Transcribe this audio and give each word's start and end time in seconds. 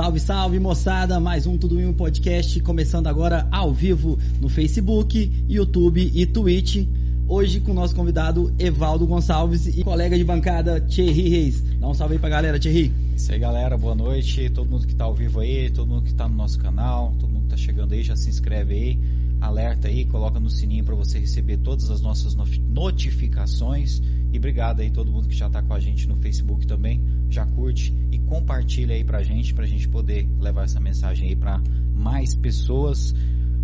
Salve, 0.00 0.18
salve 0.18 0.58
moçada! 0.58 1.20
Mais 1.20 1.46
um 1.46 1.58
Tudo 1.58 1.78
em 1.78 1.84
um 1.84 1.92
podcast 1.92 2.58
começando 2.60 3.06
agora 3.06 3.46
ao 3.52 3.70
vivo 3.70 4.18
no 4.40 4.48
Facebook, 4.48 5.30
YouTube 5.46 6.10
e 6.14 6.24
Twitch. 6.24 6.88
Hoje 7.28 7.60
com 7.60 7.72
o 7.72 7.74
nosso 7.74 7.94
convidado 7.94 8.50
Evaldo 8.58 9.06
Gonçalves 9.06 9.66
e 9.66 9.84
colega 9.84 10.16
de 10.16 10.24
bancada 10.24 10.80
Thierry 10.80 11.28
Reis. 11.28 11.60
Dá 11.78 11.86
um 11.86 11.92
salve 11.92 12.14
aí 12.14 12.18
pra 12.18 12.30
galera, 12.30 12.58
Thierry. 12.58 12.90
Isso 13.14 13.30
aí, 13.30 13.38
galera. 13.38 13.76
Boa 13.76 13.94
noite. 13.94 14.48
Todo 14.48 14.70
mundo 14.70 14.86
que 14.86 14.94
tá 14.94 15.04
ao 15.04 15.14
vivo 15.14 15.40
aí, 15.40 15.68
todo 15.68 15.86
mundo 15.86 16.04
que 16.04 16.14
tá 16.14 16.26
no 16.26 16.34
nosso 16.34 16.58
canal, 16.58 17.14
todo 17.20 17.28
mundo 17.28 17.42
que 17.42 17.50
tá 17.50 17.58
chegando 17.58 17.92
aí, 17.92 18.02
já 18.02 18.16
se 18.16 18.30
inscreve 18.30 18.72
aí, 18.72 18.98
alerta 19.38 19.88
aí, 19.88 20.06
coloca 20.06 20.40
no 20.40 20.48
sininho 20.48 20.82
para 20.82 20.94
você 20.94 21.18
receber 21.18 21.58
todas 21.58 21.90
as 21.90 22.00
nossas 22.00 22.34
notificações. 22.34 24.00
E 24.32 24.38
obrigado 24.38 24.80
aí 24.80 24.90
todo 24.90 25.12
mundo 25.12 25.28
que 25.28 25.36
já 25.36 25.50
tá 25.50 25.62
com 25.62 25.74
a 25.74 25.78
gente 25.78 26.08
no 26.08 26.16
Facebook 26.16 26.66
também. 26.66 27.02
Já 27.28 27.44
curte 27.44 27.92
compartilha 28.30 28.94
aí 28.94 29.02
pra 29.02 29.24
gente, 29.24 29.52
pra 29.52 29.66
gente 29.66 29.88
poder 29.88 30.26
levar 30.38 30.62
essa 30.62 30.78
mensagem 30.78 31.30
aí 31.30 31.36
para 31.36 31.60
mais 31.92 32.32
pessoas. 32.32 33.12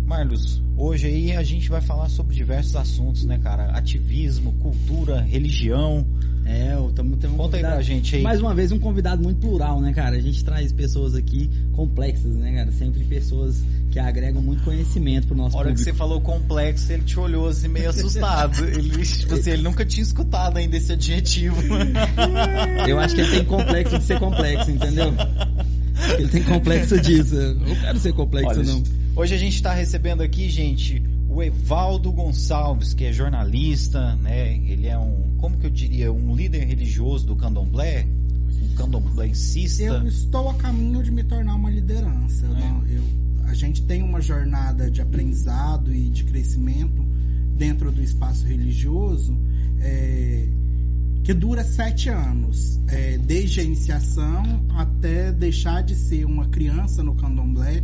Marlos, 0.05 0.61
hoje 0.75 1.07
aí 1.07 1.31
a 1.31 1.41
gente 1.41 1.69
vai 1.69 1.79
falar 1.79 2.09
sobre 2.09 2.35
diversos 2.35 2.75
assuntos, 2.75 3.23
né, 3.23 3.37
cara? 3.37 3.71
Ativismo, 3.71 4.51
cultura, 4.59 5.21
religião. 5.21 6.05
É, 6.45 6.77
estamos 6.87 7.17
tendo 7.17 7.33
um 7.33 7.37
Conta 7.37 7.57
aí 7.57 7.63
pra 7.63 7.81
gente 7.81 8.17
aí. 8.17 8.21
Mais 8.21 8.41
uma 8.41 8.53
vez, 8.53 8.71
um 8.71 8.79
convidado 8.79 9.23
muito 9.23 9.39
plural, 9.39 9.79
né, 9.81 9.93
cara? 9.93 10.17
A 10.17 10.21
gente 10.21 10.43
traz 10.43 10.71
pessoas 10.71 11.15
aqui 11.15 11.49
complexas, 11.73 12.35
né, 12.35 12.53
cara? 12.53 12.71
Sempre 12.71 13.03
pessoas 13.05 13.63
que 13.89 13.99
agregam 13.99 14.41
muito 14.41 14.63
conhecimento 14.63 15.27
pro 15.27 15.35
nosso 15.35 15.55
A 15.55 15.59
hora 15.59 15.69
público. 15.69 15.85
que 15.85 15.91
você 15.91 15.97
falou 15.97 16.19
complexo, 16.21 16.91
ele 16.91 17.03
te 17.03 17.19
olhou 17.19 17.47
assim 17.47 17.67
meio 17.67 17.89
assustado. 17.89 18.63
ele, 18.67 18.89
tipo 19.05 19.33
assim, 19.33 19.51
ele 19.51 19.61
nunca 19.63 19.85
tinha 19.85 20.03
escutado 20.03 20.57
ainda 20.57 20.75
esse 20.77 20.91
adjetivo. 20.93 21.55
Eu 22.87 22.99
acho 22.99 23.15
que 23.15 23.21
ele 23.21 23.31
tem 23.31 23.45
complexo 23.45 23.97
de 23.97 24.03
ser 24.03 24.19
complexo, 24.19 24.71
entendeu? 24.71 25.13
Ele 26.17 26.27
tem 26.27 26.43
complexo 26.43 26.99
disso. 27.01 27.35
Eu 27.35 27.55
não 27.55 27.75
quero 27.75 27.99
ser 27.99 28.13
complexo, 28.13 28.59
Olha, 28.59 28.63
não. 28.63 28.83
Hoje 29.15 29.33
a 29.33 29.37
gente 29.37 29.55
está 29.55 29.73
recebendo 29.73 30.21
aqui, 30.21 30.47
gente, 30.49 31.01
o 31.29 31.41
Evaldo 31.41 32.11
Gonçalves, 32.11 32.93
que 32.93 33.05
é 33.05 33.11
jornalista, 33.13 34.15
né? 34.17 34.53
Ele 34.67 34.85
é 34.87 34.97
um, 34.97 35.33
como 35.39 35.57
que 35.57 35.65
eu 35.65 35.71
diria, 35.71 36.11
um 36.11 36.35
líder 36.35 36.65
religioso 36.65 37.25
do 37.25 37.35
candomblé, 37.35 38.05
um 38.61 38.75
candomblécista. 38.75 39.83
Eu 39.83 40.07
estou 40.07 40.49
a 40.49 40.53
caminho 40.53 41.01
de 41.01 41.09
me 41.11 41.23
tornar 41.23 41.55
uma 41.55 41.69
liderança. 41.71 42.45
Eu 42.45 42.55
É. 42.55 42.59
não- 42.59 42.83
eu- 42.87 43.26
a 43.47 43.53
gente 43.53 43.81
tem 43.83 44.03
uma 44.03 44.21
jornada 44.21 44.91
de 44.91 45.01
aprendizado 45.01 45.93
e 45.93 46.09
de 46.09 46.23
crescimento 46.25 47.03
dentro 47.57 47.91
do 47.91 48.01
espaço 48.03 48.45
religioso 48.45 49.35
é, 49.79 50.47
que 51.23 51.33
dura 51.33 51.63
sete 51.63 52.09
anos, 52.09 52.79
é, 52.87 53.17
desde 53.17 53.59
a 53.59 53.63
iniciação 53.63 54.65
até 54.75 55.31
deixar 55.31 55.81
de 55.81 55.95
ser 55.95 56.25
uma 56.25 56.47
criança 56.47 57.01
no 57.03 57.15
candomblé, 57.15 57.83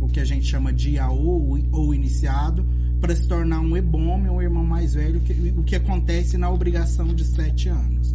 o 0.00 0.08
que 0.08 0.20
a 0.20 0.24
gente 0.24 0.46
chama 0.46 0.72
de 0.72 0.90
Iaô 0.90 1.58
ou 1.72 1.94
iniciado, 1.94 2.64
para 3.00 3.14
se 3.14 3.26
tornar 3.26 3.60
um 3.60 3.76
ebome, 3.76 4.28
um 4.28 4.40
irmão 4.40 4.64
mais 4.64 4.94
velho, 4.94 5.20
que- 5.20 5.52
o 5.56 5.62
que 5.62 5.76
acontece 5.76 6.36
na 6.38 6.50
obrigação 6.50 7.14
de 7.14 7.24
sete 7.24 7.68
anos. 7.68 8.14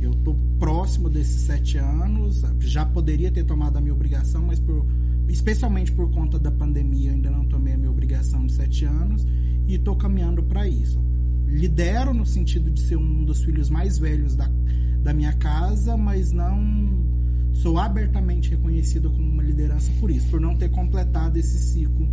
Eu 0.00 0.12
estou 0.12 0.36
próximo 0.58 1.08
desses 1.08 1.42
sete 1.42 1.78
anos, 1.78 2.42
já 2.60 2.84
poderia 2.84 3.30
ter 3.30 3.44
tomado 3.44 3.76
a 3.76 3.80
minha 3.80 3.94
obrigação, 3.94 4.42
mas 4.42 4.58
por- 4.58 4.84
especialmente 5.28 5.92
por 5.92 6.10
conta 6.10 6.38
da 6.38 6.50
pandemia 6.50 7.12
ainda 7.12 7.30
não 7.30 7.46
tomei 7.46 7.74
a 7.74 7.76
minha 7.76 7.90
obrigação 7.90 8.46
de 8.46 8.52
sete 8.52 8.84
anos 8.84 9.26
e 9.66 9.74
estou 9.74 9.96
caminhando 9.96 10.42
para 10.42 10.68
isso. 10.68 11.02
Lidero 11.46 12.12
no 12.12 12.26
sentido 12.26 12.70
de 12.70 12.80
ser 12.80 12.96
um 12.96 13.24
dos 13.24 13.42
filhos 13.44 13.70
mais 13.70 13.98
velhos 13.98 14.34
da, 14.34 14.50
da 15.02 15.12
minha 15.12 15.32
casa, 15.32 15.96
mas 15.96 16.32
não 16.32 17.04
sou 17.52 17.78
abertamente 17.78 18.50
reconhecido 18.50 19.10
como 19.10 19.28
uma 19.28 19.42
liderança 19.42 19.90
por 20.00 20.10
isso, 20.10 20.28
por 20.28 20.40
não 20.40 20.56
ter 20.56 20.70
completado 20.70 21.38
esse 21.38 21.58
ciclo 21.58 22.08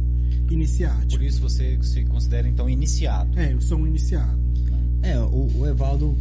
iniciático. 0.50 1.18
Por 1.18 1.24
isso 1.24 1.42
você 1.42 1.78
se 1.82 2.06
considera 2.06 2.48
então 2.48 2.70
iniciado. 2.70 3.38
É, 3.40 3.54
eu 3.54 3.62
sou 3.62 3.80
um 3.80 3.88
iniciado. 3.88 4.40
É, 5.02 5.20
o, 5.20 5.48
o 5.58 5.68
Evaldo, 5.68 6.16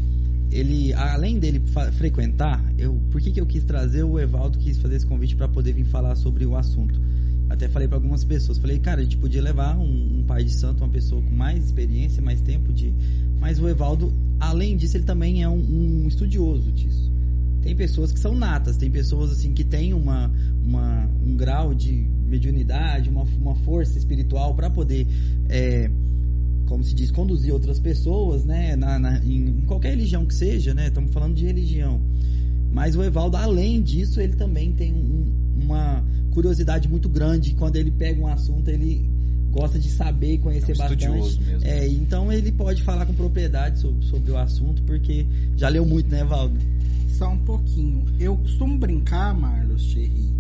ele, 0.51 0.93
além 0.95 1.39
dele 1.39 1.63
frequentar, 1.93 2.63
eu, 2.77 2.95
por 3.11 3.21
que, 3.21 3.31
que 3.31 3.41
eu 3.41 3.47
quis 3.47 3.65
trazer 3.65 4.03
o 4.03 4.19
Evaldo, 4.19 4.59
quis 4.59 4.79
fazer 4.79 4.97
esse 4.97 5.07
convite 5.07 5.37
para 5.37 5.49
poder 5.49 5.73
vir 5.73 5.85
falar 5.85 6.17
sobre 6.17 6.45
o 6.45 6.57
assunto? 6.57 7.01
Até 7.49 7.69
falei 7.69 7.89
para 7.89 7.97
algumas 7.97 8.25
pessoas, 8.25 8.59
falei, 8.59 8.79
cara, 8.79 9.01
a 9.01 9.05
gente 9.05 9.17
podia 9.17 9.43
levar 9.43 9.77
um, 9.77 10.21
um 10.21 10.25
pai 10.25 10.45
de 10.45 10.53
santo, 10.53 10.85
uma 10.85 10.89
pessoa 10.89 11.21
com 11.21 11.35
mais 11.35 11.65
experiência, 11.65 12.23
mais 12.23 12.41
tempo 12.41 12.73
de. 12.73 12.95
Mas 13.41 13.59
o 13.59 13.69
Evaldo, 13.69 14.13
além 14.39 14.77
disso, 14.77 14.97
ele 14.97 15.05
também 15.05 15.43
é 15.43 15.49
um, 15.49 16.05
um 16.05 16.09
estudioso 16.09 16.71
disso. 16.71 17.11
Tem 17.63 17.77
pessoas 17.77 18.13
que 18.13 18.19
são 18.19 18.35
natas, 18.35 18.77
tem 18.77 18.91
pessoas 18.91 19.33
assim 19.33 19.53
que 19.53 19.65
têm 19.65 19.93
uma, 19.93 20.33
uma, 20.65 21.09
um 21.25 21.37
grau 21.37 21.75
de 21.75 21.93
mediunidade, 21.93 23.11
uma, 23.11 23.23
uma 23.23 23.55
força 23.57 23.99
espiritual 23.99 24.55
para 24.55 24.71
poder 24.71 25.07
é, 25.49 25.91
como 26.71 26.85
se 26.85 26.95
diz, 26.95 27.11
conduzir 27.11 27.53
outras 27.53 27.81
pessoas, 27.81 28.45
né, 28.45 28.77
na, 28.77 28.97
na- 28.97 29.19
em, 29.25 29.61
qualquer 29.67 29.91
religião 29.91 30.25
que 30.25 30.33
seja, 30.35 30.73
né, 30.73 30.87
estamos 30.87 31.13
falando 31.13 31.35
de 31.35 31.45
religião. 31.45 32.01
Mas 32.73 32.95
o 32.95 33.03
Evaldo, 33.03 33.37
além 33.37 33.83
disso, 33.83 34.21
ele 34.21 34.35
também 34.37 34.71
tem 34.73 34.95
um- 34.95 35.33
uma 35.65 36.03
curiosidade 36.31 36.89
muito 36.89 37.09
grande. 37.09 37.55
Quando 37.55 37.75
ele 37.75 37.91
pega 37.91 38.21
um 38.21 38.29
assunto, 38.29 38.69
ele 38.69 39.11
gosta 39.51 39.81
de 39.81 39.91
saber 39.91 40.35
e 40.35 40.39
conhecer 40.39 40.71
É 40.71 40.75
um 40.77 40.79
bastante. 40.79 41.03
estudioso 41.05 41.41
mesmo. 41.41 41.67
É, 41.67 41.89
então 41.89 42.33
ele 42.33 42.53
pode 42.53 42.83
falar 42.85 43.05
com 43.05 43.15
propriedade 43.15 43.81
sobre, 43.81 44.07
sobre 44.07 44.31
o 44.31 44.39
assunto, 44.39 44.81
porque 44.85 45.27
já 45.57 45.69
leu 45.69 45.85
muito, 45.85 46.09
né, 46.09 46.21
Evaldo? 46.21 46.57
Só 47.19 47.31
um 47.31 47.39
pouquinho. 47.39 48.05
Eu 48.21 48.37
costumo 48.37 48.79
brincar, 48.79 49.35
Marlos 49.35 49.85
Thierry, 49.93 50.31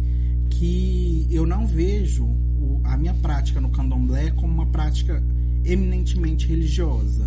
que 0.50 1.26
eu 1.28 1.44
não 1.44 1.66
vejo 1.66 2.24
o- 2.24 2.80
a 2.84 2.96
minha 2.96 3.14
prática 3.14 3.60
no 3.60 3.68
candomblé 3.70 4.30
como 4.30 4.52
uma 4.54 4.66
prática 4.66 5.20
eminentemente 5.64 6.46
religiosa. 6.46 7.24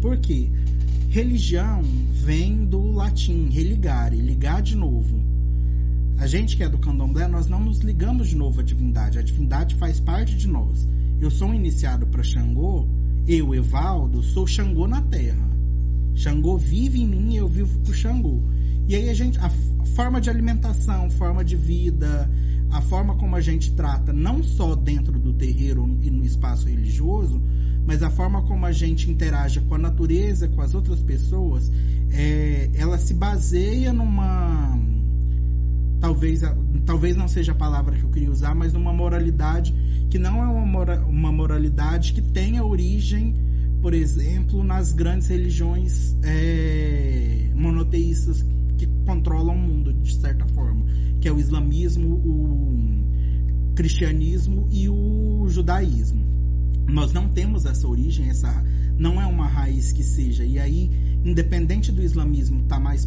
Por 0.00 0.16
quê? 0.18 0.48
Religião 1.08 1.82
vem 2.12 2.64
do 2.64 2.92
latim 2.92 3.48
religare, 3.48 4.16
ligar 4.16 4.62
de 4.62 4.76
novo. 4.76 5.20
A 6.18 6.26
gente 6.26 6.56
que 6.56 6.62
é 6.62 6.68
do 6.68 6.78
candomblé, 6.78 7.26
nós 7.26 7.46
não 7.46 7.60
nos 7.60 7.78
ligamos 7.80 8.28
de 8.28 8.36
novo 8.36 8.60
à 8.60 8.62
divindade. 8.62 9.18
A 9.18 9.22
divindade 9.22 9.74
faz 9.74 9.98
parte 9.98 10.36
de 10.36 10.46
nós. 10.46 10.86
Eu 11.20 11.30
sou 11.30 11.48
um 11.48 11.54
iniciado 11.54 12.06
para 12.06 12.22
Xangô, 12.22 12.86
eu, 13.26 13.54
Evaldo, 13.54 14.22
sou 14.22 14.46
Xangô 14.46 14.86
na 14.86 15.02
terra. 15.02 15.48
Xangô 16.14 16.56
vive 16.56 17.00
em 17.00 17.06
mim 17.06 17.34
e 17.34 17.36
eu 17.36 17.48
vivo 17.48 17.78
pro 17.80 17.94
Xangô. 17.94 18.40
E 18.86 18.94
aí 18.94 19.08
a 19.08 19.14
gente, 19.14 19.38
a 19.38 19.50
forma 19.94 20.20
de 20.20 20.28
alimentação, 20.30 21.10
forma 21.10 21.44
de 21.44 21.56
vida, 21.56 22.30
a 22.70 22.80
forma 22.80 23.16
como 23.16 23.36
a 23.36 23.40
gente 23.40 23.72
trata, 23.72 24.12
não 24.12 24.42
só 24.42 24.74
dentro 24.74 25.18
do 25.18 25.32
terreiro 25.32 25.98
e 26.02 26.10
no 26.10 26.24
espaço 26.24 26.68
religioso, 26.68 27.40
mas 27.86 28.02
a 28.02 28.10
forma 28.10 28.42
como 28.42 28.66
a 28.66 28.72
gente 28.72 29.10
interage 29.10 29.60
com 29.60 29.74
a 29.74 29.78
natureza, 29.78 30.48
com 30.48 30.60
as 30.60 30.74
outras 30.74 31.02
pessoas, 31.02 31.70
é, 32.10 32.70
ela 32.74 32.98
se 32.98 33.14
baseia 33.14 33.92
numa 33.92 34.78
talvez, 36.00 36.42
talvez 36.86 37.16
não 37.16 37.28
seja 37.28 37.52
a 37.52 37.54
palavra 37.54 37.96
que 37.96 38.02
eu 38.02 38.10
queria 38.10 38.30
usar, 38.30 38.54
mas 38.54 38.72
numa 38.72 38.92
moralidade 38.92 39.74
que 40.08 40.18
não 40.18 40.42
é 40.42 40.46
uma, 40.46 40.94
uma 41.02 41.32
moralidade 41.32 42.12
que 42.12 42.22
tenha 42.22 42.64
origem, 42.64 43.34
por 43.82 43.94
exemplo, 43.94 44.64
nas 44.64 44.92
grandes 44.92 45.28
religiões 45.28 46.16
é, 46.22 47.50
monoteístas 47.54 48.44
que 48.80 48.86
controlam 49.04 49.54
o 49.56 49.58
mundo, 49.58 49.92
de 49.92 50.14
certa 50.14 50.46
forma, 50.48 50.86
que 51.20 51.28
é 51.28 51.32
o 51.32 51.38
islamismo, 51.38 52.14
o 52.14 53.74
cristianismo 53.74 54.66
e 54.70 54.88
o 54.88 55.46
judaísmo. 55.48 56.24
Nós 56.88 57.12
não 57.12 57.28
temos 57.28 57.66
essa 57.66 57.86
origem, 57.86 58.28
essa 58.30 58.64
não 58.98 59.20
é 59.20 59.26
uma 59.26 59.46
raiz 59.46 59.92
que 59.92 60.02
seja. 60.02 60.44
E 60.44 60.58
aí, 60.58 60.90
independente 61.24 61.92
do 61.92 62.02
islamismo 62.02 62.62
estar 62.62 62.80
mais 62.80 63.06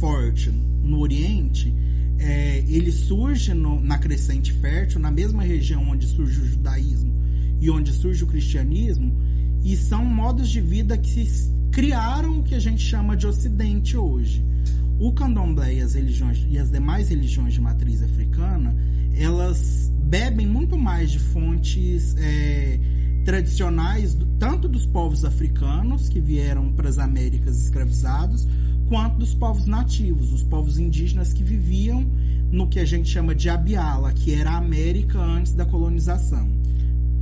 forte 0.00 0.50
no 0.82 0.98
Oriente, 1.00 1.74
é, 2.18 2.64
ele 2.66 2.90
surge 2.90 3.52
no- 3.52 3.80
na 3.80 3.98
crescente 3.98 4.52
fértil, 4.52 4.98
na 4.98 5.10
mesma 5.10 5.42
região 5.42 5.90
onde 5.90 6.06
surge 6.06 6.40
o 6.40 6.46
judaísmo 6.46 7.12
e 7.60 7.70
onde 7.70 7.92
surge 7.92 8.24
o 8.24 8.26
cristianismo, 8.26 9.14
e 9.62 9.76
são 9.76 10.04
modos 10.04 10.48
de 10.48 10.60
vida 10.60 10.96
que 10.96 11.26
se 11.26 11.52
criaram 11.70 12.40
o 12.40 12.42
que 12.42 12.54
a 12.54 12.58
gente 12.58 12.82
chama 12.82 13.16
de 13.16 13.26
Ocidente 13.26 13.96
hoje. 13.96 14.44
O 15.04 15.12
candomblé 15.12 15.74
e 15.74 15.80
as 15.80 15.94
religiões 15.94 16.46
e 16.48 16.56
as 16.56 16.70
demais 16.70 17.08
religiões 17.08 17.54
de 17.54 17.60
matriz 17.60 18.00
africana, 18.04 18.72
elas 19.16 19.90
bebem 20.04 20.46
muito 20.46 20.78
mais 20.78 21.10
de 21.10 21.18
fontes 21.18 22.14
é, 22.16 22.78
tradicionais, 23.24 24.14
do- 24.14 24.26
tanto 24.38 24.68
dos 24.68 24.86
povos 24.86 25.24
africanos 25.24 26.08
que 26.08 26.20
vieram 26.20 26.70
para 26.72 26.88
as 26.88 26.98
Américas 26.98 27.60
escravizados, 27.64 28.46
quanto 28.88 29.16
dos 29.18 29.34
povos 29.34 29.66
nativos, 29.66 30.32
os 30.32 30.42
povos 30.44 30.78
indígenas 30.78 31.32
que 31.32 31.42
viviam 31.42 32.06
no 32.52 32.68
que 32.68 32.78
a 32.78 32.84
gente 32.84 33.08
chama 33.08 33.34
de 33.34 33.48
Abiala, 33.48 34.12
que 34.12 34.32
era 34.32 34.52
a 34.52 34.56
América 34.58 35.18
antes 35.18 35.52
da 35.52 35.64
colonização. 35.66 36.48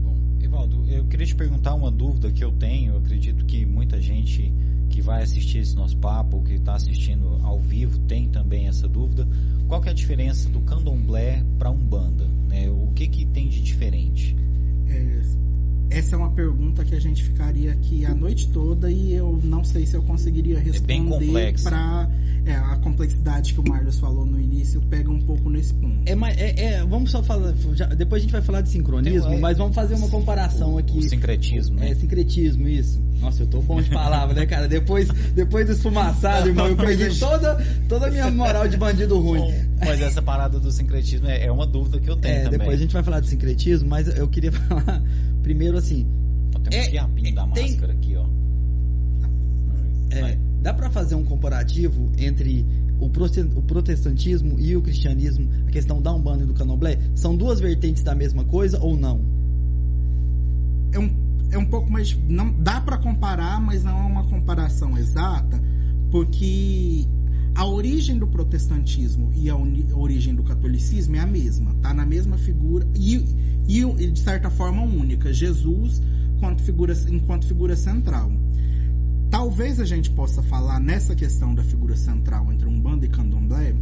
Bom, 0.05 0.19
Evaldo, 0.39 0.85
eu 0.87 1.07
queria 1.07 1.25
te 1.27 1.35
perguntar 1.35 1.73
uma 1.75 1.91
dúvida 1.91 2.31
que 2.31 2.45
eu 2.45 2.53
tenho. 2.53 2.93
Eu 2.93 2.99
acredito 2.99 3.47
que 3.47 3.65
muita 3.65 3.99
gente 4.03 4.53
que 4.91 5.01
vai 5.01 5.23
assistir 5.23 5.59
esse 5.59 5.75
nosso 5.75 5.97
papo, 5.97 6.43
que 6.43 6.55
está 6.55 6.75
assistindo 6.75 7.41
ao 7.43 7.59
vivo, 7.59 7.99
tem 8.01 8.29
também 8.29 8.67
essa 8.67 8.89
dúvida. 8.89 9.27
Qual 9.69 9.81
que 9.81 9.89
é 9.89 9.93
a 9.93 9.95
diferença 9.95 10.49
do 10.51 10.61
candomblé 10.61 11.45
para 11.59 11.71
umbanda? 11.71 12.27
Né? 12.49 12.69
O 12.69 12.93
que, 12.95 13.07
que 13.07 13.25
tem 13.25 13.49
de 13.49 13.63
diferente? 13.63 14.37
É, 14.89 15.23
essa 15.91 16.15
é 16.15 16.19
uma 16.19 16.31
pergunta 16.31 16.85
que 16.85 16.95
a 16.95 17.01
gente 17.01 17.23
ficaria 17.23 17.73
aqui 17.73 18.05
a 18.07 18.15
noite 18.15 18.49
toda 18.49 18.91
e 18.91 19.13
eu 19.13 19.39
não 19.43 19.65
sei 19.65 19.85
se 19.87 19.95
eu 19.97 20.03
conseguiria 20.03 20.57
É 20.59 20.61
responder 20.61 21.27
complexo. 21.27 21.65
para 21.65 22.09
a 22.73 22.77
complexidade 22.79 23.53
que 23.55 23.61
o 23.61 23.69
Marlos 23.69 23.99
falou 23.99 24.25
no 24.25 24.41
início 24.41 24.81
pega 24.89 25.11
um 25.11 25.21
pouco 25.21 25.49
nesse 25.51 25.75
ponto. 25.75 25.99
É, 26.07 26.15
mas 26.15 26.37
é, 26.39 26.55
é, 26.75 26.85
vamos 26.85 27.11
só 27.11 27.23
falar. 27.23 27.55
já- 27.75 27.87
depois 27.87 28.21
a 28.21 28.25
gente 28.25 28.33
vai 28.33 28.43
falar 28.43 28.61
de 28.63 28.71
sincronismo, 28.71 29.29
Tem, 29.29 29.37
é, 29.37 29.41
mas 29.41 29.59
vamos 29.59 29.75
fazer 29.75 29.95
uma 29.95 30.09
comparação 30.09 30.75
o, 30.75 30.79
aqui. 30.79 30.99
o 30.99 31.03
sincretismo, 31.03 31.77
né? 31.77 31.91
É, 31.91 31.95
sincretismo, 31.95 32.67
isso. 32.67 33.01
Nossa, 33.21 33.43
eu 33.43 33.47
tô 33.47 33.61
bom 33.61 33.81
de 33.83 33.91
palavra, 33.91 34.35
né, 34.35 34.47
cara? 34.47 34.67
Depois, 34.67 35.09
depois 35.35 35.67
do 35.67 35.73
esfumaçado, 35.73 36.49
irmão, 36.49 36.67
eu 36.69 36.77
perdi 36.77 37.11
toda, 37.21 37.57
toda 37.89 38.07
a 38.07 38.11
minha 38.11 38.31
moral 38.31 38.67
de 38.67 38.77
bandido 38.79 39.19
ruim. 39.21 39.41
Bom, 39.41 39.55
Mas 39.85 40.01
essa 40.01 40.23
parada 40.23 40.59
do 40.59 40.73
sincretismo 40.73 41.27
é, 41.27 41.45
é 41.45 41.53
uma 41.53 41.67
dúvida 41.67 42.01
que 42.01 42.09
eu 42.09 42.17
tenho 42.17 42.35
É, 42.35 42.43
também. 42.45 42.59
depois 42.59 42.79
a 42.79 42.83
gente 42.83 42.93
vai 42.95 43.03
falar 43.03 43.21
de 43.21 43.29
sincretismo, 43.29 43.89
mas 43.89 44.09
eu 44.17 44.27
queria 44.27 44.51
falar 44.53 45.03
primeiro 45.43 45.77
assim. 45.77 46.07
Tem 46.69 46.79
um 46.81 46.83
é- 46.83 46.91
fiapinho 46.91 47.35
da 47.35 47.47
tem- 47.49 47.71
máscara 47.71 47.93
aqui, 47.93 48.17
ó. 48.17 48.27
É, 50.11 50.37
dá 50.61 50.75
pra 50.75 50.91
fazer 50.91 51.15
um 51.15 51.25
comparativo 51.25 52.11
entre 52.19 52.67
o, 52.99 53.09
prote- 53.09 53.41
o 53.41 53.63
protestantismo 53.63 54.59
e 54.59 54.77
o 54.77 54.83
cristianismo, 54.83 55.49
a 55.69 55.71
questão 55.71 56.03
da 56.03 56.13
Umbanda 56.13 56.43
e 56.43 56.47
do 56.47 56.53
Candomblé? 56.55 56.99
São 57.15 57.37
duas 57.37 57.61
vertentes 57.61 58.03
da 58.03 58.15
mesma 58.15 58.45
coisa 58.45 58.81
ou 58.83 58.97
não? 58.97 59.21
é 60.93 60.99
um, 60.99 61.11
é 61.53 61.59
um 61.59 61.67
pouco 61.67 61.89
mais. 61.91 62.17
Não, 62.29 62.53
dá 62.53 62.81
para 62.81 62.99
comparar, 62.99 63.61
mas 63.61 63.85
não 63.85 63.97
é 63.97 64.03
uma 64.07 64.25
comparação 64.25 64.99
exata, 64.99 65.63
porque 66.11 67.07
a 67.55 67.65
origem 67.65 68.19
do 68.19 68.27
protestantismo 68.27 69.31
e 69.33 69.49
a, 69.49 69.55
uni- 69.57 69.87
a 69.93 69.97
origem 69.97 70.35
do 70.35 70.43
catolicismo 70.43 71.15
é 71.15 71.21
a 71.21 71.27
mesma, 71.27 71.73
tá 71.81 71.95
na 71.95 72.05
mesma 72.05 72.37
figura 72.37 72.85
e, 72.97 73.25
e 73.79 74.11
de 74.11 74.19
certa 74.19 74.51
forma 74.51 74.83
única, 74.83 75.33
Jesus 75.33 76.03
enquanto 76.37 76.63
figura, 76.63 76.95
enquanto 77.09 77.47
figura 77.47 77.77
central. 77.77 78.33
Talvez 79.31 79.79
a 79.79 79.85
gente 79.85 80.11
possa 80.11 80.43
falar 80.43 80.81
nessa 80.81 81.15
questão 81.15 81.55
da 81.55 81.63
figura 81.63 81.95
central 81.95 82.53
entre 82.53 82.67
Umbanda 82.67 83.07
e 83.07 83.09
Candomblé. 83.09 83.75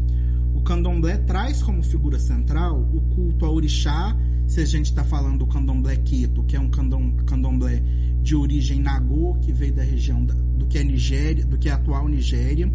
O 0.55 0.61
Candomblé 0.61 1.17
traz 1.19 1.63
como 1.63 1.83
figura 1.83 2.19
central 2.19 2.83
o 2.93 3.01
culto 3.15 3.47
a 3.47 3.51
orixá, 3.51 4.15
se 4.47 4.61
a 4.61 4.67
gente 4.67 4.87
está 4.87 5.05
falando 5.05 5.39
do 5.39 5.47
Candomblé 5.47 5.97
Queto, 5.97 6.43
que 6.43 6.57
é 6.57 6.61
um 6.61 6.69
candom, 6.69 7.13
Candomblé 7.25 7.83
de 8.23 8.35
origem 8.35 8.81
Nagô, 8.81 9.37
que 9.41 9.53
veio 9.53 9.73
da 9.73 9.83
região 9.83 10.23
do 10.23 10.67
que 10.67 10.79
é 10.79 10.85
Nigéria, 10.85 11.47
do 11.47 11.57
que 11.57 11.69
é 11.69 11.73
a 11.73 11.77
atual 11.77 12.09
Nigéria. 12.09 12.71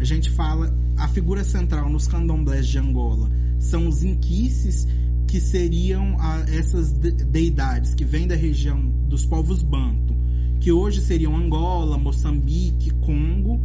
A 0.00 0.04
gente 0.04 0.30
fala 0.30 0.72
a 0.96 1.08
figura 1.08 1.44
central 1.44 1.90
nos 1.90 2.06
Candomblés 2.06 2.66
de 2.66 2.78
Angola 2.78 3.30
são 3.58 3.88
os 3.88 4.02
inquices, 4.02 4.86
que 5.34 5.40
seriam 5.40 6.14
a- 6.20 6.44
essas 6.46 6.92
de- 6.92 7.10
deidades 7.10 7.92
que 7.92 8.04
vêm 8.04 8.24
da 8.24 8.36
região 8.36 8.80
dos 9.08 9.26
povos 9.26 9.64
Banto, 9.64 10.14
que 10.60 10.70
hoje 10.70 11.00
seriam 11.00 11.34
Angola, 11.34 11.98
Moçambique, 11.98 12.90
Congo, 13.00 13.60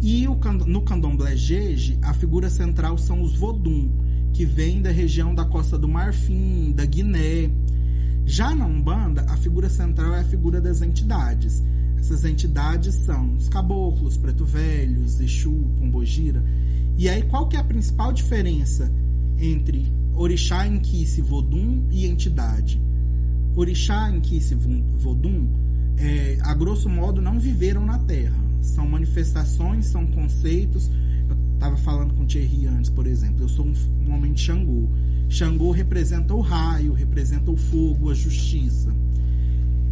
e 0.00 0.26
o 0.26 0.34
no 0.66 0.80
candomblé 0.80 1.36
Jeje, 1.36 1.98
a 2.00 2.14
figura 2.14 2.48
central 2.48 2.96
são 2.96 3.20
os 3.20 3.36
Vodum, 3.36 3.90
que 4.32 4.46
vêm 4.46 4.80
da 4.80 4.90
região 4.90 5.34
da 5.34 5.44
Costa 5.44 5.76
do 5.76 5.86
Marfim, 5.86 6.72
da 6.74 6.86
Guiné. 6.86 7.50
Já 8.24 8.54
na 8.54 8.64
Umbanda, 8.64 9.26
a 9.28 9.36
figura 9.36 9.68
central 9.68 10.14
é 10.14 10.20
a 10.20 10.24
figura 10.24 10.62
das 10.62 10.80
entidades. 10.80 11.62
Essas 11.98 12.24
entidades 12.24 12.94
são 12.94 13.34
os 13.34 13.50
caboclos, 13.50 14.16
preto 14.16 14.46
velhos, 14.46 15.20
Exu, 15.20 15.52
Pombogira. 15.78 16.42
E 16.96 17.06
aí, 17.06 17.20
qual 17.24 17.50
que 17.50 17.56
é 17.58 17.60
a 17.60 17.64
principal 17.64 18.14
diferença 18.14 18.90
entre 19.38 19.92
orixá, 20.14 20.66
inquice, 20.66 21.20
vodum 21.20 21.86
e 21.90 22.06
entidade? 22.06 22.80
Orixá, 23.54 24.10
inquice 24.10 24.54
vodum, 24.54 25.48
é, 25.98 26.38
a 26.42 26.54
grosso 26.54 26.88
modo, 26.88 27.20
não 27.20 27.38
viveram 27.38 27.84
na 27.84 27.98
Terra. 27.98 28.36
São 28.60 28.86
manifestações, 28.88 29.86
são 29.86 30.06
conceitos. 30.06 30.90
Eu 31.28 31.36
estava 31.54 31.76
falando 31.76 32.14
com 32.14 32.22
o 32.22 32.26
Thierry 32.26 32.66
antes, 32.66 32.90
por 32.90 33.06
exemplo. 33.06 33.44
Eu 33.44 33.48
sou 33.48 33.66
um, 33.66 33.74
um 34.06 34.14
homem 34.14 34.32
de 34.32 34.40
Xangô. 34.40 34.88
Xangô 35.28 35.70
representa 35.70 36.34
o 36.34 36.40
raio, 36.40 36.92
representa 36.92 37.50
o 37.50 37.56
fogo, 37.56 38.10
a 38.10 38.14
justiça. 38.14 38.94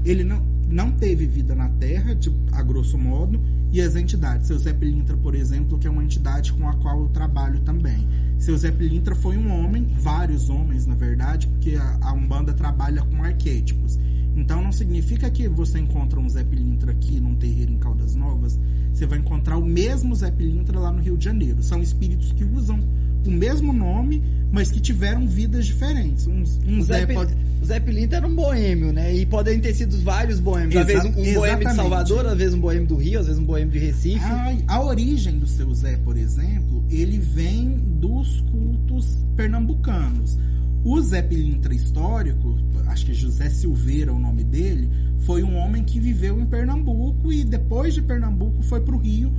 Ele 0.05 0.25
não, 0.25 0.43
não 0.69 0.91
teve 0.93 1.27
vida 1.27 1.55
na 1.55 1.69
Terra, 1.69 2.15
de, 2.15 2.33
a 2.53 2.63
grosso 2.63 2.99
modo, 2.99 3.41
e 3.73 3.81
as 3.81 3.95
entidades. 3.97 4.47
Seu 4.47 4.59
Zé 4.59 4.73
Pilintra, 4.73 5.17
por 5.17 5.35
exemplo, 5.35 5.79
que 5.79 5.87
é 5.87 5.91
uma 5.91 6.03
entidade 6.03 6.53
com 6.53 6.69
a 6.69 6.75
qual 6.75 7.03
eu 7.03 7.09
trabalho 7.09 7.61
também. 7.61 8.07
Seu 8.41 8.57
Zé 8.57 8.71
Pilintra 8.71 9.15
foi 9.15 9.37
um 9.37 9.53
homem, 9.53 9.87
vários 10.01 10.49
homens, 10.49 10.87
na 10.87 10.95
verdade, 10.95 11.47
porque 11.47 11.77
a, 11.77 11.99
a 12.01 12.13
Umbanda 12.15 12.55
trabalha 12.55 13.03
com 13.03 13.23
arquétipos. 13.23 13.99
Então 14.35 14.63
não 14.63 14.73
significa 14.73 15.31
que 15.31 15.47
você 15.47 15.79
encontra 15.79 16.19
um 16.19 16.27
Zé 16.27 16.43
Pilintra 16.43 16.93
aqui 16.93 17.21
num 17.21 17.35
terreiro 17.35 17.71
em 17.71 17.79
Caldas 17.79 18.15
Novas, 18.15 18.59
você 18.95 19.05
vai 19.07 19.19
encontrar 19.19 19.59
o 19.59 19.65
mesmo 19.65 20.15
Zé 20.15 20.31
Pilintra 20.31 20.81
lá 20.81 20.91
no 20.91 21.03
Rio 21.03 21.19
de 21.19 21.25
Janeiro. 21.27 21.63
São 21.63 21.83
espíritos 21.83 22.33
que 22.33 22.43
usam 22.43 22.81
o 23.27 23.31
mesmo 23.31 23.73
nome, 23.73 24.23
mas 24.53 24.71
que 24.71 24.81
tiveram 24.81 25.27
vidas 25.27 25.67
diferentes. 25.67 26.27
Um, 26.27 26.43
um 26.67 26.79
O 26.79 26.83
Zé, 26.83 27.07
Zé, 27.07 27.07
pode. 27.07 27.35
o 27.63 27.65
Zé 27.65 27.81
Pilintra 27.81 28.19
era 28.19 28.27
um 28.27 28.35
boêmio, 28.35 28.93
né? 28.93 29.15
E 29.15 29.27
podem 29.27 29.61
ter 29.61 29.75
sido 29.75 29.97
vários 30.03 30.41
boêmios. 30.41 30.77
Às 30.77 30.87
vezes 30.87 31.05
um, 31.05 31.21
um 31.21 31.35
boêmio 31.35 31.69
de. 31.69 31.75
Salvador, 31.75 32.27
às 32.27 32.39
vezes 32.39 32.55
um 32.55 32.61
boêmio 32.61 32.87
do 32.87 32.97
Rio, 32.97 33.21
às 33.21 33.27
vezes 33.27 33.41
um 33.41 33.45
boêmio 33.45 33.73
de 33.73 33.79
Recife. 33.79 34.25
A, 34.25 34.57
a 34.67 34.85
origem 34.85 35.39
do 35.39 35.47
seu 35.47 35.73
Zé, 35.75 35.97
por 35.99 36.17
exemplo, 36.17 36.85
ele 36.91 37.19
vem 37.19 37.79
dos 38.01 38.41
cultos 38.51 39.19
pernambucanos. 39.37 40.39
O 40.83 40.99
Zé 41.01 41.21
Pilintra 41.21 41.75
histórico, 41.75 42.59
acho 42.87 43.05
que 43.05 43.13
José 43.13 43.51
Silveira 43.51 44.11
é 44.11 44.15
o 44.15 44.19
nome 44.19 44.43
dele, 44.43 44.89
foi 45.19 45.43
um 45.43 45.57
homem 45.57 45.85
que 45.85 46.01
viveu 46.01 46.41
em 46.41 46.47
Pernambuco 46.47 47.31
e 47.31 47.45
depois 47.45 47.93
de 47.93 48.01
Pernambuco 48.01 48.63
foi 48.63 48.81
para 48.81 48.95
o 48.95 48.99
Rio 48.99 49.31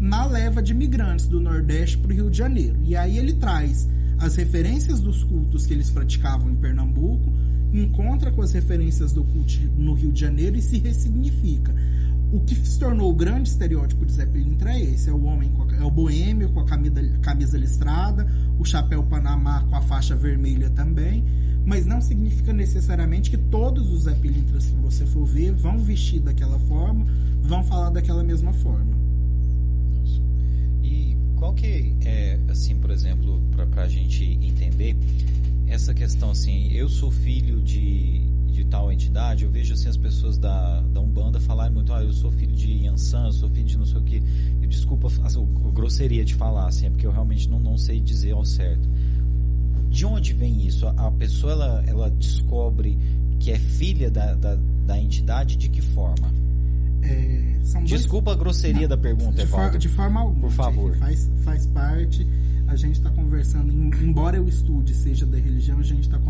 na 0.00 0.24
leva 0.24 0.62
de 0.62 0.72
imigrantes 0.72 1.28
do 1.28 1.38
Nordeste 1.38 1.98
para 1.98 2.10
o 2.10 2.14
Rio 2.14 2.30
de 2.30 2.38
Janeiro. 2.38 2.78
E 2.82 2.96
aí 2.96 3.18
ele 3.18 3.34
traz 3.34 3.86
as 4.18 4.34
referências 4.34 5.00
dos 5.00 5.22
cultos 5.22 5.66
que 5.66 5.74
eles 5.74 5.90
praticavam 5.90 6.50
em 6.50 6.56
Pernambuco, 6.56 7.30
encontra 7.72 8.32
com 8.32 8.40
as 8.40 8.52
referências 8.52 9.12
do 9.12 9.22
culto 9.22 9.52
no 9.76 9.92
Rio 9.92 10.10
de 10.10 10.20
Janeiro 10.20 10.56
e 10.56 10.62
se 10.62 10.78
ressignifica. 10.78 11.74
O 12.32 12.40
que 12.40 12.54
se 12.54 12.78
tornou 12.78 13.10
o 13.10 13.14
grande 13.14 13.48
estereótipo 13.48 14.06
de 14.06 14.12
Zé 14.12 14.24
Pilintra 14.24 14.72
é 14.72 14.80
esse: 14.80 15.10
é 15.10 15.12
o 15.12 15.22
homem, 15.24 15.50
a- 15.58 15.82
é 15.82 15.84
o 15.84 15.90
boêmio 15.90 16.48
com 16.50 16.60
a 16.60 16.64
camisa, 16.64 17.02
camisa 17.20 17.58
listrada, 17.58 18.26
o 18.58 18.64
chapéu 18.64 19.02
panamá 19.02 19.64
com 19.64 19.76
a 19.76 19.82
faixa 19.82 20.16
vermelha 20.16 20.70
também. 20.70 21.24
Mas 21.66 21.84
não 21.84 22.00
significa 22.00 22.52
necessariamente 22.52 23.30
que 23.30 23.36
todos 23.36 23.92
os 23.92 24.04
Zé 24.04 24.14
Pilintras 24.14 24.64
que 24.66 24.76
você 24.76 25.04
for 25.04 25.26
ver 25.26 25.52
vão 25.52 25.78
vestir 25.78 26.20
daquela 26.20 26.58
forma, 26.60 27.04
vão 27.42 27.62
falar 27.64 27.90
daquela 27.90 28.24
mesma 28.24 28.52
forma. 28.52 28.99
Qual 31.40 31.54
que 31.54 31.96
é, 32.04 32.38
assim, 32.50 32.76
por 32.76 32.90
exemplo, 32.90 33.40
pra, 33.50 33.66
pra 33.66 33.88
gente 33.88 34.22
entender 34.42 34.94
essa 35.66 35.94
questão, 35.94 36.32
assim, 36.32 36.70
eu 36.70 36.86
sou 36.86 37.10
filho 37.10 37.62
de, 37.62 38.20
de 38.52 38.66
tal 38.66 38.92
entidade, 38.92 39.44
eu 39.44 39.50
vejo, 39.50 39.72
assim, 39.72 39.88
as 39.88 39.96
pessoas 39.96 40.36
da, 40.36 40.82
da 40.82 41.00
Umbanda 41.00 41.40
falarem 41.40 41.72
muito, 41.72 41.94
ah, 41.94 42.04
eu 42.04 42.12
sou 42.12 42.30
filho 42.30 42.54
de 42.54 42.84
Yansan, 42.84 43.24
eu 43.24 43.32
sou 43.32 43.48
filho 43.48 43.64
de 43.64 43.78
não 43.78 43.86
sei 43.86 43.98
o 43.98 44.02
que, 44.02 44.20
desculpa 44.68 45.08
a, 45.22 45.28
a 45.28 45.70
grosseria 45.72 46.26
de 46.26 46.34
falar, 46.34 46.66
assim, 46.66 46.86
é 46.86 46.90
porque 46.90 47.06
eu 47.06 47.10
realmente 47.10 47.48
não, 47.48 47.58
não 47.58 47.78
sei 47.78 48.00
dizer 48.02 48.32
ao 48.32 48.44
certo. 48.44 48.86
De 49.88 50.04
onde 50.04 50.34
vem 50.34 50.66
isso? 50.66 50.86
A, 50.86 51.06
a 51.06 51.10
pessoa, 51.10 51.54
ela, 51.54 51.84
ela 51.86 52.10
descobre 52.10 52.98
que 53.38 53.50
é 53.50 53.58
filha 53.58 54.10
da, 54.10 54.34
da, 54.34 54.56
da 54.84 55.00
entidade 55.00 55.56
de 55.56 55.70
que 55.70 55.80
forma? 55.80 56.39
É, 57.02 57.58
são 57.64 57.80
dois- 57.80 57.90
Desculpa 57.90 58.32
a 58.32 58.36
grosseria 58.36 58.82
Não, 58.82 58.88
da 58.88 58.96
pergunta, 58.96 59.42
de, 59.42 59.46
for- 59.46 59.78
de 59.78 59.88
forma 59.88 60.20
alguma. 60.20 60.40
Por 60.48 60.50
favor. 60.52 60.96
Faz, 60.96 61.30
faz 61.44 61.66
parte. 61.66 62.26
A 62.68 62.76
gente 62.76 62.96
está 62.96 63.10
conversando, 63.10 63.72
em- 63.72 63.90
embora 64.04 64.36
eu 64.36 64.46
estude 64.48 64.94
seja 64.94 65.26
da 65.26 65.36
religião, 65.38 65.78
a 65.78 65.82
gente 65.82 66.02
está 66.02 66.20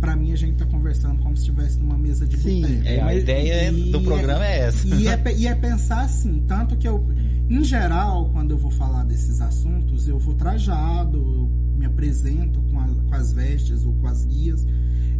para 0.00 0.16
mim 0.16 0.32
a 0.32 0.36
gente 0.36 0.54
está 0.54 0.66
conversando 0.66 1.22
como 1.22 1.34
se 1.36 1.42
estivesse 1.44 1.78
numa 1.78 1.96
mesa 1.96 2.26
de 2.26 2.36
Sim, 2.36 2.60
boteco. 2.62 2.82
É, 2.88 3.00
a 3.00 3.14
ideia 3.14 3.70
e 3.70 3.90
do 3.92 3.98
é- 3.98 4.02
programa 4.02 4.44
é 4.44 4.58
essa. 4.60 4.86
E 4.88 5.06
é, 5.08 5.22
e 5.36 5.46
é 5.46 5.54
pensar 5.54 6.02
assim, 6.02 6.42
tanto 6.46 6.76
que 6.76 6.86
eu, 6.86 7.06
em 7.48 7.62
geral, 7.64 8.28
quando 8.30 8.50
eu 8.50 8.58
vou 8.58 8.70
falar 8.72 9.04
desses 9.04 9.40
assuntos, 9.40 10.06
eu 10.08 10.18
vou 10.18 10.34
trajado, 10.34 11.16
eu 11.16 11.48
me 11.78 11.86
apresento 11.86 12.60
com, 12.70 12.80
a- 12.80 12.86
com 12.88 13.14
as 13.14 13.32
vestes 13.32 13.86
ou 13.86 13.92
com 13.94 14.08
as 14.08 14.24
guias. 14.26 14.66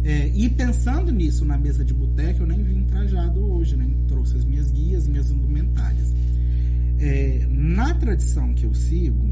É, 0.03 0.27
e 0.27 0.47
pensando 0.49 1.11
nisso 1.11 1.45
na 1.45 1.57
mesa 1.57 1.83
de 1.83 1.93
boteco, 1.93 2.41
eu 2.43 2.45
nem 2.47 2.61
vim 2.61 2.83
trajado 2.83 3.39
hoje, 3.43 3.75
nem 3.75 3.89
trouxe 4.25 4.37
as 4.37 4.45
minhas 4.45 4.71
guias, 4.71 5.07
minhas 5.07 5.29
indumentárias. 5.29 6.13
É, 6.99 7.45
na 7.49 7.93
tradição 7.93 8.53
que 8.53 8.65
eu 8.65 8.73
sigo, 8.73 9.29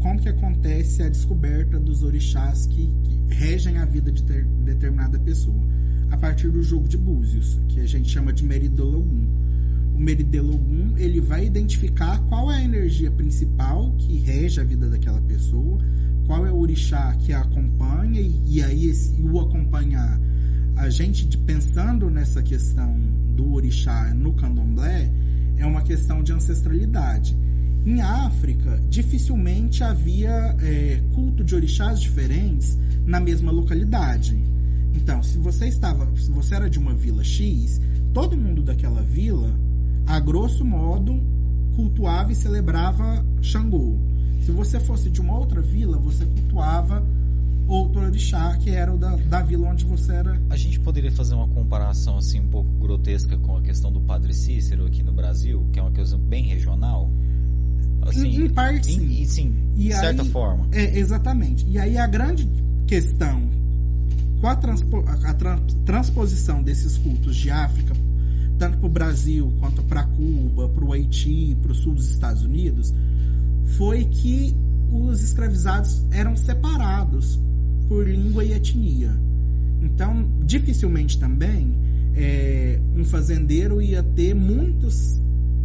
como 0.00 0.20
que 0.20 0.28
acontece 0.28 1.02
a 1.02 1.08
descoberta 1.08 1.78
dos 1.78 2.02
orixás 2.02 2.66
que, 2.66 2.92
que 3.04 3.34
regem 3.34 3.78
a 3.78 3.84
vida 3.84 4.10
de 4.10 4.22
ter- 4.24 4.44
determinada 4.64 5.18
pessoa? 5.18 5.62
A 6.10 6.16
partir 6.16 6.50
do 6.50 6.62
jogo 6.62 6.88
de 6.88 6.96
búzios, 6.96 7.60
que 7.68 7.80
a 7.80 7.86
gente 7.86 8.08
chama 8.08 8.32
de 8.32 8.44
Meridologum. 8.44 9.26
O 9.94 10.00
Meridologum, 10.00 10.96
ele 10.96 11.20
vai 11.20 11.46
identificar 11.46 12.18
qual 12.28 12.50
é 12.50 12.56
a 12.56 12.64
energia 12.64 13.10
principal 13.10 13.92
que 13.96 14.18
rege 14.18 14.60
a 14.60 14.64
vida 14.64 14.88
daquela 14.88 15.20
pessoa, 15.20 15.78
qual 16.26 16.44
é 16.46 16.50
o 16.50 16.58
orixá 16.58 17.14
que 17.20 17.32
a 17.32 17.40
acompanha, 17.40 18.20
e, 18.20 18.42
e 18.46 18.62
aí 18.62 18.86
esse, 18.86 19.20
o 19.22 19.40
acompanhar 19.40 20.20
a 20.76 20.90
gente 20.90 21.26
de- 21.26 21.38
pensando 21.38 22.10
nessa 22.10 22.42
questão 22.42 22.96
do 23.34 23.52
orixá 23.52 24.14
no 24.14 24.32
candomblé 24.32 25.10
é 25.56 25.66
uma 25.66 25.82
questão 25.82 26.22
de 26.22 26.32
ancestralidade. 26.32 27.36
Em 27.84 28.00
África, 28.00 28.80
dificilmente 28.88 29.84
havia 29.84 30.56
é, 30.60 31.02
culto 31.12 31.44
de 31.44 31.54
orixás 31.54 32.00
diferentes 32.00 32.78
na 33.04 33.20
mesma 33.20 33.52
localidade. 33.52 34.42
Então, 34.94 35.22
se 35.22 35.36
você 35.36 35.66
estava, 35.66 36.08
se 36.16 36.30
você 36.30 36.54
era 36.54 36.70
de 36.70 36.78
uma 36.78 36.94
vila 36.94 37.22
X, 37.22 37.80
todo 38.12 38.36
mundo 38.36 38.62
daquela 38.62 39.02
vila, 39.02 39.52
a 40.06 40.18
grosso 40.18 40.64
modo, 40.64 41.20
cultuava 41.76 42.32
e 42.32 42.34
celebrava 42.34 43.24
Xangô. 43.42 43.98
Se 44.40 44.50
você 44.50 44.78
fosse 44.80 45.10
de 45.10 45.20
uma 45.20 45.36
outra 45.36 45.60
vila, 45.60 45.98
você 45.98 46.24
cultuava 46.24 47.04
outro 47.66 48.00
orixá, 48.02 48.56
que 48.58 48.70
era 48.70 48.92
o 48.92 48.98
da, 48.98 49.16
da 49.16 49.42
vila 49.42 49.68
onde 49.68 49.84
você 49.84 50.12
era. 50.14 50.40
A 50.50 50.56
gente 50.56 50.78
poderia 50.80 51.10
fazer 51.10 51.34
uma 51.34 51.48
comparação 51.48 52.18
assim 52.18 52.40
um 52.40 52.48
pouco 52.48 52.70
grotesca 52.78 53.36
com 53.38 53.56
a 53.56 53.62
questão 53.62 53.90
do 53.92 54.00
Padre 54.00 54.34
Cícero 54.34 54.86
aqui 54.86 55.02
no 55.02 55.12
Brasil, 55.12 55.66
que 55.72 55.78
é 55.78 55.82
uma 55.82 55.90
coisa 55.92 56.16
bem 56.18 56.44
regional? 56.44 57.10
Assim, 58.02 58.28
em, 58.28 58.44
em 58.46 58.50
parte, 58.50 58.92
sim. 58.92 59.22
em- 59.22 59.24
sim, 59.26 59.54
E 59.74 59.84
de 59.88 59.92
certa 59.94 60.22
aí- 60.22 60.28
forma. 60.28 60.66
É, 60.72 60.98
exatamente. 60.98 61.66
E 61.66 61.78
aí 61.78 61.96
a 61.96 62.06
grande 62.06 62.46
questão 62.86 63.48
com 64.40 64.46
a, 64.46 64.56
transpo- 64.56 65.04
a 65.06 65.32
tran- 65.32 65.60
transposição 65.86 66.62
desses 66.62 66.98
cultos 66.98 67.34
de 67.34 67.50
África, 67.50 67.94
tanto 68.58 68.76
para 68.76 68.86
o 68.86 68.90
Brasil 68.90 69.50
quanto 69.58 69.82
para 69.84 70.04
Cuba, 70.04 70.68
para 70.68 70.84
o 70.84 70.92
Haiti, 70.92 71.56
para 71.62 71.72
o 71.72 71.74
sul 71.74 71.94
dos 71.94 72.10
Estados 72.10 72.42
Unidos, 72.42 72.92
foi 73.78 74.04
que 74.04 74.54
os 74.92 75.22
escravizados 75.22 76.04
eram 76.12 76.36
separados 76.36 77.40
por 77.88 78.08
língua 78.08 78.44
e 78.44 78.52
etnia. 78.52 79.12
Então, 79.82 80.26
dificilmente 80.44 81.18
também 81.18 81.74
é, 82.16 82.78
um 82.96 83.04
fazendeiro 83.04 83.82
ia 83.82 84.02
ter 84.02 84.34
muitos 84.34 85.20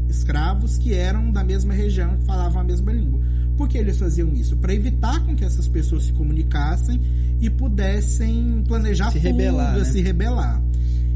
escravos 0.10 0.78
que 0.78 0.94
eram 0.94 1.32
da 1.32 1.44
mesma 1.44 1.74
região 1.74 2.18
que 2.18 2.26
falavam 2.26 2.62
a 2.62 2.64
mesma 2.64 2.92
língua. 2.92 3.20
Por 3.56 3.68
que 3.68 3.78
eles 3.78 3.98
faziam 3.98 4.34
isso? 4.34 4.56
Para 4.58 4.74
evitar 4.74 5.24
com 5.26 5.36
que 5.36 5.44
essas 5.44 5.68
pessoas 5.68 6.06
se 6.06 6.14
comunicassem 6.14 7.00
e 7.40 7.50
pudessem 7.50 8.64
planejar 8.68 9.12
Se 9.12 9.20
rebelar, 9.20 9.78
né? 9.78 9.84
se 9.84 10.02
rebelar. 10.02 10.62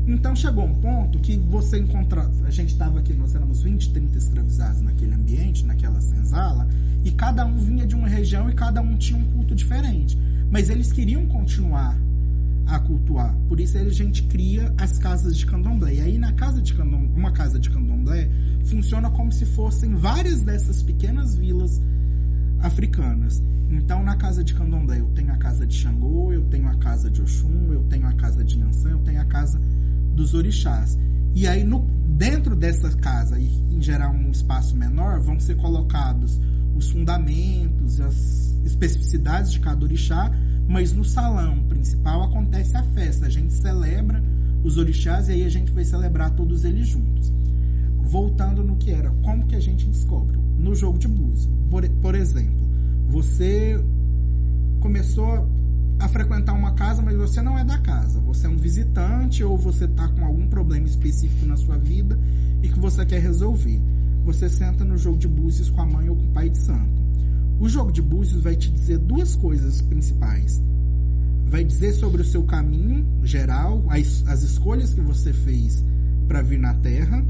Então 0.05 0.35
chegou 0.35 0.65
um 0.65 0.75
ponto 0.75 1.19
que 1.19 1.37
você 1.37 1.79
encontra. 1.79 2.29
A 2.45 2.51
gente 2.51 2.69
estava 2.69 2.99
aqui, 2.99 3.13
nós 3.13 3.33
éramos 3.33 3.63
20, 3.63 3.91
30 3.91 4.17
escravizados 4.17 4.81
naquele 4.81 5.13
ambiente, 5.13 5.65
naquela 5.65 6.01
senzala, 6.01 6.67
e 7.03 7.11
cada 7.11 7.45
um 7.45 7.57
vinha 7.57 7.87
de 7.87 7.95
uma 7.95 8.07
região 8.07 8.49
e 8.49 8.53
cada 8.53 8.81
um 8.81 8.97
tinha 8.97 9.17
um 9.17 9.23
culto 9.31 9.55
diferente. 9.55 10.17
Mas 10.53 10.69
eles 10.69 10.91
queriam 10.91 11.25
continuar 11.25 11.99
a 12.67 12.79
cultuar. 12.79 13.35
Por 13.49 13.59
isso 13.59 13.75
a 13.75 13.89
gente 13.89 14.21
cria 14.27 14.71
as 14.77 14.99
casas 14.99 15.35
de 15.35 15.47
candomblé. 15.47 15.95
E 15.95 16.01
aí 16.01 16.19
na 16.19 16.31
casa 16.33 16.61
de 16.61 16.75
candomblé, 16.75 17.09
uma 17.17 17.31
casa 17.31 17.59
de 17.59 17.71
candomblé 17.71 18.29
funciona 18.65 19.09
como 19.09 19.31
se 19.31 19.47
fossem 19.47 19.95
várias 19.95 20.43
dessas 20.43 20.83
pequenas 20.83 21.33
vilas 21.35 21.81
africanas. 22.59 23.41
Então 23.71 24.03
na 24.03 24.15
casa 24.15 24.43
de 24.43 24.53
candomblé 24.53 24.99
eu 24.99 25.07
tenho 25.15 25.33
a 25.33 25.37
casa 25.37 25.65
de 25.65 25.73
Xangô, 25.73 26.31
eu 26.31 26.43
tenho 26.43 26.67
a 26.67 26.75
casa 26.75 27.09
de 27.09 27.19
Oxum, 27.19 27.73
eu 27.73 27.81
tenho 27.85 28.05
a 28.05 28.13
casa 28.13 28.43
de 28.43 28.59
Yansan, 28.59 28.91
eu 28.91 28.99
tenho 28.99 29.21
a 29.21 29.25
casa 29.25 29.59
dos 30.13 30.35
orixás. 30.35 30.99
E 31.33 31.47
aí 31.47 31.63
no, 31.63 31.79
dentro 31.79 32.55
dessa 32.55 32.95
casa, 32.95 33.39
e 33.39 33.47
em 33.71 33.81
geral 33.81 34.13
um 34.13 34.29
espaço 34.29 34.77
menor, 34.77 35.19
vão 35.19 35.39
ser 35.39 35.55
colocados 35.55 36.39
os 36.75 36.91
fundamentos, 36.91 37.99
as 37.99 38.53
especificidades 38.65 39.51
de 39.51 39.59
cada 39.59 39.83
orixá, 39.83 40.31
mas 40.67 40.93
no 40.93 41.03
salão 41.03 41.63
principal 41.63 42.23
acontece 42.23 42.75
a 42.75 42.83
festa. 42.83 43.25
A 43.25 43.29
gente 43.29 43.53
celebra 43.53 44.23
os 44.63 44.77
orixás 44.77 45.27
e 45.27 45.33
aí 45.33 45.43
a 45.43 45.49
gente 45.49 45.71
vai 45.71 45.83
celebrar 45.83 46.31
todos 46.31 46.63
eles 46.63 46.87
juntos. 46.87 47.31
Voltando 47.99 48.63
no 48.63 48.75
que 48.75 48.91
era, 48.91 49.09
como 49.23 49.45
que 49.47 49.55
a 49.55 49.59
gente 49.59 49.85
descobre? 49.87 50.37
No 50.57 50.75
jogo 50.75 50.97
de 50.97 51.07
búzios. 51.07 51.49
Por, 51.69 51.87
por 51.89 52.15
exemplo, 52.15 52.65
você 53.07 53.83
começou 54.79 55.49
a 55.99 56.07
frequentar 56.07 56.53
uma 56.53 56.73
casa, 56.73 57.01
mas 57.01 57.15
você 57.15 57.41
não 57.41 57.57
é 57.57 57.63
da 57.63 57.77
casa. 57.77 58.19
Você 58.21 58.45
é 58.45 58.49
um 58.49 58.57
visitante 58.57 59.43
ou 59.43 59.57
você 59.57 59.85
está 59.85 60.07
com 60.09 60.25
algum 60.25 60.47
problema 60.47 60.85
específico 60.85 61.45
na 61.45 61.55
sua 61.55 61.77
vida 61.77 62.19
e 62.61 62.69
que 62.69 62.79
você 62.79 63.05
quer 63.05 63.21
resolver. 63.21 63.81
Você 64.25 64.49
senta 64.49 64.83
no 64.83 64.97
jogo 64.97 65.17
de 65.17 65.27
búzios 65.27 65.69
com 65.69 65.81
a 65.81 65.85
mãe 65.85 66.09
ou 66.09 66.15
com 66.15 66.23
o 66.23 66.31
pai 66.31 66.49
de 66.49 66.57
santo. 66.57 66.92
O 67.63 67.69
jogo 67.69 67.93
de 67.93 68.01
búzios 68.01 68.43
vai 68.43 68.57
te 68.57 68.69
dizer 68.69 68.97
duas 68.97 69.37
coisas 69.37 69.81
principais. 69.81 70.61
Vai 71.45 71.63
dizer 71.63 71.93
sobre 71.93 72.21
o 72.21 72.25
seu 72.25 72.43
caminho 72.43 73.05
geral, 73.23 73.85
as, 73.87 74.21
as 74.27 74.43
escolhas 74.43 74.93
que 74.93 74.99
você 74.99 75.31
fez 75.31 75.81
para 76.27 76.41
vir 76.41 76.59
na 76.59 76.73
Terra, 76.73 77.23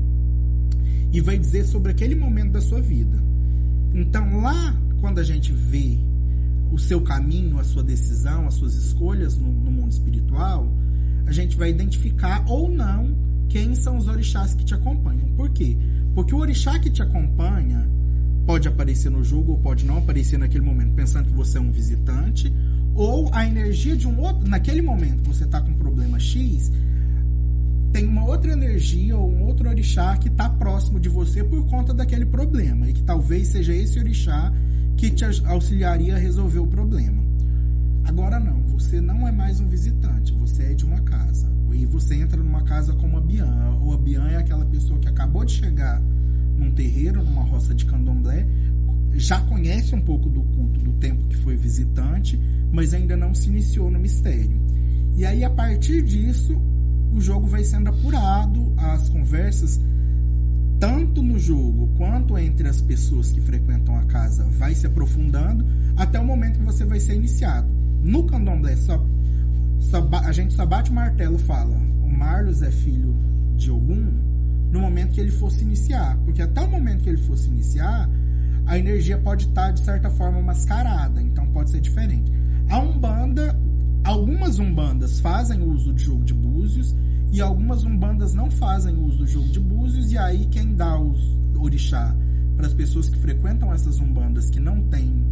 e 1.11 1.21
vai 1.21 1.37
dizer 1.37 1.65
sobre 1.65 1.91
aquele 1.91 2.15
momento 2.15 2.53
da 2.53 2.61
sua 2.61 2.81
vida. 2.81 3.15
Então, 3.93 4.41
lá, 4.41 4.75
quando 4.99 5.19
a 5.19 5.23
gente 5.23 5.53
vê 5.53 5.99
o 6.71 6.79
seu 6.79 7.01
caminho, 7.01 7.59
a 7.59 7.63
sua 7.63 7.83
decisão, 7.83 8.47
as 8.47 8.55
suas 8.55 8.73
escolhas 8.73 9.37
no, 9.37 9.51
no 9.51 9.69
mundo 9.69 9.91
espiritual, 9.91 10.67
a 11.27 11.31
gente 11.31 11.55
vai 11.55 11.69
identificar 11.69 12.43
ou 12.49 12.71
não 12.71 13.15
quem 13.49 13.75
são 13.75 13.99
os 13.99 14.07
orixás 14.07 14.55
que 14.55 14.65
te 14.65 14.73
acompanham. 14.73 15.27
Por 15.35 15.51
quê? 15.51 15.77
Porque 16.15 16.33
o 16.33 16.39
orixá 16.39 16.79
que 16.79 16.89
te 16.89 17.03
acompanha 17.03 17.87
pode 18.45 18.67
aparecer 18.67 19.09
no 19.09 19.23
jogo 19.23 19.53
ou 19.53 19.59
pode 19.59 19.85
não 19.85 19.97
aparecer 19.97 20.37
naquele 20.37 20.63
momento, 20.63 20.93
pensando 20.93 21.29
que 21.29 21.33
você 21.33 21.57
é 21.57 21.61
um 21.61 21.71
visitante, 21.71 22.53
ou 22.93 23.29
a 23.33 23.47
energia 23.47 23.95
de 23.95 24.07
um 24.07 24.19
outro, 24.19 24.47
naquele 24.47 24.81
momento 24.81 25.23
você 25.23 25.45
está 25.45 25.61
com 25.61 25.73
problema 25.73 26.19
X, 26.19 26.71
tem 27.91 28.07
uma 28.07 28.25
outra 28.25 28.51
energia 28.51 29.15
ou 29.15 29.31
um 29.31 29.43
outro 29.43 29.69
orixá 29.69 30.17
que 30.17 30.27
está 30.27 30.49
próximo 30.49 30.99
de 30.99 31.09
você 31.09 31.43
por 31.43 31.65
conta 31.67 31.93
daquele 31.93 32.25
problema 32.25 32.89
e 32.89 32.93
que 32.93 33.03
talvez 33.03 33.49
seja 33.49 33.73
esse 33.73 33.99
orixá 33.99 34.51
que 34.97 35.11
te 35.11 35.23
auxiliaria 35.45 36.15
a 36.15 36.19
resolver 36.19 36.59
o 36.59 36.67
problema. 36.67 37.23
Agora 38.03 38.39
não, 38.39 38.63
você 38.63 38.99
não 38.99 39.27
é 39.27 39.31
mais 39.31 39.59
um 39.59 39.67
visitante, 39.67 40.33
você 40.33 40.63
é 40.63 40.73
de 40.73 40.83
uma 40.85 41.01
casa. 41.01 41.51
E 41.71 41.85
você 41.85 42.15
entra 42.15 42.41
numa 42.41 42.63
casa 42.63 42.93
como 42.93 43.17
a 43.17 43.21
Bian. 43.21 43.77
Ou 43.81 43.93
a 43.93 43.97
Bian 43.97 44.27
é 44.27 44.37
aquela 44.37 44.65
pessoa 44.65 44.99
que 44.99 45.07
acabou 45.07 45.43
de 45.43 45.53
chegar 45.53 46.01
num 46.63 46.71
terreiro, 46.71 47.23
numa 47.23 47.43
roça 47.43 47.75
de 47.75 47.85
candomblé, 47.85 48.47
já 49.13 49.39
conhece 49.41 49.93
um 49.93 50.01
pouco 50.01 50.29
do 50.29 50.41
culto 50.41 50.79
do 50.79 50.93
tempo 50.93 51.27
que 51.27 51.37
foi 51.37 51.55
visitante, 51.55 52.39
mas 52.71 52.93
ainda 52.93 53.15
não 53.15 53.33
se 53.33 53.49
iniciou 53.49 53.91
no 53.91 53.99
mistério. 53.99 54.59
E 55.15 55.25
aí, 55.25 55.43
a 55.43 55.49
partir 55.49 56.01
disso, 56.01 56.59
o 57.13 57.21
jogo 57.21 57.45
vai 57.45 57.63
sendo 57.63 57.89
apurado, 57.89 58.73
as 58.77 59.09
conversas, 59.09 59.79
tanto 60.79 61.21
no 61.21 61.37
jogo 61.37 61.89
quanto 61.95 62.37
entre 62.37 62.67
as 62.67 62.81
pessoas 62.81 63.31
que 63.31 63.39
frequentam 63.39 63.95
a 63.95 64.05
casa, 64.05 64.43
vai 64.57 64.73
se 64.73 64.87
aprofundando 64.87 65.65
até 65.95 66.19
o 66.19 66.25
momento 66.25 66.59
que 66.59 66.65
você 66.65 66.83
vai 66.83 66.99
ser 66.99 67.15
iniciado. 67.15 67.67
No 68.01 68.25
candomblé, 68.25 68.75
só, 68.77 69.05
só 69.79 70.09
a 70.25 70.31
gente 70.31 70.53
só 70.55 70.65
bate 70.65 70.89
o 70.89 70.93
martelo 70.93 71.37
fala: 71.37 71.77
o 72.03 72.09
Marlos 72.09 72.61
é 72.63 72.71
filho 72.71 73.15
de 73.55 73.69
Ogum 73.69 74.32
no 74.73 74.79
momento 74.79 75.11
que 75.11 75.21
ele 75.21 75.31
fosse 75.31 75.61
iniciar. 75.61 76.17
Porque 76.25 76.41
até 76.41 76.59
o 76.61 76.69
momento 76.69 77.03
que 77.03 77.09
ele 77.09 77.19
fosse 77.19 77.47
iniciar, 77.47 78.09
a 78.65 78.77
energia 78.77 79.19
pode 79.19 79.45
estar, 79.45 79.71
de 79.71 79.81
certa 79.81 80.09
forma, 80.09 80.41
mascarada. 80.41 81.21
Então 81.21 81.45
pode 81.47 81.69
ser 81.69 81.79
diferente. 81.79 82.31
A 82.69 82.79
Umbanda, 82.79 83.55
algumas 84.03 84.57
Umbandas 84.57 85.19
fazem 85.19 85.61
uso 85.61 85.93
de 85.93 86.03
jogo 86.03 86.25
de 86.25 86.33
búzios 86.33 86.95
e 87.31 87.39
algumas 87.39 87.83
Umbandas 87.83 88.33
não 88.33 88.49
fazem 88.49 88.97
uso 88.97 89.19
do 89.19 89.27
jogo 89.27 89.47
de 89.49 89.59
búzios. 89.59 90.11
E 90.11 90.17
aí 90.17 90.47
quem 90.47 90.75
dá 90.75 90.99
os 90.99 91.21
orixá 91.55 92.15
para 92.55 92.65
as 92.65 92.73
pessoas 92.73 93.07
que 93.07 93.17
frequentam 93.17 93.71
essas 93.71 93.99
Umbandas 93.99 94.49
que 94.49 94.59
não 94.59 94.81
têm 94.81 95.23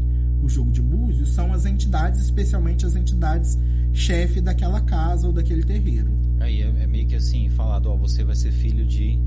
o 0.43 0.49
jogo 0.49 0.71
de 0.71 0.81
búzios 0.81 1.33
são 1.33 1.51
as 1.51 1.65
entidades, 1.65 2.21
especialmente 2.21 2.85
as 2.85 2.95
entidades 2.95 3.57
chefe 3.91 4.39
daquela 4.39 4.81
casa 4.81 5.27
ou 5.27 5.33
daquele 5.33 5.63
terreiro. 5.63 6.20
Aí 6.41 6.61
é, 6.61 6.73
é 6.83 6.87
meio 6.87 7.07
que 7.07 7.15
assim, 7.15 7.49
falado, 7.49 7.87
ó, 7.89 7.95
você 7.95 8.23
vai 8.23 8.35
ser 8.35 8.51
filho 8.51 8.85
de. 8.85 9.17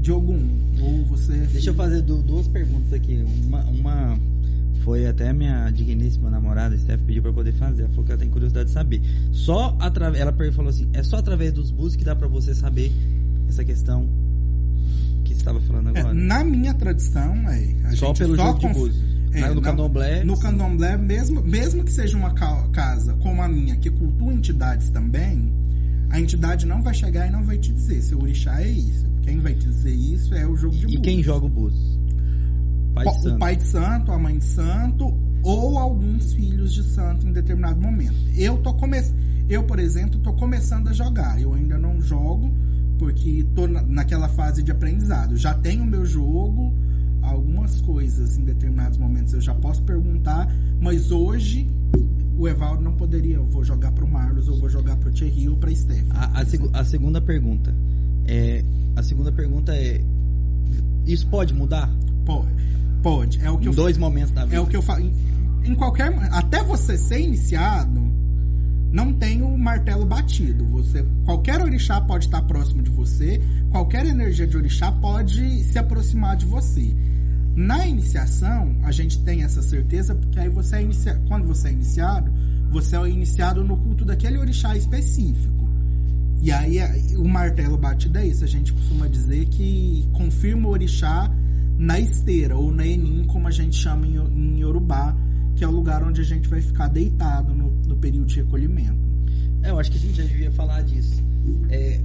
De 0.00 0.10
algum. 0.10 0.38
Ou 0.80 1.04
você 1.04 1.32
é 1.34 1.46
Deixa 1.46 1.70
eu 1.70 1.74
fazer 1.74 2.02
du- 2.02 2.22
duas 2.22 2.46
perguntas 2.48 2.92
aqui. 2.92 3.24
Uma, 3.44 3.64
uma 3.64 4.18
foi 4.84 5.06
até 5.06 5.32
minha 5.32 5.68
digníssima 5.70 6.30
namorada, 6.30 6.76
Steph, 6.78 7.00
pediu 7.02 7.22
pra 7.22 7.32
poder 7.32 7.52
fazer. 7.52 7.82
Ela 7.82 7.90
falou 7.90 8.04
que 8.04 8.12
ela 8.12 8.20
tem 8.20 8.30
curiosidade 8.30 8.66
de 8.68 8.72
saber. 8.72 9.00
Só 9.32 9.76
através. 9.80 10.20
Ela 10.22 10.32
falou 10.52 10.70
assim: 10.70 10.88
é 10.92 11.02
só 11.02 11.16
através 11.16 11.52
dos 11.52 11.70
búzios 11.70 11.96
que 11.96 12.04
dá 12.04 12.14
pra 12.14 12.28
você 12.28 12.54
saber 12.54 12.92
essa 13.48 13.64
questão 13.64 14.08
que 15.24 15.34
você 15.34 15.40
estava 15.40 15.60
falando 15.60 15.88
É, 15.96 16.00
agora. 16.00 16.14
na 16.14 16.44
minha 16.44 16.72
tradição, 16.74 17.34
é. 17.48 17.74
a 17.84 17.90
só 17.96 18.06
gente 18.08 18.18
pelo 18.18 18.36
jogo 18.36 18.58
de 18.60 18.68
búzios. 18.68 19.04
É, 19.32 19.40
Mas 19.40 19.48
no 19.50 19.54
não- 19.56 19.62
candomblé. 19.62 20.24
No 20.24 20.38
candomblé, 20.38 20.96
mesmo, 20.96 21.42
mesmo 21.42 21.84
que 21.84 21.90
seja 21.92 22.16
uma 22.16 22.32
ca- 22.32 22.68
casa 22.72 23.12
como 23.14 23.42
a 23.42 23.48
minha, 23.48 23.76
que 23.76 23.90
cultua 23.90 24.32
entidades 24.32 24.88
também, 24.88 25.52
a 26.10 26.20
entidade 26.20 26.66
não 26.66 26.82
vai 26.82 26.94
chegar 26.94 27.26
e 27.26 27.30
não 27.30 27.42
vai 27.44 27.58
te 27.58 27.72
dizer. 27.72 28.00
Seu 28.02 28.20
orixá 28.20 28.60
é 28.62 28.68
isso. 28.68 29.06
Quem 29.22 29.40
vai 29.40 29.54
te 29.54 29.66
dizer 29.66 29.92
isso 29.94 30.34
é 30.34 30.46
o 30.46 30.56
jogo 30.56 30.74
de 30.74 30.82
E 30.82 30.86
búzios. 30.86 31.02
quem 31.02 31.22
joga 31.22 31.46
o 31.46 31.48
búzios? 31.48 31.98
Pai 32.94 33.04
de 33.04 33.10
o 33.10 33.22
santo. 33.22 33.38
pai 33.38 33.56
de 33.56 33.64
santo, 33.64 34.12
a 34.12 34.18
mãe 34.18 34.38
de 34.38 34.44
santo 34.44 35.14
ou 35.42 35.78
alguns 35.78 36.32
filhos 36.32 36.72
de 36.72 36.82
santo 36.82 37.26
em 37.26 37.32
determinado 37.32 37.80
momento. 37.80 38.14
Eu 38.36 38.58
tô 38.58 38.72
começando. 38.74 39.16
Eu, 39.48 39.64
por 39.64 39.78
exemplo, 39.78 40.18
tô 40.20 40.32
começando 40.32 40.88
a 40.88 40.92
jogar. 40.92 41.40
Eu 41.40 41.54
ainda 41.54 41.78
não 41.78 42.00
jogo 42.00 42.50
porque 42.98 43.44
tô 43.54 43.66
na- 43.68 43.82
naquela 43.82 44.28
fase 44.28 44.62
de 44.62 44.72
aprendizado. 44.72 45.36
Já 45.36 45.52
tenho 45.54 45.82
o 45.82 45.86
meu 45.86 46.04
jogo, 46.06 46.72
algumas 47.22 47.80
coisas 47.82 48.38
em 48.38 48.44
determinados 48.44 48.96
momentos 48.98 49.34
eu 49.34 49.40
já 49.40 49.54
posso 49.54 49.82
perguntar, 49.82 50.48
mas 50.80 51.10
hoje 51.10 51.68
o 52.36 52.46
Evaldo 52.48 52.82
não 52.82 52.92
poderia. 52.92 53.36
Eu 53.36 53.44
vou 53.46 53.64
jogar 53.64 53.92
pro 53.92 54.06
Marlos, 54.06 54.48
ou 54.48 54.58
vou 54.58 54.68
jogar 54.68 54.96
pro 54.96 55.10
Thierry 55.10 55.48
ou 55.48 55.56
pra 55.56 55.74
Stephanie. 55.74 56.10
A, 56.14 56.40
a 56.40 56.44
segu- 56.46 56.70
a 56.72 56.84
segunda 56.84 57.20
pergunta 57.20 57.74
é 58.26 58.64
a 58.94 59.02
segunda 59.02 59.30
pergunta 59.32 59.74
é 59.76 60.00
isso 61.06 61.26
pode 61.28 61.54
mudar 61.54 61.88
Pode, 62.24 62.48
pode. 63.02 63.40
É 63.40 63.48
o 63.50 63.56
que 63.56 63.66
em 63.66 63.70
eu 63.70 63.74
dois 63.74 63.96
momentos 63.96 64.32
da 64.32 64.44
vida? 64.44 64.56
É 64.56 64.60
o 64.60 64.66
que 64.66 64.76
eu 64.76 64.82
falo. 64.82 65.00
Em, 65.00 65.12
em 65.64 65.74
qualquer. 65.76 66.12
Até 66.32 66.60
você 66.64 66.98
ser 66.98 67.20
iniciado, 67.20 68.00
não 68.90 69.12
tem 69.12 69.42
o 69.42 69.56
martelo 69.56 70.04
batido. 70.04 70.64
Você, 70.64 71.06
qualquer 71.24 71.62
orixá 71.62 72.00
pode 72.00 72.24
estar 72.26 72.42
próximo 72.42 72.82
de 72.82 72.90
você, 72.90 73.40
qualquer 73.70 74.06
energia 74.06 74.44
de 74.46 74.56
orixá 74.56 74.90
pode 74.90 75.62
se 75.64 75.78
aproximar 75.78 76.36
de 76.36 76.46
você. 76.46 76.96
Na 77.56 77.86
iniciação, 77.86 78.76
a 78.82 78.92
gente 78.92 79.18
tem 79.24 79.42
essa 79.42 79.62
certeza 79.62 80.14
porque 80.14 80.38
aí 80.38 80.50
você 80.50 80.76
é 80.76 80.82
inicia, 80.82 81.14
quando 81.26 81.46
você 81.46 81.68
é 81.68 81.72
iniciado, 81.72 82.30
você 82.70 82.94
é 82.94 83.08
iniciado 83.08 83.64
no 83.64 83.78
culto 83.78 84.04
daquele 84.04 84.36
orixá 84.36 84.76
específico. 84.76 85.66
E 86.42 86.52
aí 86.52 86.76
é- 86.76 87.16
o 87.16 87.26
martelo 87.26 87.78
batido 87.78 88.18
é 88.18 88.26
isso. 88.26 88.44
A 88.44 88.46
gente 88.46 88.74
costuma 88.74 89.08
dizer 89.08 89.46
que 89.46 90.06
confirma 90.12 90.68
o 90.68 90.70
orixá 90.70 91.34
na 91.78 91.98
esteira, 91.98 92.58
ou 92.58 92.70
na 92.70 92.86
enim, 92.86 93.24
como 93.24 93.48
a 93.48 93.50
gente 93.50 93.74
chama 93.74 94.06
em, 94.06 94.16
em 94.16 94.60
Yorubá, 94.60 95.16
que 95.54 95.64
é 95.64 95.66
o 95.66 95.70
lugar 95.70 96.04
onde 96.04 96.20
a 96.20 96.24
gente 96.24 96.50
vai 96.50 96.60
ficar 96.60 96.88
deitado 96.88 97.54
no, 97.54 97.70
no 97.86 97.96
período 97.96 98.26
de 98.26 98.36
recolhimento. 98.36 99.00
É, 99.62 99.70
eu 99.70 99.78
acho 99.78 99.90
que 99.90 99.96
a 99.96 100.00
gente 100.00 100.14
já 100.14 100.24
devia 100.24 100.52
falar 100.52 100.82
disso. 100.82 101.22
É, 101.70 102.00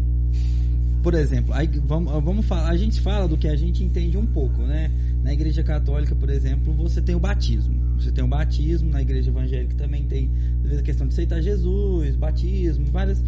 por 1.02 1.14
exemplo, 1.16 1.54
aí 1.54 1.68
vamos, 1.68 2.12
vamos 2.24 2.46
falar, 2.46 2.70
a 2.70 2.78
gente 2.78 3.02
fala 3.02 3.28
do 3.28 3.38
que 3.38 3.48
a 3.48 3.56
gente 3.56 3.84
entende 3.84 4.18
um 4.18 4.26
pouco, 4.26 4.62
né? 4.62 4.92
Na 5.24 5.34
igreja 5.34 5.64
católica, 5.64 6.16
por 6.16 6.30
exemplo, 6.30 6.74
você 6.74 7.02
tem 7.02 7.16
o 7.16 7.20
batismo. 7.20 7.80
Você 8.00 8.12
tem 8.12 8.24
o 8.24 8.28
batismo, 8.28 8.90
na 8.90 9.02
igreja 9.02 9.30
evangélica 9.30 9.76
também 9.76 10.04
tem 10.06 10.30
a 10.78 10.82
questão 10.82 11.08
de 11.08 11.14
aceitar 11.14 11.42
Jesus, 11.42 12.16
batismo, 12.16 12.86
várias, 12.86 13.24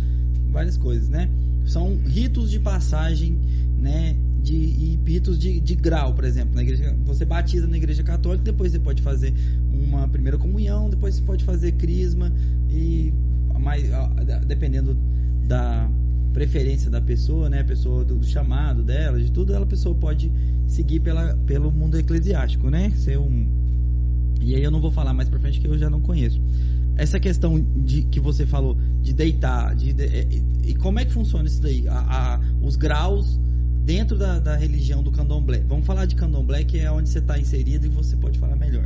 várias 0.52 0.78
coisas, 0.78 1.10
né? 1.10 1.30
São 1.66 1.98
ritos 2.06 2.52
de 2.52 2.60
passagem, 2.60 3.40
né? 3.78 4.16
De, 4.42 4.56
e 4.56 5.00
ritos 5.06 5.40
de, 5.40 5.60
de 5.60 5.76
grau, 5.76 6.14
por 6.14 6.26
exemplo. 6.26 6.54
Na 6.56 6.62
igreja, 6.62 6.96
você 7.06 7.26
batiza 7.26 7.66
na 7.68 7.78
igreja 7.78 8.04
católica, 8.04 8.44
depois 8.44 8.72
você 8.72 8.80
pode 8.80 9.02
fazer 9.02 9.34
uma 9.72 10.08
primeira 10.08 10.38
comunhão, 10.38 10.90
depois 10.90 11.16
você 11.16 11.22
pode 11.22 11.44
fazer 11.44 11.72
crisma 11.74 12.32
e 12.70 13.14
mais, 13.60 13.90
dependendo 14.46 14.98
da 15.48 15.90
preferência 16.34 16.90
da 16.90 17.00
pessoa, 17.00 17.50
né, 17.50 17.62
a 17.62 17.64
pessoa 17.64 18.04
do, 18.04 18.16
do 18.16 18.26
chamado 18.26 18.84
dela, 18.84 19.20
de 19.20 19.32
tudo, 19.32 19.54
ela 19.54 19.64
a 19.64 19.68
pessoa 19.68 19.94
pode 19.96 20.32
seguir 20.68 21.00
pela, 21.00 21.36
pelo 21.46 21.72
mundo 21.72 21.98
eclesiástico, 21.98 22.70
né? 22.70 22.90
Ser 22.96 23.18
um 23.20 23.48
e 24.42 24.56
aí 24.56 24.64
eu 24.64 24.72
não 24.72 24.82
vou 24.82 24.92
falar 24.92 25.14
mais 25.14 25.30
pra 25.30 25.40
frente 25.40 25.60
que 25.62 25.68
eu 25.68 25.78
já 25.78 25.90
não 25.90 26.02
conheço. 26.02 26.42
Essa 26.98 27.20
questão 27.20 27.60
de 27.78 28.04
que 28.04 28.20
você 28.20 28.46
falou 28.46 28.78
de 29.02 29.14
deitar, 29.14 29.74
de, 29.76 29.94
de- 29.94 30.04
é- 30.04 30.28
e, 30.30 30.72
e 30.72 30.76
como 30.76 31.00
é 31.00 31.06
que 31.06 31.14
funciona 31.14 31.48
isso 31.48 31.62
daí? 31.62 31.88
A- 31.88 31.94
a- 32.00 32.42
os 32.62 32.76
graus 32.76 33.40
dentro 33.86 34.18
da, 34.18 34.40
da 34.40 34.56
religião 34.56 35.02
do 35.02 35.12
candomblé. 35.12 35.64
Vamos 35.68 35.86
falar 35.86 36.06
de 36.06 36.16
candomblé, 36.16 36.64
que 36.66 36.78
é 36.80 36.92
onde 36.92 37.10
você 37.10 37.20
está 37.20 37.40
inserido 37.40 37.86
e 37.86 37.90
você 37.90 38.16
pode 38.18 38.38
falar 38.38 38.56
melhor. 38.56 38.86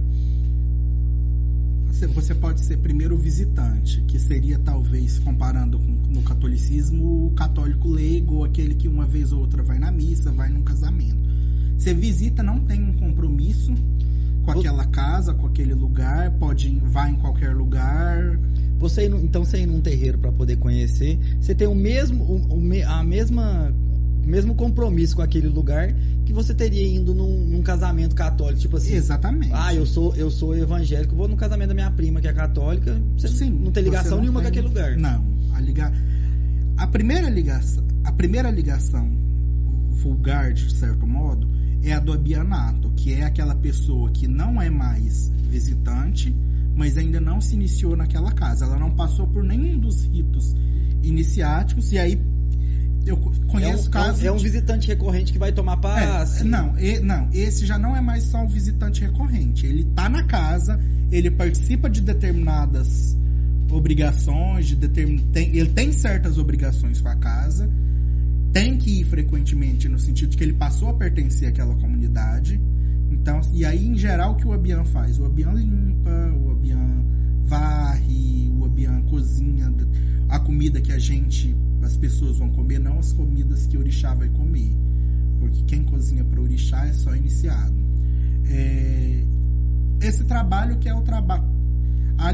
Você, 1.92 2.36
pode 2.36 2.62
ser 2.62 2.78
primeiro 2.78 3.18
visitante, 3.18 4.02
que 4.08 4.20
seria 4.20 4.60
talvez, 4.60 5.18
comparando 5.20 5.80
com 5.80 5.98
no 6.08 6.22
catolicismo, 6.24 7.28
o 7.28 7.32
católico 7.32 7.88
leigo, 7.88 8.44
aquele 8.44 8.76
que 8.76 8.88
uma 8.88 9.06
vez 9.06 9.32
ou 9.32 9.40
outra 9.40 9.62
vai 9.62 9.78
na 9.78 9.92
missa, 9.92 10.32
vai 10.32 10.50
num 10.50 10.64
casamento. 10.64 11.18
Você 11.78 11.94
visita, 11.94 12.42
não 12.42 12.60
tem 12.60 12.84
um 12.84 12.94
compromisso 12.94 13.74
com 14.44 14.52
aquela 14.52 14.86
casa, 14.86 15.34
com 15.34 15.46
aquele 15.46 15.74
lugar, 15.74 16.32
pode 16.40 16.70
ir, 16.70 16.80
vai 16.80 17.12
em 17.12 17.16
qualquer 17.16 17.56
lugar. 17.56 18.40
Você 18.80 19.06
então 19.08 19.44
você 19.44 19.62
ir 19.62 19.66
num 19.66 19.82
terreiro 19.82 20.18
para 20.18 20.32
poder 20.32 20.58
conhecer, 20.58 21.20
você 21.40 21.54
tem 21.54 21.68
o 21.68 21.76
mesmo 21.76 22.24
o, 22.24 22.88
a 22.88 23.04
mesma 23.04 23.74
o 24.24 24.28
mesmo 24.28 24.56
compromisso 24.56 25.16
com 25.16 25.22
aquele 25.22 25.48
lugar 25.48 25.94
que 26.28 26.34
você 26.34 26.54
teria 26.54 26.86
indo 26.86 27.16
num, 27.16 27.40
num 27.48 27.62
casamento 27.64 28.14
católico, 28.14 28.60
tipo 28.60 28.76
assim. 28.76 28.94
Exatamente. 28.94 29.54
Ah, 29.54 29.74
eu 29.74 29.86
sou 29.86 30.14
eu 30.14 30.30
sou 30.30 30.54
evangélico, 30.58 31.16
vou 31.16 31.26
no 31.26 31.38
casamento 31.38 31.70
da 31.70 31.74
minha 31.74 31.90
prima 31.90 32.20
que 32.20 32.28
é 32.28 32.34
católica, 32.34 33.02
você 33.16 33.30
Sim, 33.30 33.50
não 33.50 33.72
tem 33.72 33.82
ligação 33.82 34.18
não 34.18 34.22
nenhuma 34.24 34.42
tem- 34.42 34.52
com 34.52 34.60
aquele 34.60 34.68
lugar. 34.68 34.98
Não, 34.98 35.24
a 35.54 35.62
liga... 35.62 35.90
a 36.76 36.86
primeira 36.88 37.30
ligação, 37.30 37.82
a 38.04 38.12
primeira 38.12 38.52
ligação 38.52 39.10
vulgar 39.92 40.52
de 40.52 40.70
certo 40.76 41.08
modo 41.08 41.48
é 41.82 41.94
a 41.94 42.00
do 42.02 42.12
abianato, 42.12 42.92
que 42.94 43.14
é 43.14 43.24
aquela 43.24 43.56
pessoa 43.56 44.12
que 44.12 44.28
não 44.28 44.62
é 44.62 44.70
mais 44.70 45.32
visitante, 45.50 46.36
mas 46.76 46.98
ainda 46.98 47.22
não 47.22 47.40
se 47.40 47.56
iniciou 47.56 47.96
naquela 47.96 48.34
casa. 48.34 48.66
Ela 48.66 48.78
não 48.78 48.92
passou 48.92 49.26
por 49.28 49.46
nenhum 49.46 49.80
dos 49.80 50.04
ritos 50.04 50.54
iniciáticos 51.02 51.94
e 51.94 51.98
aí 51.98 52.22
eu 53.10 53.18
co- 53.18 53.32
É 53.32 53.44
um, 53.44 53.48
conheço 53.48 53.90
casos 53.90 54.24
é 54.24 54.32
um 54.32 54.38
visitante 54.38 54.88
recorrente 54.88 55.32
que 55.34 55.40
vai 55.40 55.52
tomar 55.52 55.74
é, 55.74 55.78
passe. 55.78 56.44
não, 56.44 56.78
e- 56.80 57.00
não, 57.00 57.30
esse 57.34 57.66
já 57.66 57.78
não 57.78 57.96
é 57.96 58.02
mais 58.02 58.24
só 58.24 58.40
um 58.44 58.48
visitante 58.48 59.02
recorrente. 59.02 59.66
Ele 59.66 59.84
tá 59.96 60.08
na 60.10 60.24
casa, 60.24 60.80
ele 61.12 61.30
participa 61.32 61.90
de 61.90 62.02
determinadas 62.02 63.16
obrigações, 63.72 64.66
de 64.68 64.76
determin... 64.76 65.18
tem- 65.32 65.56
ele 65.56 65.70
tem 65.70 65.92
certas 65.92 66.38
obrigações 66.38 67.02
com 67.02 67.10
a 67.10 67.16
casa, 67.16 67.70
tem 68.54 68.78
que 68.78 69.02
ir 69.02 69.04
frequentemente 69.06 69.88
no 69.90 70.00
sentido 70.00 70.30
de 70.30 70.38
que 70.38 70.44
ele 70.44 70.54
passou 70.54 70.90
a 70.90 70.94
pertencer 70.94 71.50
àquela 71.50 71.76
comunidade. 71.76 72.60
Então, 73.12 73.42
e 73.54 73.66
aí 73.66 73.86
em 73.88 73.98
geral 73.98 74.34
o 74.34 74.36
que 74.36 74.48
o 74.48 74.54
Abian 74.54 74.84
faz? 74.86 75.20
O 75.20 75.26
Abian 75.26 75.52
limpa, 75.54 76.10
o 76.42 76.52
Abian 76.52 77.04
varre, 77.46 78.50
o 78.58 78.66
Abian 78.66 79.02
cozinha 79.04 79.74
a 80.30 80.40
comida 80.40 80.82
que 80.82 80.92
a 80.92 81.00
gente, 81.00 81.56
as 81.88 81.96
pessoas 81.98 82.38
vão 82.38 82.50
comer, 82.50 82.80
não 82.80 83.00
as 83.00 83.14
comidas 83.14 83.66
que 83.66 83.78
o 83.78 83.80
orixá 83.80 84.14
vai 84.14 84.30
comer. 84.30 84.76
Porque 85.40 85.64
quem 85.64 85.84
cozinha 85.84 86.24
para 86.24 86.42
orixá 86.42 86.86
é 86.86 86.94
só 86.94 87.16
iniciado. 87.16 87.76
É, 88.46 89.24
esse 90.02 90.26
trabalho 90.26 90.78
que 90.78 90.90
é 90.90 90.94
o 90.94 91.02
trabalho 91.02 91.48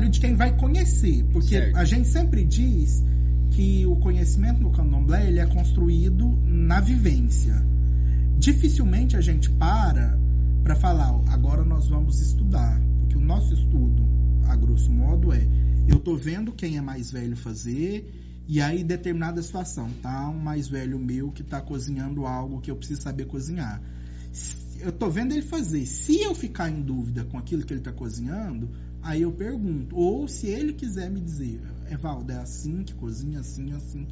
de 0.10 0.20
quem 0.20 0.36
vai 0.36 0.58
conhecer. 0.58 1.24
Porque 1.32 1.56
Certo. 1.56 1.78
a 1.78 1.86
gente 1.86 2.08
sempre 2.08 2.44
diz 2.44 3.04
que 3.52 3.86
o 3.86 3.96
conhecimento 3.98 4.60
no 4.60 4.72
candomblé 4.72 5.28
ele 5.28 5.40
é 5.40 5.46
construído 5.46 6.36
na 6.44 6.80
vivência. 6.80 7.64
Dificilmente 8.38 9.16
a 9.16 9.22
gente 9.22 9.50
para 9.52 10.18
para 10.64 10.76
falar, 10.76 11.12
"Ó, 11.14 11.24
agora 11.28 11.64
nós 11.64 11.88
vamos 11.88 12.20
estudar. 12.22 12.82
Porque 13.02 13.18
o 13.18 13.22
nosso 13.22 13.54
estudo, 13.54 14.04
a 14.48 14.56
grosso 14.56 14.92
modo, 14.92 15.32
é 15.32 15.46
eu 15.88 16.00
tô 16.00 16.16
vendo 16.16 16.54
quem 16.54 16.78
é 16.78 16.82
mais 16.82 17.12
velho 17.12 17.36
fazer 17.36 18.23
e 18.48 18.60
aí 18.62 18.84
determinada 18.84 19.42
situação, 19.42 19.90
tá? 20.02 20.30
Um 20.30 20.38
mais 20.38 20.68
velho 20.68 21.00
meu 21.00 21.32
que 21.32 21.44
tá 21.44 21.62
cozinhando 21.62 22.26
algo 22.26 22.60
que 22.60 22.70
eu 22.70 22.76
preciso 22.76 23.02
saber 23.02 23.26
cozinhar. 23.26 23.82
Eu 24.80 24.92
tô 24.92 25.10
vendo 25.10 25.32
ele 25.32 25.42
fazer. 25.42 25.86
Se 25.86 26.22
eu 26.22 26.36
ficar 26.36 26.70
em 26.70 26.82
dúvida 26.82 27.24
com 27.24 27.38
aquilo 27.38 27.64
que 27.64 27.74
ele 27.74 27.82
tá 27.82 27.92
cozinhando, 27.92 28.70
aí 29.02 29.22
eu 29.22 29.32
pergunto. 29.32 29.96
Ou 29.96 30.28
se 30.28 30.48
ele 30.48 30.74
quiser 30.74 31.10
me 31.10 31.22
dizer, 31.22 31.62
Evaldo, 31.90 32.32
é 32.32 32.38
assim 32.38 32.84
que 32.84 32.94
cozinha, 32.94 33.40
assim, 33.40 33.72
assim, 33.72 34.06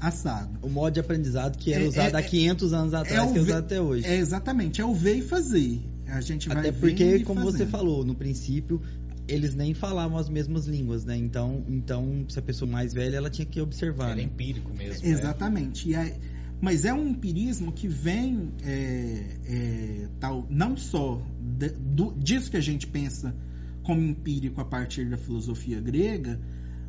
assado. 0.00 0.58
O 0.62 0.68
modo 0.68 0.94
de 0.94 1.00
aprendizado 1.00 1.58
que 1.58 1.72
era 1.72 1.84
É- 1.84 1.88
usado 1.88 2.16
é- 2.16 2.20
há 2.20 2.22
500 2.22 2.72
anos 2.72 2.94
atrás, 2.94 3.30
o 3.30 3.32
que 3.32 3.38
é 3.38 3.42
usado 3.42 3.64
até 3.64 3.80
hoje. 3.80 4.06
É 4.06 4.16
exatamente, 4.16 4.80
é 4.80 4.84
o 4.84 4.94
ver 4.94 5.16
e 5.16 5.22
fazer. 5.22 5.82
A 6.06 6.20
gente 6.20 6.48
vai 6.48 6.58
Até 6.58 6.72
porque, 6.72 7.20
como 7.20 7.40
você 7.42 7.66
falou, 7.66 8.04
no 8.04 8.14
princípio, 8.14 8.80
eles 9.26 9.54
nem 9.54 9.74
falavam 9.74 10.18
as 10.18 10.28
mesmas 10.28 10.66
línguas, 10.66 11.04
né? 11.04 11.16
Então, 11.16 11.64
então 11.68 12.24
se 12.28 12.38
a 12.38 12.42
pessoa 12.42 12.70
mais 12.70 12.92
velha, 12.92 13.16
ela 13.16 13.30
tinha 13.30 13.46
que 13.46 13.60
observar. 13.60 14.06
Era 14.08 14.16
né? 14.16 14.22
empírico 14.22 14.72
mesmo. 14.74 15.02
né? 15.04 15.10
Exatamente. 15.10 15.88
E 15.88 15.94
é- 15.94 16.18
mas 16.60 16.84
é 16.84 16.92
um 16.94 17.08
empirismo 17.08 17.72
que 17.72 17.88
vem 17.88 18.52
é, 18.62 19.24
é, 19.46 20.08
tal, 20.20 20.46
não 20.48 20.76
só 20.76 21.20
de- 21.58 21.70
do- 21.70 22.14
disso 22.18 22.50
que 22.50 22.56
a 22.56 22.60
gente 22.60 22.86
pensa 22.86 23.34
como 23.82 24.00
empírico 24.00 24.60
a 24.60 24.64
partir 24.64 25.08
da 25.10 25.16
filosofia 25.16 25.80
grega, 25.80 26.40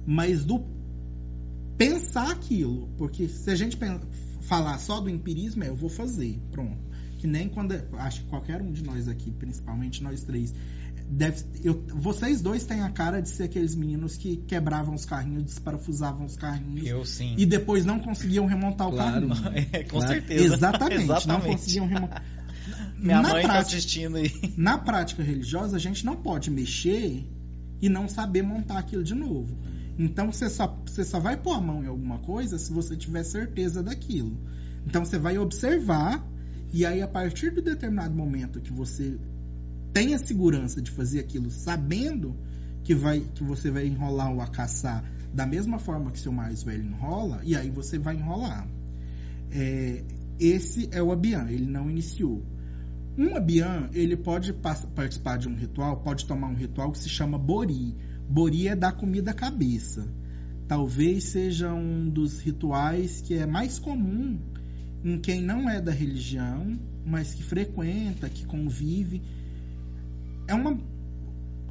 mas 0.06 0.46
do 0.46 0.64
pensar 1.78 2.32
aquilo. 2.32 2.88
Porque 2.98 3.28
se 3.28 3.50
a 3.50 3.56
gente 3.56 3.78
pen- 3.78 4.00
falar 4.42 4.78
só 4.78 5.00
do 5.00 5.10
empirismo, 5.10 5.64
é 5.64 5.70
eu 5.70 5.76
vou 5.76 5.90
fazer, 5.90 6.40
pronto. 6.52 6.78
Que 7.18 7.28
nem 7.28 7.50
quando. 7.50 7.74
Acho 7.94 8.22
que 8.24 8.30
qualquer 8.30 8.62
um 8.62 8.72
de 8.72 8.84
nós 8.84 9.08
aqui, 9.08 9.32
principalmente 9.32 10.04
nós 10.04 10.24
três. 10.24 10.54
Deve, 11.08 11.44
eu, 11.64 11.86
vocês 11.94 12.42
dois 12.42 12.66
têm 12.66 12.82
a 12.82 12.90
cara 12.90 13.22
de 13.22 13.30
ser 13.30 13.44
aqueles 13.44 13.76
meninos 13.76 14.18
que 14.18 14.38
quebravam 14.38 14.96
os 14.96 15.06
carrinhos, 15.06 15.44
desparafusavam 15.44 16.26
os 16.26 16.36
carrinhos 16.36 16.86
Eu 16.88 17.06
sim. 17.06 17.36
e 17.38 17.46
depois 17.46 17.86
não 17.86 18.00
conseguiam 18.00 18.46
remontar 18.48 18.88
o 18.88 18.92
Claro. 18.92 19.28
carrinho. 19.30 19.68
É, 19.72 19.84
com 19.84 20.00
Claro. 20.00 20.08
certeza. 20.08 20.56
Exatamente, 20.56 21.06
não 21.06 21.16
Exatamente. 21.16 21.46
conseguiam 21.48 21.88
remontar. 21.88 22.24
Minha 22.98 23.22
na, 23.22 23.30
mãe 23.30 23.44
tá 23.44 23.50
prática, 23.50 23.78
assistindo 23.78 24.18
aí. 24.18 24.32
na 24.58 24.78
prática 24.80 25.22
religiosa, 25.22 25.76
a 25.76 25.80
gente 25.80 26.04
não 26.06 26.16
pode 26.16 26.50
mexer 26.50 27.24
e 27.82 27.88
não 27.88 28.08
saber 28.08 28.42
montar 28.42 28.80
aquilo 28.80 29.04
de 29.04 29.14
novo. 29.14 29.58
Então 30.00 30.32
você 30.32 30.50
só, 30.50 30.68
você 30.86 31.04
só 31.04 31.20
vai 31.20 31.38
pôr 31.38 31.54
a 31.54 31.62
mão 31.62 31.84
em 31.84 31.88
alguma 31.88 32.18
coisa 32.20 32.58
se 32.58 32.74
você 32.74 32.96
tiver 32.98 33.24
certeza 33.24 33.84
daquilo. 33.84 34.38
Então 34.88 35.06
você 35.06 35.18
vai 35.20 35.38
observar, 35.38 36.26
e 36.74 36.86
aí 36.86 37.02
a 37.02 37.08
partir 37.08 37.54
de 37.54 37.62
determinado 37.62 38.16
momento 38.16 38.60
que 38.60 38.74
você 38.74 39.18
tem 39.96 40.14
a 40.14 40.18
segurança 40.18 40.82
de 40.82 40.92
fazer 40.92 41.22
aquilo 41.22 41.50
sabendo 41.50 42.36
que, 42.84 42.94
vai, 42.94 43.22
que 43.34 43.42
você 43.46 43.72
vai 43.72 43.88
enrolar 43.88 44.30
ou 44.30 44.42
acaçar 44.42 45.10
da 45.34 45.46
mesma 45.46 45.80
forma 45.80 46.12
que 46.12 46.20
seu 46.20 46.34
mais 46.34 46.64
velho 46.64 46.84
enrola, 46.84 47.40
e 47.46 47.56
aí 47.56 47.70
você 47.70 47.98
vai 47.98 48.18
enrolar. 48.18 48.68
É, 49.50 50.04
esse 50.38 50.90
é 50.92 51.02
o 51.02 51.14
Abian, 51.14 51.48
ele 51.50 51.66
não 51.66 51.90
iniciou. 51.90 52.46
Um 53.18 53.38
Abian, 53.38 53.90
ele 53.94 54.18
pode 54.18 54.52
participar 54.52 55.38
de 55.38 55.48
um 55.48 55.56
ritual, 55.56 56.02
pode 56.02 56.26
tomar 56.26 56.50
um 56.50 56.56
ritual 56.56 56.92
que 56.92 56.98
se 56.98 57.08
chama 57.08 57.38
Bori. 57.38 57.96
Bori 58.30 58.68
é 58.68 58.76
dar 58.76 58.92
comida 58.92 59.32
à 59.32 59.34
cabeça. 59.34 60.06
Talvez 60.68 61.24
seja 61.24 61.74
um 61.74 62.10
dos 62.10 62.42
rituais 62.42 63.22
que 63.22 63.36
é 63.36 63.46
mais 63.46 63.80
comum 63.80 64.38
em 65.06 65.18
quem 65.20 65.42
não 65.42 65.70
é 65.70 65.80
da 65.80 65.94
religião, 65.94 66.78
mas 67.06 67.34
que 67.34 67.44
frequenta, 67.44 68.30
que 68.30 68.46
convive. 68.46 69.22
É 70.48 70.54
uma. 70.54 70.80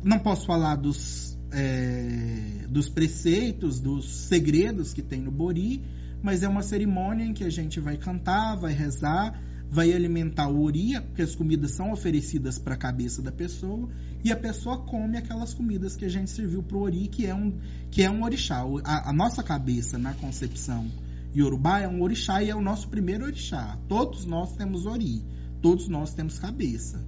Não 0.03 0.19
posso 0.19 0.47
falar 0.47 0.77
dos, 0.77 1.39
é, 1.51 2.67
dos 2.69 2.89
preceitos, 2.89 3.81
dos 3.81 4.27
segredos 4.29 4.93
que 4.93 5.03
tem 5.03 5.21
no 5.21 5.31
Bori, 5.31 5.83
mas 6.23 6.43
é 6.43 6.49
uma 6.49 6.63
cerimônia 6.63 7.25
em 7.25 7.33
que 7.33 7.45
a 7.45 7.51
gente 7.51 7.81
vai 7.81 7.97
cantar, 7.97 8.57
vai 8.57 8.73
rezar, 8.73 9.41
vai 9.71 9.93
alimentar 9.93 10.49
o 10.49 10.63
ori, 10.63 11.01
porque 11.01 11.23
as 11.23 11.35
comidas 11.35 11.73
são 11.73 11.93
oferecidas 11.93 12.59
para 12.59 12.75
a 12.75 12.77
cabeça 12.77 13.21
da 13.21 13.33
pessoa, 13.33 13.89
e 14.23 14.31
a 14.31 14.37
pessoa 14.37 14.79
come 14.79 15.17
aquelas 15.19 15.53
comidas 15.53 15.97
que 15.97 16.05
a 16.05 16.09
gente 16.09 16.31
serviu 16.31 16.63
para 16.63 16.77
o 16.77 16.83
ori, 16.83 17.09
que 17.09 17.27
é 17.27 17.35
um, 17.35 17.59
que 17.91 18.03
é 18.03 18.11
um 18.11 18.23
orixá. 18.23 18.65
A, 18.85 19.11
a 19.11 19.13
nossa 19.13 19.43
cabeça, 19.43 19.99
na 19.99 20.15
concepção 20.15 20.91
Yorubá, 21.37 21.81
é 21.81 21.89
um 21.89 22.03
orixá 22.03 22.43
e 22.43 22.51
é 22.51 22.55
o 22.55 22.61
nosso 22.61 22.89
primeiro 22.89 23.25
orixá. 23.25 23.79
Todos 23.89 24.25
nós 24.25 24.55
temos 24.55 24.87
ori, 24.87 25.25
todos 25.61 25.89
nós 25.89 26.15
temos 26.15 26.39
cabeça. 26.39 27.05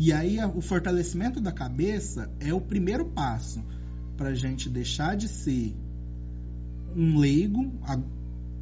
E 0.00 0.14
aí 0.14 0.42
o 0.42 0.62
fortalecimento 0.62 1.42
da 1.42 1.52
cabeça 1.52 2.30
é 2.40 2.54
o 2.54 2.60
primeiro 2.60 3.04
passo 3.04 3.62
para 4.16 4.30
a 4.30 4.34
gente 4.34 4.70
deixar 4.70 5.14
de 5.14 5.28
ser 5.28 5.76
um 6.96 7.18
leigo, 7.18 7.70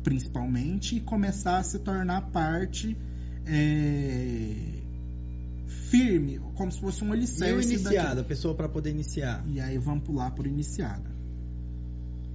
principalmente, 0.03 0.97
e 0.97 1.01
começar 1.01 1.59
a 1.59 1.63
se 1.63 1.79
tornar 1.79 2.23
parte 2.33 2.97
é, 3.47 4.53
firme, 5.89 6.41
como 6.57 6.73
se 6.73 6.81
fosse 6.81 7.05
um 7.05 7.13
alicerce. 7.13 7.55
E 7.55 7.57
o 7.57 7.63
iniciado, 7.63 8.21
a 8.21 8.25
pessoa 8.25 8.57
para 8.57 8.69
poder 8.69 8.91
iniciar. 8.91 9.45
E 9.47 9.61
aí 9.61 9.79
vamos 9.79 10.03
pular 10.03 10.33
por 10.33 10.45
iniciada. 10.45 11.09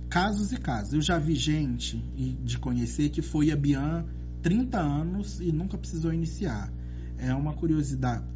Casos 0.09 0.53
e 0.53 0.57
casos. 0.57 0.93
Eu 0.93 1.01
já 1.01 1.19
vi 1.19 1.35
gente 1.35 1.97
de 2.41 2.57
conhecer 2.57 3.09
que 3.09 3.21
foi 3.21 3.51
a 3.51 3.55
Bian 3.57 4.05
30 4.41 4.79
anos 4.79 5.41
e 5.41 5.51
nunca 5.51 5.77
precisou 5.77 6.13
iniciar. 6.13 6.71
É 7.17 7.33
uma 7.33 7.53
curiosidade. 7.53 8.32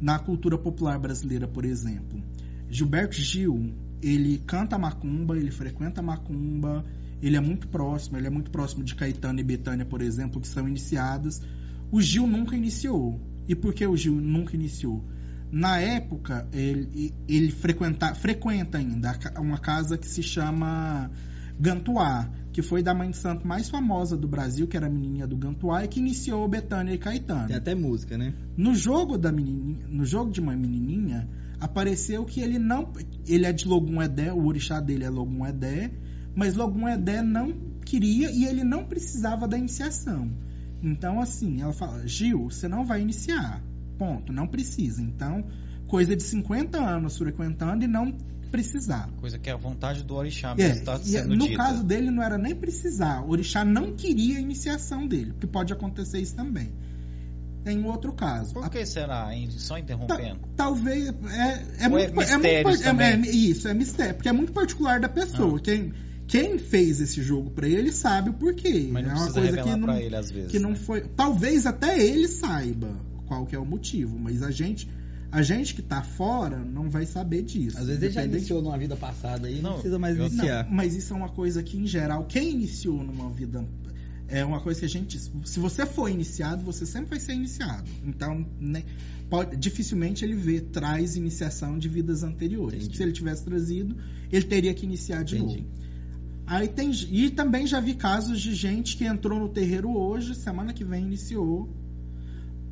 Na 0.00 0.18
cultura 0.18 0.56
popular 0.56 0.98
brasileira, 0.98 1.48
por 1.48 1.64
exemplo, 1.64 2.22
Gilberto 2.70 3.16
Gil, 3.16 3.74
ele 4.00 4.38
canta 4.46 4.78
macumba, 4.78 5.36
ele 5.36 5.50
frequenta 5.50 6.00
macumba, 6.00 6.84
ele 7.20 7.36
é 7.36 7.40
muito 7.40 7.66
próximo, 7.68 8.16
ele 8.16 8.26
é 8.26 8.30
muito 8.30 8.50
próximo 8.50 8.84
de 8.84 8.94
Caetano 8.94 9.40
e 9.40 9.42
Betânia, 9.42 9.84
por 9.84 10.00
exemplo, 10.00 10.40
que 10.40 10.46
são 10.46 10.68
iniciados. 10.68 11.42
O 11.90 12.00
Gil 12.00 12.26
nunca 12.26 12.56
iniciou. 12.56 13.20
E 13.48 13.54
por 13.54 13.72
que 13.74 13.86
o 13.86 13.96
Gil 13.96 14.14
nunca 14.14 14.54
iniciou? 14.54 15.02
Na 15.50 15.78
época, 15.78 16.46
ele, 16.52 17.14
ele 17.26 17.50
frequenta, 17.50 18.14
frequenta 18.14 18.78
ainda 18.78 19.18
uma 19.38 19.58
casa 19.58 19.96
que 19.96 20.06
se 20.06 20.22
chama 20.22 21.10
Gantuá, 21.58 22.30
que 22.58 22.62
foi 22.62 22.82
da 22.82 22.92
mãe 22.92 23.08
de 23.08 23.16
santo 23.16 23.46
mais 23.46 23.70
famosa 23.70 24.16
do 24.16 24.26
Brasil, 24.26 24.66
que 24.66 24.76
era 24.76 24.88
a 24.88 24.90
menininha 24.90 25.28
do 25.28 25.36
Gantuá, 25.36 25.84
e 25.84 25.86
que 25.86 26.00
iniciou 26.00 26.48
Betânia 26.48 26.92
e 26.92 26.98
Caetano. 26.98 27.46
Tem 27.46 27.54
até 27.54 27.72
música, 27.72 28.18
né? 28.18 28.34
No 28.56 28.74
jogo 28.74 29.16
da 29.16 29.30
menininha, 29.30 29.86
no 29.88 30.04
jogo 30.04 30.32
de 30.32 30.40
uma 30.40 30.56
menininha, 30.56 31.28
apareceu 31.60 32.24
que 32.24 32.40
ele 32.40 32.58
não, 32.58 32.92
ele 33.28 33.46
é 33.46 33.52
de 33.52 33.68
Logum 33.68 34.02
Edé, 34.02 34.32
o 34.32 34.44
orixá 34.44 34.80
dele 34.80 35.04
é 35.04 35.08
Logum 35.08 35.46
Edé, 35.46 35.92
mas 36.34 36.56
Logum 36.56 36.88
Edé 36.88 37.22
não 37.22 37.54
queria 37.84 38.28
e 38.32 38.44
ele 38.44 38.64
não 38.64 38.84
precisava 38.84 39.46
da 39.46 39.56
iniciação. 39.56 40.28
Então, 40.82 41.20
assim, 41.20 41.62
ela 41.62 41.72
fala: 41.72 42.08
Gil, 42.08 42.50
você 42.50 42.66
não 42.66 42.84
vai 42.84 43.00
iniciar. 43.00 43.62
Ponto. 43.96 44.32
Não 44.32 44.48
precisa. 44.48 45.00
Então, 45.00 45.44
coisa 45.86 46.16
de 46.16 46.24
50 46.24 46.76
anos 46.76 47.16
frequentando 47.18 47.84
e 47.84 47.86
não 47.86 48.12
precisar. 48.48 49.08
Coisa 49.20 49.38
que 49.38 49.48
é 49.48 49.52
a 49.52 49.56
vontade 49.56 50.02
do 50.02 50.14
orixá 50.14 50.54
mesmo 50.54 50.90
é, 50.90 50.98
sendo 50.98 51.36
No 51.36 51.46
dita. 51.46 51.56
caso 51.56 51.84
dele, 51.84 52.10
não 52.10 52.22
era 52.22 52.36
nem 52.36 52.54
precisar. 52.54 53.22
O 53.22 53.30
orixá 53.30 53.64
não 53.64 53.94
queria 53.94 54.38
a 54.38 54.40
iniciação 54.40 55.06
dele, 55.06 55.32
porque 55.32 55.46
pode 55.46 55.72
acontecer 55.72 56.20
isso 56.20 56.34
também. 56.34 56.72
Tem 57.64 57.84
outro 57.84 58.12
caso. 58.12 58.54
Por 58.54 58.70
que 58.70 58.78
a... 58.78 58.86
será? 58.86 59.30
Só 59.50 59.76
interrompendo. 59.78 60.40
Ta 60.40 60.64
talvez. 60.64 61.08
É, 61.08 61.84
é, 61.84 61.88
muito, 61.88 62.10
é, 62.10 62.38
muito, 62.38 63.00
é, 63.00 63.12
é, 63.12 63.16
Isso, 63.30 63.68
é 63.68 63.74
mistério. 63.74 64.14
Porque 64.14 64.28
é 64.28 64.32
muito 64.32 64.52
particular 64.52 65.00
da 65.00 65.08
pessoa. 65.08 65.58
Ah. 65.58 65.60
Quem 65.60 65.92
quem 66.28 66.58
fez 66.58 67.00
esse 67.00 67.22
jogo 67.22 67.50
para 67.50 67.66
ele 67.66 67.90
sabe 67.90 68.28
o 68.28 68.34
porquê. 68.34 68.86
Mas 68.92 69.06
não 69.06 69.12
é 69.12 69.14
uma 69.14 69.32
coisa 69.32 69.62
que 69.62 69.76
não, 69.76 69.96
ele, 69.96 70.10
vezes, 70.10 70.50
que 70.50 70.58
não 70.58 70.70
né? 70.70 70.76
foi. 70.76 71.00
Talvez 71.00 71.64
até 71.64 71.98
ele 71.98 72.28
saiba 72.28 72.88
qual 73.26 73.46
que 73.46 73.56
é 73.56 73.58
o 73.58 73.64
motivo, 73.64 74.18
mas 74.18 74.42
a 74.42 74.50
gente 74.50 74.88
a 75.30 75.42
gente 75.42 75.74
que 75.74 75.82
tá 75.82 76.02
fora 76.02 76.58
não 76.58 76.88
vai 76.88 77.04
saber 77.04 77.42
disso. 77.42 77.78
Às 77.78 77.86
vezes 77.86 78.02
ele 78.02 78.12
já 78.12 78.24
iniciou 78.24 78.62
numa 78.62 78.78
vida 78.78 78.96
passada 78.96 79.50
e 79.50 79.56
não, 79.56 79.62
não 79.62 79.72
precisa 79.74 79.98
mais 79.98 80.16
iniciar. 80.16 80.64
Não, 80.64 80.72
mas 80.72 80.94
isso 80.94 81.12
é 81.12 81.16
uma 81.16 81.28
coisa 81.28 81.62
que, 81.62 81.76
em 81.76 81.86
geral, 81.86 82.24
quem 82.24 82.50
iniciou 82.50 83.02
numa 83.02 83.30
vida. 83.30 83.66
É 84.30 84.44
uma 84.44 84.60
coisa 84.60 84.80
que 84.80 84.86
a 84.86 84.88
gente. 84.88 85.18
Se 85.18 85.58
você 85.58 85.86
for 85.86 86.10
iniciado, 86.10 86.62
você 86.62 86.84
sempre 86.84 87.10
vai 87.10 87.20
ser 87.20 87.32
iniciado. 87.32 87.88
Então, 88.04 88.46
né, 88.60 88.84
pode, 89.30 89.56
dificilmente 89.56 90.24
ele 90.24 90.34
vê, 90.34 90.60
traz 90.60 91.16
iniciação 91.16 91.78
de 91.78 91.88
vidas 91.88 92.22
anteriores. 92.22 92.84
Entendi. 92.84 92.96
Se 92.96 93.02
ele 93.02 93.12
tivesse 93.12 93.44
trazido, 93.44 93.96
ele 94.30 94.44
teria 94.44 94.74
que 94.74 94.84
iniciar 94.84 95.22
de 95.22 95.36
Entendi. 95.36 95.62
novo. 95.62 95.78
Aí 96.46 96.68
tem, 96.68 96.90
e 97.10 97.30
também 97.30 97.66
já 97.66 97.78
vi 97.80 97.94
casos 97.94 98.40
de 98.40 98.54
gente 98.54 98.96
que 98.96 99.04
entrou 99.04 99.38
no 99.38 99.50
terreiro 99.50 99.94
hoje, 99.94 100.34
semana 100.34 100.72
que 100.72 100.84
vem 100.84 101.04
iniciou. 101.04 101.68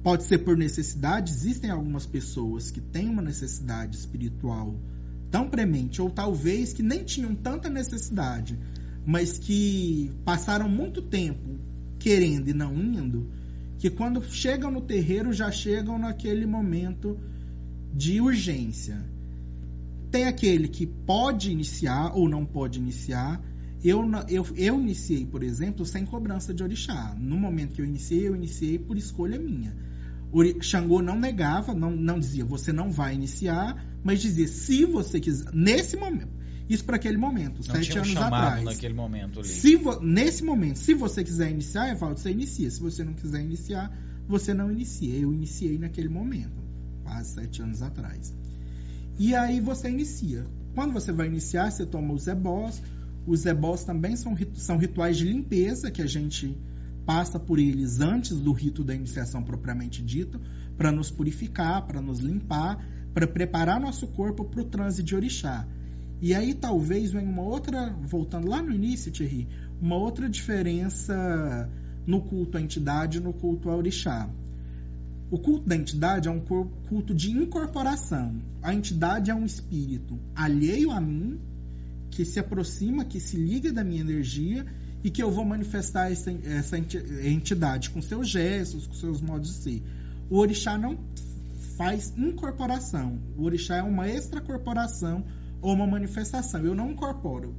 Pode 0.06 0.22
ser 0.22 0.38
por 0.38 0.56
necessidade, 0.56 1.32
existem 1.32 1.68
algumas 1.68 2.06
pessoas 2.06 2.70
que 2.70 2.80
têm 2.80 3.08
uma 3.08 3.20
necessidade 3.20 3.96
espiritual 3.96 4.78
tão 5.32 5.50
premente, 5.50 6.00
ou 6.00 6.08
talvez 6.08 6.72
que 6.72 6.80
nem 6.80 7.02
tinham 7.02 7.34
tanta 7.34 7.68
necessidade, 7.68 8.56
mas 9.04 9.36
que 9.36 10.12
passaram 10.24 10.68
muito 10.68 11.02
tempo 11.02 11.58
querendo 11.98 12.48
e 12.48 12.54
não 12.54 12.72
indo, 12.80 13.28
que 13.80 13.90
quando 13.90 14.22
chegam 14.22 14.70
no 14.70 14.80
terreiro 14.80 15.32
já 15.32 15.50
chegam 15.50 15.98
naquele 15.98 16.46
momento 16.46 17.18
de 17.92 18.20
urgência. 18.20 19.04
Tem 20.12 20.26
aquele 20.26 20.68
que 20.68 20.86
pode 20.86 21.50
iniciar 21.50 22.12
ou 22.14 22.28
não 22.28 22.46
pode 22.46 22.78
iniciar, 22.78 23.42
eu, 23.82 24.08
eu, 24.28 24.46
eu 24.54 24.80
iniciei, 24.80 25.26
por 25.26 25.42
exemplo, 25.42 25.84
sem 25.84 26.06
cobrança 26.06 26.54
de 26.54 26.62
orixá. 26.62 27.12
No 27.18 27.36
momento 27.36 27.74
que 27.74 27.80
eu 27.80 27.84
iniciei, 27.84 28.28
eu 28.28 28.36
iniciei 28.36 28.78
por 28.78 28.96
escolha 28.96 29.36
minha. 29.36 29.74
Xangô 30.60 31.00
não 31.00 31.18
negava, 31.18 31.74
não, 31.74 31.90
não 31.90 32.18
dizia 32.18 32.44
você 32.44 32.72
não 32.72 32.90
vai 32.90 33.14
iniciar, 33.14 33.84
mas 34.02 34.20
dizia 34.20 34.48
se 34.48 34.84
você 34.84 35.20
quiser, 35.20 35.52
nesse 35.52 35.96
momento. 35.96 36.36
Isso 36.68 36.84
para 36.84 36.96
aquele 36.96 37.16
momento, 37.16 37.60
não 37.66 37.74
sete 37.76 37.96
anos 37.96 38.16
atrás. 38.16 38.64
naquele 38.64 38.94
momento 38.94 39.38
ali. 39.38 39.48
Se 39.48 39.76
vo, 39.76 40.00
nesse 40.00 40.42
momento, 40.42 40.78
se 40.78 40.94
você 40.94 41.22
quiser 41.22 41.50
iniciar, 41.50 41.90
Evaldo, 41.90 42.18
você 42.18 42.30
inicia. 42.30 42.68
Se 42.70 42.80
você 42.80 43.04
não 43.04 43.14
quiser 43.14 43.40
iniciar, 43.40 43.96
você 44.26 44.52
não 44.52 44.70
inicia. 44.70 45.14
Eu 45.14 45.32
iniciei 45.32 45.78
naquele 45.78 46.08
momento, 46.08 46.60
quase 47.04 47.34
sete 47.34 47.62
anos 47.62 47.82
atrás. 47.82 48.34
E 49.18 49.34
aí 49.34 49.60
você 49.60 49.88
inicia. 49.88 50.44
Quando 50.74 50.92
você 50.92 51.12
vai 51.12 51.28
iniciar, 51.28 51.70
você 51.70 51.86
toma 51.86 52.12
os 52.12 52.26
ebós, 52.26 52.82
os 53.26 53.46
ebós 53.46 53.84
também 53.84 54.16
são, 54.16 54.36
são 54.54 54.76
rituais 54.76 55.16
de 55.16 55.24
limpeza 55.24 55.90
que 55.90 56.02
a 56.02 56.06
gente 56.06 56.56
passa 57.06 57.38
por 57.38 57.60
eles 57.60 58.00
antes 58.00 58.40
do 58.40 58.52
rito 58.52 58.82
da 58.82 58.94
iniciação 58.94 59.42
propriamente 59.42 60.02
dito, 60.02 60.40
para 60.76 60.90
nos 60.90 61.10
purificar, 61.10 61.86
para 61.86 62.02
nos 62.02 62.18
limpar, 62.18 62.84
para 63.14 63.26
preparar 63.26 63.80
nosso 63.80 64.08
corpo 64.08 64.44
para 64.44 64.60
o 64.60 64.64
transe 64.64 65.02
de 65.02 65.14
orixá. 65.14 65.66
E 66.20 66.34
aí 66.34 66.52
talvez 66.52 67.12
venha 67.12 67.30
uma 67.30 67.42
outra, 67.42 67.94
voltando 68.02 68.48
lá 68.48 68.60
no 68.60 68.72
início, 68.72 69.12
Thierry, 69.12 69.48
uma 69.80 69.96
outra 69.96 70.28
diferença 70.28 71.70
no 72.06 72.20
culto 72.22 72.58
à 72.58 72.60
entidade 72.60 73.18
e 73.18 73.20
no 73.20 73.32
culto 73.32 73.70
ao 73.70 73.78
orixá. 73.78 74.28
O 75.30 75.38
culto 75.38 75.68
da 75.68 75.76
entidade 75.76 76.28
é 76.28 76.30
um 76.30 76.40
culto 76.40 77.14
de 77.14 77.30
incorporação. 77.30 78.40
A 78.62 78.74
entidade 78.74 79.30
é 79.30 79.34
um 79.34 79.44
espírito 79.44 80.18
alheio 80.34 80.90
a 80.90 81.00
mim, 81.00 81.38
que 82.10 82.24
se 82.24 82.38
aproxima, 82.38 83.04
que 83.04 83.20
se 83.20 83.36
liga 83.36 83.72
da 83.72 83.84
minha 83.84 84.00
energia 84.00 84.64
e 85.06 85.10
que 85.10 85.22
eu 85.22 85.30
vou 85.30 85.44
manifestar 85.44 86.10
essa, 86.10 86.32
essa 86.32 86.76
entidade 86.76 87.90
com 87.90 88.02
seus 88.02 88.28
gestos, 88.28 88.88
com 88.88 88.94
seus 88.94 89.20
modos 89.20 89.50
de 89.50 89.62
ser. 89.62 89.82
O 90.28 90.36
orixá 90.36 90.76
não 90.76 90.98
faz 91.76 92.12
incorporação. 92.16 93.16
O 93.36 93.44
orixá 93.44 93.76
é 93.76 93.82
uma 93.84 94.08
extracorporação 94.08 95.24
ou 95.62 95.72
uma 95.74 95.86
manifestação. 95.86 96.60
Eu 96.64 96.74
não 96.74 96.90
incorporo, 96.90 97.54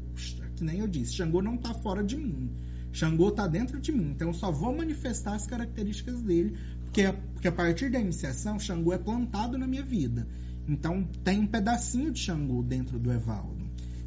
que 0.57 0.63
nem 0.65 0.79
eu 0.79 0.89
disse, 0.89 1.13
Xangô 1.13 1.41
não 1.41 1.55
está 1.55 1.73
fora 1.73 2.03
de 2.03 2.17
mim. 2.17 2.51
Xangô 2.91 3.29
está 3.29 3.47
dentro 3.47 3.79
de 3.79 3.93
mim, 3.93 4.11
então 4.11 4.27
eu 4.27 4.33
só 4.33 4.51
vou 4.51 4.75
manifestar 4.75 5.33
as 5.33 5.47
características 5.47 6.21
dele, 6.21 6.57
porque, 6.83 7.13
porque 7.31 7.47
a 7.47 7.51
partir 7.53 7.89
da 7.89 7.97
iniciação, 7.97 8.59
Xangô 8.59 8.91
é 8.91 8.97
plantado 8.97 9.57
na 9.57 9.65
minha 9.65 9.83
vida. 9.83 10.27
Então 10.67 11.07
tem 11.23 11.39
um 11.39 11.47
pedacinho 11.47 12.11
de 12.11 12.19
Xangô 12.19 12.61
dentro 12.61 12.99
do 12.99 13.09
Evaldo. 13.09 13.56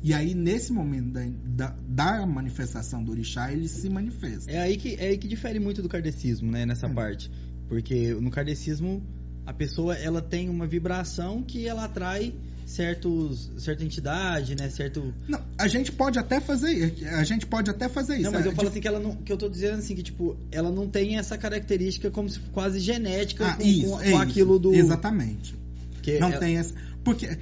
E 0.02 0.14
aí, 0.14 0.34
nesse 0.34 0.72
momento 0.72 1.10
da, 1.10 1.26
da, 1.44 1.76
da, 1.86 2.26
manifestação 2.26 3.04
do 3.04 3.12
orixá, 3.12 3.52
ele 3.52 3.68
se 3.68 3.88
manifesta. 3.88 4.50
É 4.50 4.58
aí 4.58 4.76
que, 4.76 4.94
é 4.94 5.08
aí 5.08 5.18
que 5.18 5.28
difere 5.28 5.60
muito 5.60 5.82
do 5.82 5.88
kardecismo, 5.88 6.50
né? 6.50 6.64
Nessa 6.64 6.86
é. 6.86 6.92
parte. 6.92 7.30
Porque 7.68 8.14
no 8.14 8.30
kardecismo, 8.30 9.02
a 9.44 9.52
pessoa 9.52 9.94
ela 9.94 10.22
tem 10.22 10.48
uma 10.48 10.66
vibração 10.66 11.42
que 11.42 11.66
ela 11.66 11.84
atrai 11.84 12.34
certos 12.70 13.50
certa 13.58 13.84
entidade, 13.84 14.54
né, 14.54 14.70
certo 14.70 15.12
Não, 15.26 15.40
a 15.58 15.66
gente 15.66 15.90
pode 15.90 16.20
até 16.20 16.40
fazer, 16.40 16.94
a 17.08 17.24
gente 17.24 17.44
pode 17.44 17.68
até 17.68 17.88
fazer 17.88 18.14
isso. 18.14 18.24
Não, 18.24 18.32
mas 18.32 18.46
eu 18.46 18.52
é, 18.52 18.54
falo 18.54 18.68
assim 18.68 18.80
que 18.80 18.86
ela 18.86 19.00
não, 19.00 19.16
que 19.16 19.32
eu 19.32 19.36
tô 19.36 19.48
dizendo 19.48 19.78
assim 19.78 19.96
que 19.96 20.04
tipo, 20.04 20.36
ela 20.52 20.70
não 20.70 20.88
tem 20.88 21.18
essa 21.18 21.36
característica 21.36 22.12
como 22.12 22.28
se 22.28 22.38
quase 22.52 22.78
genética 22.78 23.44
ah, 23.48 23.56
com, 23.56 23.62
isso, 23.62 23.90
com, 23.90 24.00
é 24.00 24.10
com 24.12 24.18
aquilo 24.18 24.58
do 24.58 24.72
Exatamente. 24.72 25.56
Que 26.00 26.20
não 26.20 26.28
ela... 26.28 26.38
tem 26.38 26.58
essa, 26.58 26.72
porque 27.02 27.36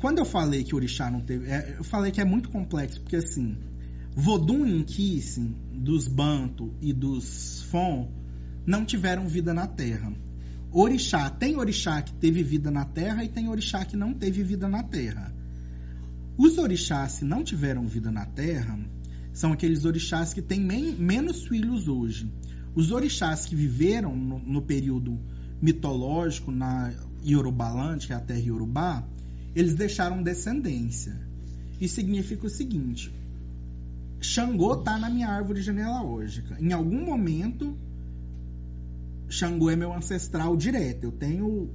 quando 0.00 0.18
eu 0.18 0.24
falei 0.24 0.64
que 0.64 0.74
o 0.74 0.76
orixá 0.76 1.10
não 1.10 1.20
teve, 1.20 1.46
é, 1.50 1.76
eu 1.78 1.84
falei 1.84 2.10
que 2.10 2.20
é 2.20 2.24
muito 2.24 2.48
complexo, 2.48 3.00
porque 3.00 3.16
assim, 3.16 3.56
Vodun 4.14 4.66
e 4.66 4.78
Inkissen, 4.78 5.54
dos 5.72 6.08
Banto 6.08 6.74
e 6.80 6.92
dos 6.92 7.62
Fon, 7.70 8.10
não 8.66 8.84
tiveram 8.84 9.28
vida 9.28 9.54
na 9.54 9.66
Terra 9.66 10.12
orixá. 10.72 11.28
Tem 11.30 11.56
orixá 11.56 12.00
que 12.02 12.12
teve 12.14 12.42
vida 12.42 12.70
na 12.70 12.84
terra 12.84 13.24
e 13.24 13.28
tem 13.28 13.48
orixá 13.48 13.84
que 13.84 13.96
não 13.96 14.14
teve 14.14 14.42
vida 14.42 14.68
na 14.68 14.82
terra. 14.82 15.34
Os 16.38 16.58
orixás 16.58 17.18
que 17.18 17.24
não 17.24 17.44
tiveram 17.44 17.86
vida 17.86 18.10
na 18.10 18.24
terra 18.24 18.78
são 19.32 19.52
aqueles 19.52 19.84
orixás 19.84 20.32
que 20.32 20.40
têm 20.40 20.60
men 20.60 20.94
menos 20.94 21.46
filhos 21.46 21.88
hoje. 21.88 22.30
Os 22.74 22.90
orixás 22.92 23.46
que 23.46 23.54
viveram 23.54 24.16
no, 24.16 24.38
no 24.38 24.62
período 24.62 25.18
mitológico 25.60 26.50
na 26.50 26.92
Yorubalândia, 27.22 28.06
que 28.06 28.12
é 28.12 28.16
a 28.16 28.20
terra 28.20 28.40
Yorubá, 28.40 29.06
eles 29.54 29.74
deixaram 29.74 30.22
descendência. 30.22 31.16
Isso 31.80 31.94
significa 31.94 32.46
o 32.46 32.50
seguinte: 32.50 33.12
Xangô 34.20 34.74
está 34.74 34.98
na 34.98 35.08
minha 35.08 35.28
árvore 35.28 35.62
genealógica. 35.62 36.56
Em 36.60 36.72
algum 36.72 37.04
momento, 37.04 37.76
Xangô 39.28 39.70
é 39.70 39.76
meu 39.76 39.92
ancestral 39.92 40.56
direto. 40.56 41.04
Eu 41.04 41.12
tenho, 41.12 41.70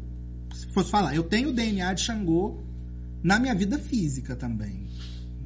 se 0.54 0.68
fosse 0.68 0.92
falar, 0.92 1.16
eu 1.16 1.24
tenho 1.24 1.50
o 1.50 1.54
DNA 1.54 1.94
de 1.94 2.02
Xangô 2.02 2.60
na 3.24 3.40
minha 3.40 3.56
vida 3.56 3.80
física 3.80 4.36
também. 4.36 4.86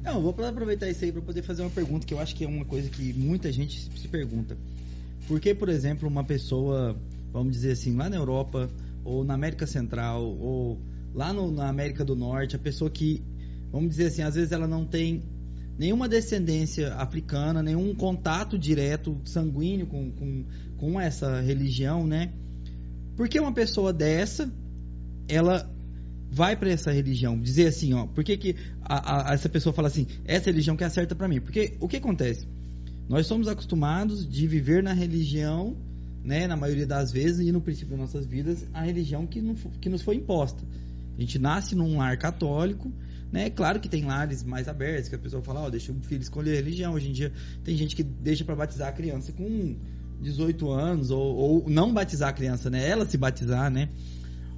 Não, 0.02 0.20
vou 0.20 0.34
aproveitar 0.44 0.88
isso 0.88 1.04
aí 1.04 1.12
para 1.12 1.20
poder 1.20 1.42
fazer 1.42 1.62
uma 1.62 1.70
pergunta 1.70 2.06
que 2.06 2.14
eu 2.14 2.20
acho 2.20 2.34
que 2.34 2.44
é 2.44 2.48
uma 2.48 2.64
coisa 2.64 2.88
que 2.88 3.12
muita 3.12 3.52
gente 3.52 3.90
se 3.98 4.08
pergunta. 4.08 4.56
Por 5.28 5.38
que, 5.40 5.54
por 5.54 5.68
exemplo, 5.68 6.08
uma 6.08 6.24
pessoa, 6.24 6.96
vamos 7.32 7.52
dizer 7.52 7.72
assim, 7.72 7.96
lá 7.96 8.08
na 8.08 8.16
Europa, 8.16 8.68
ou 9.04 9.24
na 9.24 9.34
América 9.34 9.66
Central, 9.66 10.24
ou 10.24 10.78
lá 11.14 11.32
no, 11.32 11.50
na 11.50 11.68
América 11.68 12.04
do 12.04 12.14
Norte, 12.14 12.56
a 12.56 12.58
pessoa 12.58 12.90
que, 12.90 13.22
vamos 13.72 13.90
dizer 13.90 14.06
assim, 14.06 14.22
às 14.22 14.34
vezes 14.34 14.52
ela 14.52 14.66
não 14.66 14.84
tem 14.84 15.22
nenhuma 15.78 16.08
descendência 16.08 16.94
africana, 16.94 17.62
nenhum 17.62 17.94
contato 17.94 18.58
direto 18.58 19.16
sanguíneo 19.24 19.86
com, 19.86 20.10
com, 20.10 20.44
com 20.76 21.00
essa 21.00 21.40
religião, 21.40 22.06
né? 22.06 22.30
Por 23.16 23.28
que 23.28 23.40
uma 23.40 23.52
pessoa 23.52 23.92
dessa, 23.92 24.50
ela 25.28 25.70
vai 26.30 26.54
para 26.54 26.70
essa 26.70 26.92
religião? 26.92 27.40
Dizer 27.40 27.66
assim, 27.66 27.92
ó, 27.94 28.06
por 28.06 28.22
que, 28.22 28.36
que 28.36 28.56
a, 28.82 29.30
a, 29.30 29.34
essa 29.34 29.48
pessoa 29.48 29.72
fala 29.72 29.88
assim, 29.88 30.06
essa 30.24 30.46
religião 30.46 30.76
que 30.76 30.84
é 30.84 30.88
certa 30.88 31.14
para 31.14 31.26
mim? 31.26 31.40
Porque 31.40 31.74
o 31.80 31.88
que 31.88 31.96
acontece? 31.96 32.46
Nós 33.08 33.26
somos 33.26 33.48
acostumados 33.48 34.28
de 34.28 34.46
viver 34.46 34.82
na 34.82 34.92
religião, 34.92 35.76
né, 36.22 36.46
na 36.46 36.56
maioria 36.56 36.86
das 36.86 37.10
vezes 37.10 37.46
e 37.46 37.50
no 37.50 37.60
princípio 37.60 37.90
das 37.90 38.00
nossas 38.00 38.26
vidas, 38.26 38.64
a 38.72 38.82
religião 38.82 39.26
que, 39.26 39.40
não, 39.40 39.54
que 39.54 39.88
nos 39.88 40.02
foi 40.02 40.16
imposta. 40.16 40.62
A 41.20 41.22
gente 41.22 41.38
nasce 41.38 41.74
num 41.74 41.98
lar 41.98 42.16
católico, 42.16 42.90
né? 43.30 43.50
Claro 43.50 43.78
que 43.78 43.90
tem 43.90 44.06
lares 44.06 44.42
mais 44.42 44.66
abertos, 44.68 45.10
que 45.10 45.14
a 45.14 45.18
pessoa 45.18 45.42
fala, 45.42 45.60
ó, 45.60 45.66
oh, 45.66 45.70
deixa 45.70 45.92
o 45.92 46.00
filho 46.00 46.22
escolher 46.22 46.52
a 46.52 46.56
religião. 46.56 46.94
Hoje 46.94 47.10
em 47.10 47.12
dia 47.12 47.30
tem 47.62 47.76
gente 47.76 47.94
que 47.94 48.02
deixa 48.02 48.42
para 48.42 48.56
batizar 48.56 48.88
a 48.88 48.92
criança 48.92 49.30
com 49.30 49.76
18 50.22 50.70
anos, 50.70 51.10
ou, 51.10 51.36
ou, 51.36 51.68
não 51.68 51.92
batizar 51.92 52.30
a 52.30 52.32
criança, 52.32 52.70
né? 52.70 52.88
Ela 52.88 53.04
se 53.04 53.18
batizar, 53.18 53.70
né? 53.70 53.90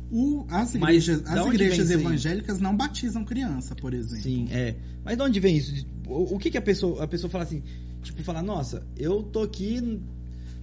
O, 0.08 0.46
as 0.48 0.76
igrejas, 0.76 1.26
as 1.26 1.46
igrejas 1.46 1.90
evangélicas 1.90 2.60
não 2.60 2.76
batizam 2.76 3.24
criança, 3.24 3.74
por 3.74 3.92
exemplo. 3.92 4.22
Sim, 4.22 4.46
é. 4.52 4.76
Mas 5.04 5.16
de 5.16 5.22
onde 5.24 5.40
vem 5.40 5.56
isso? 5.56 5.84
O, 6.06 6.36
o 6.36 6.38
que, 6.38 6.48
que 6.48 6.58
a 6.58 6.62
pessoa 6.62 7.02
a 7.02 7.08
pessoa 7.08 7.28
fala 7.28 7.42
assim? 7.42 7.60
Tipo, 8.04 8.22
fala, 8.22 8.40
nossa, 8.40 8.86
eu 8.96 9.24
tô 9.24 9.42
aqui 9.42 10.00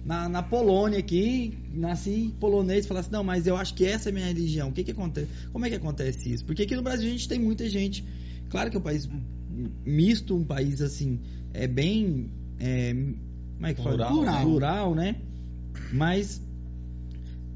na, 0.04 0.28
na 0.28 0.42
Polônia 0.42 0.98
aqui, 0.98 1.58
nasci 1.72 2.34
polonês, 2.40 2.86
falasse, 2.86 3.08
assim, 3.08 3.16
não, 3.16 3.22
mas 3.22 3.46
eu 3.46 3.56
acho 3.56 3.74
que 3.74 3.84
essa 3.84 4.08
é 4.08 4.10
a 4.10 4.12
minha 4.12 4.26
religião. 4.26 4.68
O 4.68 4.72
que 4.72 4.82
que 4.82 4.90
acontece? 4.92 5.28
Como 5.52 5.66
é 5.66 5.68
que 5.68 5.76
acontece 5.76 6.32
isso? 6.32 6.44
Porque 6.44 6.62
aqui 6.62 6.74
no 6.74 6.82
Brasil 6.82 7.08
a 7.08 7.12
gente 7.12 7.28
tem 7.28 7.38
muita 7.38 7.68
gente. 7.68 8.04
Claro 8.48 8.70
que 8.70 8.76
é 8.76 8.80
um 8.80 8.82
país 8.82 9.08
misto, 9.84 10.34
um 10.34 10.44
país 10.44 10.80
assim, 10.80 11.20
é 11.52 11.66
bem. 11.66 12.30
É, 12.58 12.92
como 12.92 13.66
é 13.66 13.74
que 13.74 13.82
fala? 13.82 14.06
Plural. 14.08 14.42
Plural, 14.42 14.94
né? 14.94 15.16
Mas, 15.92 16.42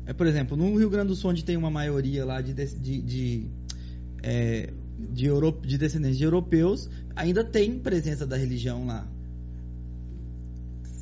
é, 0.07 0.13
por 0.13 0.27
exemplo, 0.27 0.57
no 0.57 0.77
Rio 0.77 0.91
Grande 0.91 1.09
do 1.09 1.17
Sul, 1.17 1.31
onde 1.31 1.45
tem 1.45 1.57
uma 1.57 1.71
maioria 1.71 2.25
lá 2.25 2.41
de, 2.41 2.53
de, 2.53 3.01
de, 3.01 3.47
é, 4.23 4.71
de, 4.99 5.27
Euro, 5.27 5.59
de 5.65 5.79
descendentes 5.79 6.19
de 6.19 6.25
europeus, 6.25 6.91
ainda 7.17 7.43
tem 7.43 7.79
presença 7.79 8.27
da 8.27 8.37
religião 8.37 8.87
lá 8.87 9.09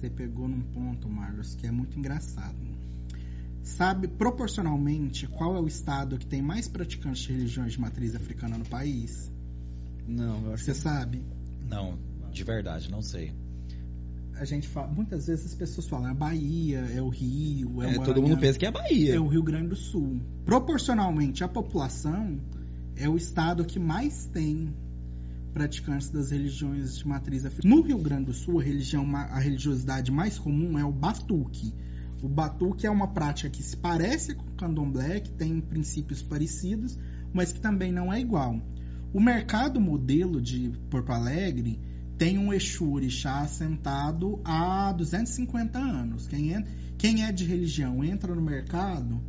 você 0.03 0.11
pegou 0.11 0.49
num 0.49 0.61
ponto, 0.61 1.09
Marlos, 1.09 1.55
que 1.55 1.65
é 1.65 1.71
muito 1.71 1.97
engraçado. 1.97 2.57
Sabe 3.63 4.09
proporcionalmente 4.09 5.29
qual 5.29 5.55
é 5.55 5.61
o 5.61 5.69
estado 5.69 6.19
que 6.19 6.27
tem 6.27 6.43
mais 6.43 6.67
praticantes 6.67 7.23
de 7.23 7.33
religiões 7.33 7.75
de 7.75 7.81
matriz 7.81 8.17
africana 8.17 8.59
no 8.59 8.65
país? 8.65 9.31
Não, 10.05 10.47
eu 10.47 10.55
acho 10.55 10.65
Você 10.65 10.73
que... 10.73 10.79
sabe? 10.79 11.23
Não, 11.69 11.97
de 12.33 12.43
verdade, 12.43 12.91
não 12.91 13.01
sei. 13.01 13.33
A 14.35 14.45
gente 14.45 14.67
fala, 14.67 14.89
muitas 14.89 15.29
vezes 15.29 15.47
as 15.47 15.55
pessoas 15.55 15.87
falam, 15.87 16.09
é 16.09 16.11
a 16.11 16.15
Bahia, 16.15 16.79
é 16.79 17.01
o 17.01 17.09
Rio, 17.09 17.81
é, 17.83 17.95
é 17.95 18.01
o 18.01 18.03
todo 18.03 18.21
mundo 18.21 18.37
pensa 18.39 18.59
que 18.59 18.65
é 18.65 18.71
a 18.71 18.73
Bahia. 18.73 19.15
É 19.15 19.21
o 19.21 19.29
Rio 19.29 19.43
Grande 19.45 19.69
do 19.69 19.77
Sul. 19.77 20.21
Proporcionalmente 20.45 21.45
à 21.45 21.49
população, 21.49 22.41
é 22.97 23.09
o 23.09 23.17
estado 23.17 23.65
que 23.65 23.79
mais 23.79 24.27
tem 24.27 24.75
praticantes 25.53 26.09
das 26.09 26.31
religiões 26.31 26.97
de 26.97 27.07
matriz 27.07 27.45
africana. 27.45 27.75
No 27.75 27.83
Rio 27.83 27.99
Grande 27.99 28.27
do 28.27 28.33
Sul, 28.33 28.59
a, 28.59 28.63
religião, 28.63 29.05
a 29.15 29.39
religiosidade 29.39 30.11
mais 30.11 30.39
comum 30.39 30.79
é 30.79 30.85
o 30.85 30.93
batuque. 30.93 31.75
O 32.23 32.29
batuque 32.29 32.87
é 32.87 32.91
uma 32.91 33.09
prática 33.09 33.51
que 33.51 33.63
se 33.63 33.77
parece 33.77 34.35
com 34.35 34.45
o 34.45 34.55
candomblé, 34.55 35.21
que 35.21 35.31
tem 35.31 35.61
princípios 35.61 36.23
parecidos, 36.23 36.99
mas 37.33 37.53
que 37.53 37.61
também 37.61 37.93
não 37.93 38.13
é 38.13 38.21
igual. 38.21 38.61
O 39.13 39.21
mercado 39.21 39.81
modelo 39.81 40.41
de 40.41 40.73
Porto 40.89 41.11
Alegre 41.11 41.79
tem 42.17 42.39
um 42.39 42.53
Exu 42.53 42.91
Orixá 42.91 43.41
assentado 43.41 44.41
há 44.45 44.93
250 44.93 45.79
anos. 45.79 46.27
Quem 46.27 46.55
é, 46.55 46.65
quem 46.97 47.25
é 47.25 47.33
de 47.33 47.45
religião 47.45 48.03
entra 48.05 48.35
no 48.35 48.41
mercado, 48.41 49.21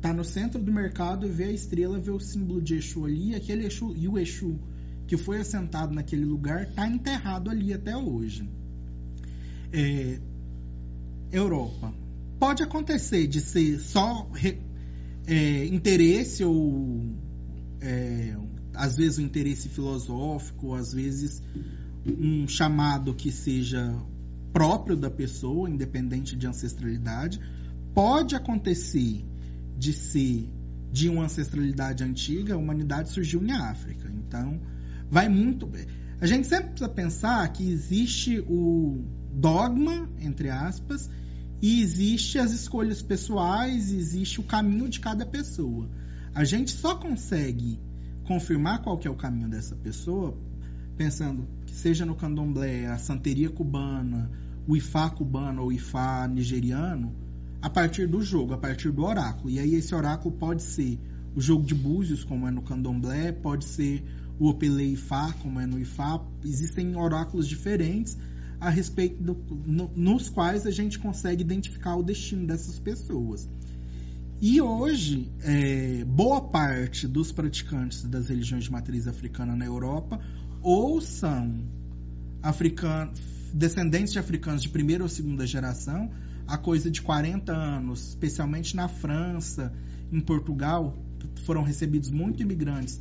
tá 0.00 0.14
no 0.14 0.24
centro 0.24 0.62
do 0.62 0.72
mercado 0.72 1.26
e 1.26 1.28
vê 1.28 1.44
a 1.44 1.52
estrela, 1.52 1.98
vê 1.98 2.10
o 2.10 2.20
símbolo 2.20 2.62
de 2.62 2.76
Exu 2.76 3.04
ali, 3.04 3.34
aquele 3.34 3.66
Exu, 3.66 3.92
e 3.96 4.06
o 4.08 4.16
Exu 4.18 4.58
que 5.06 5.16
foi 5.16 5.38
assentado 5.38 5.94
naquele 5.94 6.24
lugar 6.24 6.64
está 6.64 6.86
enterrado 6.86 7.50
ali 7.50 7.72
até 7.72 7.96
hoje. 7.96 8.48
É, 9.72 10.18
Europa. 11.30 11.92
Pode 12.38 12.62
acontecer 12.62 13.26
de 13.26 13.40
ser 13.40 13.78
só 13.80 14.28
é, 15.26 15.64
interesse 15.66 16.44
ou 16.44 17.00
é, 17.80 18.36
às 18.74 18.96
vezes 18.96 19.18
um 19.18 19.22
interesse 19.22 19.68
filosófico, 19.68 20.74
às 20.74 20.92
vezes 20.92 21.42
um 22.06 22.46
chamado 22.46 23.14
que 23.14 23.32
seja 23.32 23.94
próprio 24.52 24.96
da 24.96 25.10
pessoa, 25.10 25.68
independente 25.68 26.36
de 26.36 26.46
ancestralidade. 26.46 27.40
Pode 27.94 28.34
acontecer 28.34 29.24
de 29.76 29.92
ser 29.92 30.48
de 30.92 31.08
uma 31.08 31.24
ancestralidade 31.24 32.04
antiga, 32.04 32.54
a 32.54 32.56
humanidade 32.56 33.10
surgiu 33.10 33.42
em 33.44 33.50
África. 33.50 34.10
Então, 34.10 34.60
vai 35.10 35.28
muito. 35.28 35.70
A 36.20 36.26
gente 36.26 36.46
sempre 36.46 36.70
precisa 36.70 36.88
pensar 36.88 37.46
que 37.52 37.68
existe 37.68 38.40
o 38.40 39.04
dogma, 39.32 40.08
entre 40.18 40.50
aspas, 40.50 41.10
e 41.60 41.80
existe 41.80 42.38
as 42.38 42.52
escolhas 42.52 43.02
pessoais, 43.02 43.92
existe 43.92 44.40
o 44.40 44.44
caminho 44.44 44.88
de 44.88 45.00
cada 45.00 45.24
pessoa. 45.26 45.88
A 46.34 46.44
gente 46.44 46.70
só 46.70 46.94
consegue 46.94 47.78
confirmar 48.24 48.82
qual 48.82 48.98
que 48.98 49.06
é 49.06 49.10
o 49.10 49.14
caminho 49.14 49.48
dessa 49.48 49.74
pessoa 49.76 50.36
pensando 50.96 51.46
que 51.66 51.74
seja 51.74 52.06
no 52.06 52.14
candomblé, 52.14 52.86
a 52.86 52.98
santeria 52.98 53.50
cubana, 53.50 54.30
o 54.66 54.76
ifá 54.76 55.10
cubano 55.10 55.62
ou 55.62 55.72
ifá 55.72 56.26
nigeriano, 56.26 57.14
a 57.60 57.68
partir 57.68 58.06
do 58.06 58.22
jogo, 58.22 58.54
a 58.54 58.58
partir 58.58 58.90
do 58.90 59.04
oráculo. 59.04 59.50
E 59.50 59.58
aí 59.58 59.74
esse 59.74 59.94
oráculo 59.94 60.34
pode 60.34 60.62
ser 60.62 60.98
o 61.34 61.40
jogo 61.40 61.64
de 61.64 61.74
búzios, 61.74 62.24
como 62.24 62.48
é 62.48 62.50
no 62.50 62.62
candomblé, 62.62 63.30
pode 63.30 63.64
ser 63.66 64.02
o 64.38 64.48
Opele 64.48 64.92
Ifá, 64.92 65.32
como 65.42 65.60
é 65.60 65.66
no 65.66 65.78
Ifá, 65.78 66.20
existem 66.44 66.96
oráculos 66.96 67.48
diferentes 67.48 68.16
a 68.60 68.70
respeito 68.70 69.22
do, 69.22 69.34
no, 69.66 69.90
nos 69.94 70.28
quais 70.28 70.66
a 70.66 70.70
gente 70.70 70.98
consegue 70.98 71.42
identificar 71.42 71.96
o 71.96 72.02
destino 72.02 72.46
dessas 72.46 72.78
pessoas. 72.78 73.48
E 74.40 74.60
hoje, 74.60 75.32
é, 75.42 76.04
boa 76.04 76.42
parte 76.42 77.08
dos 77.08 77.32
praticantes 77.32 78.04
das 78.04 78.28
religiões 78.28 78.64
de 78.64 78.72
matriz 78.72 79.08
africana 79.08 79.56
na 79.56 79.64
Europa 79.64 80.20
ou 80.62 81.00
são 81.00 81.64
africanos, 82.42 83.18
descendentes 83.54 84.12
de 84.12 84.18
africanos 84.18 84.62
de 84.62 84.68
primeira 84.68 85.02
ou 85.02 85.08
segunda 85.08 85.46
geração, 85.46 86.10
há 86.46 86.58
coisa 86.58 86.90
de 86.90 87.00
40 87.00 87.52
anos, 87.52 88.10
especialmente 88.10 88.76
na 88.76 88.88
França, 88.88 89.72
em 90.12 90.20
Portugal, 90.20 90.96
foram 91.44 91.62
recebidos 91.62 92.10
muitos 92.10 92.42
imigrantes 92.42 93.00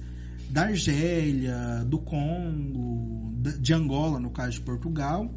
da 0.55 0.67
Argélia, 0.67 1.83
do 1.85 1.99
Congo, 1.99 3.33
de 3.59 3.73
Angola, 3.73 4.21
no 4.21 4.29
caso 4.29 4.51
de 4.51 4.61
Portugal, 4.61 5.29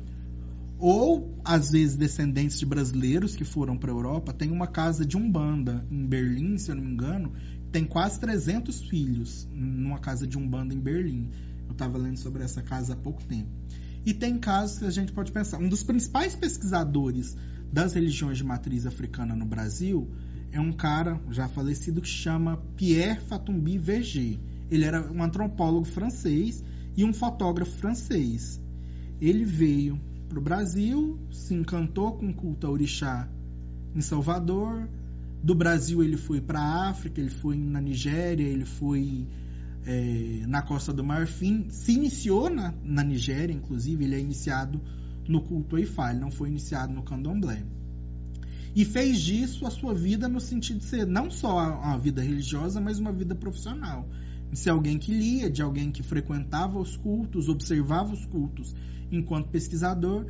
ou 0.78 1.37
às 1.44 1.72
vezes 1.72 1.96
descendentes 1.96 2.57
de 2.57 2.64
brasileiros 2.64 3.35
que 3.35 3.42
foram 3.44 3.76
para 3.76 3.90
a 3.90 3.94
Europa. 3.96 4.33
Tem 4.33 4.48
uma 4.48 4.68
casa 4.68 5.04
de 5.04 5.16
umbanda 5.16 5.85
em 5.90 6.07
Berlim, 6.07 6.57
se 6.57 6.70
eu 6.70 6.76
não 6.76 6.85
me 6.85 6.92
engano, 6.92 7.33
tem 7.72 7.85
quase 7.85 8.20
300 8.20 8.83
filhos 8.83 9.48
numa 9.52 9.98
casa 9.98 10.24
de 10.24 10.38
umbanda 10.38 10.72
em 10.72 10.78
Berlim. 10.78 11.31
Eu 11.66 11.72
estava 11.72 11.98
lendo 11.98 12.20
sobre 12.20 12.44
essa 12.44 12.62
casa 12.62 12.92
há 12.92 12.96
pouco 12.96 13.24
tempo. 13.24 13.50
E 14.07 14.14
tem 14.14 14.38
casos 14.38 14.78
que 14.78 14.85
a 14.85 14.90
gente 14.90 15.11
pode 15.11 15.33
pensar. 15.33 15.59
Um 15.59 15.68
dos 15.68 15.83
principais 15.83 16.37
pesquisadores 16.37 17.37
das 17.72 17.92
religiões 17.92 18.38
de 18.38 18.44
matriz 18.44 18.87
africana 18.87 19.35
no 19.35 19.44
Brasil 19.44 20.09
é 20.52 20.61
um 20.61 20.72
cara 20.72 21.20
já 21.28 21.48
falecido 21.48 22.00
que 22.00 22.09
chama 22.09 22.62
Pierre 22.76 23.18
Fatumbi 23.18 23.78
Verger. 23.78 24.38
Ele 24.70 24.85
era 24.85 25.11
um 25.11 25.22
antropólogo 25.22 25.85
francês 25.85 26.62
e 26.96 27.04
um 27.04 27.12
fotógrafo 27.12 27.72
francês. 27.78 28.61
Ele 29.20 29.44
veio 29.44 30.00
para 30.28 30.38
o 30.38 30.42
Brasil, 30.42 31.18
se 31.31 31.54
encantou 31.54 32.12
com 32.12 32.28
o 32.28 32.35
culto 32.35 32.66
a 32.66 32.70
orixá 32.70 33.28
em 33.94 34.00
Salvador. 34.00 34.88
Do 35.42 35.54
Brasil 35.54 36.02
ele 36.02 36.16
foi 36.16 36.40
para 36.40 36.61
a 36.61 36.90
África, 36.90 37.20
ele 37.20 37.31
foi 37.31 37.57
na 37.57 37.81
Nigéria, 37.81 38.44
ele 38.44 38.64
foi 38.64 39.26
é, 39.87 40.44
na 40.46 40.61
Costa 40.61 40.92
do 40.92 41.02
Marfim. 41.02 41.66
Se 41.70 41.92
iniciou 41.92 42.50
na, 42.50 42.74
na 42.85 43.02
Nigéria, 43.02 43.54
inclusive, 43.54 44.04
ele 44.04 44.14
é 44.16 44.20
iniciado 44.20 44.81
no 45.26 45.40
culto 45.40 45.76
a 45.76 45.81
Ifá, 45.81 46.11
ele 46.11 46.20
não 46.20 46.31
foi 46.31 46.48
iniciado 46.48 46.92
no 46.92 47.02
candomblé. 47.02 47.62
E 48.74 48.85
fez 48.85 49.20
disso 49.20 49.66
a 49.66 49.70
sua 49.70 49.94
vida 49.94 50.28
no 50.28 50.40
sentido 50.40 50.78
de 50.78 50.85
ser 50.85 51.07
não 51.07 51.31
só 51.31 51.59
uma 51.81 51.98
vida 51.98 52.22
religiosa, 52.22 52.81
mas 52.81 52.98
uma 52.98 53.12
vida 53.12 53.35
profissional. 53.35 54.07
De 54.50 54.58
ser 54.58 54.70
alguém 54.70 54.98
que 54.98 55.12
lia, 55.12 55.50
de 55.50 55.62
alguém 55.62 55.90
que 55.90 56.02
frequentava 56.02 56.78
os 56.78 56.96
cultos, 56.96 57.48
observava 57.48 58.12
os 58.12 58.24
cultos 58.26 58.74
enquanto 59.11 59.48
pesquisador, 59.48 60.26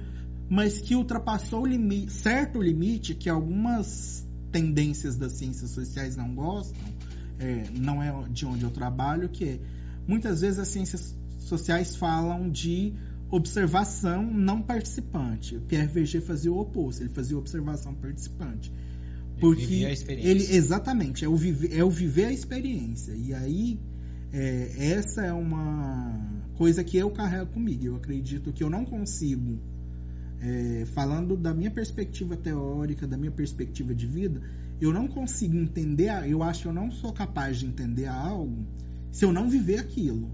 mas 0.48 0.80
que 0.80 0.94
ultrapassou 0.94 1.62
o 1.62 1.66
limite, 1.66 2.12
certo 2.12 2.60
limite 2.60 3.14
que 3.14 3.28
algumas 3.28 4.26
tendências 4.50 5.16
das 5.16 5.32
ciências 5.32 5.70
sociais 5.70 6.16
não 6.16 6.34
gostam, 6.34 6.82
é, 7.38 7.64
não 7.78 8.02
é 8.02 8.12
de 8.30 8.46
onde 8.46 8.64
eu 8.64 8.70
trabalho, 8.70 9.28
que 9.28 9.44
é 9.44 9.60
muitas 10.06 10.40
vezes 10.40 10.58
as 10.58 10.68
ciências 10.68 11.14
sociais 11.38 11.94
falam 11.96 12.50
de 12.50 12.94
observação 13.30 14.22
não 14.22 14.62
participante. 14.62 15.56
O 15.56 15.60
Pierre 15.60 15.86
Verger 15.86 16.22
fazia 16.22 16.50
o 16.50 16.58
oposto, 16.58 17.02
ele 17.02 17.10
fazia 17.10 17.36
observação 17.36 17.94
participante. 17.94 18.72
Porque 19.38 19.62
ele, 19.62 19.86
a 19.86 19.92
experiência. 19.92 20.30
ele 20.30 20.56
exatamente 20.56 21.24
é 21.24 21.28
o, 21.28 21.36
é 21.70 21.84
o 21.84 21.90
viver 21.90 22.24
a 22.24 22.32
experiência. 22.32 23.12
E 23.12 23.32
aí 23.34 23.78
é, 24.32 24.92
essa 24.92 25.24
é 25.24 25.32
uma 25.32 26.12
coisa 26.56 26.84
que 26.84 26.96
eu 26.96 27.10
carrego 27.10 27.46
comigo. 27.52 27.84
Eu 27.84 27.96
acredito 27.96 28.52
que 28.52 28.62
eu 28.62 28.70
não 28.70 28.84
consigo, 28.84 29.58
é, 30.40 30.84
falando 30.94 31.36
da 31.36 31.54
minha 31.54 31.70
perspectiva 31.70 32.36
teórica, 32.36 33.06
da 33.06 33.16
minha 33.16 33.32
perspectiva 33.32 33.94
de 33.94 34.06
vida, 34.06 34.40
eu 34.80 34.92
não 34.92 35.08
consigo 35.08 35.56
entender, 35.56 36.10
eu 36.28 36.42
acho 36.42 36.62
que 36.62 36.68
eu 36.68 36.72
não 36.72 36.90
sou 36.90 37.12
capaz 37.12 37.58
de 37.58 37.66
entender 37.66 38.06
algo 38.06 38.64
se 39.10 39.24
eu 39.24 39.32
não 39.32 39.48
viver 39.48 39.78
aquilo. 39.78 40.30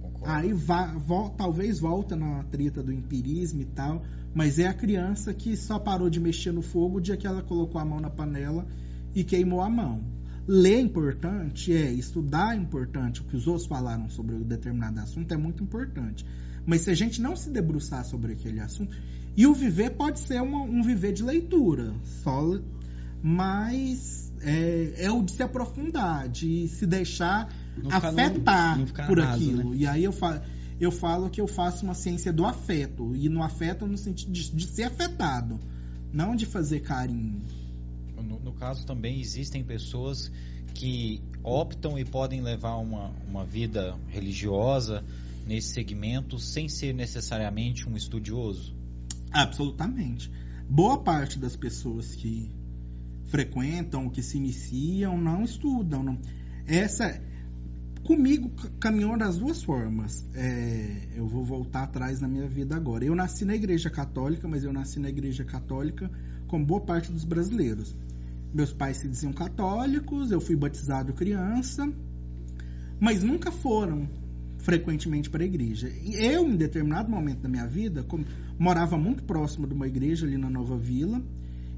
Concordo. 0.00 0.28
Aí 0.30 0.52
vo, 0.52 1.30
talvez 1.30 1.80
volta 1.80 2.14
na 2.14 2.44
treta 2.44 2.82
do 2.82 2.92
empirismo 2.92 3.62
e 3.62 3.64
tal, 3.64 4.04
mas 4.34 4.58
é 4.58 4.66
a 4.66 4.74
criança 4.74 5.32
que 5.32 5.56
só 5.56 5.78
parou 5.78 6.10
de 6.10 6.20
mexer 6.20 6.52
no 6.52 6.62
fogo 6.62 6.98
o 6.98 7.00
dia 7.00 7.16
que 7.16 7.26
ela 7.26 7.42
colocou 7.42 7.80
a 7.80 7.84
mão 7.84 8.00
na 8.00 8.10
panela 8.10 8.66
e 9.14 9.24
queimou 9.24 9.60
a 9.60 9.70
mão. 9.70 10.02
Ler 10.46 10.74
é 10.74 10.80
importante, 10.80 11.72
é 11.72 11.90
estudar 11.90 12.54
é 12.54 12.58
importante, 12.58 13.22
o 13.22 13.24
que 13.24 13.36
os 13.36 13.46
outros 13.46 13.66
falaram 13.66 14.10
sobre 14.10 14.34
um 14.34 14.42
determinado 14.42 15.00
assunto 15.00 15.32
é 15.32 15.36
muito 15.36 15.62
importante. 15.62 16.24
Mas 16.66 16.82
se 16.82 16.90
a 16.90 16.94
gente 16.94 17.20
não 17.20 17.34
se 17.34 17.50
debruçar 17.50 18.04
sobre 18.04 18.32
aquele 18.32 18.60
assunto, 18.60 18.94
e 19.36 19.46
o 19.46 19.54
viver 19.54 19.90
pode 19.90 20.20
ser 20.20 20.42
uma, 20.42 20.62
um 20.62 20.82
viver 20.82 21.12
de 21.12 21.22
leitura, 21.22 21.94
só, 22.22 22.58
mas 23.22 24.32
é, 24.42 24.92
é, 24.98 25.10
o 25.10 25.22
de 25.22 25.32
se 25.32 25.42
aprofundar, 25.42 26.28
de 26.28 26.68
se 26.68 26.86
deixar 26.86 27.50
não 27.76 27.90
afetar 27.90 28.78
no, 28.78 28.86
por 29.06 29.20
aquilo. 29.20 29.70
Né? 29.70 29.76
E 29.78 29.86
aí 29.86 30.04
eu 30.04 30.12
falo, 30.12 30.40
eu 30.78 30.92
falo 30.92 31.30
que 31.30 31.40
eu 31.40 31.46
faço 31.46 31.84
uma 31.84 31.94
ciência 31.94 32.32
do 32.32 32.44
afeto, 32.44 33.16
e 33.16 33.30
no 33.30 33.42
afeto 33.42 33.86
no 33.86 33.96
sentido 33.96 34.30
de, 34.30 34.50
de 34.50 34.66
ser 34.66 34.84
afetado, 34.84 35.58
não 36.12 36.36
de 36.36 36.44
fazer 36.44 36.80
carinho 36.80 37.42
caso 38.54 38.86
também 38.86 39.20
existem 39.20 39.62
pessoas 39.62 40.30
que 40.74 41.22
optam 41.42 41.98
e 41.98 42.04
podem 42.04 42.40
levar 42.40 42.76
uma, 42.76 43.10
uma 43.28 43.44
vida 43.44 43.96
religiosa 44.08 45.04
nesse 45.46 45.74
segmento 45.74 46.38
sem 46.38 46.68
ser 46.68 46.94
necessariamente 46.94 47.88
um 47.88 47.96
estudioso? 47.96 48.74
Absolutamente. 49.30 50.30
Boa 50.68 50.98
parte 51.02 51.38
das 51.38 51.56
pessoas 51.56 52.14
que 52.14 52.50
frequentam, 53.26 54.08
que 54.08 54.22
se 54.22 54.36
iniciam, 54.36 55.18
não 55.18 55.42
estudam. 55.42 56.02
Não. 56.02 56.18
Essa 56.66 57.20
comigo 58.04 58.50
caminhou 58.78 59.16
das 59.18 59.38
duas 59.38 59.62
formas. 59.62 60.24
É, 60.34 61.08
eu 61.16 61.26
vou 61.26 61.44
voltar 61.44 61.84
atrás 61.84 62.20
na 62.20 62.28
minha 62.28 62.46
vida 62.46 62.76
agora. 62.76 63.04
Eu 63.04 63.14
nasci 63.14 63.44
na 63.44 63.54
igreja 63.54 63.90
católica, 63.90 64.46
mas 64.46 64.62
eu 64.64 64.72
nasci 64.72 65.00
na 65.00 65.08
igreja 65.08 65.44
católica 65.44 66.10
como 66.46 66.64
boa 66.64 66.80
parte 66.80 67.10
dos 67.10 67.24
brasileiros. 67.24 67.94
Meus 68.54 68.72
pais 68.72 68.98
se 68.98 69.08
diziam 69.08 69.32
católicos, 69.32 70.30
eu 70.30 70.40
fui 70.40 70.54
batizado 70.54 71.12
criança, 71.12 71.92
mas 73.00 73.24
nunca 73.24 73.50
foram 73.50 74.08
frequentemente 74.58 75.28
para 75.28 75.42
a 75.42 75.46
igreja. 75.46 75.88
Eu, 75.88 76.48
em 76.48 76.56
determinado 76.56 77.10
momento 77.10 77.40
da 77.40 77.48
minha 77.48 77.66
vida, 77.66 78.06
morava 78.56 78.96
muito 78.96 79.24
próximo 79.24 79.66
de 79.66 79.74
uma 79.74 79.88
igreja 79.88 80.24
ali 80.24 80.38
na 80.38 80.48
Nova 80.48 80.76
Vila 80.76 81.20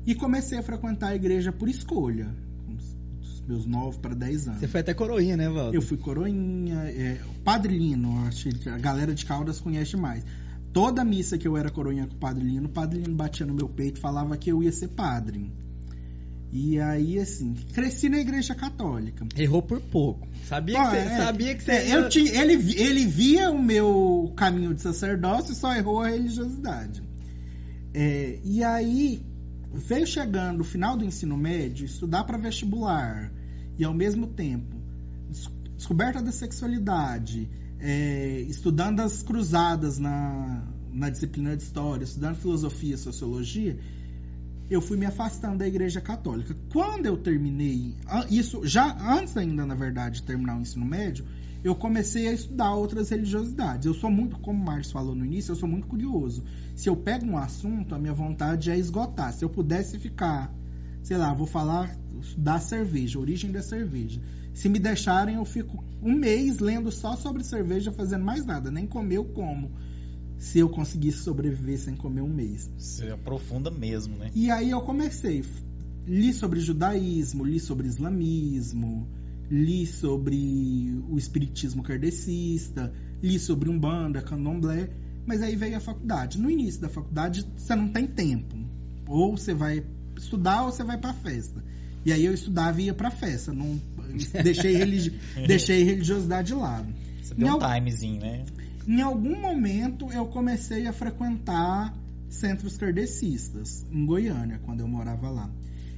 e 0.07 0.15
comecei 0.15 0.59
a 0.59 0.63
frequentar 0.63 1.09
a 1.09 1.17
igreja 1.17 1.51
por 1.51 1.67
escolha, 1.67 2.29
dos 2.69 3.41
meus 3.49 3.67
9 3.67 3.99
para 3.99 4.15
10 4.15 4.49
anos. 4.49 4.61
Você 4.61 4.69
foi 4.69 4.81
até 4.81 4.93
coroinha, 4.93 5.37
né, 5.37 5.49
Valdo? 5.49 5.75
Eu 5.75 5.81
fui 5.81 5.97
coroinha, 5.97 6.77
é, 6.91 7.19
Padre 7.43 7.79
Lino, 7.79 8.19
acho 8.27 8.51
que 8.51 8.69
a 8.69 8.77
galera 8.77 9.15
de 9.15 9.25
Caldas 9.25 9.61
conhece 9.61 9.97
mais. 9.97 10.25
Toda 10.75 11.03
missa 11.05 11.39
que 11.39 11.49
eu 11.49 11.57
era 11.57 11.71
coroinha 11.71 12.07
com 12.07 12.15
o 12.15 12.19
Padre 12.19 12.45
Lino, 12.45 12.67
o 12.67 12.71
Padre 12.71 13.01
Lino 13.01 13.17
batia 13.17 13.47
no 13.47 13.55
meu 13.55 13.67
peito 13.67 13.97
e 13.97 14.01
falava 14.01 14.37
que 14.37 14.53
eu 14.53 14.63
ia 14.63 14.71
ser 14.71 14.89
padre. 14.89 15.51
E 16.53 16.79
aí, 16.81 17.19
assim, 17.19 17.55
cresci 17.73 18.09
na 18.09 18.19
igreja 18.19 18.55
católica. 18.55 19.27
Errou 19.37 19.63
por 19.63 19.81
pouco. 19.81 20.27
Sabia 20.47 20.79
que 20.79 20.91
você, 20.91 20.97
é, 20.97 21.17
sabia 21.17 21.55
que 21.55 21.63
você 21.63 21.71
é, 21.73 21.97
eu 21.97 22.09
tinha, 22.09 22.41
ele, 22.41 22.53
ele 22.81 23.07
via 23.07 23.51
o 23.51 23.61
meu 23.63 24.33
caminho 24.37 24.73
de 24.73 24.81
sacerdócio 24.81 25.53
e 25.53 25.57
só 25.57 25.75
errou 25.75 26.01
a 26.01 26.09
religiosidade. 26.09 27.03
É, 27.93 28.39
e 28.45 28.63
aí, 28.63 29.23
veio 29.73 30.07
chegando 30.07 30.61
o 30.61 30.65
final 30.65 30.97
do 30.97 31.05
ensino 31.05 31.37
médio, 31.37 31.85
estudar 31.85 32.25
para 32.25 32.39
vestibular, 32.39 33.33
e 33.79 33.85
ao 33.85 33.93
mesmo 33.93 34.27
tempo, 34.29 34.77
descoberta 35.77 36.23
da 36.23 36.33
sexualidade, 36.33 37.49
é, 37.79 38.41
estudando 38.49 39.01
as 39.01 39.23
cruzadas 39.23 39.99
na, 39.99 40.65
na 40.93 41.11
disciplina 41.11 41.57
de 41.57 41.63
história, 41.63 42.05
estudando 42.05 42.37
filosofia 42.37 42.95
e 42.95 42.99
sociologia, 42.99 43.79
eu 44.69 44.81
fui 44.81 44.97
me 44.97 45.07
afastando 45.07 45.59
da 45.59 45.67
igreja 45.67 46.01
católica. 46.01 46.57
Quando 46.73 47.07
eu 47.07 47.17
terminei, 47.17 47.95
isso 48.31 48.67
já 48.67 48.97
antes 49.01 49.37
ainda, 49.37 49.65
na 49.65 49.75
verdade, 49.75 50.17
de 50.17 50.23
terminar 50.25 50.57
o 50.57 50.61
ensino 50.61 50.85
médio, 50.85 51.25
eu 51.63 51.75
comecei 51.75 52.29
a 52.29 52.33
estudar 52.33 52.75
outras 52.75 53.11
religiosidades. 53.11 53.87
Eu 53.87 53.95
sou 53.95 54.11
muito, 54.11 54.39
como 54.39 54.61
o 54.61 54.65
Márcio 54.65 54.93
falou 54.93 55.15
no 55.15 55.25
início, 55.25 55.53
eu 55.53 55.57
sou 55.57 55.69
muito 55.69 55.87
curioso. 55.87 56.45
Se 56.75 56.89
eu 56.89 56.97
pego 56.97 57.27
um 57.27 57.37
assunto, 57.37 57.95
a 57.95 57.99
minha 57.99 58.13
vontade 58.13 58.71
é 58.71 58.79
esgotar. 58.79 59.33
Se 59.33 59.45
eu 59.45 59.49
pudesse 59.49 59.99
ficar, 59.99 60.53
sei 61.03 61.17
lá, 61.17 61.33
vou 61.33 61.47
falar 61.47 61.97
da 62.37 62.59
cerveja, 62.59 63.19
origem 63.19 63.51
da 63.51 63.63
cerveja. 63.63 64.21
Se 64.53 64.69
me 64.69 64.79
deixarem, 64.79 65.37
eu 65.37 65.45
fico 65.45 65.83
um 66.03 66.15
mês 66.15 66.59
lendo 66.59 66.91
só 66.91 67.15
sobre 67.17 67.45
cerveja, 67.45 67.93
fazendo 67.93 68.25
mais 68.25 68.45
nada, 68.45 68.71
nem 68.71 68.87
comer 68.87 69.17
eu 69.17 69.25
como 69.25 69.71
se 70.39 70.59
eu 70.59 70.69
conseguisse 70.69 71.19
sobreviver 71.19 71.79
sem 71.79 71.97
comer 71.97 72.21
um 72.21 72.33
mês. 72.33 72.71
Você 72.79 73.11
aprofunda 73.11 73.71
mesmo, 73.71 74.17
né? 74.17 74.31
E 74.35 74.51
aí 74.51 74.71
eu 74.71 74.81
comecei. 74.83 75.45
Li 76.07 76.33
sobre 76.33 76.61
judaísmo, 76.61 77.45
li 77.45 77.59
sobre 77.59 77.89
islamismo, 77.89 79.09
li 79.51 79.87
sobre 79.87 81.03
o 81.09 81.17
espiritismo 81.17 81.83
kardecista, 81.83 82.93
li 83.23 83.39
sobre 83.39 83.69
umbanda, 83.69 84.23
candomblé, 84.23 84.91
mas 85.27 85.43
aí 85.43 85.57
veio 85.57 85.77
a 85.77 85.81
faculdade. 85.81 86.39
No 86.39 86.51
início 86.51 86.81
da 86.81 86.89
faculdade 86.89 87.47
você 87.57 87.75
não 87.75 87.89
tem 87.89 88.07
tempo, 88.07 88.57
ou 89.07 89.37
você 89.37 89.55
vai 89.55 89.85
estudar 90.17 90.65
ou 90.65 90.73
você 90.73 90.85
vai 90.85 90.99
para 90.99 91.13
festa. 91.13 91.65
E 92.05 92.13
aí 92.13 92.25
eu 92.25 92.33
estudava 92.33 92.81
e 92.81 92.85
ia 92.85 92.95
para 92.95 93.11
festa, 93.11 93.53
não 93.53 93.81
deixei, 94.45 94.77
religi 94.77 95.19
deixei 95.47 95.83
religiosidade 95.83 96.49
de 96.49 96.55
lado. 96.55 96.87
Você 97.21 97.35
deu 97.35 97.57
um 97.57 97.59
timezinho, 97.59 98.21
né? 98.21 98.45
Em 98.87 99.01
algum 99.01 99.41
momento 99.41 100.13
eu 100.13 100.27
comecei 100.27 100.87
a 100.87 100.93
frequentar 100.93 101.95
centros 102.29 102.77
kardecistas 102.77 103.85
em 103.91 104.05
Goiânia, 104.07 104.61
quando 104.65 104.81
eu 104.81 104.89
morava 104.89 105.29
lá. 105.31 105.51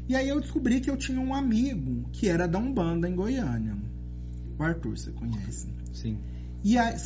E 0.08 0.16
aí 0.16 0.28
eu 0.28 0.40
descobri 0.40 0.80
que 0.80 0.90
eu 0.90 0.96
tinha 0.96 1.20
um 1.20 1.34
amigo 1.34 2.08
que 2.12 2.28
era 2.28 2.48
da 2.48 2.58
Umbanda 2.58 3.08
em 3.08 3.14
Goiânia. 3.14 3.76
O 4.58 4.62
Arthur, 4.62 4.96
você 4.96 5.10
conhece? 5.10 5.68
Sim. 5.92 6.16
E, 6.64 6.78
a, 6.78 6.96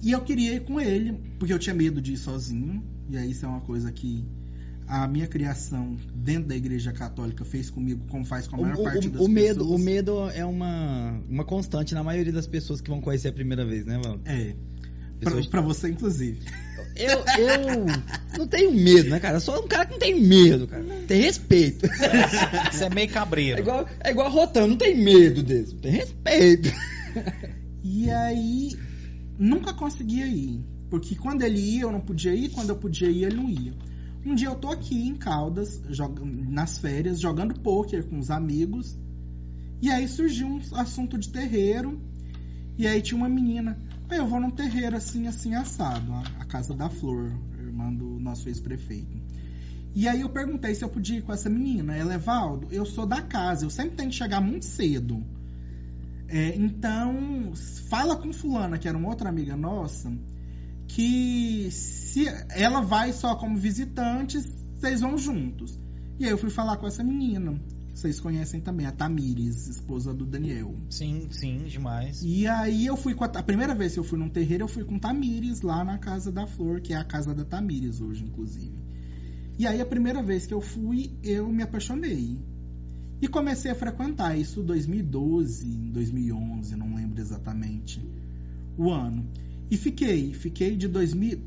e 0.00 0.12
eu 0.12 0.20
queria 0.22 0.54
ir 0.54 0.64
com 0.64 0.80
ele, 0.80 1.18
porque 1.38 1.52
eu 1.52 1.58
tinha 1.58 1.74
medo 1.74 2.00
de 2.00 2.12
ir 2.12 2.16
sozinho. 2.16 2.82
E 3.10 3.16
aí 3.16 3.32
isso 3.32 3.44
é 3.44 3.48
uma 3.48 3.60
coisa 3.60 3.90
que 3.90 4.24
a 4.86 5.08
minha 5.08 5.26
criação 5.26 5.96
dentro 6.14 6.48
da 6.48 6.56
igreja 6.56 6.92
católica 6.92 7.44
fez 7.44 7.68
comigo, 7.68 8.04
como 8.08 8.24
faz 8.24 8.46
com 8.46 8.56
a 8.56 8.60
maior 8.60 8.78
o, 8.78 8.82
parte 8.84 9.08
o, 9.08 9.10
das 9.10 9.22
o 9.22 9.28
medo, 9.28 9.60
pessoas. 9.60 9.80
O 9.80 9.84
medo 9.84 10.30
é 10.30 10.44
uma, 10.44 11.20
uma 11.28 11.44
constante 11.44 11.94
na 11.94 12.04
maioria 12.04 12.32
das 12.32 12.46
pessoas 12.46 12.80
que 12.80 12.88
vão 12.88 13.00
conhecer 13.00 13.28
a 13.28 13.32
primeira 13.32 13.64
vez, 13.64 13.84
né, 13.84 14.00
Valdo? 14.02 14.22
É. 14.24 14.54
Pra, 15.22 15.30
Pessoas- 15.30 15.46
pra 15.46 15.60
você, 15.60 15.88
inclusive. 15.88 16.40
Eu, 16.94 17.24
eu 17.38 18.38
não 18.38 18.46
tenho 18.46 18.70
medo, 18.72 19.08
né, 19.08 19.18
cara? 19.18 19.36
Eu 19.36 19.40
sou 19.40 19.64
um 19.64 19.66
cara 19.68 19.86
que 19.86 19.92
não 19.92 19.98
tem 19.98 20.20
medo, 20.20 20.66
cara. 20.66 20.84
Tem 21.08 21.22
respeito. 21.22 21.86
Você 22.70 22.84
é 22.84 22.90
meio 22.90 23.06
É 23.08 23.10
cabreiro. 23.12 23.60
igual, 23.60 23.86
é 24.00 24.10
igual 24.10 24.26
a 24.26 24.30
Rotan, 24.30 24.66
não 24.66 24.76
tem 24.76 24.94
medo 24.96 25.42
desse. 25.42 25.74
Tem 25.76 25.90
respeito. 25.92 26.70
E 27.82 28.10
aí, 28.10 28.76
nunca 29.38 29.72
conseguia 29.72 30.26
ir. 30.26 30.60
Porque 30.90 31.14
quando 31.14 31.42
ele 31.42 31.58
ia, 31.60 31.82
eu 31.82 31.92
não 31.92 32.00
podia 32.00 32.34
ir. 32.34 32.50
Quando 32.50 32.68
eu 32.70 32.76
podia 32.76 33.08
ir, 33.10 33.24
ele 33.24 33.36
não 33.36 33.48
ia. 33.48 33.72
Um 34.26 34.34
dia 34.34 34.48
eu 34.48 34.54
tô 34.54 34.68
aqui 34.70 35.08
em 35.08 35.14
Caldas, 35.14 35.80
joga- 35.88 36.22
nas 36.24 36.78
férias, 36.78 37.18
jogando 37.18 37.54
pôquer 37.58 38.04
com 38.04 38.18
os 38.18 38.30
amigos. 38.30 38.96
E 39.80 39.88
aí 39.90 40.06
surgiu 40.06 40.46
um 40.46 40.60
assunto 40.76 41.16
de 41.16 41.30
terreiro. 41.30 41.98
E 42.76 42.86
aí 42.86 43.00
tinha 43.00 43.16
uma 43.16 43.28
menina. 43.28 43.78
"Ah, 44.12 44.16
Eu 44.18 44.26
vou 44.26 44.40
num 44.40 44.50
terreiro 44.50 44.96
assim, 44.96 45.26
assim, 45.26 45.54
assado. 45.54 46.12
A, 46.12 46.44
Casa 46.44 46.74
da 46.74 46.88
Flor, 46.88 47.32
irmã 47.58 47.92
do 47.92 48.18
nosso 48.20 48.48
ex-prefeito. 48.48 49.16
E 49.94 50.08
aí 50.08 50.20
eu 50.20 50.28
perguntei 50.28 50.74
se 50.74 50.84
eu 50.84 50.88
podia 50.88 51.18
ir 51.18 51.22
com 51.22 51.32
essa 51.32 51.48
menina. 51.48 51.96
Ela, 51.96 52.14
Evaldo, 52.14 52.68
eu 52.70 52.84
sou 52.84 53.06
da 53.06 53.22
casa. 53.22 53.64
Eu 53.64 53.70
sempre 53.70 53.96
tenho 53.96 54.10
que 54.10 54.16
chegar 54.16 54.40
muito 54.40 54.64
cedo. 54.64 55.24
É, 56.28 56.56
então, 56.56 57.52
fala 57.88 58.16
com 58.16 58.32
fulana, 58.32 58.78
que 58.78 58.88
era 58.88 58.96
uma 58.96 59.08
outra 59.08 59.28
amiga 59.28 59.54
nossa, 59.54 60.10
que 60.88 61.70
se 61.70 62.26
ela 62.50 62.80
vai 62.80 63.12
só 63.12 63.34
como 63.34 63.56
visitante, 63.56 64.38
vocês 64.76 65.00
vão 65.00 65.18
juntos. 65.18 65.78
E 66.18 66.24
aí 66.24 66.30
eu 66.30 66.38
fui 66.38 66.50
falar 66.50 66.76
com 66.76 66.86
essa 66.86 67.04
menina. 67.04 67.60
Vocês 67.94 68.18
conhecem 68.18 68.60
também, 68.60 68.86
a 68.86 68.92
Tamires, 68.92 69.68
esposa 69.68 70.14
do 70.14 70.24
Daniel. 70.24 70.74
Sim, 70.88 71.28
sim, 71.30 71.64
demais. 71.64 72.22
E 72.22 72.46
aí 72.46 72.86
eu 72.86 72.96
fui 72.96 73.14
com 73.14 73.24
a, 73.24 73.26
a 73.26 73.42
primeira 73.42 73.74
vez 73.74 73.92
que 73.92 73.98
eu 73.98 74.04
fui 74.04 74.18
num 74.18 74.30
terreiro, 74.30 74.64
eu 74.64 74.68
fui 74.68 74.84
com 74.84 74.98
Tamires 74.98 75.60
lá 75.60 75.84
na 75.84 75.98
Casa 75.98 76.32
da 76.32 76.46
Flor, 76.46 76.80
que 76.80 76.94
é 76.94 76.96
a 76.96 77.04
casa 77.04 77.34
da 77.34 77.44
Tamires 77.44 78.00
hoje, 78.00 78.24
inclusive. 78.24 78.82
E 79.58 79.66
aí 79.66 79.80
a 79.80 79.86
primeira 79.86 80.22
vez 80.22 80.46
que 80.46 80.54
eu 80.54 80.60
fui, 80.60 81.12
eu 81.22 81.48
me 81.52 81.62
apaixonei. 81.62 82.40
E 83.20 83.28
comecei 83.28 83.70
a 83.70 83.74
frequentar 83.74 84.36
isso 84.36 84.62
2012, 84.62 85.64
2011, 85.92 86.74
não 86.74 86.94
lembro 86.94 87.20
exatamente 87.20 88.02
o 88.76 88.90
ano. 88.90 89.24
E 89.70 89.76
fiquei, 89.76 90.32
fiquei 90.34 90.76
de 90.76 90.88
2000, 90.88 91.38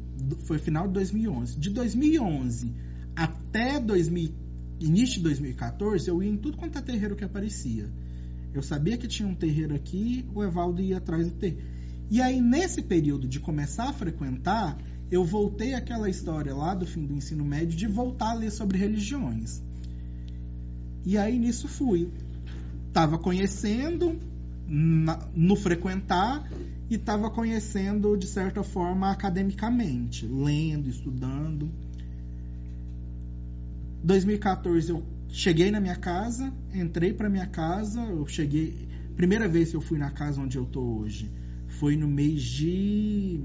foi 0.45 0.57
final 0.57 0.87
de 0.87 0.93
2011. 0.93 1.59
De 1.59 1.69
2011 1.71 2.71
até 3.15 3.79
2000, 3.79 4.31
início 4.79 5.15
de 5.15 5.23
2014, 5.23 6.07
eu 6.09 6.21
ia 6.21 6.29
em 6.29 6.37
tudo 6.37 6.57
quanto 6.57 6.77
é 6.77 6.81
terreiro 6.81 7.15
que 7.15 7.23
aparecia. 7.23 7.89
Eu 8.53 8.61
sabia 8.61 8.97
que 8.97 9.07
tinha 9.07 9.27
um 9.27 9.35
terreiro 9.35 9.75
aqui, 9.75 10.25
o 10.33 10.43
Evaldo 10.43 10.81
ia 10.81 10.97
atrás 10.97 11.25
do 11.27 11.33
terreiro. 11.33 11.65
E 12.09 12.21
aí, 12.21 12.39
nesse 12.39 12.81
período 12.81 13.27
de 13.27 13.39
começar 13.39 13.89
a 13.89 13.93
frequentar, 13.93 14.77
eu 15.11 15.23
voltei 15.23 15.73
àquela 15.73 16.09
história 16.09 16.53
lá 16.53 16.73
do 16.73 16.85
fim 16.85 17.05
do 17.05 17.13
ensino 17.13 17.43
médio 17.43 17.75
de 17.75 17.87
voltar 17.87 18.31
a 18.31 18.33
ler 18.33 18.51
sobre 18.51 18.77
religiões. 18.77 19.61
E 21.05 21.17
aí, 21.17 21.37
nisso 21.37 21.67
fui. 21.67 22.09
Tava 22.93 23.17
conhecendo 23.17 24.17
na- 24.67 25.27
no 25.35 25.55
frequentar 25.55 26.49
e 26.89 26.97
tava 26.97 27.29
conhecendo, 27.29 28.15
de 28.15 28.27
certa 28.27 28.63
forma, 28.63 29.11
academicamente, 29.11 30.25
lendo, 30.25 30.89
estudando. 30.89 31.69
2014 34.05 34.91
eu 34.91 35.03
cheguei 35.29 35.71
na 35.71 35.79
minha 35.79 35.95
casa, 35.95 36.53
entrei 36.73 37.11
para 37.11 37.27
minha 37.27 37.47
casa, 37.47 38.01
eu 38.01 38.25
cheguei, 38.27 38.87
primeira 39.15 39.47
vez 39.47 39.71
que 39.71 39.75
eu 39.75 39.81
fui 39.81 39.97
na 39.97 40.11
casa 40.11 40.39
onde 40.39 40.57
eu 40.57 40.65
tô 40.65 40.81
hoje, 40.81 41.31
foi 41.67 41.97
no 41.97 42.07
mês 42.07 42.43
de 42.43 43.39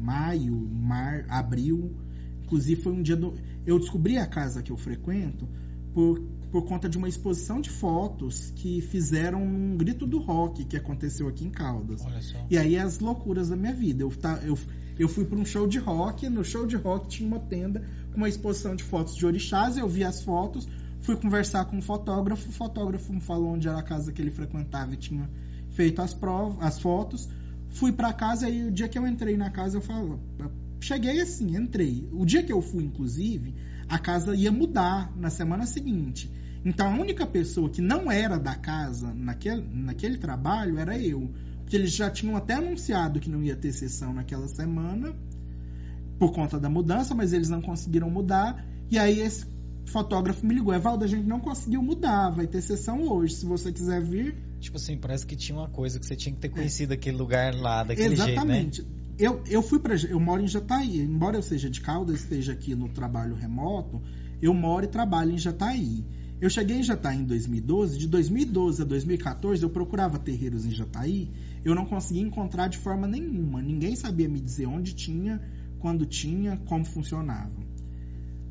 maio, 0.00 0.54
mar, 0.54 1.26
abril, 1.28 1.96
inclusive 2.44 2.80
foi 2.80 2.92
um 2.92 3.02
dia 3.02 3.16
do, 3.16 3.34
eu 3.66 3.78
descobri 3.78 4.16
a 4.16 4.26
casa 4.26 4.62
que 4.62 4.70
eu 4.70 4.76
frequento 4.76 5.48
por 5.92 6.20
por 6.54 6.62
conta 6.66 6.88
de 6.88 6.96
uma 6.96 7.08
exposição 7.08 7.60
de 7.60 7.68
fotos 7.68 8.52
que 8.54 8.80
fizeram 8.80 9.42
um 9.42 9.76
grito 9.76 10.06
do 10.06 10.20
rock 10.20 10.64
que 10.64 10.76
aconteceu 10.76 11.26
aqui 11.26 11.44
em 11.44 11.50
Caldas. 11.50 12.00
Olha 12.06 12.22
só. 12.22 12.46
E 12.48 12.56
aí 12.56 12.78
as 12.78 13.00
loucuras 13.00 13.48
da 13.48 13.56
minha 13.56 13.74
vida. 13.74 14.04
Eu, 14.04 14.10
tá, 14.10 14.40
eu, 14.44 14.56
eu 14.96 15.08
fui 15.08 15.24
para 15.24 15.36
um 15.36 15.44
show 15.44 15.66
de 15.66 15.80
rock, 15.80 16.28
no 16.28 16.44
show 16.44 16.64
de 16.64 16.76
rock 16.76 17.08
tinha 17.08 17.26
uma 17.26 17.40
tenda 17.40 17.84
uma 18.16 18.28
exposição 18.28 18.74
de 18.74 18.84
fotos 18.84 19.16
de 19.16 19.26
orixás, 19.26 19.76
eu 19.76 19.88
vi 19.88 20.04
as 20.04 20.22
fotos, 20.22 20.68
fui 21.00 21.16
conversar 21.16 21.66
com 21.66 21.76
um 21.76 21.82
fotógrafo, 21.82 22.48
o 22.48 22.52
fotógrafo 22.52 23.12
me 23.12 23.20
falou 23.20 23.52
onde 23.52 23.68
era 23.68 23.78
a 23.78 23.82
casa 23.82 24.12
que 24.12 24.22
ele 24.22 24.30
frequentava 24.30 24.94
e 24.94 24.96
tinha 24.96 25.28
feito 25.70 26.00
as 26.00 26.14
provas, 26.14 26.56
as 26.60 26.78
fotos. 26.78 27.28
Fui 27.68 27.92
para 27.92 28.12
casa 28.12 28.48
e 28.48 28.68
o 28.68 28.70
dia 28.70 28.88
que 28.88 28.98
eu 28.98 29.06
entrei 29.06 29.36
na 29.36 29.50
casa 29.50 29.76
eu 29.78 29.82
falo, 29.82 30.20
cheguei 30.80 31.20
assim, 31.20 31.56
entrei. 31.56 32.08
O 32.12 32.24
dia 32.24 32.42
que 32.42 32.52
eu 32.52 32.62
fui, 32.62 32.84
inclusive, 32.84 33.54
a 33.88 33.98
casa 33.98 34.34
ia 34.34 34.52
mudar 34.52 35.12
na 35.16 35.28
semana 35.30 35.66
seguinte. 35.66 36.30
Então 36.64 36.94
a 36.94 36.98
única 36.98 37.26
pessoa 37.26 37.68
que 37.68 37.82
não 37.82 38.10
era 38.10 38.38
da 38.38 38.54
casa 38.54 39.12
naquele, 39.12 39.66
naquele 39.72 40.16
trabalho 40.16 40.78
era 40.78 40.98
eu. 40.98 41.30
Porque 41.58 41.76
eles 41.76 41.92
já 41.92 42.10
tinham 42.10 42.36
até 42.36 42.54
anunciado 42.54 43.20
que 43.20 43.28
não 43.28 43.42
ia 43.42 43.56
ter 43.56 43.72
sessão 43.72 44.14
naquela 44.14 44.48
semana 44.48 45.14
por 46.18 46.32
conta 46.32 46.58
da 46.58 46.68
mudança, 46.68 47.14
mas 47.14 47.32
eles 47.32 47.48
não 47.48 47.60
conseguiram 47.60 48.10
mudar. 48.10 48.64
E 48.90 48.98
aí 48.98 49.20
esse 49.20 49.46
fotógrafo 49.86 50.44
me 50.46 50.54
ligou, 50.54 50.74
Evaldo, 50.74 51.04
a 51.04 51.08
gente 51.08 51.26
não 51.26 51.40
conseguiu 51.40 51.82
mudar, 51.82 52.30
vai 52.30 52.46
ter 52.46 52.60
sessão 52.60 53.02
hoje. 53.08 53.34
Se 53.34 53.46
você 53.46 53.72
quiser 53.72 54.02
vir, 54.02 54.36
Tipo 54.64 54.78
assim, 54.78 54.96
parece 54.96 55.26
que 55.26 55.36
tinha 55.36 55.58
uma 55.58 55.68
coisa 55.68 56.00
que 56.00 56.06
você 56.06 56.16
tinha 56.16 56.34
que 56.34 56.40
ter 56.40 56.48
conhecido 56.48 56.94
aquele 56.94 57.18
lugar 57.18 57.54
lá, 57.54 57.84
daquele 57.84 58.16
jeito, 58.16 58.24
né? 58.24 58.32
Exatamente. 58.32 58.86
Eu, 59.18 59.42
eu 59.46 59.62
fui 59.62 59.78
para 59.78 59.94
eu 59.94 60.18
moro 60.18 60.42
em 60.42 60.48
Jataí, 60.48 61.00
embora 61.02 61.36
eu 61.36 61.42
seja 61.42 61.68
de 61.68 61.82
Caldas, 61.82 62.20
esteja 62.20 62.52
aqui 62.52 62.74
no 62.74 62.88
trabalho 62.88 63.34
remoto, 63.34 64.00
eu 64.40 64.54
moro 64.54 64.86
e 64.86 64.88
trabalho 64.88 65.32
em 65.32 65.38
Jataí. 65.38 66.02
Eu 66.40 66.48
cheguei 66.48 66.78
em 66.78 66.82
Jataí 66.82 67.18
em 67.18 67.24
2012, 67.24 67.98
de 67.98 68.08
2012 68.08 68.80
a 68.80 68.84
2014 68.86 69.62
eu 69.62 69.68
procurava 69.68 70.18
terreiros 70.18 70.64
em 70.64 70.70
Jataí, 70.70 71.30
eu 71.62 71.74
não 71.74 71.84
conseguia 71.84 72.22
encontrar 72.22 72.68
de 72.68 72.78
forma 72.78 73.06
nenhuma. 73.06 73.60
Ninguém 73.60 73.94
sabia 73.94 74.30
me 74.30 74.40
dizer 74.40 74.64
onde 74.64 74.94
tinha, 74.94 75.42
quando 75.84 76.06
tinha, 76.06 76.56
como 76.64 76.82
funcionava. 76.82 77.52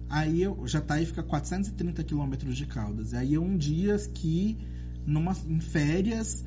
Aí 0.07 0.43
eu, 0.43 0.67
Jataí 0.67 1.03
fica 1.03 1.21
a 1.21 1.23
430 1.23 2.03
quilômetros 2.03 2.55
de 2.55 2.67
Caldas. 2.67 3.15
Aí 3.15 3.33
eu 3.33 3.43
um 3.43 3.57
dia 3.57 3.97
que 4.13 4.55
numa 5.03 5.35
em 5.49 5.59
férias 5.59 6.45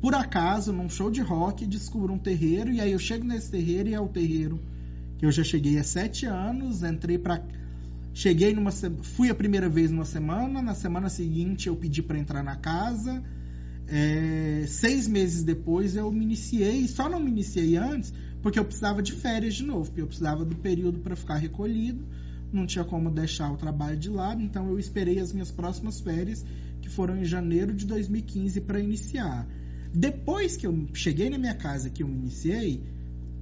por 0.00 0.14
acaso, 0.14 0.72
num 0.72 0.88
show 0.88 1.10
de 1.10 1.20
rock, 1.20 1.66
descubro 1.66 2.14
um 2.14 2.18
terreiro, 2.18 2.72
e 2.72 2.80
aí 2.80 2.92
eu 2.92 2.98
chego 2.98 3.26
nesse 3.26 3.50
terreiro 3.50 3.90
e 3.90 3.94
é 3.94 4.00
o 4.00 4.08
terreiro 4.08 4.58
que 5.18 5.26
eu 5.26 5.30
já 5.30 5.44
cheguei 5.44 5.78
há 5.78 5.84
sete 5.84 6.24
anos, 6.24 6.82
entrei 6.82 7.18
para 7.18 7.42
Cheguei 8.14 8.54
numa. 8.54 8.70
Fui 8.70 9.28
a 9.28 9.34
primeira 9.34 9.68
vez 9.68 9.90
numa 9.90 10.06
semana, 10.06 10.62
na 10.62 10.74
semana 10.74 11.10
seguinte 11.10 11.66
eu 11.66 11.76
pedi 11.76 12.02
para 12.02 12.18
entrar 12.18 12.42
na 12.42 12.56
casa. 12.56 13.22
É, 13.86 14.64
seis 14.66 15.06
meses 15.06 15.42
depois 15.42 15.94
eu 15.94 16.10
me 16.10 16.24
iniciei, 16.24 16.88
só 16.88 17.10
não 17.10 17.20
me 17.20 17.30
iniciei 17.30 17.76
antes, 17.76 18.14
porque 18.42 18.58
eu 18.58 18.64
precisava 18.64 19.00
de 19.00 19.12
férias 19.12 19.54
de 19.54 19.62
novo, 19.62 19.86
porque 19.86 20.02
eu 20.02 20.06
precisava 20.06 20.44
do 20.44 20.56
período 20.56 20.98
para 20.98 21.14
ficar 21.14 21.36
recolhido, 21.36 22.04
não 22.52 22.66
tinha 22.66 22.84
como 22.84 23.10
deixar 23.10 23.50
o 23.52 23.56
trabalho 23.56 23.96
de 23.96 24.10
lado, 24.10 24.42
então 24.42 24.68
eu 24.68 24.78
esperei 24.78 25.18
as 25.18 25.32
minhas 25.32 25.50
próximas 25.50 26.00
férias, 26.00 26.44
que 26.82 26.88
foram 26.88 27.16
em 27.16 27.24
janeiro 27.24 27.72
de 27.72 27.86
2015, 27.86 28.60
para 28.62 28.80
iniciar. 28.80 29.46
Depois 29.94 30.56
que 30.56 30.66
eu 30.66 30.86
cheguei 30.92 31.30
na 31.30 31.38
minha 31.38 31.54
casa 31.54 31.88
que 31.88 32.02
eu 32.02 32.08
iniciei, 32.08 32.82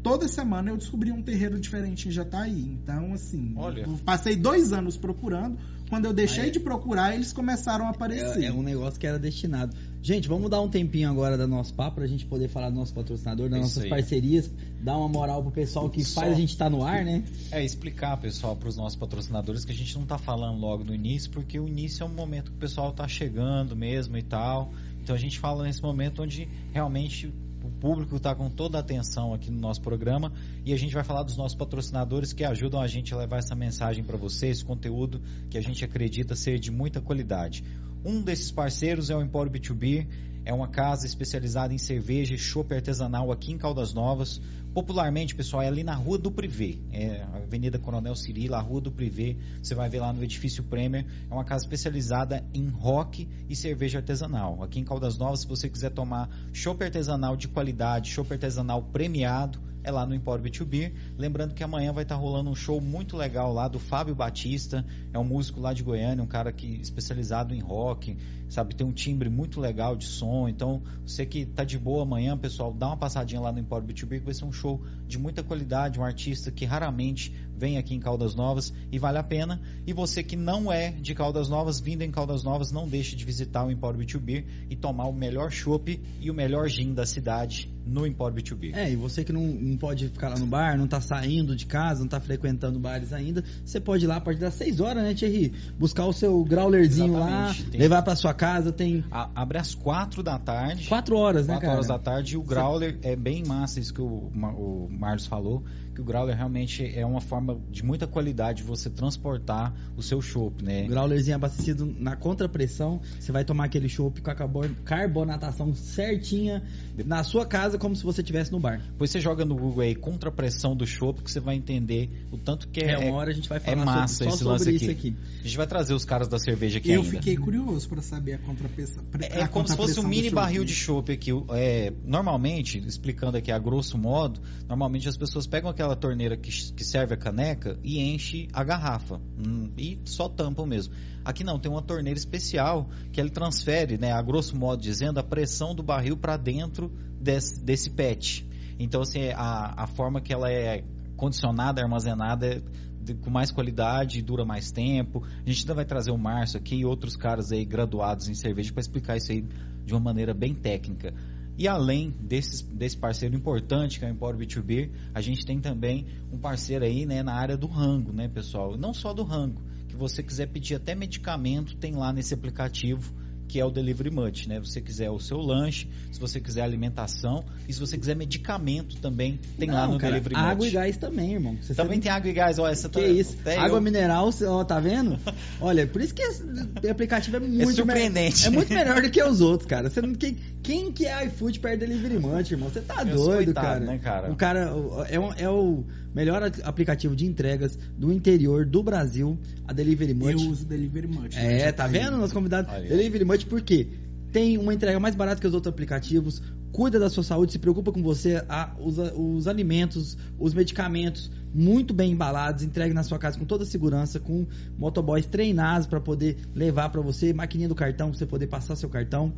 toda 0.02 0.28
semana 0.28 0.70
eu 0.70 0.76
descobri 0.76 1.10
um 1.10 1.22
terreiro 1.22 1.58
diferente 1.58 2.08
em 2.08 2.10
Jataí. 2.10 2.60
Então, 2.60 3.12
assim, 3.14 3.54
Olha. 3.56 3.82
eu 3.82 3.98
passei 4.04 4.36
dois 4.36 4.72
anos 4.72 4.96
procurando. 4.96 5.58
Quando 5.90 6.04
eu 6.06 6.12
deixei 6.14 6.44
Ah, 6.44 6.46
é? 6.46 6.50
de 6.50 6.60
procurar, 6.60 7.14
eles 7.14 7.32
começaram 7.32 7.86
a 7.86 7.90
aparecer. 7.90 8.44
É, 8.44 8.46
é 8.46 8.52
um 8.52 8.62
negócio 8.62 8.98
que 8.98 9.06
era 9.06 9.18
destinado. 9.18 9.76
Gente, 10.02 10.28
vamos 10.28 10.48
dar 10.48 10.62
um 10.62 10.68
tempinho 10.70 11.10
agora 11.10 11.36
do 11.36 11.46
nosso 11.46 11.74
papo 11.74 11.96
pra 11.96 12.06
gente 12.06 12.24
poder 12.24 12.48
falar 12.48 12.70
do 12.70 12.76
nosso 12.76 12.94
patrocinador, 12.94 13.50
das 13.50 13.58
É 13.58 13.62
nossas 13.62 13.82
aí. 13.82 13.90
parcerias, 13.90 14.50
dar 14.80 14.96
uma 14.96 15.08
moral 15.08 15.42
pro 15.42 15.50
pessoal 15.52 15.90
que 15.90 16.02
Só- 16.02 16.20
faz 16.22 16.32
a 16.32 16.36
gente 16.36 16.50
estar 16.50 16.70
no 16.70 16.82
ar, 16.82 17.04
né? 17.04 17.22
É 17.50 17.62
explicar, 17.62 18.16
pessoal, 18.18 18.56
para 18.56 18.68
os 18.68 18.76
nossos 18.78 18.96
patrocinadores 18.96 19.64
que 19.64 19.72
a 19.72 19.74
gente 19.74 19.94
não 19.98 20.06
tá 20.06 20.16
falando 20.16 20.58
logo 20.58 20.84
no 20.84 20.94
início, 20.94 21.30
porque 21.30 21.58
o 21.60 21.68
início 21.68 22.02
é 22.02 22.06
um 22.06 22.14
momento 22.14 22.50
que 22.52 22.56
o 22.56 22.60
pessoal 22.60 22.92
tá 22.92 23.06
chegando 23.06 23.76
mesmo 23.76 24.16
e 24.16 24.22
tal. 24.22 24.72
Então 25.02 25.14
a 25.14 25.18
gente 25.18 25.38
fala 25.38 25.64
nesse 25.64 25.82
momento 25.82 26.22
onde 26.22 26.48
realmente 26.72 27.30
o 27.62 27.70
público 27.70 28.16
está 28.16 28.34
com 28.34 28.48
toda 28.48 28.78
a 28.78 28.80
atenção 28.80 29.34
aqui 29.34 29.50
no 29.50 29.60
nosso 29.60 29.80
programa 29.80 30.32
e 30.64 30.72
a 30.72 30.76
gente 30.76 30.94
vai 30.94 31.04
falar 31.04 31.22
dos 31.22 31.36
nossos 31.36 31.56
patrocinadores 31.56 32.32
que 32.32 32.44
ajudam 32.44 32.80
a 32.80 32.86
gente 32.86 33.12
a 33.12 33.16
levar 33.16 33.38
essa 33.38 33.54
mensagem 33.54 34.02
para 34.02 34.16
vocês, 34.16 34.62
conteúdo 34.62 35.20
que 35.50 35.58
a 35.58 35.60
gente 35.60 35.84
acredita 35.84 36.34
ser 36.34 36.58
de 36.58 36.70
muita 36.70 37.00
qualidade. 37.00 37.62
Um 38.04 38.22
desses 38.22 38.50
parceiros 38.50 39.10
é 39.10 39.16
o 39.16 39.22
Empório 39.22 39.52
B2B, 39.52 40.06
é 40.44 40.54
uma 40.54 40.68
casa 40.68 41.06
especializada 41.06 41.74
em 41.74 41.78
cerveja 41.78 42.34
e 42.34 42.38
chopp 42.38 42.74
artesanal 42.74 43.30
aqui 43.30 43.52
em 43.52 43.58
Caldas 43.58 43.92
Novas. 43.92 44.40
Popularmente, 44.72 45.34
pessoal, 45.34 45.62
é 45.62 45.66
ali 45.66 45.82
na 45.82 45.94
Rua 45.94 46.16
do 46.16 46.30
Privé, 46.30 46.78
é 46.92 47.22
Avenida 47.34 47.76
Coronel 47.76 48.14
Cirila, 48.14 48.58
a 48.58 48.60
Rua 48.60 48.80
do 48.80 48.92
Privé. 48.92 49.36
Você 49.60 49.74
vai 49.74 49.88
ver 49.88 49.98
lá 49.98 50.12
no 50.12 50.22
edifício 50.22 50.62
Premier. 50.62 51.04
É 51.28 51.34
uma 51.34 51.44
casa 51.44 51.64
especializada 51.64 52.44
em 52.54 52.68
rock 52.68 53.28
e 53.48 53.56
cerveja 53.56 53.98
artesanal. 53.98 54.62
Aqui 54.62 54.78
em 54.78 54.84
Caldas 54.84 55.18
Novas, 55.18 55.40
se 55.40 55.48
você 55.48 55.68
quiser 55.68 55.90
tomar 55.90 56.30
chopp 56.52 56.84
artesanal 56.84 57.36
de 57.36 57.48
qualidade, 57.48 58.10
chopp 58.10 58.32
artesanal 58.32 58.80
premiado, 58.80 59.60
é 59.82 59.90
lá 59.90 60.06
no 60.06 60.14
Empório 60.14 60.44
B2B. 60.44 60.92
Lembrando 61.16 61.54
que 61.54 61.62
amanhã 61.62 61.92
vai 61.92 62.02
estar 62.02 62.16
rolando 62.16 62.50
um 62.50 62.54
show 62.54 62.80
muito 62.80 63.16
legal 63.16 63.52
lá 63.52 63.68
do 63.68 63.78
Fábio 63.78 64.14
Batista, 64.14 64.84
é 65.12 65.18
um 65.18 65.24
músico 65.24 65.60
lá 65.60 65.72
de 65.72 65.82
Goiânia, 65.82 66.22
um 66.22 66.26
cara 66.26 66.52
que 66.52 66.66
especializado 66.80 67.54
em 67.54 67.60
rock, 67.60 68.16
sabe, 68.48 68.74
tem 68.74 68.86
um 68.86 68.92
timbre 68.92 69.28
muito 69.28 69.60
legal 69.60 69.96
de 69.96 70.06
som. 70.06 70.48
Então, 70.48 70.82
você 71.06 71.24
que 71.24 71.46
tá 71.46 71.64
de 71.64 71.78
boa 71.78 72.02
amanhã, 72.02 72.36
pessoal, 72.36 72.72
dá 72.72 72.88
uma 72.88 72.96
passadinha 72.96 73.40
lá 73.40 73.52
no 73.52 73.58
Empório 73.58 73.86
B2B 73.86 74.18
que 74.18 74.24
vai 74.24 74.34
ser 74.34 74.44
um 74.44 74.52
show 74.52 74.82
de 75.06 75.18
muita 75.18 75.42
qualidade, 75.42 75.98
um 75.98 76.04
artista 76.04 76.50
que 76.50 76.64
raramente 76.64 77.34
vem 77.60 77.76
aqui 77.76 77.94
em 77.94 78.00
Caldas 78.00 78.34
Novas 78.34 78.72
e 78.90 78.98
vale 78.98 79.18
a 79.18 79.22
pena. 79.22 79.60
E 79.86 79.92
você 79.92 80.22
que 80.22 80.34
não 80.34 80.72
é 80.72 80.90
de 80.92 81.14
Caldas 81.14 81.48
Novas, 81.50 81.78
vindo 81.78 82.00
em 82.00 82.10
Caldas 82.10 82.42
Novas, 82.42 82.72
não 82.72 82.88
deixe 82.88 83.14
de 83.14 83.22
visitar 83.24 83.64
o 83.66 83.70
Empório 83.70 84.00
B2B 84.00 84.44
e 84.70 84.74
tomar 84.76 85.04
o 85.06 85.12
melhor 85.12 85.50
chopp 85.52 86.00
e 86.20 86.30
o 86.30 86.34
melhor 86.34 86.66
gin 86.68 86.94
da 86.94 87.04
cidade 87.04 87.70
no 87.86 88.06
Empório 88.06 88.36
B2B. 88.36 88.74
É, 88.74 88.90
e 88.90 88.96
você 88.96 89.22
que 89.24 89.32
não, 89.32 89.42
não 89.42 89.76
pode 89.76 90.08
ficar 90.08 90.30
lá 90.30 90.38
no 90.38 90.46
bar, 90.46 90.78
não 90.78 90.86
tá 90.86 91.00
saindo 91.00 91.54
de 91.54 91.66
casa, 91.66 92.00
não 92.00 92.08
tá 92.08 92.20
frequentando 92.20 92.78
bares 92.78 93.12
ainda, 93.12 93.44
você 93.64 93.80
pode 93.80 94.04
ir 94.04 94.08
lá 94.08 94.16
a 94.16 94.20
partir 94.20 94.40
das 94.40 94.54
6 94.54 94.80
horas, 94.80 95.02
né, 95.02 95.12
Thierry? 95.12 95.52
Buscar 95.78 96.06
o 96.06 96.12
seu 96.12 96.42
growlerzinho 96.44 97.16
Exatamente, 97.16 97.62
lá, 97.64 97.70
tem- 97.70 97.80
levar 97.80 98.02
pra 98.02 98.16
sua 98.16 98.32
casa, 98.32 98.72
tem 98.72 99.04
A- 99.10 99.30
abre 99.34 99.58
às 99.58 99.74
quatro 99.74 100.22
da 100.22 100.38
tarde. 100.38 100.88
4 100.88 101.16
horas, 101.16 101.46
né, 101.46 101.54
4 101.54 101.60
cara? 101.66 101.72
horas 101.74 101.86
da 101.88 101.98
tarde 101.98 102.34
e 102.34 102.36
o 102.36 102.42
Growler 102.42 102.98
é 103.02 103.16
bem 103.16 103.44
massa 103.44 103.80
isso 103.80 103.92
que 103.92 104.00
o, 104.00 104.30
o 104.34 104.88
Marlos 104.90 105.26
falou, 105.26 105.64
que 106.00 106.02
o 106.02 106.04
Growler 106.04 106.36
realmente 106.36 106.90
é 106.96 107.04
uma 107.04 107.20
forma 107.20 107.60
de 107.70 107.84
muita 107.84 108.06
qualidade 108.06 108.58
de 108.62 108.64
você 108.64 108.88
transportar 108.88 109.74
o 109.96 110.02
seu 110.02 110.20
chopp, 110.22 110.64
né? 110.64 110.84
O 110.84 110.88
growlerzinho 110.88 111.36
abastecido 111.36 111.94
na 111.98 112.16
contrapressão, 112.16 113.00
você 113.18 113.30
vai 113.30 113.44
tomar 113.44 113.64
aquele 113.64 113.88
chopp 113.88 114.20
com 114.20 114.30
a 114.30 114.34
carbon- 114.34 114.74
carbonatação 114.84 115.74
certinha 115.74 116.62
na 117.04 117.22
sua 117.24 117.46
casa, 117.46 117.78
como 117.78 117.94
se 117.94 118.04
você 118.04 118.20
estivesse 118.20 118.50
no 118.52 118.58
bar. 118.60 118.80
Depois 118.92 119.10
você 119.10 119.20
joga 119.20 119.44
no 119.44 119.54
Google 119.54 119.82
aí 119.82 119.94
contrapressão 119.94 120.74
do 120.76 120.86
chopp 120.86 121.22
que 121.22 121.30
você 121.30 121.40
vai 121.40 121.56
entender 121.56 122.26
o 122.30 122.38
tanto 122.38 122.68
que 122.68 122.80
é, 122.80 122.92
É, 122.92 122.98
uma 122.98 123.16
hora 123.16 123.30
a 123.30 123.34
gente 123.34 123.48
vai 123.48 123.60
falar 123.60 123.82
é 123.82 123.84
massa 123.84 124.24
sobre, 124.24 124.30
só 124.30 124.34
esse 124.36 124.44
lance 124.44 124.68
aqui. 124.70 124.90
aqui. 124.90 125.16
A 125.40 125.42
gente 125.42 125.56
vai 125.56 125.66
trazer 125.66 125.94
os 125.94 126.04
caras 126.04 126.28
da 126.28 126.38
cerveja 126.38 126.78
aqui 126.78 126.90
eu 126.90 127.02
ainda. 127.02 127.16
fiquei 127.16 127.36
curioso 127.36 127.88
para 127.88 128.02
saber 128.02 128.34
a 128.34 128.38
contrapressão. 128.38 129.04
É 129.20 129.46
como 129.46 129.66
se 129.66 129.76
fosse 129.76 129.98
um 130.00 130.06
mini 130.06 130.30
barril 130.30 130.64
de 130.64 130.74
chopp 130.74 131.12
aqui. 131.12 131.30
É, 131.50 131.92
normalmente, 132.04 132.78
explicando 132.78 133.36
aqui 133.36 133.50
a 133.52 133.58
grosso 133.58 133.96
modo, 133.98 134.40
normalmente 134.68 135.08
as 135.08 135.16
pessoas 135.16 135.46
pegam 135.46 135.70
aquela 135.70 135.96
torneira 135.96 136.36
que, 136.36 136.50
que 136.72 136.84
serve 136.84 137.14
a 137.14 137.16
caneca 137.16 137.78
e 137.82 138.00
enche 138.00 138.48
a 138.52 138.62
garrafa. 138.64 139.20
Hum, 139.38 139.70
e 139.76 139.98
só 140.04 140.28
tampam 140.28 140.66
mesmo. 140.66 140.94
Aqui 141.30 141.44
não, 141.44 141.60
tem 141.60 141.70
uma 141.70 141.80
torneira 141.80 142.18
especial 142.18 142.88
que 143.12 143.20
ele 143.20 143.30
transfere, 143.30 143.96
né, 143.96 144.10
a 144.10 144.20
grosso 144.20 144.56
modo 144.56 144.82
dizendo, 144.82 145.18
a 145.20 145.22
pressão 145.22 145.76
do 145.76 145.82
barril 145.82 146.16
para 146.16 146.36
dentro 146.36 146.90
desse, 147.20 147.62
desse 147.62 147.88
PET. 147.90 148.44
Então, 148.80 149.02
assim, 149.02 149.28
a, 149.28 149.84
a 149.84 149.86
forma 149.86 150.20
que 150.20 150.32
ela 150.32 150.50
é 150.50 150.82
condicionada, 151.16 151.80
armazenada 151.80 152.46
é 152.46 152.62
de- 153.00 153.14
com 153.14 153.30
mais 153.30 153.52
qualidade 153.52 154.20
dura 154.22 154.44
mais 154.44 154.72
tempo. 154.72 155.22
A 155.24 155.48
gente 155.48 155.60
ainda 155.60 155.74
vai 155.74 155.84
trazer 155.84 156.10
o 156.10 156.18
Márcio 156.18 156.58
aqui 156.58 156.76
e 156.76 156.84
outros 156.84 157.14
caras 157.16 157.52
aí 157.52 157.64
graduados 157.64 158.28
em 158.28 158.34
cerveja 158.34 158.72
para 158.72 158.80
explicar 158.80 159.16
isso 159.16 159.30
aí 159.30 159.44
de 159.86 159.94
uma 159.94 160.00
maneira 160.00 160.34
bem 160.34 160.52
técnica. 160.52 161.14
E 161.56 161.68
além 161.68 162.10
desses, 162.20 162.62
desse 162.62 162.96
parceiro 162.96 163.36
importante 163.36 164.00
que 164.00 164.04
é 164.04 164.08
o 164.08 164.10
Empório 164.10 164.38
B2B, 164.40 164.90
a 165.14 165.20
gente 165.20 165.46
tem 165.46 165.60
também 165.60 166.06
um 166.32 166.38
parceiro 166.38 166.84
aí 166.84 167.06
né, 167.06 167.22
na 167.22 167.34
área 167.34 167.56
do 167.56 167.68
rango, 167.68 168.12
né, 168.12 168.26
pessoal? 168.28 168.76
Não 168.76 168.92
só 168.92 169.12
do 169.12 169.22
rango, 169.22 169.60
você 170.00 170.22
quiser 170.22 170.46
pedir 170.48 170.74
até 170.74 170.94
medicamento, 170.94 171.76
tem 171.76 171.94
lá 171.94 172.12
nesse 172.12 172.34
aplicativo 172.34 173.14
que 173.46 173.58
é 173.58 173.64
o 173.64 173.70
Delivery 173.70 174.12
Much, 174.12 174.46
né? 174.46 174.60
Se 174.62 174.70
você 174.74 174.80
quiser 174.80 175.10
o 175.10 175.18
seu 175.18 175.38
lanche, 175.38 175.88
se 176.12 176.20
você 176.20 176.40
quiser 176.40 176.62
alimentação 176.62 177.44
e 177.68 177.72
se 177.72 177.80
você 177.80 177.98
quiser 177.98 178.14
medicamento 178.14 178.94
também, 178.98 179.40
tem 179.58 179.68
lá 179.68 179.86
Não, 179.88 179.94
no 179.94 179.98
cara, 179.98 180.12
Delivery 180.12 180.36
Água 180.36 180.54
Much. 180.54 180.68
e 180.68 180.70
gás 180.70 180.96
também, 180.96 181.32
irmão. 181.34 181.56
Você 181.60 181.74
Também 181.74 181.94
sabe 181.96 182.02
tem 182.04 182.12
água 182.12 182.30
e 182.30 182.32
gás, 182.32 182.58
olha, 182.60 182.70
essa 182.70 182.88
Que 182.88 183.00
tá, 183.00 183.06
isso? 183.08 183.36
Água 183.58 183.78
eu- 183.78 183.82
mineral, 183.82 184.30
ó, 184.46 184.62
tá 184.62 184.78
vendo? 184.78 185.18
Olha, 185.60 185.84
por 185.84 186.00
isso 186.00 186.14
que 186.14 186.22
esse 186.22 186.44
aplicativo 186.88 187.38
é 187.38 187.40
muito 187.40 187.66
me- 187.66 187.74
surpreendente. 187.74 188.46
É 188.46 188.50
muito 188.50 188.72
melhor 188.72 189.02
do 189.02 189.10
que 189.10 189.20
os 189.20 189.40
outros, 189.40 189.68
cara. 189.68 189.90
Você 189.90 190.00
não, 190.00 190.14
quem, 190.14 190.36
quem 190.62 190.92
que 190.92 191.06
é 191.06 191.26
iFood 191.26 191.58
perto 191.58 191.80
Delivery 191.80 192.20
Munch, 192.20 192.52
irmão? 192.52 192.68
Você 192.68 192.80
tá 192.80 193.02
Eu 193.02 193.16
doido, 193.16 193.46
coitado, 193.52 193.66
cara. 193.66 193.80
né, 193.80 193.98
cara? 193.98 194.30
O 194.32 194.36
cara 194.36 194.60
é, 195.08 195.18
um- 195.18 195.32
é 195.34 195.48
o 195.50 195.84
melhor 196.14 196.42
aplicativo 196.64 197.14
de 197.16 197.26
entregas 197.26 197.78
do 197.96 198.12
interior 198.12 198.64
do 198.66 198.82
Brasil, 198.82 199.38
a 199.66 199.72
Delivery 199.72 200.10
Eu 200.12 200.16
Munch. 200.16 200.46
uso 200.48 200.64
Delivery 200.66 201.06
Much. 201.06 201.36
É, 201.36 201.70
tá 201.72 201.86
vendo, 201.86 202.16
nosso 202.16 202.34
convidado? 202.34 202.70
Aí. 202.70 202.88
Delivery 202.88 203.24
Munch, 203.24 203.46
por 203.46 203.60
quê? 203.60 203.86
Tem 204.32 204.56
uma 204.58 204.72
entrega 204.72 204.98
mais 205.00 205.14
barata 205.14 205.40
que 205.40 205.46
os 205.46 205.54
outros 205.54 205.72
aplicativos, 205.72 206.40
cuida 206.70 207.00
da 207.00 207.10
sua 207.10 207.24
saúde, 207.24 207.50
se 207.50 207.58
preocupa 207.58 207.90
com 207.90 208.00
você, 208.00 208.42
a- 208.48 208.74
os, 208.78 208.96
os 208.98 209.48
alimentos, 209.48 210.16
os 210.38 210.54
medicamentos 210.54 211.28
muito 211.52 211.92
bem 211.92 212.12
embalados, 212.12 212.62
entregue 212.62 212.94
na 212.94 213.02
sua 213.02 213.18
casa 213.18 213.36
com 213.36 213.44
toda 213.44 213.64
a 213.64 213.66
segurança, 213.66 214.20
com 214.20 214.46
motoboys 214.78 215.26
treinados 215.26 215.88
para 215.88 216.00
poder 216.00 216.36
levar 216.54 216.90
para 216.90 217.00
você, 217.00 217.32
maquininha 217.32 217.68
do 217.68 217.74
cartão, 217.74 218.10
pra 218.10 218.18
você 218.18 218.24
poder 218.26 218.46
passar 218.46 218.76
seu 218.76 218.88
cartão. 218.88 219.32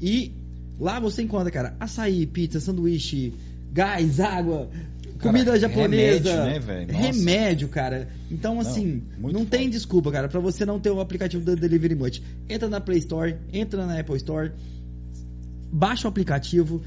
E 0.00 0.32
lá 0.78 0.98
você 0.98 1.22
encontra, 1.22 1.50
cara, 1.52 1.76
açaí, 1.78 2.26
pizza, 2.26 2.58
sanduíche, 2.58 3.32
gás, 3.72 4.18
água, 4.18 4.68
comida 5.16 5.58
japonesa, 5.58 6.44
remédio, 6.44 6.92
né, 6.92 6.98
remédio, 6.98 7.68
cara. 7.68 8.08
Então, 8.30 8.60
assim, 8.60 9.02
muito 9.18 9.36
não 9.36 9.44
tem 9.44 9.68
desculpa, 9.68 10.10
cara, 10.10 10.28
pra 10.28 10.40
você 10.40 10.64
não 10.64 10.80
ter 10.80 10.90
o 10.90 11.00
aplicativo 11.00 11.44
da 11.44 11.54
Delivery 11.54 11.94
Much. 11.94 12.22
Entra 12.48 12.68
na 12.68 12.80
Play 12.80 12.98
Store, 12.98 13.36
entra 13.52 13.86
na 13.86 13.98
Apple 13.98 14.16
Store, 14.16 14.52
baixa 15.72 16.06
o 16.06 16.10
aplicativo. 16.10 16.82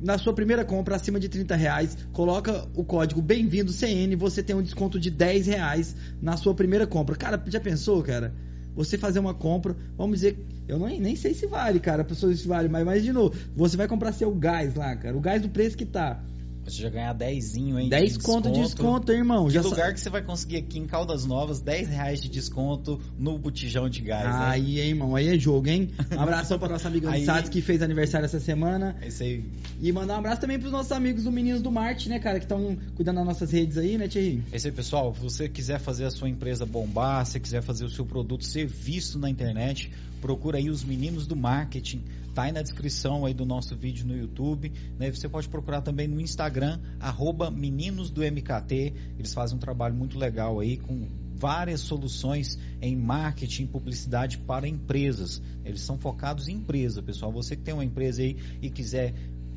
Na 0.00 0.18
sua 0.18 0.32
primeira 0.32 0.64
compra, 0.64 0.96
acima 0.96 1.20
de 1.20 1.28
30 1.28 1.54
reais, 1.54 1.96
coloca 2.12 2.66
o 2.74 2.82
código 2.82 3.22
Bem-vindo 3.22 3.72
CN, 3.72 4.16
você 4.16 4.42
tem 4.42 4.56
um 4.56 4.62
desconto 4.62 4.98
de 4.98 5.10
10 5.10 5.46
reais 5.46 5.94
na 6.20 6.36
sua 6.36 6.54
primeira 6.54 6.88
compra. 6.88 7.14
Cara, 7.14 7.40
já 7.46 7.60
pensou, 7.60 8.02
cara? 8.02 8.34
Você 8.74 8.98
fazer 8.98 9.20
uma 9.20 9.34
compra, 9.34 9.76
vamos 9.96 10.16
dizer, 10.16 10.38
eu 10.66 10.78
não, 10.78 10.86
nem 10.88 11.14
sei 11.14 11.34
se 11.34 11.46
vale, 11.46 11.78
cara, 11.78 12.02
pessoas 12.02 12.40
se 12.40 12.48
vale, 12.48 12.68
mas, 12.68 12.84
mas 12.84 13.02
de 13.04 13.12
novo, 13.12 13.36
você 13.54 13.76
vai 13.76 13.86
comprar 13.86 14.12
seu 14.12 14.34
gás 14.34 14.74
lá, 14.74 14.96
cara, 14.96 15.16
o 15.16 15.20
gás 15.20 15.42
do 15.42 15.48
preço 15.48 15.76
que 15.76 15.84
tá. 15.84 16.20
Você 16.64 16.80
já 16.80 16.88
ganhar 16.88 17.12
10 17.12 17.56
hein? 17.56 17.88
10 17.88 18.18
conto 18.18 18.50
de 18.50 18.60
desconto, 18.60 19.10
hein, 19.10 19.18
irmão. 19.18 19.46
Que 19.46 19.54
Já 19.54 19.62
sa- 19.62 19.68
lugar 19.68 19.92
que 19.92 20.00
você 20.00 20.08
vai 20.08 20.22
conseguir 20.22 20.58
aqui 20.58 20.78
em 20.78 20.86
Caldas 20.86 21.24
Novas 21.26 21.60
10 21.60 21.88
reais 21.88 22.20
de 22.22 22.28
desconto 22.28 23.00
no 23.18 23.36
botijão 23.36 23.88
de 23.88 24.00
gás? 24.00 24.26
Aí, 24.34 24.80
hein, 24.80 24.88
irmão, 24.90 25.16
aí 25.16 25.28
é 25.28 25.38
jogo, 25.38 25.68
hein? 25.68 25.90
Um 26.16 26.20
abração 26.20 26.58
para 26.58 26.68
nossa 26.74 26.86
amiga 26.88 27.10
Aí- 27.10 27.24
Sades 27.24 27.50
que 27.50 27.60
fez 27.60 27.82
aniversário 27.82 28.24
essa 28.24 28.38
semana. 28.38 28.96
Esse 29.02 29.24
aí. 29.24 29.44
E 29.80 29.90
mandar 29.92 30.14
um 30.14 30.18
abraço 30.18 30.40
também 30.40 30.58
pros 30.58 30.70
nossos 30.70 30.92
amigos 30.92 31.24
do 31.24 31.32
Meninos 31.32 31.62
do 31.62 31.70
Marte, 31.72 32.08
né, 32.08 32.18
cara, 32.20 32.38
que 32.38 32.44
estão 32.44 32.76
cuidando 32.94 33.16
das 33.16 33.26
nossas 33.26 33.50
redes 33.50 33.76
aí, 33.76 33.98
né, 33.98 34.06
Thierry? 34.06 34.42
Esse 34.52 34.68
aí, 34.68 34.72
pessoal, 34.72 35.12
se 35.14 35.20
você 35.20 35.48
quiser 35.48 35.80
fazer 35.80 36.04
a 36.04 36.10
sua 36.10 36.28
empresa 36.28 36.64
bombar, 36.64 37.26
se 37.26 37.40
quiser 37.40 37.62
fazer 37.62 37.84
o 37.84 37.90
seu 37.90 38.06
produto 38.06 38.44
ser 38.44 38.66
visto 38.66 39.18
na 39.18 39.28
internet, 39.28 39.90
procura 40.20 40.58
aí 40.58 40.70
os 40.70 40.84
meninos 40.84 41.26
do 41.26 41.34
marketing. 41.34 42.02
Tá 42.34 42.44
aí 42.44 42.52
na 42.52 42.62
descrição 42.62 43.26
aí 43.26 43.34
do 43.34 43.44
nosso 43.44 43.76
vídeo 43.76 44.06
no 44.06 44.16
YouTube. 44.16 44.72
Né? 44.98 45.10
Você 45.10 45.28
pode 45.28 45.48
procurar 45.48 45.82
também 45.82 46.08
no 46.08 46.20
Instagram, 46.20 46.80
arroba 46.98 47.50
meninos 47.50 48.10
do 48.10 48.22
MKT. 48.22 48.94
Eles 49.18 49.34
fazem 49.34 49.56
um 49.56 49.60
trabalho 49.60 49.94
muito 49.94 50.18
legal 50.18 50.58
aí 50.58 50.78
com 50.78 51.06
várias 51.34 51.80
soluções 51.80 52.56
em 52.80 52.96
marketing 52.96 53.66
publicidade 53.66 54.38
para 54.38 54.68
empresas. 54.68 55.42
Eles 55.64 55.80
são 55.80 55.98
focados 55.98 56.48
em 56.48 56.54
empresa, 56.54 57.02
pessoal. 57.02 57.32
Você 57.32 57.56
que 57.56 57.62
tem 57.62 57.74
uma 57.74 57.84
empresa 57.84 58.22
aí 58.22 58.36
e 58.62 58.70
quiser 58.70 59.12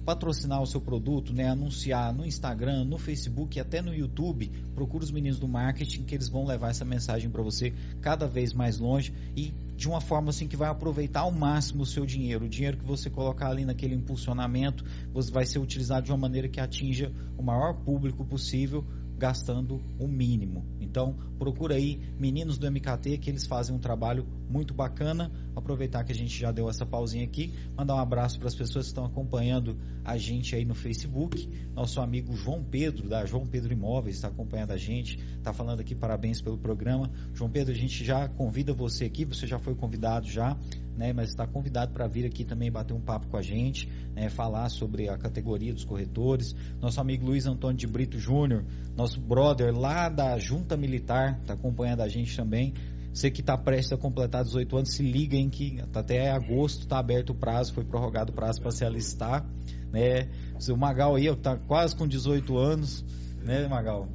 patrocinar 0.06 0.62
o 0.62 0.68
seu 0.68 0.80
produto, 0.80 1.34
né, 1.34 1.50
anunciar 1.50 2.14
no 2.14 2.26
Instagram, 2.26 2.86
no 2.86 2.98
Facebook 2.98 3.58
e 3.58 3.62
até 3.62 3.82
no 3.82 3.94
YouTube, 3.94 4.52
procura 4.76 5.04
os 5.04 5.12
meninos 5.12 5.40
do 5.40 5.48
marketing 5.48 6.04
que 6.04 6.14
eles 6.14 6.30
vão 6.30 6.46
levar 6.46 6.70
essa 6.70 6.86
mensagem 6.86 7.30
para 7.30 7.42
você 7.42 7.74
cada 8.02 8.28
vez 8.28 8.54
mais 8.54 8.78
longe 8.78 9.12
e 9.36 9.52
de 9.76 9.90
uma 9.90 10.00
forma 10.00 10.30
assim 10.30 10.48
que 10.48 10.56
vai 10.56 10.70
aproveitar 10.70 11.22
ao 11.22 11.32
máximo 11.32 11.84
o 11.84 11.86
seu 11.86 12.06
dinheiro. 12.06 12.46
O 12.46 12.50
dinheiro 12.50 12.78
que 12.78 12.86
você 12.86 13.10
colocar 13.10 13.50
ali 13.50 13.66
naquele 13.66 13.96
impulsionamento, 13.96 14.86
você 15.12 15.32
vai 15.32 15.46
ser 15.46 15.60
utilizado 15.60 16.06
de 16.06 16.12
uma 16.12 16.18
maneira 16.18 16.48
que 16.48 16.60
atinja 16.60 17.12
o 17.38 17.44
maior 17.44 17.74
público 17.74 18.24
possível 18.24 18.86
gastando 19.18 19.82
o 19.98 20.08
mínimo. 20.08 20.66
Então, 20.80 21.16
procura 21.40 21.76
aí 21.76 22.02
meninos 22.20 22.58
do 22.58 22.70
MKT 22.70 23.18
que 23.18 23.30
eles 23.30 23.46
fazem 23.46 23.76
um 23.76 23.80
trabalho 23.80 24.28
muito 24.50 24.74
bacana. 24.74 25.32
Aproveitar 25.56 26.04
que 26.04 26.12
a 26.12 26.16
gente 26.16 26.38
já 26.38 26.52
deu 26.52 26.70
essa 26.70 26.86
pausinha 26.86 27.24
aqui, 27.24 27.54
mandar 27.78 27.96
um 27.96 28.00
abraço 28.00 28.38
para 28.40 28.48
as 28.48 28.56
pessoas 28.56 28.86
que 28.86 28.92
estão 28.92 29.06
acompanhando 29.06 29.78
a 30.04 30.18
gente 30.18 30.56
aí 30.56 30.66
no 30.66 30.76
Facebook. 30.76 31.50
Nosso 31.74 32.02
amigo 32.02 32.36
João 32.36 32.64
Pedro, 32.64 33.10
da 33.10 33.26
João 33.26 33.46
Pedro 33.46 33.74
Imóveis, 33.74 34.16
está 34.16 34.28
acompanhando 34.28 34.72
a 34.72 34.78
gente, 34.78 35.18
está 35.38 35.54
falando 35.54 35.80
aqui 35.80 35.96
parabéns 35.96 36.42
pelo 36.42 36.58
programa. 36.58 37.12
João 37.34 37.50
Pedro, 37.50 37.74
a 37.74 37.78
gente 37.78 38.04
já 38.04 38.28
convida 38.28 38.74
você 38.74 39.06
aqui, 39.06 39.26
você 39.26 39.48
já 39.48 39.60
foi 39.60 39.76
convidado 39.76 40.28
já 40.28 40.58
né, 40.98 41.12
mas 41.14 41.30
está 41.30 41.46
convidado 41.46 41.94
para 41.94 42.08
vir 42.08 42.26
aqui 42.26 42.44
também 42.44 42.72
bater 42.72 42.94
um 42.94 43.02
papo 43.02 43.28
com 43.28 43.38
a 43.38 43.42
gente, 43.42 43.90
né, 44.16 44.30
falar 44.30 44.70
sobre 44.70 45.10
a 45.10 45.18
categoria 45.18 45.74
dos 45.74 45.84
corretores. 45.84 46.56
Nosso 46.82 47.00
amigo 47.02 47.26
Luiz 47.26 47.46
Antônio 47.46 47.78
de 47.78 47.88
Brito 47.88 48.18
Júnior, 48.18 48.64
nosso 48.96 49.20
brother 49.20 49.78
lá 49.78 50.10
da 50.10 50.38
Junta 50.40 50.78
Militar, 50.78 51.40
está 51.42 51.54
acompanhando 51.54 52.02
a 52.02 52.08
gente 52.08 52.36
também. 52.36 52.74
Você 53.16 53.32
que 53.32 53.40
está 53.40 53.58
prestes 53.58 53.94
a 53.94 53.98
completar 53.98 54.44
18 54.44 54.76
anos, 54.76 54.90
se 54.94 55.02
liga 55.02 55.38
em 55.38 55.50
que 55.50 55.82
até 55.94 56.32
agosto 56.32 56.82
está 56.82 57.00
aberto 57.00 57.30
o 57.30 57.34
prazo, 57.34 57.74
foi 57.74 57.86
prorrogado 57.86 58.34
o 58.34 58.36
prazo 58.36 58.62
para 58.62 58.72
se 58.72 58.84
alistar. 58.84 59.50
Né? 59.90 60.28
O 60.70 60.76
Magal 60.76 61.16
aí 61.16 61.28
está 61.28 61.56
quase 61.56 61.96
com 61.96 62.06
18 62.06 62.58
anos, 62.58 63.06
né, 63.42 63.70
Magal? 63.70 64.10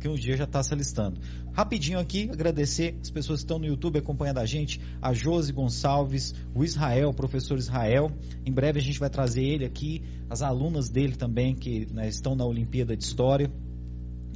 Que 0.00 0.08
um 0.08 0.14
dia 0.14 0.38
já 0.38 0.44
está 0.44 0.62
se 0.62 0.72
alistando. 0.72 1.20
Rapidinho 1.52 1.98
aqui, 1.98 2.30
agradecer 2.32 2.96
as 3.02 3.10
pessoas 3.10 3.40
que 3.40 3.44
estão 3.44 3.58
no 3.58 3.66
YouTube 3.66 3.98
acompanhando 3.98 4.38
a 4.38 4.46
gente, 4.46 4.80
a 5.02 5.12
Josi 5.12 5.52
Gonçalves, 5.52 6.34
o 6.54 6.64
Israel, 6.64 7.10
o 7.10 7.14
professor 7.14 7.58
Israel. 7.58 8.10
Em 8.46 8.52
breve 8.52 8.78
a 8.78 8.82
gente 8.82 8.98
vai 8.98 9.10
trazer 9.10 9.44
ele 9.44 9.66
aqui, 9.66 10.02
as 10.30 10.40
alunas 10.40 10.88
dele 10.88 11.14
também 11.14 11.54
que 11.54 11.86
né, 11.92 12.08
estão 12.08 12.34
na 12.34 12.46
Olimpíada 12.46 12.96
de 12.96 13.04
História. 13.04 13.52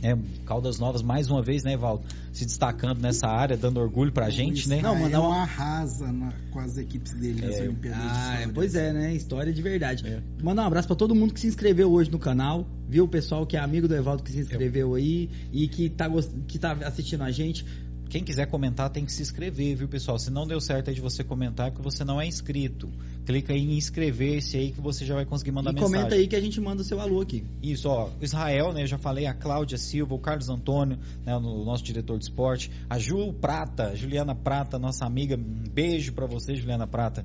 É, 0.04 0.14
Caldas 0.44 0.78
Novas, 0.78 1.00
mais 1.00 1.30
uma 1.30 1.40
vez, 1.40 1.64
né, 1.64 1.78
Valdo? 1.78 2.04
Se 2.30 2.44
destacando 2.44 3.00
nessa 3.00 3.26
área, 3.26 3.56
dando 3.56 3.80
orgulho 3.80 4.12
pra 4.12 4.28
gente, 4.28 4.68
né? 4.68 4.82
Não, 4.82 4.94
mandar 4.94 5.22
uma 5.22 5.40
arrasa 5.40 6.12
na, 6.12 6.30
com 6.50 6.60
as 6.60 6.76
equipes 6.76 7.14
dele 7.14 7.40
nas 7.40 7.56
é, 7.56 7.62
Olimpíadas. 7.62 8.02
Ah, 8.02 8.50
pois 8.52 8.74
é, 8.74 8.92
né? 8.92 9.14
História 9.14 9.50
de 9.50 9.62
verdade. 9.62 10.06
É. 10.06 10.22
Mandar 10.42 10.64
um 10.64 10.66
abraço 10.66 10.88
para 10.88 10.96
todo 10.96 11.14
mundo 11.14 11.32
que 11.32 11.40
se 11.40 11.46
inscreveu 11.46 11.90
hoje 11.90 12.10
no 12.10 12.18
canal, 12.18 12.66
viu? 12.86 13.04
O 13.04 13.08
pessoal 13.08 13.46
que 13.46 13.56
é 13.56 13.60
amigo 13.60 13.88
do 13.88 13.94
Evaldo 13.94 14.22
que 14.22 14.30
se 14.30 14.40
inscreveu 14.40 14.92
aí 14.92 15.30
e 15.50 15.66
que 15.68 15.88
tá, 15.88 16.06
que 16.46 16.58
tá 16.58 16.72
assistindo 16.72 17.22
a 17.22 17.30
gente. 17.30 17.64
Quem 18.10 18.22
quiser 18.22 18.46
comentar 18.46 18.90
tem 18.90 19.06
que 19.06 19.12
se 19.12 19.22
inscrever, 19.22 19.74
viu, 19.74 19.88
pessoal? 19.88 20.18
Se 20.18 20.30
não 20.30 20.46
deu 20.46 20.60
certo 20.60 20.88
aí 20.88 20.94
de 20.94 21.00
você 21.00 21.24
comentar, 21.24 21.68
é 21.68 21.70
que 21.70 21.80
você 21.80 22.04
não 22.04 22.20
é 22.20 22.26
inscrito. 22.26 22.92
Clica 23.24 23.52
aí 23.52 23.60
em 23.60 23.76
inscrever-se 23.76 24.56
aí 24.56 24.72
que 24.72 24.80
você 24.80 25.04
já 25.04 25.14
vai 25.14 25.24
conseguir 25.24 25.52
mandar 25.52 25.70
e 25.70 25.74
mensagem. 25.74 25.94
comenta 25.94 26.14
aí 26.14 26.26
que 26.26 26.36
a 26.36 26.40
gente 26.40 26.60
manda 26.60 26.82
o 26.82 26.84
seu 26.84 27.00
alô 27.00 27.20
aqui. 27.20 27.44
Isso, 27.62 27.88
ó. 27.88 28.10
Israel, 28.20 28.72
né? 28.72 28.82
Eu 28.82 28.86
já 28.86 28.98
falei, 28.98 29.26
a 29.26 29.34
Cláudia 29.34 29.78
Silva, 29.78 30.14
o 30.14 30.18
Carlos 30.18 30.48
Antônio, 30.48 30.98
né? 31.24 31.36
O 31.36 31.64
nosso 31.64 31.82
diretor 31.82 32.18
de 32.18 32.24
esporte. 32.24 32.70
A 32.88 32.98
Ju 32.98 33.32
Prata, 33.32 33.96
Juliana 33.96 34.34
Prata, 34.34 34.78
nossa 34.78 35.04
amiga. 35.04 35.36
Um 35.36 35.68
beijo 35.70 36.12
para 36.12 36.26
você, 36.26 36.54
Juliana 36.54 36.86
Prata 36.86 37.24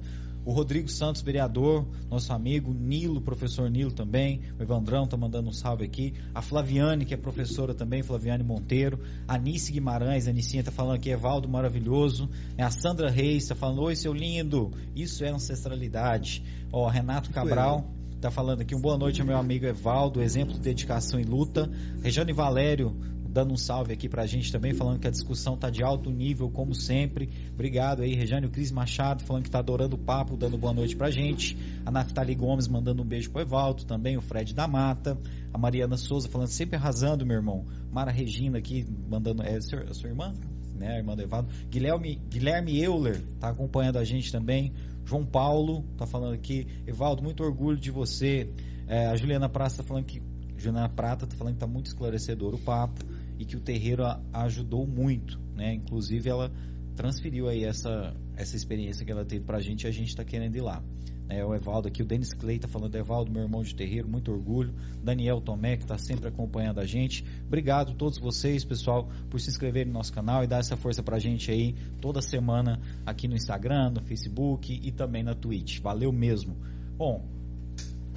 o 0.49 0.51
Rodrigo 0.51 0.89
Santos, 0.89 1.21
vereador, 1.21 1.85
nosso 2.09 2.33
amigo, 2.33 2.73
Nilo, 2.73 3.21
professor 3.21 3.69
Nilo 3.69 3.91
também, 3.91 4.41
o 4.57 4.63
Evandrão 4.63 5.05
tá 5.05 5.15
mandando 5.15 5.47
um 5.47 5.51
salve 5.51 5.85
aqui, 5.85 6.15
a 6.33 6.41
Flaviane, 6.41 7.05
que 7.05 7.13
é 7.13 7.17
professora 7.17 7.75
também, 7.75 8.01
Flaviane 8.01 8.43
Monteiro, 8.43 8.99
a 9.27 9.37
Nice 9.37 9.71
Guimarães, 9.71 10.27
a 10.27 10.33
Nicinha 10.33 10.63
tá 10.63 10.71
falando 10.71 10.95
aqui, 10.95 11.11
Evaldo 11.11 11.47
maravilhoso, 11.47 12.27
é 12.57 12.63
a 12.63 12.71
Sandra 12.71 13.11
Reis 13.11 13.45
tá 13.45 13.53
falando, 13.53 13.83
oi 13.83 13.95
seu 13.95 14.11
lindo, 14.11 14.71
isso 14.95 15.23
é 15.23 15.29
ancestralidade, 15.29 16.43
ó, 16.71 16.87
Renato 16.87 17.29
Cabral, 17.29 17.87
tá 18.19 18.31
falando 18.31 18.61
aqui, 18.61 18.73
um 18.73 18.81
boa 18.81 18.97
noite 18.97 19.21
ao 19.21 19.27
meu 19.27 19.37
amigo 19.37 19.67
Evaldo, 19.67 20.19
exemplo 20.19 20.55
de 20.55 20.61
dedicação 20.61 21.19
e 21.19 21.23
luta, 21.25 21.69
Regiane 22.01 22.33
Valério, 22.33 22.97
dando 23.31 23.53
um 23.53 23.57
salve 23.57 23.93
aqui 23.93 24.09
pra 24.09 24.25
gente 24.25 24.51
também, 24.51 24.73
falando 24.73 24.99
que 24.99 25.07
a 25.07 25.11
discussão 25.11 25.55
tá 25.55 25.69
de 25.69 25.83
alto 25.83 26.09
nível, 26.09 26.49
como 26.49 26.73
sempre. 26.73 27.29
Obrigado 27.53 28.01
aí, 28.01 28.15
Rejane, 28.15 28.47
o 28.47 28.49
Cris 28.49 28.71
Machado, 28.71 29.23
falando 29.23 29.43
que 29.43 29.51
tá 29.51 29.59
adorando 29.59 29.95
o 29.95 29.99
papo, 29.99 30.35
dando 30.35 30.57
boa 30.57 30.73
noite 30.73 30.95
pra 30.95 31.11
gente. 31.11 31.55
A 31.85 31.91
Naftali 31.91 32.33
Gomes 32.33 32.67
mandando 32.67 33.03
um 33.03 33.05
beijo 33.05 33.29
pro 33.29 33.41
Evaldo 33.41 33.85
também, 33.85 34.17
o 34.17 34.21
Fred 34.21 34.53
da 34.53 34.67
Mata. 34.67 35.17
A 35.53 35.57
Mariana 35.57 35.95
Souza 35.95 36.27
falando 36.27 36.47
sempre 36.47 36.75
arrasando, 36.75 37.25
meu 37.25 37.37
irmão. 37.37 37.65
Mara 37.91 38.11
Regina 38.11 38.57
aqui 38.57 38.85
mandando. 39.07 39.43
É 39.43 39.57
a 39.57 39.61
sua, 39.61 39.83
a 39.83 39.93
sua 39.93 40.09
irmã? 40.09 40.33
Né, 40.75 40.95
a 40.95 40.97
irmã 40.97 41.15
do 41.15 41.21
Evaldo. 41.21 41.49
Guilherme, 41.69 42.21
Guilherme 42.29 42.81
Euler 42.81 43.21
tá 43.39 43.49
acompanhando 43.49 43.97
a 43.97 44.03
gente 44.03 44.31
também. 44.31 44.73
João 45.05 45.25
Paulo 45.25 45.83
tá 45.97 46.07
falando 46.07 46.33
aqui. 46.33 46.67
Evaldo, 46.87 47.21
muito 47.21 47.43
orgulho 47.43 47.77
de 47.77 47.91
você. 47.91 48.49
É, 48.87 49.07
a 49.07 49.15
Juliana 49.15 49.49
Prata 49.49 49.77
tá 49.77 49.83
falando 49.83 50.05
que. 50.05 50.21
Juliana 50.57 50.89
Prata 50.89 51.25
tá 51.27 51.35
falando 51.35 51.53
que 51.53 51.59
tá 51.59 51.67
muito 51.67 51.87
esclarecedor 51.87 52.53
o 52.53 52.59
papo 52.59 53.03
e 53.39 53.45
que 53.45 53.55
o 53.55 53.61
terreiro 53.61 54.03
a, 54.05 54.21
ajudou 54.33 54.85
muito, 54.85 55.39
né? 55.55 55.73
Inclusive 55.73 56.29
ela 56.29 56.51
transferiu 56.95 57.47
aí 57.47 57.63
essa, 57.63 58.13
essa 58.35 58.57
experiência 58.57 59.05
que 59.05 59.11
ela 59.11 59.23
teve 59.23 59.45
pra 59.45 59.61
gente 59.61 59.85
e 59.85 59.87
a 59.87 59.91
gente 59.91 60.09
está 60.09 60.25
querendo 60.25 60.57
ir 60.57 60.61
lá. 60.61 60.83
É, 61.29 61.45
o 61.45 61.53
Evaldo 61.53 61.87
aqui, 61.87 62.01
o 62.01 62.05
Denis 62.05 62.33
Clay 62.33 62.57
tá 62.57 62.67
falando, 62.67 62.95
Evaldo, 62.95 63.31
meu 63.31 63.43
irmão 63.43 63.61
de 63.61 63.73
terreiro, 63.75 64.09
muito 64.09 64.31
orgulho. 64.31 64.73
Daniel 65.01 65.39
Tomé, 65.39 65.77
que 65.77 65.83
está 65.83 65.97
sempre 65.97 66.27
acompanhando 66.27 66.79
a 66.79 66.85
gente. 66.85 67.23
Obrigado 67.45 67.91
a 67.91 67.95
todos 67.95 68.17
vocês, 68.17 68.65
pessoal, 68.65 69.07
por 69.29 69.39
se 69.39 69.49
inscreverem 69.49 69.87
no 69.87 69.93
nosso 69.93 70.11
canal 70.11 70.43
e 70.43 70.47
dar 70.47 70.57
essa 70.57 70.75
força 70.75 71.03
pra 71.03 71.19
gente 71.19 71.51
aí 71.51 71.75
toda 72.01 72.19
semana 72.19 72.81
aqui 73.05 73.27
no 73.27 73.35
Instagram, 73.35 73.91
no 73.91 74.01
Facebook 74.01 74.73
e 74.83 74.91
também 74.91 75.21
na 75.23 75.35
Twitch. 75.35 75.79
Valeu 75.81 76.11
mesmo. 76.11 76.57
Bom, 76.97 77.23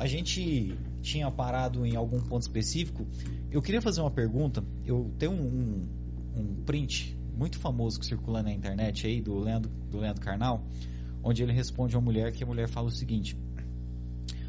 a 0.02 0.06
gente 0.08 0.76
tinha 1.00 1.30
parado 1.30 1.86
em 1.86 1.94
algum 1.94 2.20
ponto 2.20 2.42
específico. 2.42 3.06
Eu 3.52 3.62
queria 3.62 3.80
fazer 3.80 4.00
uma 4.00 4.10
pergunta. 4.10 4.64
Eu 4.84 5.14
tenho 5.16 5.30
um, 5.30 5.86
um, 6.34 6.40
um 6.40 6.64
print 6.64 7.16
muito 7.36 7.56
famoso 7.56 8.00
que 8.00 8.06
circula 8.06 8.42
na 8.42 8.52
internet 8.52 9.06
aí 9.06 9.22
do 9.22 9.38
Leandro, 9.38 9.70
do 9.88 9.98
Leandro 9.98 10.20
Carnal, 10.20 10.66
onde 11.22 11.44
ele 11.44 11.52
responde 11.52 11.94
a 11.94 12.00
uma 12.00 12.04
mulher 12.04 12.32
que 12.32 12.42
a 12.42 12.46
mulher 12.48 12.68
fala 12.68 12.88
o 12.88 12.90
seguinte: 12.90 13.38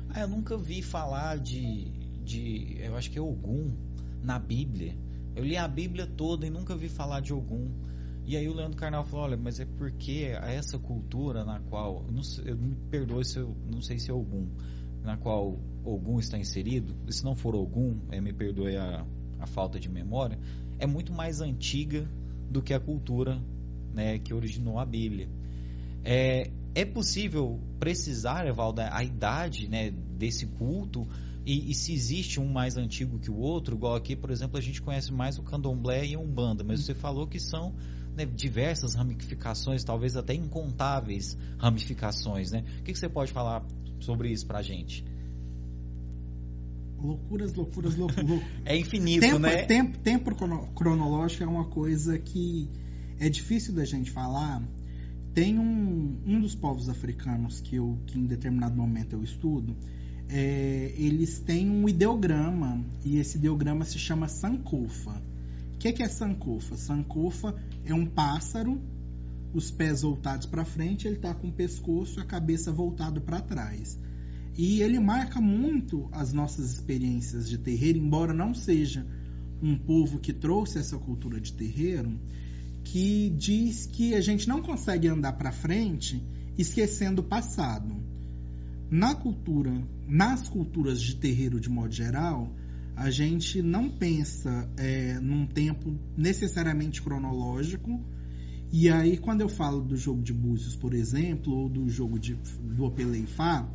Ah, 0.09 0.21
eu 0.21 0.27
nunca 0.27 0.57
vi 0.57 0.81
falar 0.81 1.37
de, 1.37 1.91
de 2.23 2.77
eu 2.79 2.97
acho 2.97 3.11
que 3.11 3.19
é 3.19 3.21
Ogum 3.21 3.77
na 4.23 4.39
Bíblia. 4.39 4.97
Eu 5.35 5.43
li 5.43 5.55
a 5.55 5.67
Bíblia 5.67 6.07
toda 6.07 6.47
e 6.47 6.49
nunca 6.49 6.75
vi 6.75 6.89
falar 6.89 7.19
de 7.19 7.31
Ogum. 7.31 7.69
E 8.25 8.35
aí 8.35 8.49
o 8.49 8.55
Leandro 8.55 8.77
Carnal 8.77 9.03
falou, 9.03 9.25
olha, 9.25 9.37
mas 9.37 9.59
é 9.59 9.65
porque 9.65 10.31
essa 10.41 10.79
cultura 10.79 11.45
na 11.45 11.59
qual, 11.59 12.05
eu, 12.07 12.11
não, 12.11 12.21
eu 12.43 12.57
me 12.57 12.75
perdoe 12.89 13.23
se 13.23 13.37
eu 13.37 13.55
não 13.71 13.81
sei 13.83 13.99
se 13.99 14.09
é 14.09 14.13
Ogum, 14.13 14.47
na 15.03 15.17
qual 15.17 15.59
Ogum 15.83 16.19
está 16.19 16.37
inserido, 16.37 16.95
se 17.09 17.23
não 17.23 17.35
for 17.35 17.55
Ogum, 17.55 17.99
é, 18.09 18.21
me 18.21 18.31
perdoe 18.31 18.77
a, 18.77 19.05
a 19.39 19.45
falta 19.45 19.79
de 19.79 19.89
memória, 19.89 20.39
é 20.79 20.87
muito 20.87 21.11
mais 21.11 21.41
antiga 21.41 22.07
do 22.49 22.61
que 22.61 22.73
a 22.73 22.79
cultura 22.79 23.41
né, 23.93 24.17
que 24.19 24.33
originou 24.33 24.79
a 24.79 24.85
Bíblia. 24.85 25.27
É, 26.03 26.49
é 26.75 26.85
possível 26.85 27.59
precisar, 27.79 28.47
Evaldo, 28.47 28.81
a 28.81 29.03
idade 29.03 29.67
né, 29.67 29.91
desse 29.91 30.45
culto 30.45 31.07
e, 31.45 31.71
e, 31.71 31.73
se 31.73 31.93
existe 31.93 32.39
um 32.39 32.47
mais 32.47 32.77
antigo 32.77 33.19
que 33.19 33.29
o 33.29 33.37
outro, 33.37 33.75
igual 33.75 33.95
aqui, 33.95 34.15
por 34.15 34.31
exemplo, 34.31 34.57
a 34.57 34.61
gente 34.61 34.81
conhece 34.81 35.11
mais 35.11 35.37
o 35.37 35.43
candomblé 35.43 36.05
e 36.05 36.15
a 36.15 36.19
umbanda, 36.19 36.63
mas 36.63 36.85
você 36.85 36.93
falou 36.93 37.27
que 37.27 37.39
são 37.39 37.75
né, 38.15 38.25
diversas 38.25 38.95
ramificações, 38.95 39.83
talvez 39.83 40.15
até 40.15 40.33
incontáveis 40.33 41.37
ramificações, 41.57 42.51
né? 42.51 42.63
O 42.79 42.83
que, 42.83 42.93
que 42.93 42.99
você 42.99 43.09
pode 43.09 43.33
falar 43.33 43.65
sobre 44.03 44.31
isso 44.31 44.45
pra 44.45 44.61
gente? 44.61 45.03
Loucuras, 47.01 47.53
loucuras, 47.53 47.95
loucuras. 47.95 48.41
é 48.63 48.77
infinito, 48.77 49.21
tempo, 49.21 49.39
né? 49.39 49.63
Tempo, 49.63 49.97
tempo 49.97 50.35
cronológico 50.73 51.43
é 51.43 51.47
uma 51.47 51.65
coisa 51.65 52.17
que 52.17 52.69
é 53.19 53.27
difícil 53.27 53.73
da 53.73 53.83
gente 53.83 54.09
falar. 54.11 54.61
Tem 55.33 55.57
um, 55.57 56.17
um 56.25 56.39
dos 56.39 56.55
povos 56.55 56.87
africanos 56.87 57.59
que, 57.59 57.75
eu, 57.75 57.97
que 58.07 58.17
em 58.17 58.25
determinado 58.25 58.75
momento 58.75 59.13
eu 59.13 59.23
estudo, 59.23 59.75
é, 60.29 60.93
eles 60.95 61.39
têm 61.39 61.69
um 61.69 61.89
ideograma 61.89 62.83
e 63.03 63.17
esse 63.17 63.37
ideograma 63.37 63.83
se 63.83 63.99
chama 63.99 64.27
Sankofa. 64.27 65.21
O 65.75 65.77
que, 65.79 65.91
que 65.91 66.03
é 66.03 66.07
Sankofa? 66.07 66.77
Sankofa 66.77 67.55
é 67.83 67.93
um 67.93 68.05
pássaro 68.05 68.79
os 69.53 69.69
pés 69.71 70.01
voltados 70.01 70.45
para 70.47 70.65
frente, 70.65 71.07
ele 71.07 71.17
está 71.17 71.33
com 71.33 71.47
o 71.47 71.53
pescoço 71.53 72.19
e 72.19 72.21
a 72.21 72.25
cabeça 72.25 72.71
voltado 72.71 73.21
para 73.21 73.39
trás. 73.39 73.99
E 74.57 74.81
ele 74.81 74.99
marca 74.99 75.41
muito 75.41 76.07
as 76.11 76.31
nossas 76.31 76.73
experiências 76.73 77.49
de 77.49 77.57
terreiro, 77.57 77.99
embora 77.99 78.33
não 78.33 78.53
seja 78.53 79.05
um 79.61 79.77
povo 79.77 80.19
que 80.19 80.33
trouxe 80.33 80.77
essa 80.77 80.97
cultura 80.97 81.39
de 81.39 81.53
terreiro, 81.53 82.19
que 82.83 83.29
diz 83.37 83.85
que 83.85 84.13
a 84.13 84.21
gente 84.21 84.47
não 84.47 84.61
consegue 84.61 85.07
andar 85.07 85.33
para 85.33 85.51
frente 85.51 86.21
esquecendo 86.57 87.21
o 87.21 87.25
passado. 87.25 87.95
na 88.91 89.15
cultura, 89.15 89.73
nas 90.07 90.47
culturas 90.49 91.01
de 91.01 91.15
terreiro 91.15 91.59
de 91.59 91.67
modo 91.67 91.91
geral, 91.91 92.53
a 92.95 93.09
gente 93.09 93.59
não 93.61 93.89
pensa 93.89 94.69
é, 94.77 95.19
num 95.19 95.47
tempo 95.47 95.97
necessariamente 96.15 97.01
cronológico. 97.01 97.99
E 98.75 98.89
aí, 98.89 99.17
quando 99.17 99.41
eu 99.41 99.49
falo 99.49 99.81
do 99.81 99.95
jogo 99.95 100.23
de 100.23 100.33
búzios, 100.33 100.75
por 100.75 100.95
exemplo, 100.95 101.53
ou 101.53 101.69
do 101.69 101.87
jogo 101.87 102.17
de, 102.17 102.33
do 102.75 102.85
Opelei 102.85 103.27
Fá, 103.27 103.69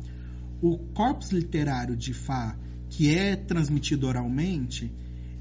o 0.61 0.77
corpus 0.77 1.31
literário 1.31 1.95
de 1.95 2.13
Fá, 2.13 2.59
que 2.89 3.09
é 3.09 3.37
transmitido 3.37 4.07
oralmente, 4.07 4.91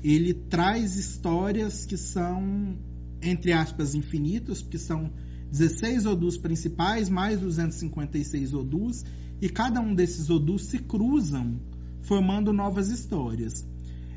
ele 0.01 0.33
traz 0.33 0.95
histórias 0.95 1.85
que 1.85 1.97
são, 1.97 2.79
entre 3.21 3.53
aspas, 3.53 3.97
infinitas, 3.97 4.63
porque 4.63 4.79
são 4.79 5.11
16 5.51 6.07
odus 6.07 6.39
principais, 6.39 7.09
mais 7.09 7.41
256 7.41 8.55
odus, 8.55 9.05
e 9.41 9.49
cada 9.49 9.81
um 9.81 9.93
desses 9.93 10.31
odus 10.31 10.67
se 10.67 10.79
cruzam, 10.79 11.59
formando 12.03 12.53
novas 12.53 12.91
histórias. 12.91 13.67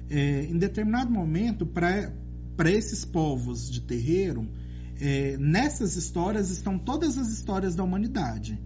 É, 0.07 0.43
em 0.43 0.59
determinado 0.59 1.09
momento, 1.09 1.65
para 1.65 2.69
esses 2.69 3.03
povos 3.03 3.71
de 3.71 3.81
terreiro, 3.81 4.47
é, 5.01 5.35
nessas 5.39 5.95
histórias 5.95 6.51
estão 6.51 6.77
todas 6.77 7.17
as 7.17 7.29
histórias 7.29 7.73
da 7.73 7.83
humanidade. 7.83 8.59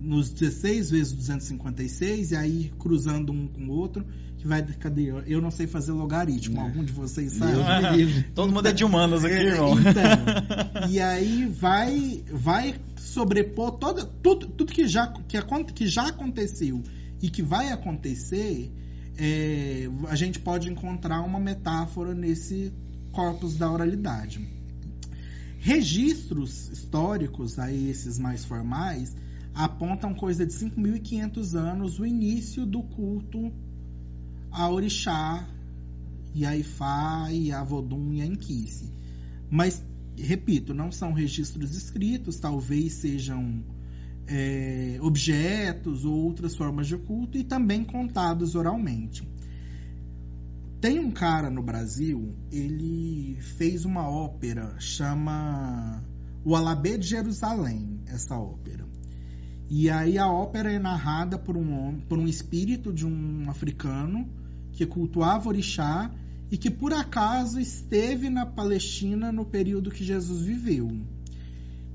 Nos 0.00 0.30
16 0.30 0.90
vezes 0.90 1.12
256, 1.12 2.30
e 2.30 2.36
aí 2.36 2.72
cruzando 2.78 3.32
um 3.32 3.48
com 3.48 3.66
o 3.66 3.70
outro, 3.70 4.06
que 4.38 4.46
vai. 4.46 4.62
Cadê? 4.62 5.12
Eu 5.26 5.40
não 5.40 5.50
sei 5.50 5.66
fazer 5.66 5.90
logaritmo, 5.92 6.58
é. 6.58 6.60
algum 6.60 6.84
de 6.84 6.92
vocês 6.92 7.32
sabe? 7.34 8.22
Todo 8.34 8.52
mundo 8.52 8.68
é 8.68 8.72
de 8.72 8.84
humanas 8.84 9.24
aqui, 9.24 9.34
é, 9.34 9.46
irmão. 9.46 9.74
Então, 9.80 10.88
e 10.88 10.98
aí 11.02 11.46
vai, 11.46 12.22
vai 12.32 12.74
sobrepor 12.96 13.72
toda, 13.72 14.04
tudo, 14.04 14.46
tudo 14.46 14.72
que, 14.72 14.86
já, 14.86 15.08
que, 15.08 15.72
que 15.72 15.86
já 15.88 16.06
aconteceu 16.06 16.82
e 17.20 17.28
que 17.28 17.42
vai 17.42 17.72
acontecer. 17.72 18.70
É, 19.18 19.88
a 20.08 20.14
gente 20.14 20.38
pode 20.38 20.70
encontrar 20.70 21.20
uma 21.20 21.38
metáfora 21.38 22.14
nesse 22.14 22.72
corpus 23.12 23.56
da 23.56 23.70
oralidade. 23.70 24.61
Registros 25.64 26.68
históricos, 26.70 27.56
aí 27.56 27.88
esses 27.88 28.18
mais 28.18 28.44
formais, 28.44 29.14
apontam 29.54 30.12
coisa 30.12 30.44
de 30.44 30.52
5.500 30.52 31.54
anos 31.54 32.00
o 32.00 32.04
início 32.04 32.66
do 32.66 32.82
culto 32.82 33.52
a 34.50 34.68
Orixá, 34.68 35.48
e 36.34 36.44
a 36.44 36.56
Ifá, 36.56 37.30
e 37.30 37.52
a 37.52 37.62
Vodum 37.62 38.12
e 38.12 38.22
a 38.22 38.26
Enquice. 38.26 38.90
Mas 39.48 39.82
repito, 40.16 40.74
não 40.74 40.90
são 40.90 41.12
registros 41.12 41.76
escritos, 41.76 42.40
talvez 42.40 42.94
sejam 42.94 43.62
é, 44.26 44.98
objetos 45.00 46.04
ou 46.04 46.14
outras 46.14 46.56
formas 46.56 46.88
de 46.88 46.96
culto 46.96 47.38
e 47.38 47.44
também 47.44 47.84
contados 47.84 48.56
oralmente. 48.56 49.26
Tem 50.82 50.98
um 50.98 51.12
cara 51.12 51.48
no 51.48 51.62
Brasil, 51.62 52.34
ele 52.50 53.38
fez 53.56 53.84
uma 53.84 54.10
ópera, 54.10 54.74
chama 54.80 56.02
O 56.44 56.56
Alabê 56.56 56.98
de 56.98 57.06
Jerusalém, 57.06 58.00
essa 58.08 58.36
ópera. 58.36 58.84
E 59.70 59.88
aí 59.88 60.18
a 60.18 60.26
ópera 60.26 60.72
é 60.72 60.80
narrada 60.80 61.38
por 61.38 61.56
um, 61.56 62.00
por 62.08 62.18
um 62.18 62.26
espírito 62.26 62.92
de 62.92 63.06
um 63.06 63.48
africano 63.48 64.28
que 64.72 64.84
cultuava 64.84 65.48
orixá 65.48 66.10
e 66.50 66.58
que 66.58 66.68
por 66.68 66.92
acaso 66.92 67.60
esteve 67.60 68.28
na 68.28 68.44
Palestina 68.44 69.30
no 69.30 69.44
período 69.44 69.88
que 69.88 70.02
Jesus 70.02 70.42
viveu. 70.42 70.90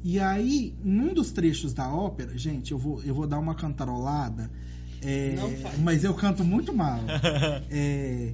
E 0.02 0.18
aí, 0.18 0.74
num 0.82 1.14
dos 1.14 1.34
trechos 1.34 1.74
da 1.74 1.94
ópera, 1.94 2.38
gente, 2.38 2.72
eu 2.72 2.78
vou, 2.78 3.04
eu 3.04 3.14
vou 3.14 3.28
dar 3.28 3.38
uma 3.38 3.54
cantarolada, 3.54 4.50
é, 5.02 5.36
mas 5.84 6.06
eu 6.06 6.14
canto 6.14 6.46
muito 6.46 6.74
mal. 6.74 7.02
É, 7.70 8.34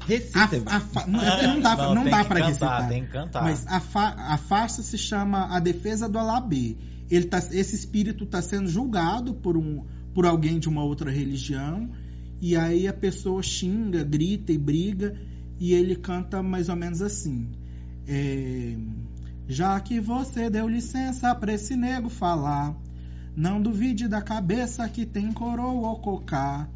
Recita. 0.00 0.38
A, 0.66 0.76
a, 0.76 1.06
não, 1.06 1.54
não, 1.54 1.60
dá, 1.60 1.76
não, 1.76 1.94
não 1.96 2.04
dá 2.04 2.24
para 2.24 2.46
recitar. 2.46 2.88
Tem 2.88 3.04
que 3.04 3.12
cantar. 3.12 3.42
Mas 3.42 3.66
a, 3.66 3.80
fa, 3.80 4.14
a 4.16 4.38
farsa 4.38 4.82
se 4.82 4.96
chama 4.96 5.54
A 5.54 5.60
Defesa 5.60 6.08
do 6.08 6.18
Alabê. 6.18 6.76
Ele 7.10 7.26
tá, 7.26 7.38
esse 7.38 7.74
espírito 7.74 8.24
está 8.24 8.40
sendo 8.40 8.68
julgado 8.68 9.34
por, 9.34 9.56
um, 9.56 9.84
por 10.14 10.24
alguém 10.24 10.58
de 10.58 10.68
uma 10.68 10.82
outra 10.82 11.10
religião. 11.10 11.90
E 12.40 12.56
aí 12.56 12.88
a 12.88 12.92
pessoa 12.92 13.42
xinga, 13.42 14.02
grita 14.02 14.52
e 14.52 14.58
briga 14.58 15.16
e 15.58 15.72
ele 15.72 15.96
canta 15.96 16.42
mais 16.42 16.68
ou 16.68 16.76
menos 16.76 17.00
assim. 17.02 17.50
É, 18.06 18.76
Já 19.48 19.78
que 19.80 20.00
você 20.00 20.50
deu 20.50 20.68
licença 20.68 21.34
para 21.34 21.52
esse 21.52 21.76
nego 21.76 22.08
falar, 22.08 22.76
não 23.34 23.60
duvide 23.60 24.08
da 24.08 24.22
cabeça 24.22 24.88
que 24.88 25.06
tem 25.06 25.32
coroa 25.32 25.88
ou 25.88 26.00
cocá. 26.00 26.68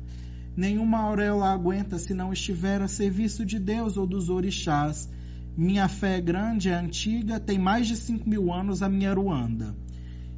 Nenhuma 0.56 0.98
auréola 0.98 1.52
aguenta 1.52 1.98
se 1.98 2.12
não 2.12 2.32
estiver 2.32 2.82
a 2.82 2.88
serviço 2.88 3.44
de 3.44 3.58
Deus 3.58 3.96
ou 3.96 4.06
dos 4.06 4.28
orixás. 4.28 5.08
Minha 5.56 5.88
fé 5.88 6.18
é 6.18 6.20
grande, 6.20 6.68
é 6.68 6.74
antiga, 6.74 7.38
tem 7.38 7.58
mais 7.58 7.86
de 7.86 7.96
5 7.96 8.28
mil 8.28 8.52
anos 8.52 8.82
a 8.82 8.88
minha 8.88 9.12
Ruanda. 9.12 9.76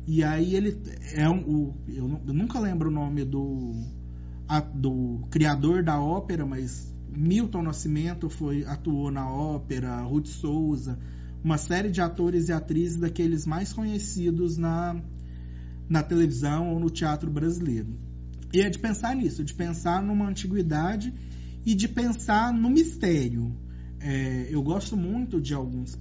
E 0.06 0.24
aí 0.24 0.54
ele 0.54 0.80
é 1.14 1.28
um. 1.28 1.40
O, 1.40 1.76
eu, 1.88 2.20
eu 2.26 2.34
nunca 2.34 2.58
lembro 2.58 2.88
o 2.88 2.92
nome 2.92 3.24
do, 3.24 3.72
a, 4.48 4.60
do 4.60 5.20
criador 5.30 5.82
da 5.82 6.00
ópera, 6.00 6.44
mas 6.44 6.92
Milton 7.08 7.62
Nascimento 7.62 8.28
foi 8.28 8.64
atuou 8.64 9.10
na 9.10 9.30
ópera, 9.30 10.00
Ruth 10.02 10.26
Souza, 10.26 10.98
uma 11.44 11.56
série 11.56 11.90
de 11.90 12.00
atores 12.00 12.48
e 12.48 12.52
atrizes 12.52 12.96
daqueles 12.96 13.46
mais 13.46 13.72
conhecidos 13.72 14.56
na, 14.56 15.00
na 15.88 16.02
televisão 16.02 16.72
ou 16.72 16.80
no 16.80 16.90
teatro 16.90 17.30
brasileiro. 17.30 17.96
E 18.52 18.60
é 18.60 18.68
de 18.68 18.78
pensar 18.78 19.16
nisso, 19.16 19.44
de 19.44 19.54
pensar 19.54 20.02
numa 20.02 20.28
antiguidade 20.28 21.12
e 21.64 21.74
de 21.74 21.88
pensar 21.88 22.52
no 22.52 22.68
mistério. 22.68 23.56
É, 24.00 24.48
eu 24.50 24.62
gosto 24.62 24.96
muito 24.96 25.40
de, 25.40 25.54
alguns, 25.54 25.98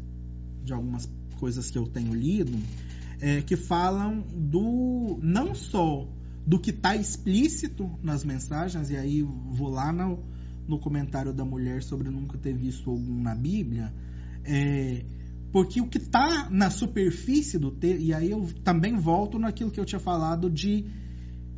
de 0.63 0.73
algumas 0.73 1.09
coisas 1.39 1.69
que 1.69 1.77
eu 1.77 1.87
tenho 1.87 2.13
lido 2.13 2.57
é, 3.21 3.41
que 3.41 3.55
falam 3.55 4.25
do 4.33 5.19
não 5.21 5.53
só 5.53 6.07
do 6.45 6.59
que 6.59 6.71
está 6.71 6.95
explícito 6.95 7.89
nas 8.01 8.25
mensagens, 8.25 8.89
e 8.89 8.97
aí 8.97 9.21
vou 9.21 9.69
lá 9.69 9.93
no, 9.93 10.23
no 10.67 10.79
comentário 10.79 11.31
da 11.31 11.45
mulher 11.45 11.83
sobre 11.83 12.09
nunca 12.09 12.37
ter 12.37 12.53
visto 12.53 12.89
algum 12.89 13.21
na 13.21 13.35
Bíblia, 13.35 13.93
é, 14.43 15.05
porque 15.51 15.79
o 15.79 15.87
que 15.87 15.99
está 15.99 16.49
na 16.49 16.71
superfície 16.71 17.59
do 17.59 17.69
texto, 17.69 18.01
e 18.01 18.11
aí 18.11 18.31
eu 18.31 18.47
também 18.63 18.97
volto 18.97 19.37
naquilo 19.37 19.69
que 19.69 19.79
eu 19.79 19.85
tinha 19.85 19.99
falado 19.99 20.49
de 20.49 20.85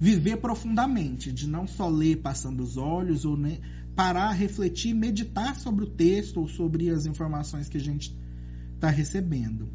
viver 0.03 0.35
profundamente, 0.35 1.31
de 1.31 1.47
não 1.47 1.65
só 1.65 1.87
ler 1.87 2.17
passando 2.17 2.61
os 2.61 2.75
olhos, 2.75 3.23
ou 3.23 3.37
ne, 3.37 3.61
parar, 3.95 4.33
refletir, 4.33 4.93
meditar 4.93 5.55
sobre 5.55 5.85
o 5.85 5.87
texto 5.87 6.41
ou 6.41 6.47
sobre 6.49 6.89
as 6.89 7.05
informações 7.05 7.69
que 7.69 7.77
a 7.77 7.79
gente 7.79 8.13
está 8.75 8.89
recebendo. 8.89 9.69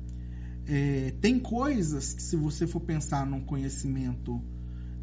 É, 0.66 1.14
tem 1.22 1.39
coisas 1.39 2.12
que, 2.12 2.22
se 2.22 2.37
você 2.37 2.66
for 2.66 2.81
pensar 2.81 3.24
num 3.24 3.41
conhecimento 3.41 4.39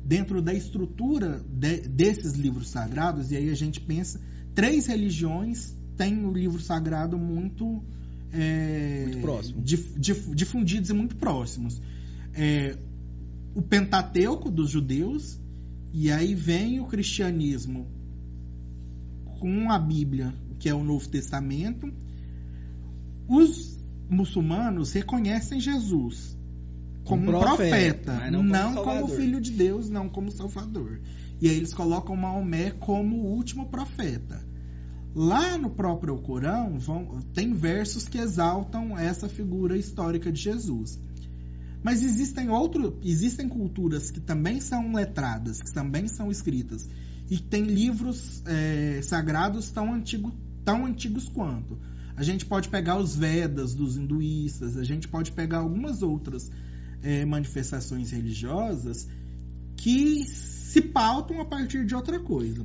dentro 0.06 0.44
da 0.44 0.54
estrutura 0.54 1.44
de, 1.50 1.88
desses 1.88 2.34
livros 2.34 2.70
sagrados, 2.70 3.32
e 3.32 3.36
aí 3.36 3.50
a 3.50 3.56
gente 3.56 3.82
pensa, 3.82 4.22
três 4.54 4.86
religiões 4.86 5.76
têm 5.98 6.24
o 6.24 6.32
livro 6.32 6.62
sagrado 6.62 7.18
muito, 7.18 7.84
é, 8.32 9.06
muito 9.06 9.22
próximo. 9.22 9.64
Dif, 9.64 10.00
dif, 10.00 10.36
difundidos 10.36 10.92
e 10.92 10.94
muito 10.94 11.16
próximos. 11.16 11.82
É, 12.32 12.78
o 13.56 13.62
Pentateuco 13.62 14.52
dos 14.52 14.70
judeus, 14.70 15.40
e 15.94 16.12
aí 16.12 16.36
vem 16.36 16.82
o 16.82 16.86
cristianismo 16.86 17.88
com 19.40 19.72
a 19.72 19.80
Bíblia, 19.80 20.36
que 20.60 20.68
é 20.68 20.74
o 20.74 20.84
Novo 20.84 21.08
Testamento. 21.08 21.92
Os 23.28 23.80
muçulmanos 24.10 24.92
reconhecem 24.92 25.60
Jesus 25.60 26.38
como 27.06 27.24
um 27.24 27.40
profeta, 27.40 28.12
profeta 28.12 28.32
não, 28.32 28.44
não 28.44 28.74
como, 28.74 29.02
como, 29.02 29.08
filho 29.08 29.40
de 29.40 29.52
Deus, 29.52 29.90
não 29.90 30.10
como 30.10 30.30
salvador. 30.32 31.00
E 31.40 31.48
aí 31.48 31.56
eles 31.56 31.74
colocam 31.74 32.16
Maomé 32.16 32.72
como 32.72 33.18
o 33.18 33.28
último 33.28 33.68
profeta. 33.68 34.44
Lá 35.14 35.58
no 35.58 35.70
próprio 35.70 36.18
Corão 36.18 36.78
vão, 36.78 37.22
tem 37.34 37.54
versos 37.54 38.06
que 38.06 38.18
exaltam 38.18 38.98
essa 38.98 39.30
figura 39.30 39.78
histórica 39.78 40.30
de 40.30 40.42
Jesus. 40.42 41.00
Mas 41.86 42.02
existem 42.02 42.50
outros, 42.50 42.94
existem 43.04 43.48
culturas 43.48 44.10
que 44.10 44.20
também 44.20 44.60
são 44.60 44.92
letradas, 44.92 45.62
que 45.62 45.72
também 45.72 46.08
são 46.08 46.32
escritas 46.32 46.90
e 47.30 47.38
tem 47.38 47.62
livros 47.62 48.42
é, 48.48 49.02
sagrados 49.04 49.70
tão, 49.70 49.94
antigo, 49.94 50.34
tão 50.64 50.84
antigos 50.84 51.30
quanto. 51.30 51.78
A 52.18 52.24
gente 52.24 52.44
pode 52.44 52.70
pegar 52.70 52.98
os 52.98 53.16
Vedas 53.16 53.76
dos 53.76 53.98
hinduístas, 53.98 54.78
a 54.78 54.84
gente 54.84 55.08
pode 55.08 55.32
pegar 55.32 55.60
algumas 55.60 56.02
outras 56.02 56.50
é, 57.04 57.24
manifestações 57.24 58.10
religiosas 58.10 59.08
que 59.78 60.26
se 60.26 60.82
pautam 60.82 61.40
a 61.40 61.46
partir 61.46 61.86
de 61.86 61.94
outra 61.94 62.20
coisa. 62.20 62.64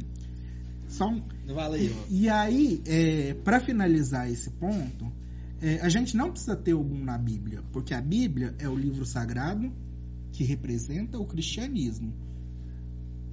São... 0.88 1.22
Valeu. 1.46 1.94
E, 2.08 2.22
e 2.22 2.28
aí, 2.30 2.80
é, 2.86 3.34
para 3.44 3.60
finalizar 3.60 4.30
esse 4.30 4.48
ponto, 4.48 5.12
é, 5.60 5.80
a 5.80 5.88
gente 5.88 6.16
não 6.16 6.30
precisa 6.30 6.56
ter 6.56 6.72
algum 6.72 7.04
na 7.04 7.18
Bíblia, 7.18 7.62
porque 7.72 7.92
a 7.92 8.00
Bíblia 8.00 8.54
é 8.58 8.68
o 8.68 8.74
livro 8.74 9.04
sagrado 9.04 9.72
que 10.32 10.44
representa 10.44 11.18
o 11.18 11.26
cristianismo. 11.26 12.12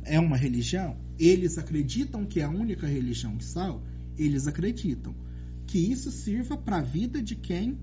é 0.04 0.20
uma 0.20 0.38
religião, 0.38 0.96
eles 1.20 1.58
acreditam 1.58 2.26
que 2.26 2.40
é 2.40 2.44
a 2.44 2.50
única 2.50 2.88
religião 2.88 3.36
que 3.36 3.44
sal, 3.44 3.84
eles 4.18 4.48
acreditam 4.48 5.14
que 5.66 5.78
isso 5.78 6.10
sirva 6.12 6.56
para 6.58 6.78
a 6.78 6.82
vida 6.82 7.22
de 7.22 7.36
quem 7.36 7.78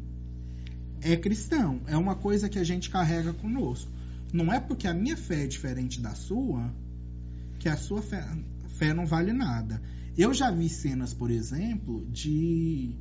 é 1.02 1.16
cristão. 1.16 1.82
É 1.86 1.96
uma 1.96 2.14
coisa 2.14 2.48
que 2.48 2.58
a 2.58 2.64
gente 2.64 2.88
carrega 2.88 3.32
conosco. 3.34 3.90
Não 4.32 4.52
é 4.52 4.58
porque 4.58 4.88
a 4.88 4.94
minha 4.94 5.16
fé 5.16 5.44
é 5.44 5.46
diferente 5.46 6.00
da 6.00 6.14
sua 6.14 6.72
que 7.58 7.68
a 7.68 7.76
sua 7.76 8.02
fé, 8.02 8.26
fé 8.78 8.92
não 8.92 9.06
vale 9.06 9.32
nada. 9.32 9.80
Eu 10.16 10.32
já 10.32 10.50
vi 10.50 10.68
cenas, 10.68 11.14
por 11.14 11.30
exemplo, 11.30 12.06
de 12.10 12.94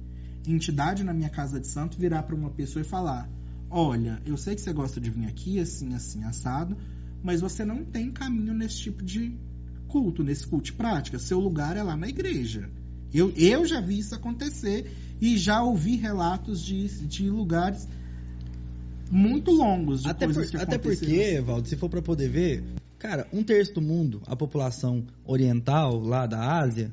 entidade 0.47 1.03
na 1.03 1.13
minha 1.13 1.29
casa 1.29 1.59
de 1.59 1.67
santo 1.67 1.97
virar 1.97 2.23
para 2.23 2.35
uma 2.35 2.49
pessoa 2.49 2.81
e 2.81 2.85
falar: 2.85 3.29
Olha, 3.69 4.21
eu 4.25 4.37
sei 4.37 4.55
que 4.55 4.61
você 4.61 4.73
gosta 4.73 4.99
de 4.99 5.09
vir 5.09 5.25
aqui, 5.25 5.59
assim, 5.59 5.93
assim, 5.93 6.23
assado, 6.23 6.77
mas 7.23 7.41
você 7.41 7.65
não 7.65 7.83
tem 7.83 8.11
caminho 8.11 8.53
nesse 8.53 8.77
tipo 8.77 9.03
de 9.03 9.35
culto, 9.87 10.23
nesse 10.23 10.45
culto 10.47 10.65
de 10.65 10.73
prática. 10.73 11.19
Seu 11.19 11.39
lugar 11.39 11.77
é 11.77 11.83
lá 11.83 11.95
na 11.95 12.07
igreja. 12.07 12.69
Eu, 13.13 13.31
eu 13.37 13.65
já 13.65 13.79
vi 13.79 13.99
isso 13.99 14.15
acontecer 14.15 14.91
e 15.21 15.37
já 15.37 15.61
ouvi 15.61 15.95
relatos 15.95 16.63
de, 16.63 16.87
de 17.07 17.29
lugares 17.29 17.87
muito 19.11 19.51
longos 19.51 20.01
de 20.01 20.09
até, 20.09 20.25
coisas 20.25 20.45
por, 20.45 20.51
que 20.51 20.63
até 20.63 20.77
porque, 20.77 21.41
Valdo, 21.41 21.67
se 21.67 21.75
for 21.75 21.89
para 21.89 22.01
poder 22.01 22.29
ver, 22.29 22.63
cara, 22.97 23.27
um 23.31 23.43
terço 23.43 23.75
do 23.75 23.81
mundo, 23.81 24.21
a 24.25 24.35
população 24.35 25.05
oriental 25.23 25.99
lá 25.99 26.25
da 26.25 26.59
Ásia, 26.59 26.91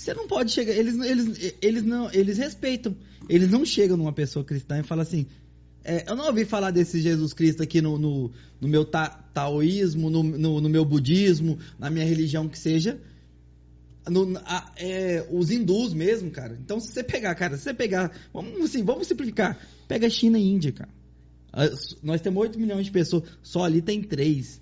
você 0.00 0.14
não 0.14 0.26
pode 0.26 0.50
chegar, 0.52 0.72
eles, 0.72 0.98
eles, 0.98 1.54
eles 1.60 1.82
não, 1.82 2.10
eles 2.12 2.38
respeitam, 2.38 2.96
eles 3.28 3.50
não 3.50 3.64
chegam 3.64 3.96
numa 3.96 4.12
pessoa 4.12 4.44
cristã 4.44 4.78
e 4.80 4.82
falam 4.82 5.02
assim, 5.02 5.26
é, 5.84 6.10
eu 6.10 6.16
não 6.16 6.26
ouvi 6.26 6.44
falar 6.44 6.70
desse 6.70 7.00
Jesus 7.00 7.32
Cristo 7.32 7.62
aqui 7.62 7.80
no, 7.80 7.98
no, 7.98 8.30
no 8.60 8.68
meu 8.68 8.84
ta, 8.84 9.08
taoísmo, 9.08 10.10
no, 10.10 10.22
no, 10.22 10.60
no 10.60 10.68
meu 10.68 10.84
budismo, 10.84 11.58
na 11.78 11.90
minha 11.90 12.04
religião 12.04 12.48
que 12.48 12.58
seja, 12.58 13.00
no- 14.08 14.38
a- 14.44 14.72
é, 14.76 15.26
os 15.30 15.50
hindus 15.50 15.92
mesmo, 15.94 16.30
cara. 16.30 16.58
Então, 16.62 16.80
se 16.80 16.88
você 16.92 17.02
pegar, 17.02 17.34
cara, 17.34 17.56
se 17.56 17.64
você 17.64 17.74
pegar, 17.74 18.10
vamos, 18.32 18.60
assim, 18.64 18.82
vamos 18.84 19.06
simplificar, 19.06 19.58
pega 19.86 20.08
China 20.08 20.38
e 20.38 20.42
Índia, 20.42 20.72
cara. 20.72 20.90
As- 21.52 21.96
Nós 22.02 22.20
temos 22.20 22.40
8 22.42 22.58
milhões 22.58 22.86
de 22.86 22.90
pessoas, 22.92 23.24
só 23.42 23.64
ali 23.64 23.82
tem 23.82 24.02
3. 24.02 24.60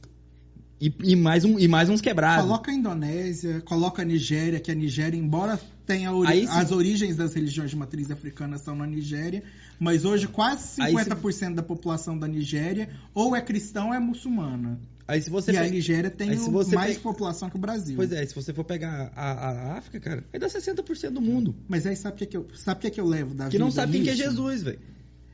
E, 0.81 0.93
e 1.03 1.16
mais, 1.16 1.45
um, 1.45 1.59
e 1.59 1.66
mais 1.66 1.89
uns 1.89 2.01
quebrados. 2.01 2.45
Coloca 2.45 2.70
a 2.70 2.74
Indonésia, 2.74 3.61
coloca 3.62 4.03
a 4.03 4.05
Nigéria, 4.05 4.61
que 4.61 4.70
a 4.70 4.74
Nigéria, 4.74 5.16
embora 5.18 5.59
tenha 5.85 6.12
ori- 6.12 6.47
as 6.49 6.70
origens 6.70 7.16
das 7.16 7.35
religiões 7.35 7.70
de 7.70 7.76
matriz 7.76 8.11
africana 8.11 8.55
estão 8.57 8.76
na 8.76 8.87
Nigéria, 8.87 9.43
mas 9.81 10.05
hoje 10.05 10.29
quase 10.29 10.81
Aí 10.81 10.93
50% 10.95 11.55
da 11.55 11.62
população 11.62 12.16
da 12.16 12.29
Nigéria 12.29 12.89
ou 13.12 13.35
é 13.35 13.41
cristão 13.41 13.89
ou 13.89 13.95
é 13.95 13.99
muçulmana. 13.99 14.79
Aí 15.09 15.20
se 15.22 15.31
você 15.31 15.51
e 15.53 15.57
a 15.57 15.62
pega- 15.62 15.72
Nigéria 15.74 16.11
tem 16.11 16.37
se 16.37 16.51
mais 16.76 16.91
pega- 16.91 17.01
população 17.01 17.49
que 17.51 17.57
o 17.57 17.59
Brasil. 17.59 17.97
Pois 17.97 18.12
é, 18.12 18.24
se 18.26 18.35
você 18.35 18.53
for 18.53 18.62
pegar 18.62 19.11
a, 19.16 19.33
a- 19.33 19.51
a 19.51 19.79
África, 19.79 19.99
cara, 19.99 20.24
aí 20.33 20.39
dá 20.39 20.47
60% 20.49 21.11
do 21.11 21.20
mundo. 21.20 21.57
Mas 21.66 21.87
aí 21.87 21.97
sabe 21.97 22.14
o 22.14 22.18
que, 22.18 22.26
que 22.26 22.37
eu, 22.37 22.47
sabe 22.55 22.83
que, 22.83 22.91
que 22.91 23.01
eu 23.01 23.07
levo 23.07 23.35
da 23.35 23.47
Que 23.47 23.53
vida 23.53 23.64
não 23.64 23.70
sabe 23.72 23.93
quem 23.93 24.03
que 24.05 24.11
é? 24.11 24.14
Jesus, 24.14 24.62
velho. 24.62 24.79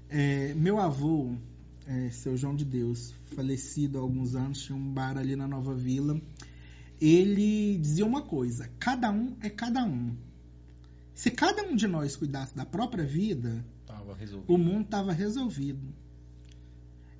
É, 0.08 0.54
meu 0.56 0.78
avô, 0.78 1.32
é, 1.86 2.10
seu 2.10 2.36
João 2.36 2.54
de 2.54 2.64
Deus, 2.64 3.14
falecido 3.34 3.98
há 3.98 4.00
alguns 4.00 4.34
anos, 4.34 4.62
tinha 4.62 4.76
um 4.76 4.92
bar 4.92 5.16
ali 5.18 5.36
na 5.36 5.46
Nova 5.46 5.74
Vila. 5.74 6.20
Ele 7.00 7.78
dizia 7.78 8.06
uma 8.06 8.22
coisa: 8.22 8.70
cada 8.78 9.10
um 9.10 9.36
é 9.40 9.50
cada 9.50 9.84
um. 9.84 10.14
Se 11.14 11.30
cada 11.30 11.62
um 11.62 11.76
de 11.76 11.86
nós 11.86 12.16
cuidasse 12.16 12.56
da 12.56 12.64
própria 12.64 13.04
vida, 13.04 13.64
o 14.48 14.58
mundo 14.58 14.84
estava 14.84 15.12
resolvido. 15.12 15.94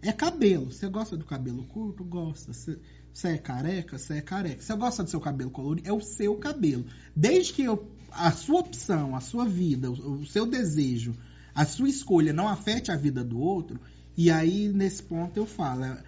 É 0.03 0.13
cabelo. 0.13 0.71
Você 0.73 0.89
gosta 0.89 1.17
do 1.17 1.25
cabelo 1.25 1.65
curto? 1.65 2.05
Gosta. 2.05 2.53
Você, 2.53 2.79
você 3.13 3.29
é 3.29 3.39
careca? 3.39 3.97
Você 3.99 4.15
é 4.15 4.21
careca. 4.21 4.61
Você 4.63 4.75
gosta 4.77 5.03
do 5.03 5.11
seu 5.11 5.21
cabelo 5.21 5.51
colorido? 5.51 5.89
É 5.89 5.93
o 5.93 6.01
seu 6.01 6.37
cabelo. 6.37 6.85
Desde 7.17 7.53
que 7.53 7.63
eu- 7.63 7.89
a 8.11 8.31
sua 8.31 8.61
opção, 8.61 9.17
a 9.17 9.21
sua 9.21 9.45
vida, 9.47 9.91
o, 9.91 10.21
o 10.21 10.27
seu 10.27 10.47
desejo, 10.47 11.15
a 11.55 11.65
sua 11.65 11.89
escolha 11.89 12.33
não 12.33 12.49
afete 12.49 12.91
a 12.93 12.97
vida 12.97 13.25
do 13.25 13.39
outro, 13.39 13.81
e 14.17 14.31
aí 14.31 14.69
nesse 14.69 15.03
ponto 15.03 15.37
eu 15.37 15.47
falo. 15.47 15.85
é, 15.85 16.03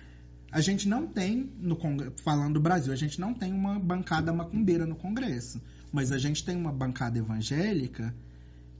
A 0.50 0.60
gente 0.60 0.88
não 0.88 1.06
tem, 1.06 1.50
no 1.58 1.76
falando 2.22 2.54
do 2.54 2.60
Brasil, 2.60 2.92
a 2.92 2.96
gente 2.96 3.20
não 3.20 3.34
tem 3.34 3.52
uma 3.52 3.78
bancada 3.78 4.32
macumbeira 4.32 4.86
no 4.86 4.94
Congresso. 4.94 5.60
Mas 5.92 6.12
a 6.12 6.18
gente 6.18 6.44
tem 6.44 6.56
uma 6.56 6.72
bancada 6.72 7.18
evangélica 7.18 8.14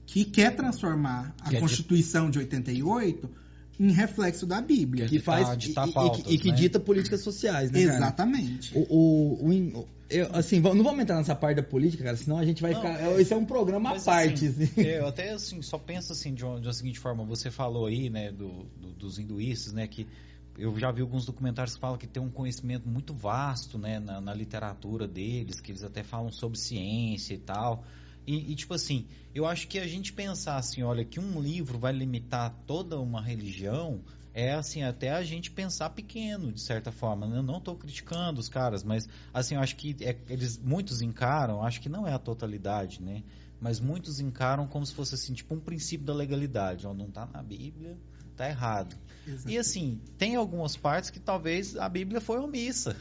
que 0.05 0.23
quer 0.23 0.55
transformar 0.55 1.35
a 1.41 1.49
Quer 1.49 1.59
Constituição 1.59 2.29
de 2.29 2.39
88 2.39 3.29
em 3.79 3.91
reflexo 3.91 4.45
da 4.45 4.59
Bíblia. 4.61 5.05
Quer 5.05 5.09
Que 5.09 5.17
ditar- 5.19 5.43
faz. 5.45 5.57
ditar 5.57 5.87
e- 5.87 5.89
e, 5.89 5.93
pautas, 5.93 6.33
e 6.33 6.37
que 6.37 6.49
né? 6.49 6.55
dita 6.55 6.79
políticas 6.79 7.21
sociais, 7.21 7.71
né? 7.71 7.85
cara? 7.85 7.97
Exatamente. 7.97 8.71
O, 8.77 8.81
o, 8.89 9.47
o 9.47 9.53
in- 9.53 9.73
o- 9.75 9.87
eu, 10.09 10.29
assim, 10.33 10.59
não 10.59 10.83
vamos 10.83 10.99
entrar 11.01 11.17
nessa 11.17 11.35
parte 11.35 11.57
da 11.57 11.63
política, 11.63 12.03
cara, 12.03 12.15
senão 12.15 12.37
a 12.37 12.45
gente 12.45 12.61
vai 12.61 12.71
Não, 12.73 12.81
ficar. 12.81 12.99
é- 12.99 13.21
esse 13.21 13.33
é 13.33 13.35
um 13.35 13.45
programa 13.45 13.91
à 13.95 13.99
parte. 13.99 14.47
assim, 14.47 14.63
assim. 14.63 14.81
Eu 14.81 15.07
até 15.07 15.31
assim, 15.31 15.61
só 15.61 15.77
penso 15.77 16.13
assim 16.13 16.33
de 16.33 16.43
uma, 16.45 16.59
de 16.59 16.67
uma 16.67 16.73
seguinte 16.73 16.97
forma, 16.99 17.23
você 17.25 17.51
falou 17.51 17.85
aí, 17.87 18.09
né, 18.09 18.31
do, 18.31 18.65
do- 18.79 18.93
dos 18.93 19.19
hinduístas, 19.19 19.73
né, 19.73 19.85
que 19.85 20.07
eu 20.57 20.75
já 20.79 20.91
vi 20.91 21.01
alguns 21.01 21.25
documentários 21.25 21.75
que 21.75 21.81
falam 21.81 21.97
que 21.99 22.07
tem 22.07 22.23
um 22.23 22.31
conhecimento 22.31 22.87
muito 22.89 23.13
vasto, 23.13 23.77
né, 23.77 23.99
na, 23.99 24.19
na 24.19 24.33
literatura 24.33 25.07
deles, 25.07 25.59
que 25.61 25.71
eles 25.71 25.83
até 25.83 26.01
falam 26.03 26.31
sobre 26.31 26.57
ciência 26.57 27.35
e 27.35 27.37
tal. 27.37 27.83
E, 28.27 28.51
e, 28.51 28.55
tipo 28.55 28.73
assim, 28.73 29.07
eu 29.33 29.45
acho 29.45 29.67
que 29.69 29.79
a 29.79 29.87
gente 29.87 30.11
pensar 30.11 30.57
assim, 30.57 30.83
olha, 30.83 31.05
que 31.05 31.17
um 31.19 31.41
livro 31.41 31.79
vai 31.79 31.93
limitar 31.93 32.53
toda 32.67 32.99
uma 32.99 33.21
religião, 33.21 34.03
é 34.33 34.53
assim, 34.53 34.83
até 34.83 35.11
a 35.11 35.23
gente 35.23 35.49
pensar 35.49 35.91
pequeno, 35.91 36.51
de 36.51 36.59
certa 36.61 36.91
forma. 36.91 37.25
né? 37.25 37.37
Eu 37.37 37.43
não 37.43 37.57
estou 37.57 37.75
criticando 37.75 38.39
os 38.39 38.49
caras, 38.49 38.83
mas 38.83 39.07
assim, 39.33 39.55
eu 39.55 39.61
acho 39.61 39.77
que 39.77 39.95
é- 40.01 40.17
eles 40.29 40.57
muitos 40.59 41.01
encaram, 41.01 41.63
acho 41.63 41.79
que 41.79 41.87
não 41.89 42.05
é 42.05 42.13
a 42.13 42.19
totalidade, 42.19 43.01
né? 43.01 43.23
Mas 43.61 43.79
muitos 43.79 44.19
encaram 44.19 44.67
como 44.67 44.85
se 44.85 44.93
fosse 44.93 45.15
assim, 45.15 45.33
tipo 45.33 45.55
um 45.55 45.59
princípio 45.59 46.05
da 46.05 46.13
legalidade, 46.13 46.85
ó, 46.85 46.93
não 46.93 47.09
tá 47.09 47.25
na 47.25 47.41
Bíblia, 47.41 47.97
tá 48.35 48.47
errado. 48.47 48.95
E 49.47 49.57
assim, 49.57 49.99
tem 50.17 50.35
algumas 50.35 50.75
partes 50.77 51.09
que 51.09 51.19
talvez 51.19 51.75
a 51.77 51.87
Bíblia 51.89 52.19
foi 52.21 52.37
omissa. 52.39 52.95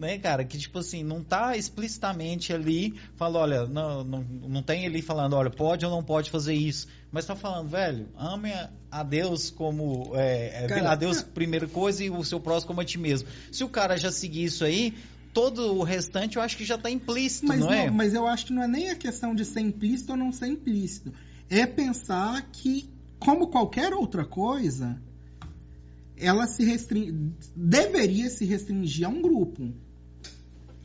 Né, 0.00 0.16
cara, 0.16 0.46
que 0.46 0.56
tipo 0.56 0.78
assim, 0.78 1.04
não 1.04 1.22
tá 1.22 1.58
explicitamente 1.58 2.54
ali, 2.54 2.94
fala, 3.16 3.38
olha, 3.40 3.66
não, 3.66 4.02
não, 4.02 4.22
não 4.48 4.62
tem 4.62 4.86
ali 4.86 5.02
falando, 5.02 5.34
olha, 5.34 5.50
pode 5.50 5.84
ou 5.84 5.90
não 5.90 6.02
pode 6.02 6.30
fazer 6.30 6.54
isso, 6.54 6.88
mas 7.12 7.26
tá 7.26 7.36
falando, 7.36 7.68
velho, 7.68 8.08
ame 8.16 8.50
a- 8.90 9.02
Deus 9.02 9.50
como, 9.50 10.12
é, 10.14 10.64
é, 10.64 10.66
Cara, 10.68 10.92
a 10.92 10.94
Deus 10.94 11.20
primeira 11.20 11.68
coisa 11.68 12.02
e 12.02 12.08
o 12.08 12.24
seu 12.24 12.40
próximo 12.40 12.68
como 12.68 12.80
a 12.80 12.84
ti 12.84 12.96
mesmo. 12.98 13.28
Se 13.52 13.62
o 13.62 13.68
cara 13.68 13.98
já 13.98 14.10
seguir 14.10 14.44
isso 14.44 14.64
aí, 14.64 14.94
todo 15.34 15.74
o 15.76 15.82
restante 15.82 16.38
eu 16.38 16.42
acho 16.42 16.56
que 16.56 16.64
já 16.64 16.78
tá 16.78 16.90
implícito, 16.90 17.46
Mas, 17.48 17.60
não 17.60 17.70
é? 17.70 17.86
não- 17.86 17.94
mas 17.94 18.14
eu 18.14 18.26
acho 18.26 18.46
que 18.46 18.54
não 18.54 18.62
é 18.62 18.66
nem 18.68 18.88
a 18.88 18.96
questão 18.96 19.34
de 19.34 19.44
ser 19.44 19.60
implícito 19.60 20.12
ou 20.12 20.16
não 20.18 20.32
ser 20.32 20.46
implícito. 20.46 21.12
É 21.50 21.66
pensar 21.66 22.40
que, 22.50 22.88
como 23.18 23.48
qualquer 23.48 23.92
outra 23.92 24.24
coisa, 24.24 24.98
ela 26.16 26.46
se 26.46 26.64
restring... 26.64 27.34
deveria 27.54 28.30
se 28.30 28.46
restringir 28.46 29.06
a 29.06 29.10
um 29.10 29.20
grupo. 29.20 29.72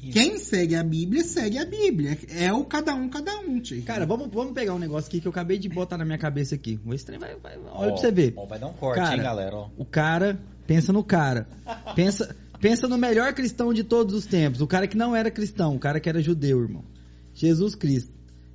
Isso. 0.06 0.14
Quem 0.14 0.38
segue 0.38 0.76
a 0.76 0.84
Bíblia, 0.84 1.24
segue 1.24 1.58
a 1.58 1.66
Bíblia. 1.66 2.18
É 2.30 2.54
o 2.54 2.64
cada 2.64 2.94
um, 2.94 3.10
cada 3.10 3.40
um, 3.40 3.60
tio. 3.60 3.82
Cara, 3.84 4.06
vamos, 4.06 4.30
vamos 4.32 4.54
pegar 4.54 4.74
um 4.76 4.80
negócio 4.80 5.08
aqui 5.08 5.20
que 5.20 5.28
eu 5.28 5.32
acabei 5.32 5.58
de 5.58 5.68
botar 5.68 5.98
na 5.98 6.06
minha 6.06 6.18
cabeça 6.18 6.54
aqui. 6.56 6.80
O 6.86 6.94
estranho 6.94 7.20
vai, 7.20 7.36
vai- 7.38 7.58
olha 7.58 7.68
Ó, 7.72 7.88
pra 7.88 7.98
você 7.98 8.12
ver. 8.12 8.34
ó, 8.38 8.46
vai 8.46 8.60
dar 8.60 8.68
um 8.68 8.74
corte, 8.74 9.00
Cara, 9.02 9.16
hein, 9.16 9.24
galera, 9.24 9.56
ó. 9.56 9.70
O 9.78 9.84
cara, 9.86 10.40
pensa 10.68 10.94
no 10.94 11.04
cara. 11.04 11.48
Pensa, 11.96 12.36
pensa 12.60 12.88
no 12.88 12.98
melhor 12.98 13.34
cristão 13.34 13.74
de 13.74 13.84
todos 13.84 14.14
os 14.14 14.26
tempos. 14.28 14.62
O 14.62 14.68
cara 14.68 14.88
que 14.88 14.96
não 14.96 15.16
era 15.16 15.32
cristão, 15.32 15.76
o 15.76 15.80
cara 15.80 16.00
que 16.00 16.08
era 16.08 16.22
judeu, 16.22 16.62
irmão. 16.62 16.84
Jesus 17.34 17.74
Cristo. 17.74 18.14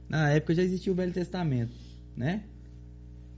Na 0.09 0.31
época 0.31 0.55
já 0.55 0.63
existia 0.63 0.93
o 0.93 0.97
Velho 0.97 1.13
Testamento, 1.13 1.73
né? 2.17 2.45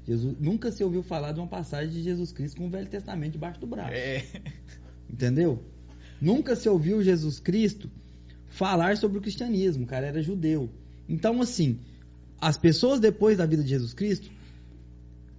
Jesus, 0.06 0.36
nunca 0.40 0.70
se 0.72 0.82
ouviu 0.82 1.02
falar 1.02 1.32
de 1.32 1.38
uma 1.40 1.46
passagem 1.46 1.90
de 1.92 2.02
Jesus 2.02 2.32
Cristo 2.32 2.56
com 2.58 2.66
o 2.66 2.70
Velho 2.70 2.88
Testamento 2.88 3.32
debaixo 3.32 3.60
do 3.60 3.66
braço. 3.66 3.92
É. 3.94 4.24
Entendeu? 5.10 5.62
Nunca 6.20 6.54
se 6.56 6.68
ouviu 6.68 7.02
Jesus 7.02 7.38
Cristo 7.40 7.90
falar 8.52 8.96
sobre 8.96 9.18
o 9.18 9.20
cristianismo, 9.20 9.86
cara 9.86 10.06
era 10.06 10.22
judeu. 10.22 10.68
Então, 11.08 11.40
assim, 11.40 11.78
as 12.40 12.56
pessoas 12.58 13.00
depois 13.00 13.38
da 13.38 13.46
vida 13.46 13.62
de 13.62 13.70
Jesus 13.70 13.92
Cristo 13.94 14.30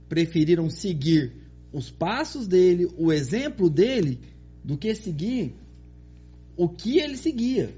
preferiram 0.09 0.69
seguir 0.69 1.31
os 1.71 1.89
passos 1.89 2.47
dele, 2.47 2.87
o 2.97 3.11
exemplo 3.11 3.69
dele, 3.69 4.19
do 4.63 4.77
que 4.77 4.93
seguir 4.95 5.53
o 6.55 6.67
que 6.69 6.99
ele 6.99 7.17
seguia. 7.17 7.73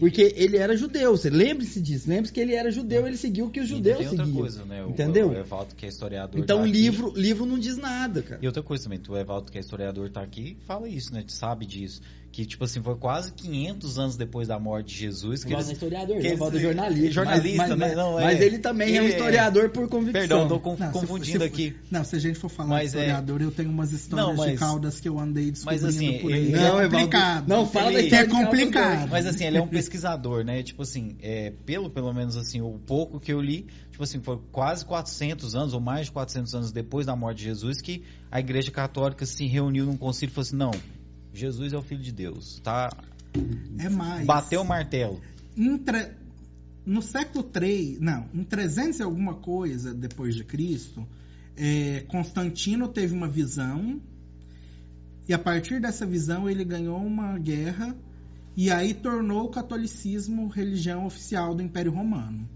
Porque 0.00 0.34
ele 0.36 0.56
era 0.56 0.76
judeu, 0.76 1.16
você 1.16 1.30
lembre-se 1.30 1.80
disso. 1.80 2.08
Lembre-se 2.08 2.32
que 2.32 2.40
ele 2.40 2.54
era 2.54 2.72
judeu, 2.72 3.06
ele 3.06 3.16
seguiu 3.16 3.46
o 3.46 3.50
que 3.50 3.60
os 3.60 3.68
judeus 3.68 3.98
tem 3.98 4.08
outra 4.08 4.24
seguiam. 4.24 4.40
coisa, 4.42 4.64
né? 4.64 4.84
O- 4.84 4.90
Entendeu? 4.90 5.28
O 5.30 5.32
Evaldo, 5.36 5.76
que 5.76 5.86
é 5.86 5.88
historiador. 5.88 6.40
Então 6.40 6.58
tá 6.58 6.64
aqui. 6.64 6.72
livro, 6.72 7.12
livro 7.16 7.46
não 7.46 7.56
diz 7.56 7.76
nada, 7.76 8.20
cara. 8.20 8.40
E 8.42 8.46
outra 8.48 8.64
coisa 8.64 8.82
também, 8.82 9.00
o 9.08 9.16
Evaldo, 9.16 9.50
que 9.50 9.56
é 9.56 9.60
historiador, 9.60 10.10
tá 10.10 10.22
aqui 10.22 10.56
fala 10.66 10.88
isso, 10.88 11.14
né? 11.14 11.24
Sabe 11.28 11.64
disso. 11.64 12.00
Que, 12.36 12.44
tipo 12.44 12.64
assim, 12.64 12.82
foi 12.82 12.94
quase 12.96 13.32
500 13.32 13.98
anos 13.98 14.14
depois 14.18 14.46
da 14.46 14.58
morte 14.58 14.88
de 14.92 15.00
Jesus 15.00 15.42
que 15.42 15.54
Valdo 15.54 15.70
é 15.70 15.72
historiador, 15.72 16.16
que 16.18 16.22
né? 16.22 16.28
eles- 16.28 16.38
Valdo 16.38 16.58
é 16.58 16.60
jornalista. 16.60 17.10
jornalista, 17.12 17.56
mas, 17.56 17.68
mas, 17.70 17.78
né? 17.78 17.86
mas- 17.86 17.96
Não, 17.96 18.20
é. 18.20 18.24
mas 18.24 18.40
ele 18.42 18.58
também 18.58 18.94
é 18.94 19.00
um 19.00 19.04
é- 19.06 19.08
historiador 19.08 19.70
por 19.70 19.88
convicção. 19.88 20.20
Perdão, 20.20 20.58
conf- 20.60 20.78
se 20.78 20.84
for- 20.84 20.92
confundindo 21.00 21.38
se 21.38 21.44
aqui. 21.46 21.76
Não, 21.90 22.04
se 22.04 22.14
a 22.14 22.18
gente 22.18 22.38
for 22.38 22.50
falar 22.50 22.68
Mas 22.68 22.90
de 22.92 22.98
é- 22.98 23.00
historiador, 23.00 23.40
eu 23.40 23.50
tenho 23.50 23.70
umas 23.70 23.90
histórias 23.90 24.26
Não, 24.26 24.34
de 24.34 24.50
mas- 24.50 24.60
caudas 24.60 25.00
que 25.00 25.08
eu 25.08 25.18
andei 25.18 25.50
descobrindo 25.50 25.86
assim, 25.86 26.18
por 26.18 26.30
aí. 26.30 26.38
ele- 26.40 26.52
é 26.52 26.56
Não, 26.58 26.66
Evaldo, 26.66 26.90
complicado. 26.90 27.48
não, 27.48 27.66
fala 27.66 27.90
Ele- 27.94 28.08
que 28.10 28.14
é 28.14 28.24
de 28.24 28.30
Caldas 28.30 28.44
complicado. 28.50 29.08
Mas 29.08 29.26
assim, 29.26 29.44
ele 29.46 29.56
é 29.56 29.62
um 29.62 29.68
pesquisador, 29.68 30.44
né? 30.44 30.62
Tipo 30.62 30.82
assim, 30.82 31.16
é, 31.22 31.54
pelo, 31.64 31.88
pelo 31.88 32.12
menos 32.12 32.36
assim, 32.36 32.60
o 32.60 32.78
pouco 32.86 33.18
que 33.18 33.32
eu 33.32 33.40
li, 33.40 33.66
tipo 33.90 34.04
assim, 34.04 34.20
foi 34.20 34.38
quase 34.52 34.84
400 34.84 35.54
anos, 35.54 35.72
ou 35.72 35.80
mais 35.80 36.04
de 36.08 36.12
400 36.12 36.54
anos 36.54 36.70
depois 36.70 37.06
da 37.06 37.16
morte 37.16 37.38
de 37.38 37.44
Jesus, 37.44 37.80
que 37.80 38.02
a 38.30 38.40
Igreja 38.40 38.70
Católica 38.70 39.24
se 39.24 39.46
reuniu 39.46 39.86
num 39.86 39.96
concílio 39.96 40.30
e 40.30 40.34
falou 40.34 40.42
assim, 40.46 40.56
não, 40.56 40.70
Jesus 41.36 41.72
é 41.72 41.76
o 41.78 41.82
Filho 41.82 42.02
de 42.02 42.12
Deus, 42.12 42.60
tá? 42.64 42.90
É 43.78 43.88
mais. 43.88 44.26
Bateu 44.26 44.62
o 44.62 44.64
martelo. 44.64 45.20
Tre- 45.84 46.12
No 46.84 47.02
século 47.02 47.42
3, 47.44 48.00
não, 48.00 48.28
em 48.34 48.44
300 48.44 49.00
e 49.00 49.02
alguma 49.02 49.34
coisa 49.34 49.92
depois 49.92 50.34
de 50.34 50.44
Cristo, 50.44 51.06
é, 51.56 52.04
Constantino 52.08 52.88
teve 52.88 53.12
uma 53.14 53.28
visão 53.28 54.00
e 55.28 55.34
a 55.34 55.38
partir 55.38 55.80
dessa 55.80 56.06
visão 56.06 56.48
ele 56.48 56.64
ganhou 56.64 56.98
uma 57.04 57.36
guerra 57.38 57.96
e 58.56 58.70
aí 58.70 58.94
tornou 58.94 59.44
o 59.46 59.50
catolicismo 59.50 60.46
religião 60.48 61.04
oficial 61.06 61.54
do 61.54 61.62
Império 61.62 61.92
Romano. 61.92 62.48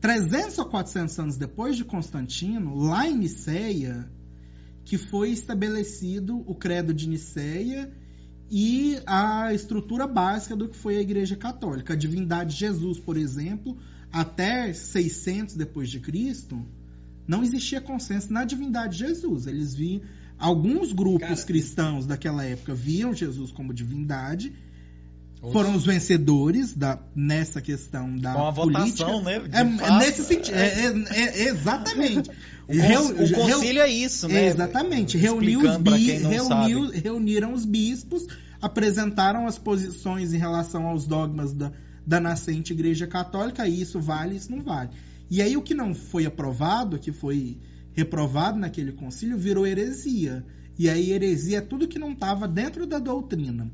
300 0.00 0.58
ou 0.58 0.64
400 0.66 1.18
anos 1.18 1.36
depois 1.36 1.76
de 1.76 1.84
Constantino, 1.84 2.74
lá 2.76 3.06
em 3.08 3.16
Niceia, 3.18 4.08
que 4.90 4.98
foi 4.98 5.30
estabelecido 5.30 6.42
o 6.48 6.52
credo 6.52 6.92
de 6.92 7.08
Niceia 7.08 7.92
e 8.50 9.00
a 9.06 9.54
estrutura 9.54 10.04
básica 10.04 10.56
do 10.56 10.68
que 10.68 10.76
foi 10.76 10.96
a 10.96 11.00
Igreja 11.00 11.36
Católica. 11.36 11.92
A 11.92 11.96
divindade 11.96 12.54
de 12.54 12.58
Jesus, 12.58 12.98
por 12.98 13.16
exemplo, 13.16 13.78
até 14.10 14.72
600 14.72 15.54
depois 15.54 15.88
de 15.88 16.00
Cristo, 16.00 16.66
não 17.24 17.44
existia 17.44 17.80
consenso 17.80 18.32
na 18.32 18.44
divindade 18.44 18.94
de 18.98 19.04
Jesus. 19.06 19.46
Eles 19.46 19.76
viam 19.76 20.02
alguns 20.36 20.92
grupos 20.92 21.20
Cara, 21.20 21.44
cristãos 21.44 22.04
daquela 22.04 22.44
época 22.44 22.74
viam 22.74 23.14
Jesus 23.14 23.52
como 23.52 23.72
divindade, 23.72 24.52
Foram 25.52 25.74
os 25.74 25.86
vencedores 25.86 26.74
da, 26.74 26.98
nessa 27.16 27.62
questão 27.62 28.14
da 28.18 28.34
Com 28.34 28.46
a 28.46 28.52
política. 28.52 29.06
votação, 29.06 29.22
né? 29.22 29.42
É, 29.52 29.60
é 29.60 29.98
nesse 29.98 30.22
sentido, 30.24 30.54
é, 30.54 30.68
é- 30.86 31.04
é- 31.10 31.48
exatamente. 31.48 32.30
O, 32.70 32.72
Reu- 32.72 33.06
o 33.24 33.32
concílio 33.34 33.82
é 33.82 33.88
isso, 33.88 34.28
né? 34.28 34.46
Exatamente. 34.46 35.18
Reuniu 35.18 35.58
os 35.58 35.76
bi- 35.78 35.90
reuniu- 36.12 36.90
reuniram 36.92 37.52
os 37.52 37.64
bispos, 37.64 38.28
apresentaram 38.62 39.44
as 39.44 39.58
posições 39.58 40.32
em 40.32 40.38
relação 40.38 40.86
aos 40.86 41.04
dogmas 41.04 41.52
da, 41.52 41.72
da 42.06 42.20
nascente 42.20 42.72
Igreja 42.72 43.08
Católica, 43.08 43.66
e 43.66 43.80
isso 43.80 43.98
vale, 43.98 44.36
isso 44.36 44.52
não 44.52 44.62
vale. 44.62 44.90
E 45.28 45.42
aí 45.42 45.56
o 45.56 45.62
que 45.62 45.74
não 45.74 45.92
foi 45.94 46.26
aprovado, 46.26 46.96
que 46.96 47.10
foi 47.10 47.58
reprovado 47.92 48.56
naquele 48.56 48.92
concílio, 48.92 49.36
virou 49.36 49.66
heresia. 49.66 50.44
E 50.78 50.88
aí 50.88 51.10
heresia 51.10 51.58
é 51.58 51.60
tudo 51.60 51.88
que 51.88 51.98
não 51.98 52.12
estava 52.12 52.46
dentro 52.46 52.86
da 52.86 53.00
doutrina. 53.00 53.68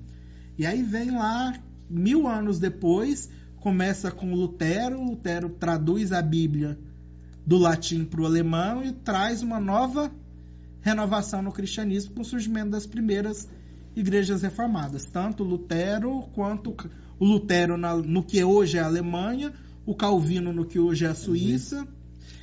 E 0.59 0.64
aí 0.66 0.82
vem 0.82 1.11
lá, 1.11 1.54
mil 1.88 2.26
anos 2.26 2.59
depois, 2.59 3.30
começa 3.61 4.11
com 4.11 4.34
Lutero, 4.34 5.02
Lutero 5.02 5.48
traduz 5.50 6.12
a 6.12 6.22
Bíblia 6.22 6.78
do 7.46 7.59
latim 7.59 8.04
para 8.04 8.20
o 8.20 8.26
alemão 8.26 8.82
e 8.84 8.92
traz 8.92 9.42
uma 9.42 9.61
nova 9.61 10.11
renovação 10.80 11.42
no 11.42 11.52
cristianismo 11.52 12.14
com 12.14 12.22
o 12.22 12.24
surgimento 12.24 12.70
das 12.70 12.86
primeiras 12.86 13.48
igrejas 13.94 14.42
reformadas. 14.42 15.04
Tanto 15.04 15.42
Lutero 15.44 16.22
quanto 16.34 16.74
o 17.18 17.24
Lutero 17.24 17.76
na- 17.76 17.96
no 17.96 18.22
que 18.22 18.42
hoje 18.42 18.78
é 18.78 18.80
a 18.80 18.86
Alemanha, 18.86 19.52
o 19.84 19.94
Calvino 19.94 20.52
no 20.52 20.64
que 20.64 20.78
hoje 20.78 21.04
é 21.04 21.09
a 21.09 21.14
Suíça. 21.14 21.86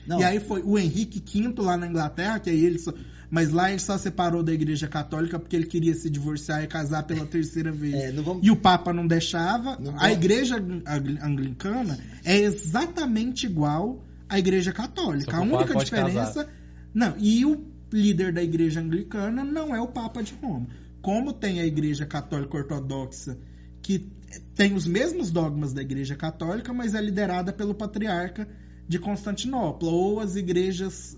Não, 0.07 0.19
E 0.19 0.23
aí 0.23 0.39
foi 0.39 0.61
o 0.63 0.77
Henrique 0.77 1.21
V 1.21 1.53
lá 1.61 1.77
na 1.77 1.87
Inglaterra, 1.87 2.39
que 2.39 2.49
aí 2.49 2.63
ele 2.65 2.77
só, 2.79 2.93
mas 3.33 3.49
lá 3.49 3.71
ele 3.71 3.79
só 3.79 3.97
separou 3.97 4.43
da 4.43 4.53
Igreja 4.53 4.87
Católica 4.87 5.39
porque 5.39 5.55
ele 5.55 5.65
queria 5.65 5.95
se 5.95 6.07
divorciar 6.07 6.63
e 6.63 6.67
casar 6.67 7.01
pela 7.01 7.25
terceira 7.25 7.71
vez. 7.71 7.95
é, 7.95 8.11
vamos... 8.11 8.45
E 8.45 8.51
o 8.51 8.55
Papa 8.55 8.93
não 8.93 9.07
deixava. 9.07 9.75
Não 9.79 9.99
a 9.99 10.11
igreja 10.11 10.57
angli- 10.57 11.17
anglicana 11.19 11.97
é 12.23 12.37
exatamente 12.37 13.47
igual 13.47 14.03
à 14.29 14.37
igreja 14.37 14.71
católica. 14.71 15.35
A 15.35 15.41
única 15.41 15.73
diferença. 15.73 16.47
Não, 16.93 17.15
e 17.17 17.43
o 17.43 17.65
líder 17.91 18.33
da 18.33 18.43
igreja 18.43 18.81
anglicana 18.81 19.43
não 19.43 19.75
é 19.75 19.81
o 19.81 19.87
Papa 19.87 20.21
de 20.21 20.31
Roma. 20.35 20.67
Como 21.01 21.33
tem 21.33 21.59
a 21.59 21.65
igreja 21.65 22.05
católica 22.05 22.55
ortodoxa, 22.55 23.35
que 23.81 24.11
tem 24.53 24.75
os 24.75 24.85
mesmos 24.85 25.31
dogmas 25.31 25.73
da 25.73 25.81
igreja 25.81 26.15
católica, 26.15 26.71
mas 26.71 26.93
é 26.93 27.01
liderada 27.01 27.51
pelo 27.51 27.73
patriarca 27.73 28.47
de 28.87 28.99
Constantinopla, 28.99 29.89
ou 29.89 30.19
as 30.19 30.35
igrejas 30.35 31.17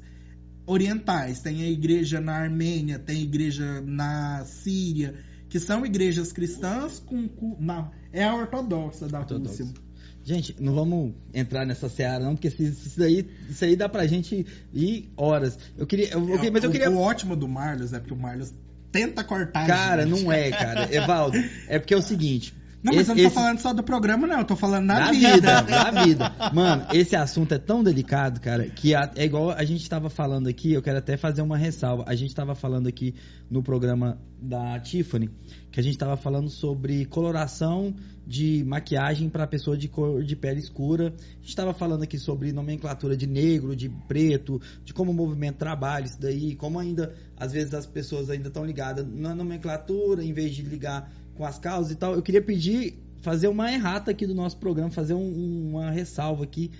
orientais. 0.66 1.40
Tem 1.42 1.62
a 1.64 1.70
igreja 1.70 2.20
na 2.22 2.34
Armênia, 2.34 3.00
tem 3.00 3.18
a 3.18 3.22
igreja 3.22 3.82
na 3.86 4.44
Síria, 4.46 5.16
que 5.50 5.60
são 5.60 5.86
igrejas 5.86 6.32
cristãs 6.32 7.00
com. 7.00 7.28
com- 7.28 7.56
na- 7.60 7.92
é 8.12 8.24
a 8.24 8.34
ortodoxa 8.36 9.08
da 9.08 9.20
Ortodoxa. 9.20 9.64
Rússia. 9.64 9.86
Gente, 10.24 10.56
não 10.60 10.74
vamos 10.74 11.14
entrar 11.34 11.66
nessa 11.68 11.88
seara, 11.88 12.24
não, 12.24 12.36
porque 12.36 12.48
isso, 12.48 12.98
daí, 12.98 13.28
isso 13.48 13.64
aí 13.64 13.76
dá 13.76 13.88
pra 13.88 14.08
gente 14.08 14.44
ir 14.74 15.12
horas. 15.16 15.58
Eu 15.78 15.86
queria. 15.86 16.10
eu- 16.14 16.28
eu- 16.28 16.52
mas 16.52 16.64
eu 16.64 16.70
O- 16.70 16.72
queria. 16.72 16.90
O, 16.90 16.98
ótimo 16.98 17.36
do 17.36 17.48
Marlos 17.48 17.94
é 17.94 18.00
porque 18.00 18.14
o 18.14 18.18
Marlos 18.18 18.52
tenta 18.92 19.24
cortar. 19.24 19.68
Cara, 19.68 20.04
não 20.06 20.32
é, 20.32 20.50
cara. 20.50 20.92
Evaldo, 20.96 21.38
é 21.68 21.78
porque 21.78 21.94
é 21.94 21.98
o 21.98 22.02
seguinte. 22.02 22.56
Não, 22.86 22.94
mas 22.94 23.02
esse- 23.02 23.12
eu 23.12 23.16
não 23.16 23.24
tô 23.24 23.28
esse- 23.28 23.36
falando 23.36 23.60
só 23.60 23.74
do 23.74 23.84
programa, 23.84 24.28
não. 24.28 24.40
Eu 24.40 24.46
tô 24.46 24.56
falando 24.56 24.88
da, 24.88 25.00
da 25.08 25.12
vida. 25.12 25.32
vida, 25.34 25.62
da 25.64 26.04
vida. 26.04 26.36
Mano, 26.54 26.86
esse 26.94 27.16
assunto 27.16 27.54
é 27.54 27.58
tão 27.58 27.84
delicado, 27.84 28.40
cara, 28.40 28.70
que 28.70 28.94
é 28.96 29.26
igual 29.26 29.50
a 29.52 29.64
gente 29.66 29.90
tava 29.90 30.10
falando 30.10 30.48
aqui, 30.48 30.74
eu 30.74 30.82
quero 30.82 30.98
até 31.00 31.18
fazer 31.18 31.42
uma 31.42 31.58
ressalva. 31.58 32.04
A 32.08 32.16
gente 32.16 32.34
tava 32.36 32.54
falando 32.54 32.88
aqui 32.88 33.16
no 33.50 33.64
programa 33.64 34.20
da 34.42 34.80
Tiffany, 34.80 35.30
que 35.72 35.80
a 35.80 35.84
gente 35.84 35.98
tava 35.98 36.16
falando 36.16 36.50
sobre 36.50 37.06
coloração 37.06 37.94
de 38.28 38.64
maquiagem 38.66 39.30
para 39.30 39.46
pessoa 39.46 39.78
de 39.78 39.88
cor 39.88 40.24
de 40.24 40.36
pele 40.36 40.60
escura. 40.60 41.14
A 41.18 41.42
gente 41.42 41.56
tava 41.56 41.74
falando 41.74 42.04
aqui 42.04 42.18
sobre 42.18 42.52
nomenclatura 42.52 43.16
de 43.16 43.28
negro, 43.28 43.76
de 43.76 43.88
preto, 44.08 44.60
de 44.84 44.94
como 44.94 45.12
o 45.12 45.14
movimento 45.14 45.58
trabalha 45.58 46.06
isso 46.06 46.20
daí, 46.20 46.56
como 46.56 46.80
ainda 46.80 47.14
às 47.38 47.52
vezes 47.52 47.74
as 47.74 47.86
pessoas 47.86 48.30
ainda 48.30 48.48
estão 48.48 48.66
ligadas 48.66 49.06
na 49.08 49.36
nomenclatura 49.36 50.24
em 50.24 50.34
vez 50.34 50.56
de 50.56 50.64
ligar 50.64 51.12
com 51.36 51.46
as 51.46 51.60
causas 51.60 51.92
e 51.92 51.96
tal. 51.96 52.14
Eu 52.16 52.22
queria 52.22 52.42
pedir 52.42 52.96
fazer 53.22 53.48
uma 53.48 53.72
errata 53.72 54.12
aqui 54.12 54.26
do 54.26 54.36
nosso 54.36 54.58
programa, 54.58 54.90
fazer 54.92 55.14
um- 55.14 55.70
uma 55.70 55.92
ressalva 55.92 56.44
aqui. 56.44 56.72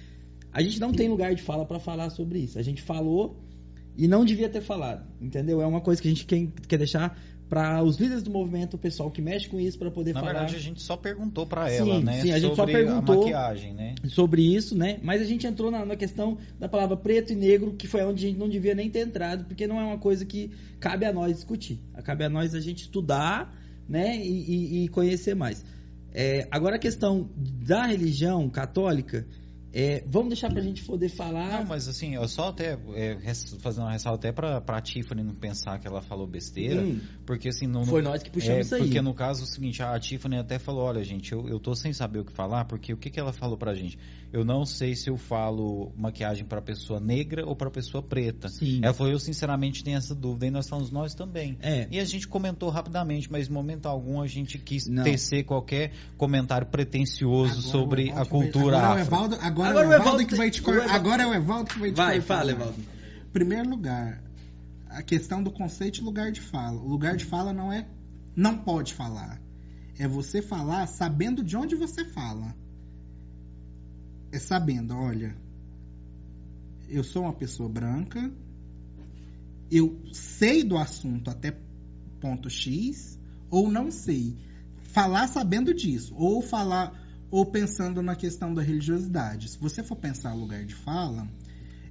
A 0.52 0.62
gente 0.62 0.80
não 0.80 0.92
tem 0.92 1.10
lugar 1.10 1.34
de 1.36 1.42
fala 1.42 1.66
para 1.66 1.80
falar 1.80 2.10
sobre 2.10 2.40
isso. 2.40 2.58
A 2.58 2.62
gente 2.62 2.82
falou 2.82 3.38
e 3.98 4.08
não 4.08 4.24
devia 4.24 4.50
ter 4.50 4.62
falado, 4.62 5.06
entendeu? 5.22 5.62
É 5.62 5.66
uma 5.66 5.82
coisa 5.82 6.02
que 6.02 6.08
a 6.08 6.12
gente 6.12 6.26
quer, 6.26 6.48
quer 6.68 6.78
deixar 6.78 7.18
para 7.50 7.84
os 7.84 7.98
líderes 7.98 8.24
do 8.24 8.32
movimento, 8.32 8.74
o 8.74 8.78
pessoal 8.78 9.12
que 9.12 9.22
mexe 9.22 9.48
com 9.48 9.60
isso, 9.60 9.78
para 9.78 9.92
poder 9.92 10.14
Na 10.14 10.20
falar 10.20 10.32
verdade, 10.34 10.56
a 10.56 10.60
gente 10.60 10.82
só 10.82 10.98
perguntou 10.98 11.46
Sim, 11.46 11.76
ela, 11.92 12.02
né? 12.02 12.22
sim, 12.22 12.32
a 12.32 12.40
gente 12.40 12.50
só 12.50 12.56
sobre 12.64 12.74
perguntou. 12.74 13.16
a 13.16 13.18
maquiagem, 13.20 13.74
né? 13.74 13.94
sobre 14.08 14.42
isso, 14.42 14.76
né? 14.76 14.98
Mas 15.04 15.22
a 15.22 15.26
gente 15.26 15.46
entrou 15.46 15.70
na, 15.70 15.86
na 15.86 15.96
questão 15.96 16.38
da 16.60 16.68
palavra 16.68 16.98
preto 16.98 17.34
e 17.34 17.36
negro, 17.36 17.74
que 17.74 17.88
foi 17.88 18.04
onde 18.04 18.26
a 18.26 18.30
gente 18.30 18.40
não 18.40 18.50
devia 18.50 18.74
nem 18.74 18.90
ter 18.90 19.06
entrado, 19.08 19.46
porque 19.46 19.68
não 19.68 19.80
é 19.80 19.84
uma 19.84 20.00
coisa 20.00 20.26
que 20.26 20.50
cabe 20.80 21.06
a 21.06 21.14
nós 21.14 21.36
discutir. 21.36 21.80
Cabe 22.04 22.24
a 22.24 22.30
nós 22.30 22.56
a 22.56 22.60
gente 22.60 22.80
estudar, 22.82 23.54
né? 23.88 24.18
E, 24.18 24.84
e- 24.86 24.90
conhecer 24.90 25.36
mais. 25.36 25.64
É, 26.14 26.48
agora 26.50 26.78
a 26.78 26.80
questão 26.80 27.30
da 27.36 27.86
religião 27.86 28.50
católica, 28.50 29.26
é, 29.78 30.02
vamos 30.08 30.30
deixar 30.30 30.50
pra 30.50 30.62
gente 30.62 30.84
poder 30.86 31.10
falar. 31.10 31.50
Não, 31.50 31.66
mas 31.66 31.90
assim, 31.90 32.16
eu 32.16 32.26
só 32.30 32.48
até 32.48 32.80
é, 32.94 33.18
fazer 33.60 33.82
uma 33.82 33.92
ressalva 33.92 34.18
até 34.18 34.32
pra, 34.32 34.62
pra 34.62 34.80
Tiffany 34.80 35.22
não 35.22 35.36
pensar 35.36 35.78
que 35.80 35.86
ela 35.86 36.02
falou 36.02 36.26
besteira, 36.26 36.82
Hum, 36.82 37.02
porque 37.26 37.50
assim, 37.50 37.68
não, 37.68 37.86
foi 37.86 38.02
nós 38.02 38.24
que 38.24 38.30
puxamos 38.30 38.58
é, 38.58 38.62
isso 38.62 38.76
aí. 38.76 38.82
Porque 38.84 39.02
no 39.02 39.14
caso 39.14 39.42
é 39.42 39.44
o 39.44 39.48
seguinte, 39.48 39.84
a 39.84 40.00
Tiffany 40.00 40.38
até 40.38 40.58
falou, 40.58 40.84
olha 40.86 41.04
gente, 41.04 41.34
eu, 41.34 41.48
eu 41.50 41.60
tô 41.60 41.76
sem 41.76 41.92
saber 41.92 42.20
o 42.20 42.26
que 42.26 42.32
falar, 42.32 42.64
porque 42.66 42.94
o 42.94 42.98
que, 42.98 43.10
que 43.10 43.20
ela 43.20 43.34
falou 43.34 43.58
pra 43.58 43.74
gente? 43.74 43.98
Eu 44.32 44.44
não 44.44 44.66
sei 44.66 44.96
se 44.96 45.10
eu 45.10 45.18
falo 45.18 45.92
maquiagem 45.96 46.46
pra 46.46 46.62
pessoa 46.62 47.00
negra 47.00 47.46
ou 47.46 47.56
pra 47.56 47.70
pessoa 47.70 48.02
preta. 48.02 48.50
Sim. 48.50 48.80
Ela 48.84 48.94
falou, 48.94 49.12
eu 49.12 49.20
sinceramente 49.20 49.84
tenho 49.84 49.98
essa 49.98 50.14
dúvida, 50.16 50.48
e 50.48 50.52
nós 50.52 50.68
falamos 50.68 50.92
nós 50.92 51.14
também. 51.14 51.58
É. 51.62 51.88
E 51.92 52.00
a 52.00 52.06
gente 52.06 52.28
comentou 52.28 52.70
rapidamente, 52.70 53.32
mas 53.32 53.48
em 53.50 53.52
momento 53.52 53.88
algum 53.88 54.22
a 54.22 54.28
gente 54.28 54.58
quis 54.58 54.88
Não. 54.88 55.04
tecer 55.04 55.44
qualquer 55.46 55.92
comentário 56.18 56.68
pretencioso 56.68 57.60
Agora 57.60 57.62
sobre 57.62 58.10
Evaldo 58.10 58.22
a 58.22 58.26
cultura 58.26 58.78
agora 58.78 59.00
é 59.00 59.02
afro. 59.02 59.16
Evaldo, 59.16 59.38
agora, 59.42 59.65
Agora 59.70 59.86
é 59.86 59.90
o 59.90 59.94
Evaldo 59.94 60.26
que 60.26 60.36
vai 60.36 60.52
te 60.52 60.62
cortar. 60.62 60.94
Agora 60.94 61.24
é 61.24 61.28
o 61.28 61.34
Evaldo 61.34 61.70
que 61.70 61.80
vai 61.80 61.92
te 61.92 61.96
Vai, 61.96 62.20
cortar. 62.20 62.36
fala, 62.38 62.52
Evaldo. 62.52 62.84
Primeiro 63.34 63.70
lugar, 63.70 64.22
a 64.90 65.02
questão 65.02 65.44
do 65.44 65.52
conceito 65.52 66.00
e 66.00 66.04
lugar 66.04 66.32
de 66.32 66.42
fala. 66.42 66.80
O 66.82 66.88
lugar 66.88 67.16
de 67.16 67.26
fala 67.26 67.52
não 67.54 67.72
é 67.72 67.88
não 68.36 68.58
pode 68.58 68.94
falar. 68.94 69.42
É 69.98 70.08
você 70.08 70.42
falar 70.42 70.88
sabendo 70.88 71.44
de 71.44 71.56
onde 71.56 71.76
você 71.76 72.04
fala. 72.04 72.56
É 74.32 74.40
sabendo, 74.40 74.94
olha, 74.96 75.36
eu 76.90 77.04
sou 77.04 77.24
uma 77.24 77.34
pessoa 77.34 77.70
branca, 77.70 78.30
eu 79.72 80.02
sei 80.12 80.64
do 80.64 80.78
assunto 80.78 81.30
até 81.30 81.58
ponto 82.20 82.50
X, 82.50 83.18
ou 83.50 83.72
não 83.72 83.90
sei. 83.92 84.36
Falar 84.92 85.28
sabendo 85.28 85.74
disso, 85.74 86.14
ou 86.18 86.42
falar, 86.42 86.94
ou 87.32 87.46
pensando 87.46 88.02
na 88.02 88.16
questão 88.16 88.54
da 88.54 88.62
religiosidade. 88.62 89.50
Se 89.50 89.58
você 89.58 89.84
for 89.84 89.96
pensar 89.96 90.34
lugar 90.34 90.64
de 90.66 90.76
fala, 90.76 91.28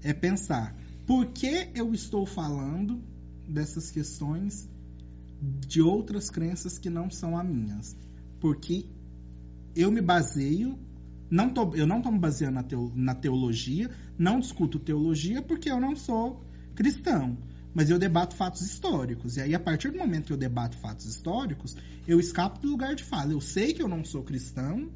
é 0.02 0.12
pensar 0.12 0.76
por 1.06 1.26
que 1.26 1.68
eu 1.74 1.92
estou 1.92 2.24
falando 2.24 3.02
dessas 3.48 3.90
questões 3.90 4.68
de 5.66 5.82
outras 5.82 6.30
crenças 6.30 6.78
que 6.78 6.88
não 6.88 7.10
são 7.10 7.36
as 7.36 7.46
minhas. 7.46 7.96
Porque 8.40 8.86
eu 9.74 9.90
me 9.90 10.00
baseio, 10.00 10.78
não 11.30 11.50
tô, 11.52 11.74
eu 11.74 11.86
não 11.86 11.98
estou 11.98 12.12
me 12.12 12.18
baseando 12.18 12.54
na, 12.54 12.62
teo, 12.62 12.92
na 12.94 13.14
teologia, 13.14 13.90
não 14.18 14.40
discuto 14.40 14.78
teologia 14.78 15.42
porque 15.42 15.70
eu 15.70 15.80
não 15.80 15.96
sou 15.96 16.42
cristão. 16.74 17.36
Mas 17.74 17.90
eu 17.90 17.98
debato 17.98 18.36
fatos 18.36 18.62
históricos. 18.62 19.36
E 19.36 19.40
aí, 19.40 19.54
a 19.54 19.58
partir 19.58 19.90
do 19.90 19.98
momento 19.98 20.26
que 20.26 20.32
eu 20.32 20.36
debato 20.36 20.76
fatos 20.76 21.06
históricos, 21.06 21.76
eu 22.06 22.20
escapo 22.20 22.60
do 22.60 22.68
lugar 22.68 22.94
de 22.94 23.02
fala. 23.02 23.32
Eu 23.32 23.40
sei 23.40 23.74
que 23.74 23.82
eu 23.82 23.88
não 23.88 24.04
sou 24.04 24.22
cristão 24.22 24.88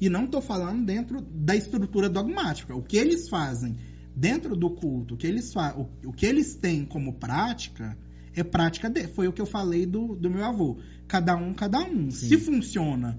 e 0.00 0.08
não 0.08 0.24
estou 0.24 0.40
falando 0.40 0.84
dentro 0.84 1.20
da 1.20 1.54
estrutura 1.54 2.08
dogmática. 2.08 2.74
O 2.74 2.82
que 2.82 2.96
eles 2.96 3.28
fazem 3.28 3.76
dentro 4.14 4.56
do 4.56 4.70
culto, 4.70 5.14
o 5.14 5.16
que 5.16 5.26
eles, 5.26 5.52
o, 5.54 6.08
o 6.08 6.12
que 6.12 6.26
eles 6.26 6.54
têm 6.54 6.84
como 6.84 7.14
prática, 7.14 7.96
é 8.34 8.42
prática 8.42 8.90
de, 8.90 9.06
foi 9.08 9.28
o 9.28 9.32
que 9.32 9.40
eu 9.40 9.46
falei 9.46 9.86
do, 9.86 10.14
do 10.16 10.30
meu 10.30 10.44
avô. 10.44 10.78
Cada 11.06 11.36
um, 11.36 11.54
cada 11.54 11.80
um. 11.80 12.10
Sim. 12.10 12.28
Se 12.28 12.38
funciona 12.38 13.18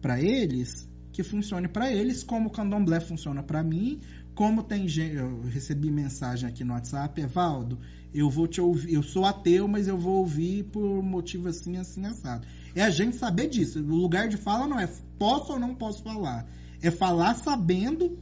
para 0.00 0.20
eles, 0.20 0.88
que 1.12 1.22
funcione 1.22 1.68
para 1.68 1.92
eles, 1.92 2.22
como 2.22 2.48
o 2.48 2.52
candomblé 2.52 3.00
funciona 3.00 3.42
para 3.42 3.62
mim, 3.62 4.00
como 4.34 4.62
tem 4.62 4.88
gente, 4.88 5.16
eu 5.16 5.42
recebi 5.42 5.90
mensagem 5.90 6.48
aqui 6.48 6.64
no 6.64 6.72
WhatsApp, 6.72 7.20
Evaldo, 7.20 7.78
eu 8.14 8.30
vou 8.30 8.46
te 8.46 8.60
ouvir, 8.60 8.94
eu 8.94 9.02
sou 9.02 9.24
ateu, 9.24 9.68
mas 9.68 9.86
eu 9.86 9.98
vou 9.98 10.18
ouvir 10.18 10.64
por 10.64 11.02
motivo 11.02 11.48
assim, 11.48 11.76
assim, 11.76 12.06
assado. 12.06 12.46
É 12.74 12.82
a 12.82 12.90
gente 12.90 13.16
saber 13.16 13.48
disso. 13.48 13.80
O 13.80 13.94
lugar 13.94 14.28
de 14.28 14.36
fala 14.36 14.66
não 14.66 14.78
é 14.78 14.88
posso 15.18 15.52
ou 15.52 15.58
não 15.58 15.74
posso 15.74 16.02
falar. 16.02 16.46
É 16.82 16.90
falar 16.90 17.34
sabendo 17.34 18.18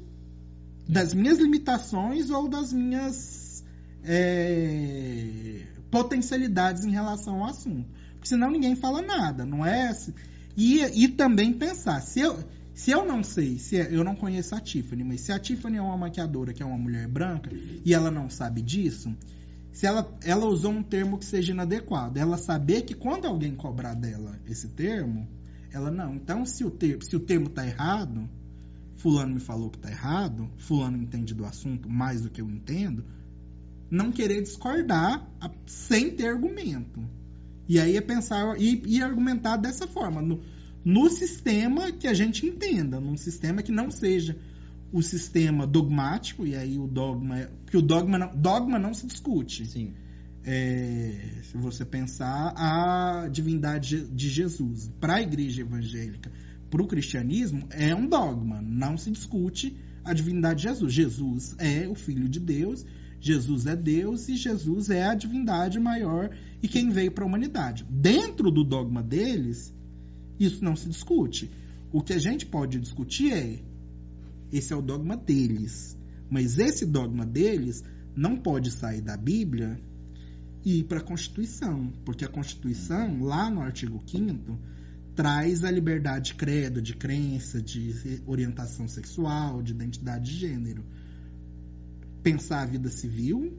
das 0.88 1.12
minhas 1.12 1.38
limitações 1.38 2.30
ou 2.30 2.48
das 2.48 2.72
minhas 2.72 3.64
é, 4.02 5.62
potencialidades 5.90 6.84
em 6.84 6.90
relação 6.90 7.42
ao 7.42 7.50
assunto. 7.50 7.86
Porque 8.14 8.28
senão 8.28 8.50
ninguém 8.50 8.74
fala 8.74 9.02
nada, 9.02 9.44
não 9.44 9.64
é? 9.64 9.94
E, 10.56 10.80
e 11.04 11.08
também 11.08 11.52
pensar, 11.52 12.00
se 12.00 12.20
eu, 12.20 12.42
se 12.74 12.90
eu 12.90 13.04
não 13.04 13.22
sei, 13.22 13.58
se 13.58 13.76
é, 13.76 13.88
eu 13.94 14.02
não 14.02 14.16
conheço 14.16 14.54
a 14.54 14.60
Tiffany, 14.60 15.04
mas 15.04 15.20
se 15.20 15.30
a 15.30 15.38
Tiffany 15.38 15.76
é 15.76 15.82
uma 15.82 15.96
maquiadora 15.96 16.52
que 16.52 16.62
é 16.62 16.66
uma 16.66 16.78
mulher 16.78 17.06
branca 17.06 17.50
e 17.84 17.94
ela 17.94 18.10
não 18.10 18.28
sabe 18.28 18.62
disso, 18.62 19.14
se 19.72 19.86
ela, 19.86 20.10
ela 20.22 20.46
usou 20.46 20.72
um 20.72 20.82
termo 20.82 21.18
que 21.18 21.24
seja 21.24 21.52
inadequado, 21.52 22.18
ela 22.18 22.36
saber 22.36 22.82
que 22.82 22.94
quando 22.94 23.26
alguém 23.26 23.54
cobrar 23.54 23.94
dela 23.94 24.38
esse 24.46 24.68
termo, 24.68 25.28
ela 25.72 25.90
não. 25.90 26.14
Então, 26.14 26.44
se 26.44 26.64
o, 26.64 26.70
ter, 26.70 27.02
se 27.02 27.14
o 27.14 27.20
termo 27.20 27.46
está 27.46 27.66
errado, 27.66 28.28
fulano 28.96 29.34
me 29.34 29.40
falou 29.40 29.70
que 29.70 29.78
está 29.78 29.90
errado, 29.90 30.50
fulano 30.58 30.96
entende 30.96 31.34
do 31.34 31.44
assunto 31.44 31.88
mais 31.88 32.22
do 32.22 32.30
que 32.30 32.40
eu 32.40 32.50
entendo, 32.50 33.04
não 33.90 34.10
querer 34.10 34.42
discordar 34.42 35.28
sem 35.66 36.10
ter 36.10 36.28
argumento. 36.28 37.00
E 37.68 37.78
aí 37.78 37.96
é 37.96 38.00
pensar 38.00 38.58
e, 38.58 38.82
e 38.86 39.02
argumentar 39.02 39.56
dessa 39.56 39.86
forma, 39.86 40.22
no, 40.22 40.42
no 40.84 41.08
sistema 41.10 41.92
que 41.92 42.08
a 42.08 42.14
gente 42.14 42.46
entenda, 42.46 42.98
num 42.98 43.16
sistema 43.16 43.62
que 43.62 43.70
não 43.70 43.90
seja 43.90 44.36
o 44.92 45.02
sistema 45.02 45.66
dogmático, 45.66 46.46
e 46.46 46.54
aí 46.56 46.78
o 46.78 46.86
dogma. 46.86 47.48
que 47.66 47.76
o 47.76 47.82
dogma 47.82 48.18
não, 48.18 48.34
dogma 48.34 48.78
não 48.78 48.94
se 48.94 49.06
discute. 49.06 49.66
Sim. 49.66 49.94
É, 50.44 51.40
se 51.42 51.58
você 51.58 51.84
pensar 51.84 52.54
a 52.56 53.28
divindade 53.28 54.06
de 54.08 54.28
Jesus 54.28 54.90
para 55.00 55.16
a 55.16 55.22
igreja 55.22 55.60
evangélica, 55.60 56.32
para 56.70 56.82
o 56.82 56.86
cristianismo, 56.86 57.66
é 57.70 57.94
um 57.94 58.06
dogma. 58.06 58.62
Não 58.62 58.96
se 58.96 59.10
discute 59.10 59.76
a 60.04 60.14
divindade 60.14 60.62
de 60.62 60.68
Jesus. 60.68 60.92
Jesus 60.92 61.56
é 61.58 61.86
o 61.86 61.94
Filho 61.94 62.28
de 62.28 62.40
Deus 62.40 62.84
Jesus 63.20 63.66
é 63.66 63.74
Deus 63.74 64.28
e 64.28 64.36
Jesus 64.36 64.90
é 64.90 65.04
a 65.04 65.14
divindade 65.14 65.78
maior 65.80 66.30
e 66.62 66.68
quem 66.68 66.90
veio 66.90 67.10
para 67.10 67.24
a 67.24 67.26
humanidade. 67.26 67.84
Dentro 67.90 68.50
do 68.50 68.62
dogma 68.62 69.02
deles, 69.02 69.74
isso 70.38 70.62
não 70.62 70.76
se 70.76 70.88
discute. 70.88 71.50
O 71.92 72.00
que 72.00 72.12
a 72.12 72.18
gente 72.18 72.46
pode 72.46 72.78
discutir 72.78 73.32
é: 73.32 73.58
esse 74.52 74.72
é 74.72 74.76
o 74.76 74.82
dogma 74.82 75.16
deles. 75.16 75.96
Mas 76.30 76.58
esse 76.58 76.84
dogma 76.84 77.24
deles 77.24 77.82
não 78.14 78.36
pode 78.36 78.70
sair 78.70 79.00
da 79.00 79.16
Bíblia 79.16 79.80
e 80.64 80.80
ir 80.80 80.84
para 80.84 80.98
a 80.98 81.04
Constituição, 81.04 81.92
porque 82.04 82.24
a 82.24 82.28
Constituição, 82.28 83.22
lá 83.22 83.48
no 83.50 83.60
artigo 83.60 84.02
5 84.06 84.58
traz 85.14 85.64
a 85.64 85.70
liberdade 85.70 86.26
de 86.26 86.34
credo, 86.34 86.80
de 86.80 86.94
crença, 86.94 87.60
de 87.60 88.22
orientação 88.24 88.86
sexual, 88.86 89.62
de 89.62 89.72
identidade 89.72 90.30
de 90.30 90.38
gênero 90.38 90.84
pensar 92.22 92.62
a 92.62 92.66
vida 92.66 92.90
civil 92.90 93.56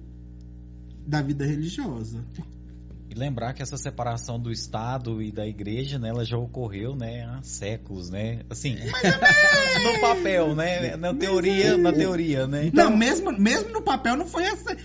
da 1.08 1.22
vida 1.22 1.46
religiosa. 1.46 2.24
E 3.10 3.16
lembrar 3.16 3.54
que 3.54 3.64
essa 3.64 3.76
separação 3.76 4.40
do 4.40 4.52
Estado 4.52 5.20
e 5.20 5.32
da 5.32 5.48
Igreja, 5.48 5.98
né, 5.98 6.10
ela 6.10 6.24
já 6.24 6.38
ocorreu, 6.38 6.96
né, 6.96 7.24
há 7.24 7.42
séculos, 7.42 8.12
né? 8.12 8.42
Assim, 8.48 8.78
é. 8.78 8.86
no 9.82 10.00
papel, 10.00 10.54
né? 10.54 10.96
Na 10.96 11.12
teoria, 11.14 11.76
na 11.76 11.92
teoria, 11.92 12.46
né? 12.46 12.68
Então, 12.68 12.92
não, 12.92 12.96
mesmo, 12.96 13.32
mesmo 13.32 13.70
no 13.72 13.82
papel 13.82 14.16
não 14.16 14.28
foi 14.28 14.44
essa. 14.44 14.78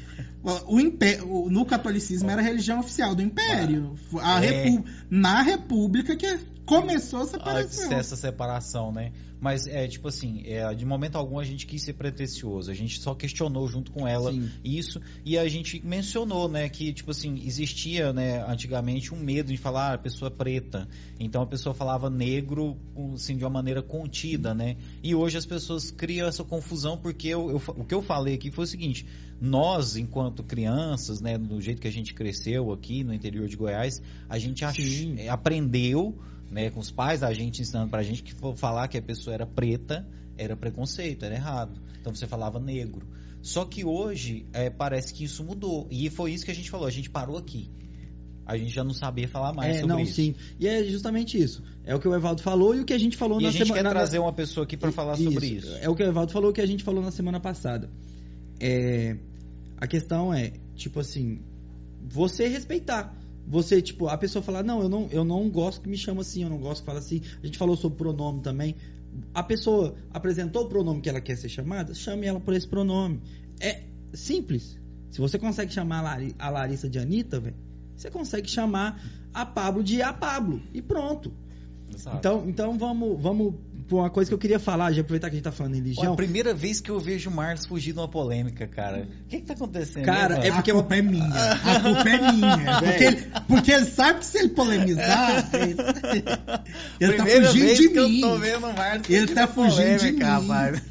O 0.67 0.81
império, 0.81 1.49
no 1.51 1.67
catolicismo 1.67 2.31
era 2.31 2.41
a 2.41 2.45
religião 2.45 2.81
oficial 2.81 3.15
do 3.15 3.23
império. 3.23 3.95
A 4.21 4.45
é... 4.45 4.83
na 5.11 5.43
república 5.43 6.17
que 6.17 6.27
começou 6.65 7.21
a 7.21 7.27
separação. 7.27 7.93
Essa 7.93 8.17
separação, 8.17 8.93
né? 8.93 9.13
Mas 9.45 9.67
é 9.67 9.87
tipo 9.87 10.09
assim, 10.09 10.43
é, 10.47 10.75
de 10.75 10.87
momento 10.87 11.17
algum 11.17 11.39
a 11.39 11.45
gente 11.45 11.67
quis 11.67 11.83
ser 11.83 11.93
pretencioso, 11.93 12.71
a 12.71 12.75
gente 12.75 12.99
só 12.99 13.15
questionou 13.15 13.69
junto 13.69 13.93
com 13.93 14.09
ela 14.09 14.33
Sim. 14.33 14.49
isso 14.65 14.99
e 15.23 15.37
a 15.37 15.47
gente 15.49 15.85
mencionou, 15.85 16.49
né, 16.49 16.67
que 16.71 16.95
tipo 16.95 17.11
assim, 17.11 17.43
existia, 17.45 18.11
né, 18.11 18.43
antigamente 18.49 19.13
um 19.13 19.19
medo 19.19 19.53
de 19.53 19.59
falar 19.59 19.91
ah, 19.91 19.95
a 19.95 19.99
pessoa 19.99 20.31
é 20.31 20.35
preta. 20.35 20.89
Então 21.21 21.43
a 21.43 21.47
pessoa 21.47 21.75
falava 21.75 22.09
negro 22.09 22.79
assim 23.13 23.37
de 23.37 23.45
uma 23.45 23.51
maneira 23.51 23.83
contida, 23.83 24.55
né? 24.55 24.77
E 25.03 25.15
hoje 25.15 25.37
as 25.37 25.45
pessoas 25.45 25.91
criam 25.91 26.27
essa 26.27 26.43
confusão 26.43 26.97
porque 26.97 27.29
eu, 27.29 27.51
eu, 27.51 27.63
o 27.77 27.85
que 27.85 27.95
eu 27.95 28.01
falei 28.01 28.37
aqui 28.37 28.51
foi 28.51 28.65
o 28.65 28.67
seguinte, 28.67 29.07
nós 29.39 29.95
enquanto 29.95 30.43
crianças, 30.43 31.21
né, 31.21 31.37
do 31.37 31.61
jeito 31.61 31.83
que 31.83 31.89
a 31.89 31.93
gente 31.93 32.15
cresceu 32.15 32.73
aqui 32.73 33.05
no 33.05 33.13
interior 33.13 33.47
de 33.47 33.57
Goiás, 33.57 34.01
a 34.27 34.39
gente 34.39 34.65
ach, 34.65 34.79
aprendeu 35.29 36.19
né, 36.55 36.71
com 36.71 36.79
os 36.79 36.93
pais 36.93 37.21
da 37.21 37.33
gente 37.35 37.61
ensinando 37.61 37.91
pra 37.91 38.01
gente 38.05 38.23
que 38.23 38.33
falar 38.55 38.87
que 38.87 38.97
a 38.97 39.03
pessoa 39.03 39.35
era 39.35 39.45
preta 39.45 40.07
era 40.39 40.57
preconceito, 40.57 41.25
era 41.25 41.35
errado. 41.35 41.81
Então 42.01 42.15
você 42.15 42.29
falava 42.29 42.61
negro. 42.61 43.07
Só 43.43 43.65
que 43.65 43.85
hoje 43.85 44.47
é, 44.53 44.71
parece 44.71 45.13
que 45.13 45.25
isso 45.25 45.43
mudou. 45.45 45.89
E 45.91 46.09
foi 46.11 46.33
isso 46.33 46.45
que 46.45 46.51
a 46.53 46.55
gente 46.55 46.71
falou, 46.71 46.87
a 46.87 46.91
gente 46.91 47.11
parou 47.11 47.37
aqui. 47.37 47.71
A 48.47 48.57
gente 48.57 48.71
já 48.71 48.85
não 48.85 48.93
sabia 48.93 49.27
falar 49.27 49.53
mais 49.53 49.77
é, 49.77 49.81
sobre 49.81 49.95
não, 49.95 50.01
isso. 50.01 50.15
Sim. 50.15 50.35
E 50.61 50.69
é 50.69 50.85
justamente 50.85 51.41
isso. 51.41 51.63
É 51.85 51.95
o 51.95 51.99
que 51.99 52.07
o 52.07 52.15
Evaldo 52.15 52.41
falou 52.41 52.75
e 52.75 52.81
o 52.81 52.85
que 52.85 52.93
a 52.93 52.99
gente 52.99 53.17
falou 53.17 53.41
e 53.41 53.45
na 53.45 53.51
semana. 53.51 53.65
A 53.65 53.67
gente 53.67 53.83
quer 53.83 53.91
trazer 53.91 54.19
uma 54.21 54.33
pessoa 54.33 54.65
aqui 54.65 54.77
para 54.77 54.93
falar 54.93 55.15
isso. 55.15 55.25
sobre 55.25 55.47
isso. 55.47 55.75
É 55.81 55.89
o 55.89 55.95
que 55.95 56.03
o 56.03 56.07
Evaldo 56.07 56.31
falou 56.31 56.51
e 56.51 56.53
o 56.53 56.55
que 56.55 56.61
a 56.61 56.67
gente 56.67 56.85
falou 56.85 57.03
na 57.03 57.11
semana 57.11 57.41
passada. 57.41 57.91
É, 58.61 59.17
a 59.77 59.87
questão 59.87 60.33
é, 60.33 60.53
tipo 60.77 61.01
assim, 61.01 61.41
você 62.01 62.47
respeitar. 62.47 63.15
Você, 63.47 63.83
tipo, 63.83 64.09
a 64.09 64.17
pessoa 64.17 64.43
falar, 64.43 64.63
não, 64.63 64.83
eu 64.83 64.89
não, 64.89 65.09
eu 65.11 65.25
não 65.25 65.49
gosto 65.51 65.83
que 65.83 65.89
me 65.89 65.97
chama 65.97 66.23
assim, 66.23 66.43
eu 66.43 66.51
não 66.51 66.59
gosto 66.59 66.81
que 66.81 66.87
fala 66.87 66.99
assim. 66.99 67.21
A 67.43 67.47
gente 67.47 67.59
falou 67.59 67.77
sobre 67.77 67.99
pronome 67.99 68.41
também. 68.41 68.75
A 69.33 69.43
pessoa 69.43 69.95
apresentou 70.13 70.65
o 70.65 70.69
pronome 70.69 71.01
que 71.01 71.09
ela 71.09 71.21
quer 71.21 71.37
ser 71.37 71.49
chamada, 71.49 71.95
chame 71.95 72.27
ela 72.27 72.41
por 72.41 72.55
esse 72.55 72.67
pronome. 72.67 73.21
É 73.61 73.83
simples. 74.13 74.79
Se 75.11 75.21
você 75.21 75.39
consegue 75.39 75.73
chamar 75.73 76.21
a 76.39 76.51
Larissa 76.51 76.89
de 76.89 76.99
Anitta, 76.99 77.39
velho, 77.39 77.57
você 77.95 78.11
consegue 78.11 78.51
chamar 78.51 79.01
a 79.33 79.47
Pablo 79.47 79.83
de 79.83 80.03
a 80.03 80.13
Pablo. 80.13 80.61
E 80.73 80.83
pronto. 80.83 81.33
Então, 82.19 82.49
então 82.49 82.79
vamos, 82.79 83.21
vamos 83.23 83.55
uma 83.91 84.09
coisa 84.09 84.31
que 84.31 84.35
eu 84.35 84.39
queria 84.39 84.59
falar, 84.59 84.93
de 84.93 85.01
aproveitar 85.01 85.29
que 85.29 85.35
a 85.35 85.37
gente 85.37 85.45
tá 85.45 85.53
falando 85.53 85.75
em 85.75 85.79
religião. 85.79 86.11
É 86.11 86.13
a 86.13 86.17
primeira 86.17 86.55
vez 86.55 86.81
que 86.81 86.91
eu 86.91 86.99
vejo 86.99 87.29
o 87.29 87.33
Marcos 87.33 87.67
fugir 87.67 87.93
de 87.93 87.99
uma 87.99 88.09
polêmica, 88.09 88.67
cara. 88.67 89.07
O 89.25 89.29
que 89.29 89.41
que 89.41 89.47
tá 89.47 89.55
acontecendo? 89.55 90.05
Cara, 90.05 90.47
é 90.47 90.51
porque 90.51 90.71
a 90.71 90.75
culpa 90.75 90.97
é 90.97 91.03
minha. 91.03 91.25
A 91.27 91.81
culpa 91.81 92.09
é 92.09 92.33
minha. 92.33 92.81
Porque 92.85 93.05
ele, 93.05 93.27
porque 93.49 93.73
ele 93.73 93.85
sabe 93.87 94.21
que 94.21 94.27
se 94.27 94.39
ele 94.39 94.49
polemizar, 94.51 95.51
ele, 95.55 95.75
ele 97.01 97.13
tá 97.15 97.27
fugindo 97.27 97.75
de 97.75 97.89
mim. 97.89 98.21
eu 98.21 98.29
tô 98.29 98.39
vendo 98.39 98.67
o 98.67 98.75
Marcos 98.75 99.11
ele 99.11 99.27
tá 99.29 99.47
fugindo 99.47 99.99
de 99.99 100.13
mim. 100.13 100.23
Rapaz. 100.23 100.83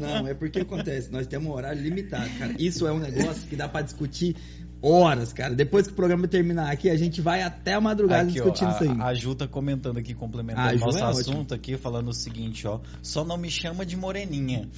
Não, 0.00 0.26
é 0.26 0.34
porque 0.34 0.60
acontece. 0.60 1.10
Nós 1.10 1.26
temos 1.26 1.48
um 1.48 1.52
horário 1.52 1.80
limitado, 1.80 2.28
cara. 2.38 2.54
Isso 2.58 2.86
é 2.86 2.92
um 2.92 2.98
negócio 2.98 3.46
que 3.48 3.56
dá 3.56 3.68
para 3.68 3.82
discutir 3.82 4.36
horas, 4.82 5.32
cara. 5.32 5.54
Depois 5.54 5.86
que 5.86 5.92
o 5.92 5.96
programa 5.96 6.28
terminar 6.28 6.70
aqui, 6.70 6.88
a 6.90 6.96
gente 6.96 7.20
vai 7.20 7.42
até 7.42 7.74
a 7.74 7.80
madrugada 7.80 8.28
Aqui, 8.28 8.40
ó, 8.40 8.44
discutindo 8.44 8.70
isso 8.72 8.84
aí. 8.84 8.90
a, 9.00 9.06
a 9.06 9.14
Ju 9.14 9.34
tá 9.34 9.46
comentando 9.48 9.98
aqui, 9.98 10.14
complementando 10.14 10.68
Ah, 10.68 10.70
a 10.72 10.74
o 10.74 10.78
nosso 10.78 10.98
é 10.98 11.02
ótimo. 11.02 11.20
assunto 11.20 11.54
aqui, 11.54 11.76
falando 11.76 12.08
o 12.08 12.14
seguinte, 12.14 12.66
ó. 12.66 12.80
Só 13.02 13.24
não 13.24 13.36
me 13.36 13.50
chama 13.50 13.84
de 13.86 13.96
moreninha. 13.96 14.68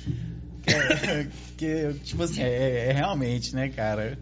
Que, 0.69 0.75
é- 0.75 1.27
que, 1.57 1.95
tipo 2.05 2.23
assim, 2.25 2.43
é, 2.43 2.89
é 2.91 2.93
realmente, 2.93 3.55
né, 3.55 3.69
cara? 3.71 4.19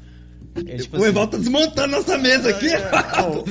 É, 0.54 0.76
tipo 0.76 0.96
o 0.96 1.04
Evaldo 1.04 1.32
tá 1.32 1.38
desmontando 1.38 1.88
nossa 1.96 2.16
mesa 2.18 2.50
aqui. 2.50 2.68
É, 2.68 2.90
ó, 3.20 3.44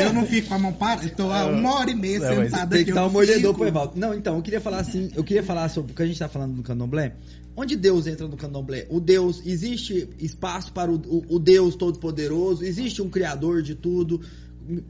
Eu 0.00 0.12
não 0.12 0.26
fico 0.26 0.48
com 0.48 0.54
a 0.54 0.58
mão 0.58 0.72
para, 0.72 1.02
eu 1.04 1.10
tô 1.10 1.30
há 1.32 1.46
uma 1.46 1.76
hora 1.76 1.90
e 1.90 1.94
meia 1.94 2.18
Não, 2.18 2.28
sentada 2.44 2.66
Tem 2.70 2.80
aqui. 2.82 2.84
que 2.90 2.92
dar 2.92 3.06
um 3.06 3.10
mordedor 3.10 3.54
pro 3.54 3.66
Evaldo. 3.66 3.92
Não, 3.96 4.12
então, 4.12 4.36
eu 4.36 4.42
queria 4.42 4.60
falar 4.60 4.78
assim, 4.80 5.10
eu 5.16 5.24
queria 5.24 5.42
falar 5.42 5.68
sobre 5.70 5.92
o 5.92 5.94
que 5.94 6.02
a 6.02 6.06
gente 6.06 6.18
tá 6.18 6.28
falando 6.28 6.54
no 6.54 6.62
candomblé. 6.62 7.14
Onde 7.54 7.76
Deus 7.76 8.06
entra 8.06 8.26
no 8.26 8.36
candomblé? 8.36 8.86
O 8.88 8.98
Deus, 8.98 9.42
existe 9.44 10.08
espaço 10.18 10.72
para 10.72 10.90
o, 10.90 10.96
o- 10.96 11.36
o 11.36 11.38
Deus 11.38 11.74
Todo-Poderoso? 11.76 12.64
Existe 12.64 13.02
um 13.02 13.10
Criador 13.10 13.62
de 13.62 13.74
tudo? 13.74 14.20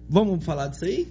Vamos 0.08 0.44
falar 0.44 0.68
disso 0.68 0.84
aí? 0.84 1.08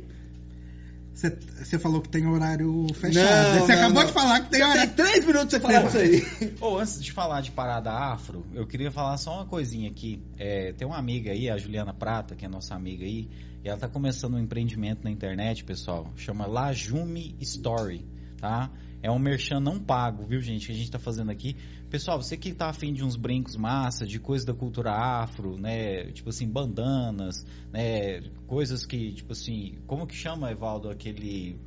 Você, 1.14 1.78
falou 1.78 2.02
que 2.02 2.10
tem 2.10 2.26
horário 2.26 2.88
fechado. 2.96 3.60
Você 3.60 3.74
acabou 3.74 4.00
não. 4.02 4.08
de 4.08 4.14
falar 4.14 4.40
que 4.42 4.50
tem 4.50 4.60
Tem 4.62 4.70
horário. 4.70 4.94
três 4.96 5.26
minutos 5.26 5.58
pra 5.60 5.60
você 5.60 5.60
falar 5.60 5.84
disso 5.84 5.98
aí. 5.98 6.54
Ou 6.60 6.80
antes 6.80 7.04
de 7.04 7.12
falar 7.12 7.42
de 7.42 7.52
parada 7.52 7.92
afro, 7.92 8.44
eu 8.54 8.66
queria 8.66 8.90
falar 8.90 9.18
só 9.18 9.36
uma 9.36 9.46
coisinha 9.46 9.88
aqui. 9.90 10.20
É, 10.40 10.72
tem 10.74 10.88
uma 10.88 10.98
amiga 10.98 11.32
aí, 11.32 11.48
a 11.50 11.58
Juliana 11.58 11.94
Prata, 11.94 12.36
que 12.36 12.44
é 12.44 12.48
nossa 12.48 12.74
amiga 12.74 13.04
aí, 13.06 13.28
e 13.64 13.70
ela 13.70 13.78
tá 13.78 13.88
começando 13.88 14.34
um 14.34 14.40
empreendimento 14.40 15.04
na 15.04 15.12
internet, 15.12 15.64
pessoal. 15.64 16.12
Chama 16.16 16.48
Lajume 16.48 17.36
Story, 17.42 18.04
tá? 18.40 18.72
É 19.04 19.10
um 19.10 19.18
merchan 19.18 19.60
não 19.60 19.80
pago, 19.80 20.26
viu, 20.26 20.40
gente, 20.40 20.68
que 20.68 20.72
a 20.72 20.76
gente 20.76 20.92
tá 20.92 21.00
fazendo 21.00 21.32
aqui. 21.32 21.56
Pessoal, 21.90 22.22
você 22.22 22.38
que 22.38 22.54
tá 22.54 22.70
afim 22.70 22.94
de 22.94 23.04
uns 23.04 23.16
brincos 23.16 23.56
massa, 23.56 24.06
de 24.06 24.20
coisa 24.20 24.46
da 24.46 24.54
cultura 24.54 24.92
afro, 24.92 25.58
né? 25.58 26.12
Tipo 26.12 26.30
assim, 26.30 26.48
bandanas, 26.48 27.46
né? 27.72 28.22
Coisas 28.46 28.86
que, 28.86 29.14
tipo 29.14 29.32
assim, 29.32 29.78
como 29.88 30.06
que 30.06 30.16
chama, 30.16 30.52
Evaldo, 30.52 30.90
aquele... 30.90 31.60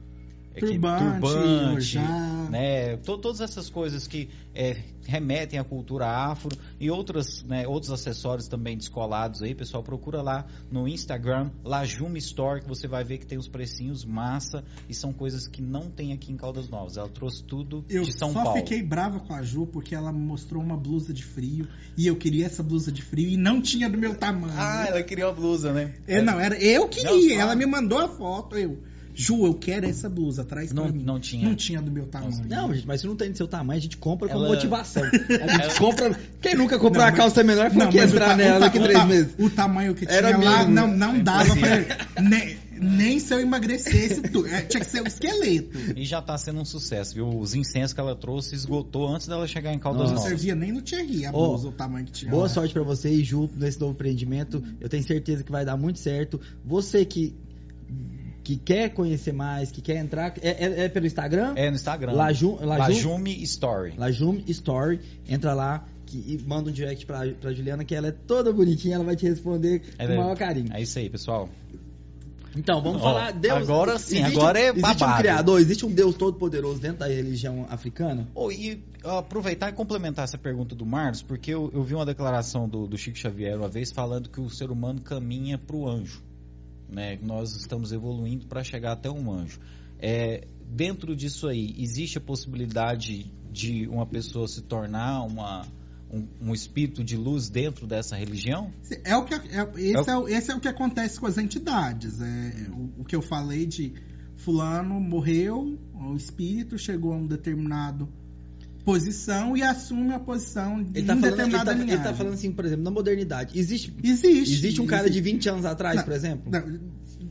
aquele 0.57 0.79
Turbante, 0.79 1.27
orjá. 1.73 2.47
né? 2.51 2.97
To- 2.99 3.19
todas 3.19 3.41
essas 3.41 3.69
coisas 3.69 4.07
que 4.07 4.29
é, 4.55 4.77
remetem 5.07 5.59
à 5.59 5.65
cultura 5.65 6.07
afro 6.07 6.57
e 6.79 6.91
outras, 6.91 7.43
né, 7.43 7.67
outros 7.67 7.91
acessórios 7.91 8.47
também 8.47 8.77
descolados 8.77 9.43
aí, 9.43 9.55
pessoal, 9.55 9.83
procura 9.83 10.23
lá 10.23 10.47
no 10.71 10.87
Instagram, 10.87 11.51
Lajume 11.65 12.19
Store, 12.21 12.61
que 12.63 12.69
você 12.69 12.87
vai 12.87 13.03
ver 13.05 13.19
que 13.19 13.27
tem 13.27 13.37
os 13.37 13.49
precinhos 13.49 14.05
massa 14.05 14.63
e 14.89 14.95
são 14.95 15.13
coisas 15.13 15.49
que 15.49 15.61
não 15.61 15.91
tem 15.91 16.13
aqui 16.13 16.33
em 16.33 16.37
Caldas 16.37 16.69
Novas. 16.69 16.97
Ela 16.97 17.09
trouxe 17.09 17.43
tudo 17.43 17.85
Eu 17.89 18.03
de 18.05 18.13
São 18.13 18.33
só 18.33 18.43
Paulo. 18.45 18.59
fiquei 18.61 18.83
brava 18.83 19.19
com 19.21 19.35
a 19.35 19.43
Ju 19.43 19.67
porque 19.67 19.95
ela 19.95 20.13
me 20.13 20.21
mostrou 20.25 20.63
uma 20.63 20.77
blusa 20.77 21.13
de 21.13 21.25
frio 21.25 21.67
e 21.97 22.07
eu 22.07 22.17
queria 22.17 22.47
essa 22.47 22.63
blusa 22.63 22.93
de 22.93 23.03
frio 23.03 23.29
e 23.29 23.37
não 23.37 23.61
tinha 23.61 23.91
do 23.91 23.99
meu 23.99 24.15
tamanho. 24.15 24.55
Ah, 24.57 24.87
ela 24.89 25.03
queria 25.03 25.27
a 25.27 25.33
blusa, 25.33 25.73
né? 25.73 25.95
Eu, 26.07 26.23
não, 26.23 26.39
era, 26.39 26.57
eu 26.63 26.89
queria. 26.89 27.35
Não, 27.37 27.43
ela 27.43 27.57
me 27.57 27.67
mandou 27.67 27.99
a 27.99 28.09
foto. 28.09 28.57
Eu, 28.57 28.79
Ju, 29.15 29.47
eu 29.47 29.55
quero 29.55 29.87
essa 29.87 30.09
blusa, 30.09 30.45
traz 30.45 30.73
Não- 30.73 30.85
pra 30.85 30.93
mim. 30.93 31.05
não 31.05 31.21
tinha. 31.21 31.49
Não 31.49 31.55
tinha 31.55 31.81
do 31.81 31.91
meu 31.91 32.07
tamanho. 32.07 32.45
Não, 32.49 32.75
gente, 32.75 32.87
mas 32.87 33.01
se 33.01 33.07
não 33.07 33.15
tem 33.15 33.31
do 33.31 33.37
seu 33.37 33.47
tamanho, 33.47 33.79
a 33.79 33.81
gente 33.83 33.97
compra 33.97 34.27
com 34.29 34.35
Ela- 34.35 34.49
motivação. 34.49 35.05
A 35.07 35.09
gente 35.09 35.31
Ela- 35.63 35.75
compra. 35.79 36.19
Quem 36.41 36.55
nunca 36.57 36.75
comprou 36.79 36.95
Não, 36.95 37.01
uma 37.05 37.11
mas- 37.11 37.17
calça 37.19 37.43
menor 37.45 37.71
falou 37.71 37.89
que 37.89 37.99
o 37.99 38.03
entrar 38.03 38.27
ta- 38.31 38.37
nela 38.37 38.57
o 38.57 38.61
daqui 38.61 38.79
ta- 38.79 38.85
três 38.85 38.99
o 38.99 39.03
ta- 39.03 39.07
meses? 39.09 39.35
O 39.39 39.51
tamanho 39.51 39.95
que 39.95 40.05
tinha 40.07 40.19
Era 40.19 40.37
lá 40.37 40.59
mínimo. 40.65 40.75
não, 40.75 40.89
não 41.15 41.23
dava 41.23 41.55
pra 41.57 42.23
nem, 42.23 42.57
nem 42.73 43.21
se 43.21 43.33
eu 43.33 43.39
emagrecesse 43.41 44.21
tudo. 44.23 44.49
É, 44.49 44.63
tinha 44.63 44.81
que 44.85 44.91
ser 44.91 45.01
o 45.03 45.07
esqueleto. 45.07 45.79
E 45.97 46.05
já 46.05 46.21
tá 46.21 46.37
sendo 46.37 46.61
um 46.61 46.65
sucesso, 46.65 47.15
viu? 47.15 47.29
Os 47.29 47.55
incensos 47.55 47.93
que 47.93 48.01
ela 48.01 48.17
trouxe 48.17 48.55
esgotou 48.57 49.07
antes 49.09 49.29
dela 49.29 49.47
chegar 49.47 49.73
em 49.73 49.79
Caldas 49.79 50.11
Nossa. 50.11 50.15
Não 50.15 50.23
Novas. 50.23 50.29
servia 50.41 50.55
nem 50.57 50.73
no 50.73 50.83
Thierry 50.83 51.25
a 51.27 51.31
Ô, 51.31 51.51
blusa, 51.51 51.69
o 51.69 51.73
tamanho 51.73 52.05
que 52.07 52.13
tinha. 52.13 52.31
Boa 52.33 52.43
lá. 52.45 52.49
sorte 52.49 52.75
pra 52.75 52.83
você 52.83 53.11
e 53.11 53.23
Ju 53.23 53.49
nesse 53.57 53.79
novo 53.81 53.93
empreendimento. 53.93 54.61
Eu 54.81 54.89
tenho 54.89 55.05
certeza 55.05 55.45
que 55.45 55.53
vai 55.53 55.65
dar 55.65 55.77
muito 55.77 56.01
certo. 56.01 56.41
Você 56.65 57.05
que 57.05 57.33
que 58.45 58.57
quer 58.57 58.91
conhecer 58.91 59.33
mais, 59.33 59.71
que 59.73 59.81
quer 59.81 59.97
entrar, 59.97 60.35
é, 60.43 60.51
é- 60.51 60.85
é 60.85 60.89
pelo 60.89 61.07
Instagram? 61.07 61.55
É 61.57 61.71
no 61.71 61.77
Instagram. 61.77 62.13
Laju- 62.13 62.59
Laju- 62.61 62.79
Lajume 62.93 63.43
Story. 63.43 63.95
Lajume 63.97 64.45
Story, 64.49 65.01
entra 65.27 65.55
lá 65.55 65.85
que, 66.07 66.19
e 66.19 66.45
manda 66.47 66.69
um 66.69 66.73
direct 66.73 67.07
pra, 67.07 67.27
pra 67.41 67.53
Juliana 67.53 67.85
que 67.85 67.95
ela 67.95 68.09
é 68.09 68.13
toda 68.13 68.53
bonitinha, 68.53 68.97
ela 68.97 69.05
vai 69.05 69.17
te 69.17 69.27
responder 69.27 69.83
É, 69.99 70.07
com 70.07 70.13
o 70.13 70.17
maior 70.19 70.37
carinho. 70.37 70.69
É 70.73 70.83
isso 70.83 70.99
aí, 70.99 71.09
pessoal. 71.09 71.49
Então, 72.57 72.81
vamos 72.81 73.01
Ó, 73.03 73.05
falar. 73.05 73.33
Deus, 73.33 73.57
agora 73.63 73.99
sim, 73.99 74.21
existe 74.21 74.37
agora 74.39 74.61
é 74.61 74.69
Existe 74.69 74.79
um 74.79 74.95
babado. 74.99 75.19
criador, 75.23 75.61
existe 75.61 75.85
um 75.87 75.91
Deus 75.91 76.15
todo 76.15 76.39
poderoso 76.39 76.79
dentro 76.81 76.99
da 76.99 77.09
religião 77.09 77.67
africana? 77.69 78.29
Oh, 78.33 78.53
e 78.53 78.81
aproveitar 79.03 79.71
e 79.71 79.73
complementar 79.73 80.23
essa 80.25 80.39
pergunta 80.39 80.73
do 80.75 80.87
Marlos, 80.87 81.21
porque 81.21 81.51
eu, 81.53 81.69
eu 81.75 81.83
vi 81.83 81.95
uma 81.95 82.07
declaração 82.07 82.69
do, 82.69 82.87
do 82.87 82.97
Chico 82.97 83.19
Xavier 83.19 83.57
uma 83.59 83.69
vez 83.69 83.91
falando 83.91 84.29
que 84.29 84.41
o 84.41 84.49
ser 84.49 84.71
humano 84.71 85.01
caminha 85.01 85.59
para 85.59 85.75
o 85.75 85.89
anjo. 85.89 86.23
Né? 86.95 87.19
Nós 87.21 87.57
estamos 87.57 87.93
evoluindo 87.93 88.47
para 88.47 88.63
chegar 88.63 88.93
até 88.93 89.11
um 89.11 89.33
anjo. 89.33 89.59
É, 89.99 90.47
dentro 90.65 91.15
disso 91.17 91.49
aí, 91.49 91.75
existe 91.79 92.19
a 92.19 92.21
possibilidade 92.21 93.33
de 93.51 93.87
uma 93.89 94.07
pessoa 94.07 94.47
se 94.49 94.63
tornar 94.63 95.23
uma, 95.23 95.67
um, 96.11 96.27
um 96.41 96.55
espírito 96.55 97.03
de 97.03 97.17
luz 97.17 97.49
dentro 97.49 97.87
dessa 97.87 98.17
religião? 98.17 98.73
É 99.05 99.17
o 99.17 99.25
que, 99.25 99.35
é- 99.35 99.39
esse, 99.77 100.11
É 100.11 100.13
é, 100.13 100.17
o- 100.17 100.29
esse 100.29 100.51
é 100.51 100.55
o 100.55 100.61
que 100.61 100.69
acontece 100.69 101.19
com 101.19 101.27
as 101.27 101.39
entidades. 101.39 102.21
É, 102.21 102.69
o, 102.71 103.03
o 103.03 103.05
que 103.05 103.17
eu 103.17 103.23
falei 103.23 103.67
de 103.67 103.93
fulano 104.37 105.01
morreu, 105.01 105.79
o 105.95 106.15
espírito 106.17 106.77
chegou 106.79 107.13
a 107.13 107.17
um 107.17 107.27
determinado 107.27 108.09
posição 108.85 109.57
e 109.57 109.63
assume 109.63 110.13
a 110.13 110.19
posição 110.21 110.83
de 110.83 110.99
Ele 110.99 111.07
tá, 111.07 111.15
um 111.15 111.21
falando, 111.21 111.25
ele, 111.25 111.47
determinada 111.49 111.75
tá, 111.75 111.83
ele 111.83 111.97
tá 111.99 112.15
falando 112.15 112.35
assim, 112.35 112.53
por 112.53 112.65
exemplo, 112.65 112.85
na 112.85 112.91
modernidade. 112.91 113.59
Existe, 113.59 113.93
Existe. 114.03 114.55
existe 114.55 114.81
um 114.81 114.87
cara 114.87 115.09
de 115.09 115.19
existe. 115.19 115.33
20 115.33 115.49
anos 115.49 115.65
atrás, 115.65 115.97
Não, 115.97 116.05
por 116.05 116.13
exemplo? 116.13 116.53
Não, 116.53 116.81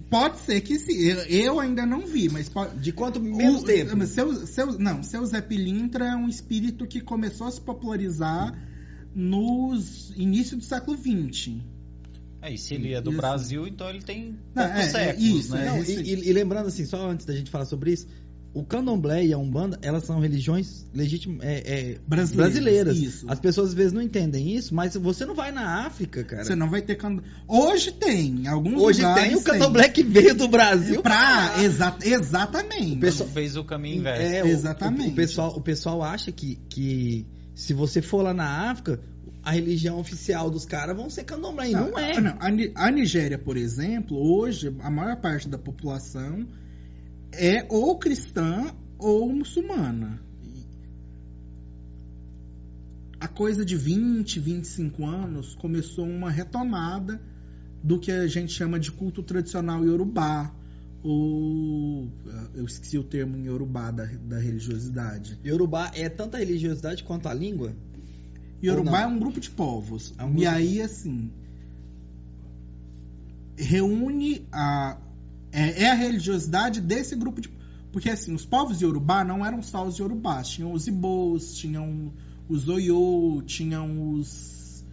pode 0.10 0.40
ser 0.40 0.62
que 0.62 0.80
sim. 0.80 0.94
Eu, 0.94 1.18
eu 1.24 1.60
ainda 1.60 1.86
não 1.86 2.02
vi, 2.08 2.28
mas 2.30 2.50
pode. 2.50 2.78
De 2.80 2.92
quanto 2.92 3.20
menos 3.20 3.62
O- 3.62 3.66
tempo? 3.66 4.06
Seu, 4.08 4.46
seu, 4.48 4.80
não, 4.80 5.04
seu 5.04 5.26
Zé 5.26 5.42
Pilintra 5.42 6.06
é 6.06 6.16
um 6.16 6.28
espírito 6.28 6.88
que 6.88 7.00
começou 7.02 7.48
a 7.48 7.52
se 7.52 7.62
popularizar 7.62 8.54
nos 9.16 10.12
início 10.16 10.58
do 10.58 10.64
século 10.64 10.98
XX. 10.98 11.58
É, 12.42 12.54
e 12.54 12.58
se 12.58 12.74
ele 12.74 12.94
é 12.94 13.00
do 13.02 13.12
Isso. 13.12 13.18
Brasil, 13.18 13.66
então 13.68 13.90
ele 13.90 14.02
tem 14.02 14.36
Não, 14.54 14.64
é, 14.64 14.80
é 14.82 14.90
séculos, 14.90 15.30
isso, 15.46 15.56
né? 15.56 15.66
é. 15.66 15.70
Não, 15.70 15.84
e, 15.84 15.94
e- 16.14 16.30
e 16.30 16.34
lembrando 16.34 16.68
assim, 16.68 16.86
só 16.86 17.10
antes 17.10 17.26
da 17.26 17.34
gente 17.34 17.50
falar 17.50 17.64
sobre 17.66 17.94
isso, 17.94 18.06
o 18.54 18.64
candomblé 18.64 19.26
e 19.26 19.34
a 19.34 19.38
umbanda, 19.38 19.80
elas 19.82 20.04
são 20.04 20.20
religiões 20.20 20.86
legítimas, 20.94 21.40
é, 21.44 21.54
é, 21.66 21.98
Brasileiras, 22.08 22.54
brasileiras. 22.54 22.98
isso. 22.98 23.26
As 23.28 23.40
pessoas 23.40 23.70
às 23.70 23.74
vezes 23.74 23.94
não 23.94 24.02
entendem 24.02 24.56
isso, 24.56 24.76
mas 24.76 24.96
você 24.96 25.26
não 25.26 25.34
vai 25.34 25.52
na 25.52 25.86
África, 25.88 26.24
cara. 26.24 26.44
Você 26.46 26.56
não 26.56 26.70
vai 26.70 26.82
ter 26.84 26.96
candomblé. 26.96 27.28
Hoje 27.48 27.92
tem, 27.92 28.42
em 28.44 28.48
alguns 28.48 28.80
Hoje 28.80 29.02
lugares 29.02 29.24
tem 29.24 29.36
o 29.36 29.42
candomblé 29.44 29.90
que 29.90 30.04
veio 30.04 30.36
do 30.36 30.48
Brasil. 30.48 31.02
Pra, 31.02 31.56
exa 31.64 31.98
exatamente. 32.04 32.98
O 32.98 33.00
pessoal- 33.00 33.30
Fez 33.30 33.56
o 33.56 33.64
caminho 33.64 33.98
inverso. 34.02 34.22
É, 34.22 34.44
o- 34.44 34.48
Exatamente. 34.48 35.10
O, 35.10 35.12
o 35.14 35.16
pessoal, 35.16 35.58
o 35.58 35.62
pessoal 35.62 36.04
acha 36.04 36.32
que, 36.32 36.60
que 36.70 37.26
se 37.56 37.74
você 37.74 38.02
for 38.04 38.22
lá 38.22 38.34
na 38.36 38.70
África, 38.70 39.00
a 39.44 39.52
religião 39.52 40.00
oficial 40.00 40.50
dos 40.52 40.64
caras 40.66 40.96
vão 40.96 41.10
ser 41.10 41.24
candomblé. 41.24 41.70
E 41.70 41.74
não, 41.74 41.98
é. 41.98 42.22
não, 42.22 42.38
a, 42.40 42.86
a 42.88 42.92
Nigéria, 42.92 43.38
por 43.38 43.58
exemplo, 43.58 44.16
hoje, 44.16 44.74
a 44.82 44.92
maior 44.92 45.16
parte 45.18 45.50
da 45.50 45.58
população 45.58 46.46
é 47.34 47.66
ou 47.70 47.98
cristã 47.98 48.74
ou 48.98 49.32
muçulmana. 49.34 50.20
E 50.44 50.64
A 53.20 53.28
coisa 53.28 53.66
de 53.66 53.76
20, 53.76 54.40
25 54.40 55.06
anos 55.06 55.56
começou 55.56 56.06
uma 56.06 56.30
retomada 56.30 57.22
do 57.84 58.00
que 58.00 58.12
a 58.12 58.28
gente 58.28 58.54
chama 58.54 58.80
de 58.80 58.92
culto 58.92 59.22
tradicional 59.24 59.84
iorubá. 59.86 60.54
Ou. 61.04 62.08
Eu 62.56 62.66
esqueci 62.66 62.98
o 62.98 63.04
termo 63.04 63.36
em 63.38 63.46
iorubá 63.46 63.92
da, 63.92 64.06
da 64.06 64.38
religiosidade. 64.40 65.38
Yorubá 65.46 65.92
é 65.94 66.08
tanta 66.08 66.38
religiosidade 66.38 67.04
quanto 67.04 67.28
a 67.28 67.34
língua? 67.34 67.74
Yorubá 68.64 69.02
é 69.02 69.08
um 69.08 69.20
grupo 69.20 69.42
de 69.42 69.50
povos. 69.50 70.14
É 70.18 70.24
um 70.24 70.30
e 70.30 70.32
grupo- 70.36 70.50
aí, 70.50 70.82
assim. 70.82 71.30
Reúne 73.58 74.48
a. 74.52 74.98
É, 75.54 75.84
é 75.84 75.92
a 75.92 75.94
religiosidade 75.94 76.82
desse 76.82 77.16
grupo 77.16 77.40
de. 77.40 77.50
Porque, 77.92 78.10
assim, 78.10 78.34
os 78.34 78.44
povos 78.44 78.82
Yorubá 78.82 79.24
não 79.24 79.46
eram 79.46 79.62
só 79.62 79.86
os 79.86 79.98
Yorubás. 80.00 80.48
Tinham 80.48 80.74
os 80.74 80.88
Ibôs, 80.88 81.56
tinham 81.56 82.12
os 82.50 82.68
Oiô, 82.68 83.44
tinham 83.46 84.14
os. 84.14 84.84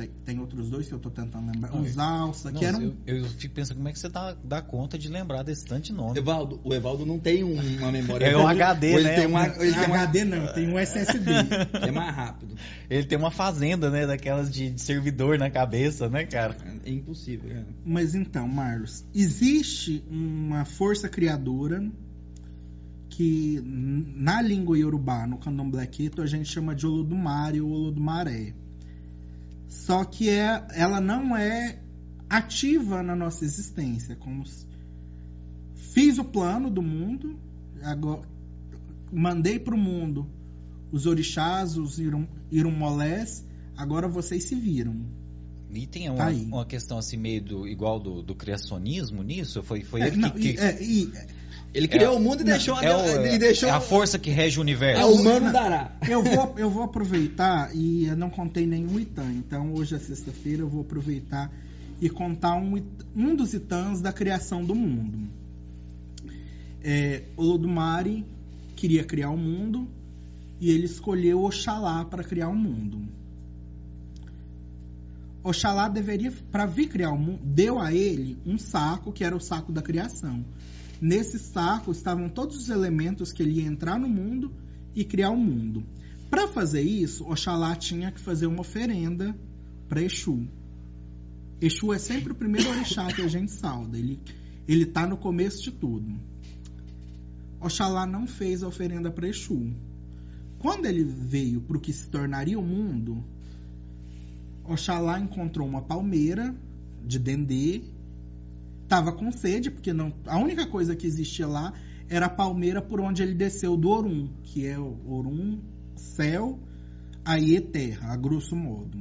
Tem, 0.00 0.10
tem 0.24 0.38
outros 0.40 0.70
dois 0.70 0.88
que 0.88 0.94
eu 0.94 0.98
tô 0.98 1.10
tentando 1.10 1.50
lembrar. 1.52 1.70
Não, 1.72 1.82
os 1.82 1.98
Alça, 1.98 2.50
Não, 2.50 2.58
que 2.58 2.64
eram. 2.64 2.80
eu, 3.06 3.16
eu 3.18 3.24
fico 3.28 3.54
pensando 3.54 3.76
como 3.76 3.88
é 3.88 3.92
que 3.92 3.98
você 3.98 4.08
dá, 4.08 4.34
dá 4.42 4.62
conta 4.62 4.96
de 4.98 5.08
lembrar 5.10 5.42
desse 5.42 5.66
tanto 5.66 5.82
de 5.82 5.92
nome. 5.92 6.18
Evaldo, 6.18 6.58
o 6.64 6.72
Evaldo 6.72 7.04
não 7.04 7.18
tem 7.18 7.44
um- 7.44 7.60
uma 7.78 7.92
memória. 7.92 8.24
É 8.30 8.34
o 8.36 8.46
HD, 8.46 8.86
Ele 8.94 9.02
né? 9.04 9.14
tem 9.16 9.26
uma, 9.26 9.46
ele 9.46 9.74
tem 9.74 9.86
uma 9.86 9.98
HD 9.98 10.24
não, 10.24 10.46
tem 10.54 10.68
um 10.68 10.78
SSD. 10.78 11.30
é 11.86 11.90
mais 11.90 12.14
rápido. 12.16 12.54
Ele 12.88 13.04
tem 13.04 13.18
uma 13.18 13.30
fazenda, 13.30 13.90
né? 13.90 14.06
Daquelas 14.06 14.50
de, 14.50 14.70
de 14.70 14.80
servidor 14.80 15.38
na 15.38 15.50
cabeça, 15.50 16.08
né, 16.08 16.24
cara? 16.24 16.56
É 16.84 16.90
impossível. 16.90 17.50
é. 17.50 17.62
Mas 17.84 18.14
então, 18.14 18.48
Marlos, 18.48 19.04
existe 19.14 20.02
uma 20.10 20.64
força 20.64 21.08
criadora 21.10 21.84
que 23.08 23.60
na 24.16 24.40
língua 24.40 24.78
iorubá, 24.78 25.26
no 25.26 25.36
candomblé 25.36 25.86
queto, 25.86 26.22
a 26.22 26.26
gente 26.26 26.48
chama 26.48 26.74
de 26.74 26.86
Olodumare 26.86 27.60
ou 27.60 27.70
Olodumaré. 27.70 28.54
Só 29.70 30.04
que 30.04 30.28
é, 30.28 30.66
ela 30.74 31.00
não 31.00 31.34
é 31.36 31.78
ativa 32.28 33.02
na 33.02 33.14
nossa 33.16 33.44
existência. 33.44 34.16
Como 34.16 34.44
se- 34.44 34.66
fiz 35.94 36.18
o 36.18 36.24
plano 36.24 36.68
do 36.68 36.82
mundo, 36.82 37.38
agora 37.82 38.22
mandei 39.12 39.58
para 39.58 39.74
o 39.74 39.78
mundo 39.78 40.28
os 40.92 41.06
orixás, 41.06 41.76
os 41.76 41.98
irum, 41.98 42.26
irumolés, 42.50 43.44
agora 43.76 44.06
vocês 44.08 44.44
se 44.44 44.54
viram. 44.54 44.96
E 45.72 45.86
tem 45.86 46.06
Tá 46.06 46.12
uma, 46.12 46.24
aí. 46.26 46.44
uma 46.44 46.66
questão 46.66 46.98
assim 46.98 47.16
meio 47.16 47.40
do, 47.42 47.68
igual 47.68 48.00
do, 48.00 48.22
do 48.22 48.34
criacionismo 48.34 49.22
nisso? 49.22 49.62
Foi, 49.62 49.82
foi 49.82 50.00
É, 50.02 50.06
ele 50.08 50.16
não, 50.16 50.30
que... 50.30 50.52
que- 50.54 50.58
é, 50.60 50.82
e- 50.82 51.12
Ele 51.72 51.86
criou 51.86 52.14
É- 52.14 52.16
o 52.16 52.20
mundo 52.20 52.40
e 52.40 52.44
não, 52.44 52.50
deixou, 52.52 52.74
a, 52.74 52.82
é, 52.84 52.96
o- 52.96 53.26
e 53.26 53.38
deixou 53.38 53.68
é 53.68 53.72
a 53.72 53.80
força 53.80 54.18
que 54.18 54.30
rege 54.30 54.58
o 54.58 54.62
universo. 54.62 55.00
É 55.00 55.04
o 55.04 55.12
humano 55.14 55.52
dará. 55.52 55.96
eu, 56.08 56.22
vou, 56.22 56.54
eu 56.58 56.68
vou 56.70 56.82
aproveitar 56.82 57.70
e 57.74 58.06
eu 58.06 58.16
não 58.16 58.28
contei 58.28 58.66
nenhum 58.66 58.98
Itã, 58.98 59.24
então 59.32 59.72
hoje 59.74 59.94
é 59.94 59.98
sexta-feira, 59.98 60.62
eu 60.62 60.68
vou 60.68 60.80
aproveitar 60.80 61.50
e 62.00 62.08
contar 62.10 62.56
um, 62.56 62.82
um 63.14 63.36
dos 63.36 63.54
Itãs 63.54 64.00
da 64.00 64.12
criação 64.12 64.64
do 64.64 64.74
mundo. 64.74 65.28
É, 66.82 67.22
Olodumare 67.36 68.24
queria 68.74 69.04
criar 69.04 69.30
o 69.30 69.36
mundo 69.36 69.86
e 70.60 70.70
ele 70.70 70.86
escolheu 70.86 71.44
Oxalá 71.44 72.04
para 72.04 72.24
criar 72.24 72.48
o 72.48 72.56
mundo. 72.56 72.98
Oxalá 75.42 75.88
deveria, 75.88 76.32
para 76.50 76.66
vir 76.66 76.88
criar 76.88 77.12
o 77.12 77.18
mundo, 77.18 77.40
deu 77.44 77.78
a 77.78 77.92
ele 77.94 78.36
um 78.44 78.58
saco 78.58 79.12
que 79.12 79.24
era 79.24 79.34
o 79.36 79.40
saco 79.40 79.72
da 79.72 79.80
criação. 79.80 80.44
Nesse 81.00 81.38
saco 81.38 81.90
estavam 81.90 82.28
todos 82.28 82.56
os 82.56 82.68
elementos 82.68 83.32
que 83.32 83.42
ele 83.42 83.60
ia 83.60 83.66
entrar 83.66 83.98
no 83.98 84.08
mundo 84.08 84.52
e 84.94 85.04
criar 85.04 85.30
o 85.30 85.36
mundo. 85.36 85.82
Para 86.28 86.46
fazer 86.46 86.82
isso, 86.82 87.24
Oxalá 87.24 87.74
tinha 87.74 88.12
que 88.12 88.20
fazer 88.20 88.46
uma 88.46 88.60
oferenda 88.60 89.34
para 89.88 90.02
Exu. 90.02 90.46
Exu 91.60 91.92
é 91.92 91.98
sempre 91.98 92.32
o 92.32 92.36
primeiro 92.36 92.70
orixá 92.70 93.06
que 93.12 93.22
a 93.22 93.28
gente 93.28 93.50
sauda. 93.50 93.98
Ele 93.98 94.20
ele 94.68 94.86
tá 94.86 95.04
no 95.04 95.16
começo 95.16 95.62
de 95.64 95.72
tudo. 95.72 96.14
Oxalá 97.60 98.06
não 98.06 98.26
fez 98.26 98.62
a 98.62 98.68
oferenda 98.68 99.10
para 99.10 99.28
Exu. 99.28 99.74
Quando 100.60 100.86
ele 100.86 101.02
veio 101.02 101.60
para 101.60 101.76
o 101.76 101.80
que 101.80 101.92
se 101.92 102.08
tornaria 102.08 102.56
o 102.56 102.62
mundo, 102.62 103.24
Oxalá 104.62 105.18
encontrou 105.18 105.66
uma 105.66 105.82
palmeira 105.82 106.54
de 107.04 107.18
dendê. 107.18 107.82
Tava 108.90 109.12
com 109.12 109.30
sede, 109.30 109.70
porque 109.70 109.92
não, 109.92 110.12
a 110.26 110.36
única 110.36 110.66
coisa 110.66 110.96
que 110.96 111.06
existia 111.06 111.46
lá 111.46 111.72
era 112.08 112.26
a 112.26 112.28
palmeira 112.28 112.82
por 112.82 113.00
onde 113.00 113.22
ele 113.22 113.34
desceu 113.34 113.76
do 113.76 113.88
Orum, 113.88 114.28
que 114.42 114.66
é 114.66 114.76
o 114.76 114.98
Orum, 115.06 115.60
céu, 115.94 116.58
aí 117.24 117.54
é 117.54 117.60
terra, 117.60 118.12
a 118.12 118.16
grosso 118.16 118.56
modo. 118.56 119.00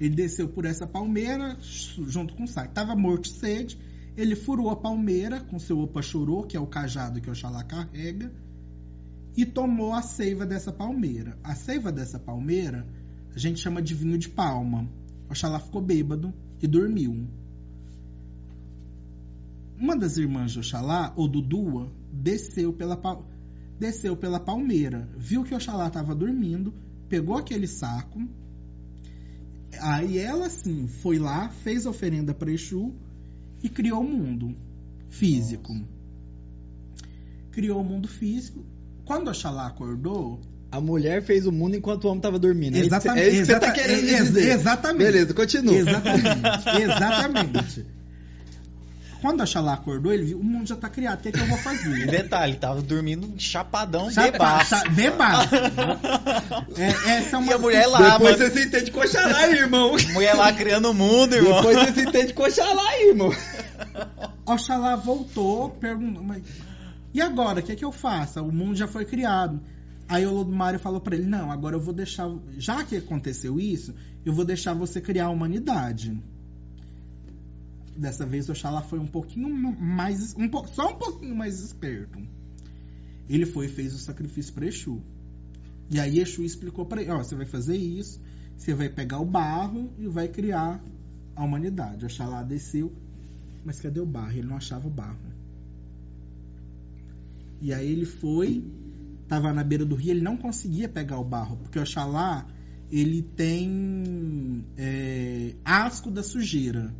Ele 0.00 0.16
desceu 0.16 0.48
por 0.48 0.64
essa 0.64 0.88
palmeira 0.88 1.56
junto 1.60 2.34
com 2.34 2.42
o 2.42 2.48
saco. 2.48 2.74
Tava 2.74 2.96
morto 2.96 3.30
de 3.30 3.38
sede. 3.38 3.78
Ele 4.16 4.34
furou 4.34 4.70
a 4.70 4.74
palmeira 4.74 5.38
com 5.38 5.56
seu 5.56 5.78
opachorô, 5.78 6.42
que 6.42 6.56
é 6.56 6.60
o 6.60 6.66
cajado 6.66 7.20
que 7.20 7.30
Oxalá 7.30 7.62
carrega, 7.62 8.32
e 9.36 9.46
tomou 9.46 9.92
a 9.92 10.02
seiva 10.02 10.44
dessa 10.44 10.72
palmeira. 10.72 11.38
A 11.44 11.54
seiva 11.54 11.92
dessa 11.92 12.18
palmeira 12.18 12.84
a 13.32 13.38
gente 13.38 13.60
chama 13.60 13.80
de 13.80 13.94
vinho 13.94 14.18
de 14.18 14.28
palma. 14.28 14.90
Oxalá 15.30 15.60
ficou 15.60 15.80
bêbado 15.80 16.34
e 16.60 16.66
dormiu. 16.66 17.28
Uma 19.78 19.96
das 19.96 20.16
irmãs 20.16 20.52
de 20.52 20.58
Oxalá, 20.60 21.12
ou 21.16 21.26
Dudua, 21.28 21.90
desceu 22.12 22.72
pela, 22.72 22.96
desceu 23.78 24.16
pela 24.16 24.38
palmeira, 24.38 25.08
viu 25.16 25.42
que 25.44 25.54
Oxalá 25.54 25.88
estava 25.88 26.14
dormindo, 26.14 26.72
pegou 27.08 27.36
aquele 27.36 27.66
saco. 27.66 28.20
Aí 29.80 30.18
ela 30.18 30.48
sim 30.48 30.86
foi 30.86 31.18
lá, 31.18 31.48
fez 31.48 31.86
a 31.86 31.90
oferenda 31.90 32.32
para 32.34 32.52
Exu 32.52 32.92
e 33.62 33.68
criou 33.68 34.00
o 34.00 34.08
mundo 34.08 34.54
físico. 35.08 35.74
Criou 37.50 37.80
o 37.80 37.84
mundo 37.84 38.06
físico. 38.08 38.64
Quando 39.04 39.28
Oxalá 39.28 39.66
acordou, 39.66 40.40
A 40.70 40.80
mulher 40.80 41.22
fez 41.22 41.46
o 41.46 41.52
mundo 41.52 41.76
enquanto 41.76 42.04
o 42.04 42.08
homem 42.08 42.20
tava 42.22 42.38
dormindo. 42.38 42.76
É 42.76 42.80
Exatamente, 42.80 43.20
É 43.26 43.28
isso 43.28 43.40
que 43.40 43.44
você 43.46 43.60
tá 43.60 43.66
exata- 43.66 43.72
querendo 43.72 44.06
dizer. 44.06 44.52
exatamente. 44.52 45.04
Beleza, 45.04 45.34
continua. 45.34 45.74
Exatamente, 45.74 46.82
exatamente. 46.82 47.86
Quando 49.22 49.40
Oxalá 49.40 49.74
acordou, 49.74 50.12
ele 50.12 50.24
viu, 50.24 50.38
o 50.40 50.44
mundo 50.44 50.66
já 50.68 50.76
tá 50.76 50.88
criado, 50.90 51.20
o 51.20 51.22
que, 51.22 51.28
é 51.28 51.32
que 51.32 51.38
eu 51.40 51.46
vou 51.46 51.56
E 51.56 51.60
fazer? 51.62 52.06
detalhe, 52.10 52.56
tava 52.56 52.82
dormindo 52.82 53.32
chapadão, 53.38 54.10
Chapa- 54.10 54.30
bebaço. 54.32 54.74
bebaço. 54.90 55.48
É, 56.76 56.88
essa 57.18 57.36
é 57.36 57.38
uma 57.38 57.52
E 57.52 57.54
a 57.54 57.58
mulher 57.58 57.86
lá, 57.86 57.98
Depois 58.18 58.38
mano. 58.38 58.50
você 58.50 58.50
se 58.60 58.66
entende 58.66 58.90
com 58.90 59.00
Oxalá, 59.00 59.48
irmão. 59.48 59.96
Mulher 60.12 60.34
lá 60.34 60.52
criando 60.52 60.90
o 60.90 60.94
mundo, 60.94 61.34
irmão. 61.34 61.54
Depois 61.62 61.78
você 61.78 61.92
se 61.92 62.08
entende 62.08 62.32
com 62.34 62.42
Oxalá, 62.42 62.98
irmão. 63.00 63.30
Oxalá 64.46 64.96
voltou, 64.96 65.70
perguntou, 65.70 66.22
mas 66.22 66.42
e 67.14 67.20
agora, 67.20 67.60
o 67.60 67.62
que, 67.62 67.72
é 67.72 67.76
que 67.76 67.84
eu 67.84 67.92
faço? 67.92 68.40
O 68.42 68.50
mundo 68.52 68.74
já 68.74 68.88
foi 68.88 69.04
criado. 69.04 69.60
Aí 70.08 70.26
o 70.26 70.32
Lodumário 70.32 70.78
falou 70.80 71.00
pra 71.00 71.14
ele, 71.14 71.26
não, 71.26 71.50
agora 71.50 71.76
eu 71.76 71.80
vou 71.80 71.92
deixar, 71.94 72.28
já 72.58 72.82
que 72.84 72.96
aconteceu 72.96 73.60
isso, 73.60 73.94
eu 74.24 74.32
vou 74.32 74.44
deixar 74.44 74.74
você 74.74 75.00
criar 75.00 75.26
a 75.26 75.30
humanidade. 75.30 76.18
Dessa 77.96 78.24
vez 78.24 78.48
Oxalá 78.48 78.82
foi 78.82 78.98
um 78.98 79.06
pouquinho 79.06 79.48
mais, 79.78 80.34
um 80.36 80.48
po- 80.48 80.66
só 80.68 80.90
um 80.90 80.98
pouquinho 80.98 81.34
mais 81.36 81.60
esperto. 81.60 82.18
Ele 83.28 83.46
foi 83.46 83.66
e 83.66 83.68
fez 83.68 83.94
o 83.94 83.98
sacrifício 83.98 84.52
para 84.52 84.66
Exu. 84.66 85.00
E 85.90 86.00
aí 86.00 86.18
Exu 86.18 86.42
explicou 86.42 86.86
para 86.86 87.02
ele, 87.02 87.10
ó, 87.10 87.18
você 87.18 87.34
vai 87.34 87.46
fazer 87.46 87.76
isso, 87.76 88.20
você 88.56 88.74
vai 88.74 88.88
pegar 88.88 89.18
o 89.20 89.26
barro 89.26 89.90
e 89.98 90.06
vai 90.06 90.28
criar 90.28 90.82
a 91.36 91.44
humanidade. 91.44 92.04
Oxalá 92.04 92.42
desceu, 92.42 92.92
mas 93.64 93.80
cadê 93.80 94.00
o 94.00 94.06
barro? 94.06 94.32
Ele 94.32 94.46
não 94.46 94.56
achava 94.56 94.86
o 94.86 94.90
barro. 94.90 95.18
E 97.60 97.72
aí 97.72 97.90
ele 97.92 98.06
foi, 98.06 98.64
tava 99.28 99.52
na 99.52 99.62
beira 99.62 99.84
do 99.84 99.94
rio, 99.94 100.10
ele 100.10 100.20
não 100.20 100.36
conseguia 100.36 100.88
pegar 100.88 101.18
o 101.18 101.24
barro, 101.24 101.56
porque 101.58 101.78
Oxalá, 101.78 102.46
ele 102.90 103.22
tem 103.22 104.64
é, 104.76 105.54
asco 105.64 106.10
da 106.10 106.22
sujeira. 106.22 106.92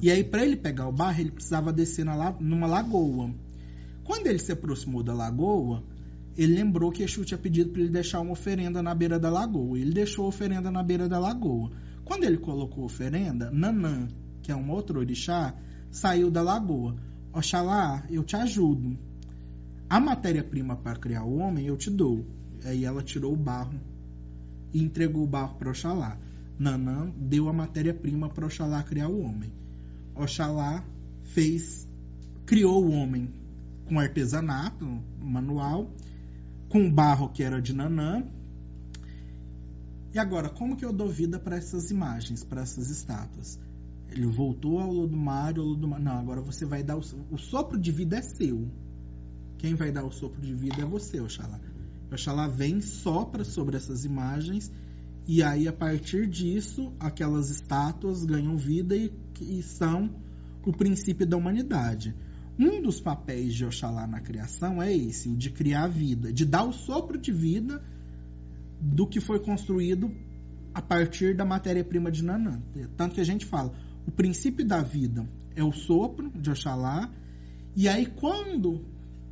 E 0.00 0.10
aí, 0.10 0.24
para 0.24 0.44
ele 0.44 0.56
pegar 0.56 0.88
o 0.88 0.92
barro, 0.92 1.20
ele 1.20 1.30
precisava 1.30 1.72
descer 1.72 2.04
na 2.04 2.32
numa 2.40 2.66
lagoa. 2.66 3.30
Quando 4.04 4.26
ele 4.26 4.38
se 4.38 4.52
aproximou 4.52 5.02
da 5.02 5.14
lagoa, 5.14 5.82
ele 6.36 6.54
lembrou 6.54 6.90
que 6.90 7.02
Exu 7.02 7.24
tinha 7.24 7.38
pedido 7.38 7.70
para 7.70 7.82
ele 7.82 7.90
deixar 7.90 8.20
uma 8.20 8.32
oferenda 8.32 8.82
na 8.82 8.94
beira 8.94 9.18
da 9.18 9.30
lagoa. 9.30 9.78
Ele 9.78 9.92
deixou 9.92 10.24
a 10.24 10.28
oferenda 10.28 10.70
na 10.70 10.82
beira 10.82 11.08
da 11.08 11.18
lagoa. 11.18 11.70
Quando 12.04 12.24
ele 12.24 12.38
colocou 12.38 12.82
a 12.82 12.86
oferenda, 12.86 13.50
Nanã, 13.50 14.08
que 14.42 14.50
é 14.50 14.56
um 14.56 14.70
outro 14.70 14.98
orixá, 14.98 15.54
saiu 15.90 16.30
da 16.30 16.42
lagoa. 16.42 16.96
Oxalá, 17.32 18.04
eu 18.10 18.24
te 18.24 18.34
ajudo. 18.34 18.98
A 19.88 20.00
matéria-prima 20.00 20.74
para 20.74 20.96
criar 20.98 21.24
o 21.24 21.36
homem 21.36 21.66
eu 21.66 21.76
te 21.76 21.90
dou. 21.90 22.24
Aí 22.64 22.84
ela 22.84 23.02
tirou 23.02 23.32
o 23.32 23.36
barro 23.36 23.78
e 24.72 24.82
entregou 24.82 25.22
o 25.22 25.26
barro 25.26 25.56
para 25.56 25.70
Oxalá. 25.70 26.18
Nanã 26.58 27.12
deu 27.16 27.48
a 27.48 27.52
matéria-prima 27.52 28.28
para 28.28 28.46
Oxalá 28.46 28.82
criar 28.82 29.08
o 29.08 29.20
homem. 29.20 29.61
Oxalá 30.14 30.84
fez, 31.22 31.86
criou 32.44 32.84
o 32.84 32.92
homem 32.92 33.28
com 33.86 33.98
artesanato 33.98 34.86
manual, 35.20 35.90
com 36.68 36.90
barro 36.90 37.28
que 37.28 37.42
era 37.42 37.60
de 37.60 37.72
Nanã. 37.72 38.24
E 40.14 40.18
agora, 40.18 40.48
como 40.50 40.76
que 40.76 40.84
eu 40.84 40.92
dou 40.92 41.08
vida 41.08 41.38
para 41.38 41.56
essas 41.56 41.90
imagens, 41.90 42.44
para 42.44 42.62
essas 42.62 42.90
estátuas? 42.90 43.58
Ele 44.10 44.26
voltou 44.26 44.78
ao 44.78 44.92
Lodumário, 44.92 45.62
ao 45.62 45.68
Lodumário. 45.68 46.04
Não, 46.04 46.18
agora 46.18 46.40
você 46.40 46.66
vai 46.66 46.82
dar 46.82 46.96
o, 46.96 47.02
o 47.30 47.38
sopro 47.38 47.78
de 47.78 47.90
vida 47.90 48.18
é 48.18 48.22
seu. 48.22 48.68
Quem 49.56 49.74
vai 49.74 49.90
dar 49.90 50.04
o 50.04 50.10
sopro 50.10 50.40
de 50.40 50.52
vida 50.54 50.82
é 50.82 50.84
você, 50.84 51.20
Oxalá. 51.20 51.58
Oxalá 52.12 52.46
vem 52.46 52.80
sopra 52.82 53.42
sobre 53.42 53.76
essas 53.76 54.04
imagens 54.04 54.70
e 55.26 55.42
aí 55.42 55.68
a 55.68 55.72
partir 55.72 56.26
disso 56.26 56.92
aquelas 56.98 57.48
estátuas 57.48 58.24
ganham 58.24 58.56
vida 58.56 58.96
e, 58.96 59.08
e 59.42 59.62
são 59.62 60.10
o 60.64 60.72
princípio 60.72 61.26
da 61.26 61.36
humanidade. 61.36 62.14
Um 62.58 62.82
dos 62.82 63.00
papéis 63.00 63.54
de 63.54 63.64
Oxalá 63.64 64.06
na 64.06 64.20
criação 64.20 64.82
é 64.82 64.94
esse, 64.94 65.28
o 65.28 65.36
de 65.36 65.50
criar 65.50 65.88
vida, 65.88 66.32
de 66.32 66.44
dar 66.44 66.64
o 66.64 66.72
sopro 66.72 67.18
de 67.18 67.32
vida 67.32 67.82
do 68.80 69.06
que 69.06 69.20
foi 69.20 69.40
construído 69.40 70.10
a 70.74 70.80
partir 70.80 71.36
da 71.36 71.44
matéria-prima 71.44 72.10
de 72.10 72.22
Nanã. 72.22 72.60
Tanto 72.96 73.14
que 73.14 73.20
a 73.20 73.24
gente 73.24 73.46
fala, 73.46 73.72
o 74.06 74.10
princípio 74.10 74.66
da 74.66 74.82
vida 74.82 75.26
é 75.54 75.62
o 75.62 75.72
sopro 75.72 76.30
de 76.30 76.50
Oxalá, 76.50 77.10
e 77.74 77.88
aí 77.88 78.06
quando 78.06 78.84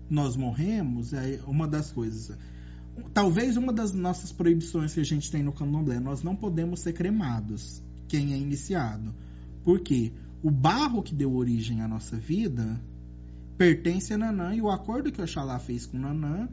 nós 0.09 0.37
morremos, 0.37 1.13
é 1.13 1.41
uma 1.47 1.69
das 1.69 1.93
coisas. 1.93 2.37
Talvez 3.15 3.57
uma 3.57 3.73
das 3.73 3.93
nossas 3.93 4.33
proibições 4.33 4.93
que 4.93 5.01
a 5.01 5.05
gente 5.05 5.31
tem 5.31 5.43
no 5.43 5.53
candomblé, 5.53 6.01
nós 6.01 6.23
não 6.23 6.35
podemos 6.35 6.81
ser 6.81 6.93
cremados, 6.93 7.83
quem 8.09 8.33
é 8.33 8.37
iniciado. 8.37 9.15
Por 9.65 9.81
quê? 9.81 10.13
O 10.43 10.51
barro 10.51 11.03
que 11.03 11.15
deu 11.15 11.35
origem 11.35 11.83
à 11.83 11.89
nossa 11.89 12.17
vida 12.17 12.81
pertence 13.59 14.15
a 14.15 14.19
Nanã, 14.19 14.55
e 14.55 14.63
o 14.63 14.71
acordo 14.71 15.13
que 15.13 15.21
Oxalá 15.21 15.59
fez 15.59 15.85
com 15.85 15.99
Nanã 15.99 16.49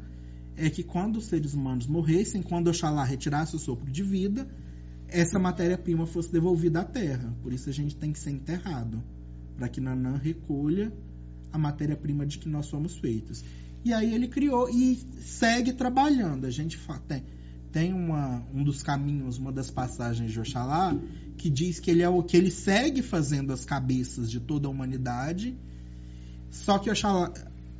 é 0.57 0.69
que 0.69 0.83
quando 0.83 1.17
os 1.17 1.25
seres 1.27 1.53
humanos 1.53 1.87
morressem, 1.87 2.41
quando 2.41 2.67
Oxalá 2.67 3.03
retirasse 3.03 3.55
o 3.55 3.59
sopro 3.59 3.89
de 3.89 4.03
vida, 4.03 4.45
essa 5.07 5.39
matéria-prima 5.39 6.05
fosse 6.05 6.31
devolvida 6.31 6.81
à 6.81 6.83
terra. 6.83 7.33
Por 7.41 7.53
isso 7.53 7.69
a 7.69 7.73
gente 7.73 7.95
tem 7.95 8.11
que 8.11 8.19
ser 8.19 8.31
enterrado, 8.31 9.01
para 9.55 9.69
que 9.69 9.79
Nanã 9.79 10.17
recolha 10.17 10.91
a 11.51 11.57
matéria-prima 11.57 12.25
de 12.25 12.39
que 12.39 12.49
nós 12.49 12.65
somos 12.65 12.97
feitos. 12.97 13.43
E 13.85 13.93
aí 13.93 14.13
ele 14.13 14.27
criou 14.27 14.69
e 14.69 14.95
segue 15.21 15.71
trabalhando. 15.71 16.45
A 16.45 16.49
gente 16.49 16.77
tem, 17.07 17.23
tem 17.77 17.93
uma, 17.93 18.43
um 18.51 18.63
dos 18.63 18.81
caminhos, 18.81 19.37
uma 19.37 19.51
das 19.51 19.69
passagens 19.69 20.31
de 20.31 20.39
Oxalá, 20.39 20.97
que 21.37 21.47
diz 21.47 21.79
que 21.79 21.91
ele 21.91 22.01
é 22.01 22.09
o 22.09 22.23
que 22.23 22.35
ele 22.35 22.49
segue 22.49 23.03
fazendo 23.03 23.53
as 23.53 23.63
cabeças 23.63 24.31
de 24.31 24.39
toda 24.39 24.67
a 24.67 24.71
humanidade. 24.71 25.55
Só 26.49 26.79
que 26.79 26.89
Oxalá, 26.89 27.31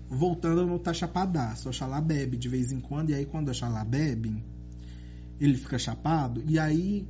voltando 0.08 0.68
no 0.68 0.78
Taxapadaço, 0.78 1.70
Oxalá 1.70 2.00
bebe 2.00 2.38
de 2.38 2.48
vez 2.48 2.72
em 2.72 2.80
quando, 2.80 3.10
e 3.10 3.16
aí 3.16 3.26
quando 3.26 3.50
Oxalá 3.50 3.84
bebe, 3.84 4.44
ele 5.40 5.58
fica 5.58 5.80
chapado, 5.80 6.44
e 6.48 6.60
aí 6.60 7.08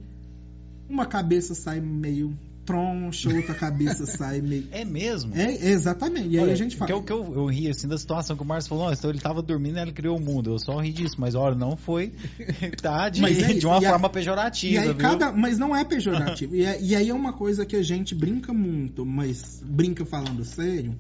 uma 0.88 1.06
cabeça 1.06 1.54
sai 1.54 1.82
meio 1.82 2.40
troncha, 2.68 3.30
outra 3.34 3.56
cabeça 3.56 4.06
sai 4.18 4.42
meio. 4.42 4.68
É 4.72 4.84
mesmo? 4.86 5.34
É, 5.36 5.70
exatamente. 5.72 6.28
E 6.28 6.38
aí 6.38 6.44
Olha, 6.44 6.54
a 6.54 6.56
gente 6.56 6.72
que 6.74 6.78
fala. 6.78 6.92
eu, 6.92 7.02
que 7.02 7.12
eu, 7.12 7.34
eu 7.34 7.46
ri 7.48 7.70
assim 7.70 7.88
da 7.88 7.98
situação 7.98 8.36
que 8.36 8.44
o 8.44 8.46
Márcio 8.46 8.70
falou, 8.70 8.84
"Nossa, 8.86 9.00
então 9.00 9.10
ele 9.10 9.20
tava 9.20 9.42
dormindo 9.42 9.78
e 9.78 9.82
ele 9.82 9.94
criou 9.94 10.18
o 10.18 10.22
mundo. 10.22 10.52
Eu 10.52 10.60
só 10.60 10.78
ri 10.80 10.92
disso, 10.92 11.16
mas 11.18 11.34
olha, 11.34 11.56
não 11.56 11.76
foi 11.78 12.12
tá, 12.82 13.10
de, 13.10 13.22
Mas 13.22 13.40
é 13.40 13.54
de 13.58 13.66
uma 13.66 13.78
a- 13.78 13.82
forma 13.82 14.08
E 14.08 14.12
pejorativa, 14.12 14.82
aí 14.82 14.94
cada, 14.96 15.32
mas 15.32 15.58
não 15.58 15.76
é 15.76 15.84
pejorativo. 15.86 16.56
e, 16.56 16.66
é- 16.66 16.82
e 16.82 16.96
aí 16.96 17.10
é 17.10 17.14
uma 17.14 17.34
coisa 17.34 17.66
que 17.66 17.76
a 17.76 17.82
gente 17.84 18.14
brinca 18.14 18.54
muito, 18.54 19.06
mas 19.06 19.64
brinca 19.66 20.06
falando 20.06 20.44
sério. 20.44 20.94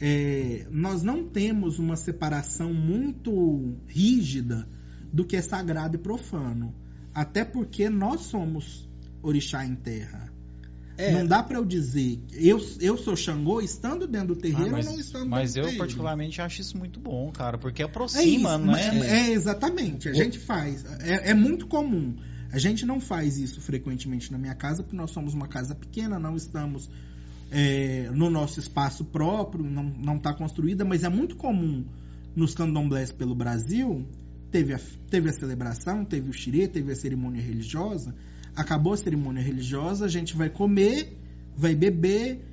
É, 0.00 0.66
nós 0.70 1.02
não 1.02 1.24
temos 1.24 1.78
uma 1.78 1.96
separação 1.96 2.74
muito 2.74 3.76
rígida 3.86 4.68
do 5.12 5.24
que 5.24 5.36
é 5.36 5.40
sagrado 5.42 5.94
e 5.96 5.98
profano. 5.98 6.74
Até 7.14 7.44
porque 7.44 7.88
nós 7.88 8.22
somos 8.22 8.88
orixá 9.22 9.64
em 9.64 9.74
terra. 9.76 10.31
É, 10.98 11.10
Não 11.12 11.26
dá 11.26 11.42
pra 11.42 11.56
eu 11.56 11.64
dizer, 11.64 12.20
eu, 12.32 12.60
eu 12.80 12.98
sou 12.98 13.16
Xangô 13.16 13.60
estando 13.60 14.06
dentro 14.06 14.34
do 14.34 14.38
Ah, 14.38 14.42
terreiro 14.42 14.72
mas 14.72 14.86
ou 14.86 14.92
não 14.92 15.00
estando 15.00 15.28
mas 15.28 15.56
eu 15.56 15.74
particularmente 15.78 16.40
acho 16.42 16.60
isso 16.60 16.76
muito 16.76 17.00
bom, 17.00 17.30
cara, 17.32 17.56
porque 17.56 17.82
É 17.82 17.86
isso, 17.86 17.90
aproxima, 17.90 18.58
não 18.58 18.66
mas- 18.72 18.86
é? 19.02 19.28
é, 19.28 19.32
exatamente. 19.32 20.08
A 20.08 20.12
gente 20.12 20.38
faz. 20.38 20.84
É, 21.00 21.30
é 21.30 21.34
muito 21.34 21.66
comum. 21.66 22.14
A 22.52 22.58
gente 22.58 22.84
não 22.84 23.00
faz 23.00 23.38
isso 23.38 23.60
frequentemente 23.62 24.30
na 24.30 24.36
minha 24.36 24.54
casa, 24.54 24.82
porque 24.82 24.94
nós 24.94 25.10
somos 25.10 25.32
uma 25.32 25.48
casa 25.48 25.74
pequena, 25.74 26.18
não 26.18 26.36
estamos 26.36 26.90
é, 27.50 28.10
no 28.14 28.28
nosso 28.28 28.60
espaço 28.60 29.04
próprio, 29.04 29.64
não 29.64 30.16
está 30.16 30.34
construída, 30.34 30.84
mas 30.84 31.02
é 31.04 31.08
muito 31.08 31.36
comum 31.36 31.84
nos 32.36 32.54
candomblés 32.54 33.10
pelo 33.10 33.34
Brasil. 33.34 34.06
Teve 34.50 34.74
a, 34.74 34.80
teve 35.10 35.30
a 35.30 35.32
celebração, 35.32 36.04
teve 36.04 36.28
o 36.28 36.32
xirê, 36.32 36.68
teve 36.68 36.92
a 36.92 36.96
cerimônia 36.96 37.40
religiosa. 37.42 38.14
Acabou 38.54 38.92
a 38.92 38.96
cerimônia 38.96 39.42
religiosa, 39.42 40.04
a 40.04 40.08
gente 40.08 40.36
vai 40.36 40.50
comer, 40.50 41.16
vai 41.56 41.74
beber, 41.74 42.44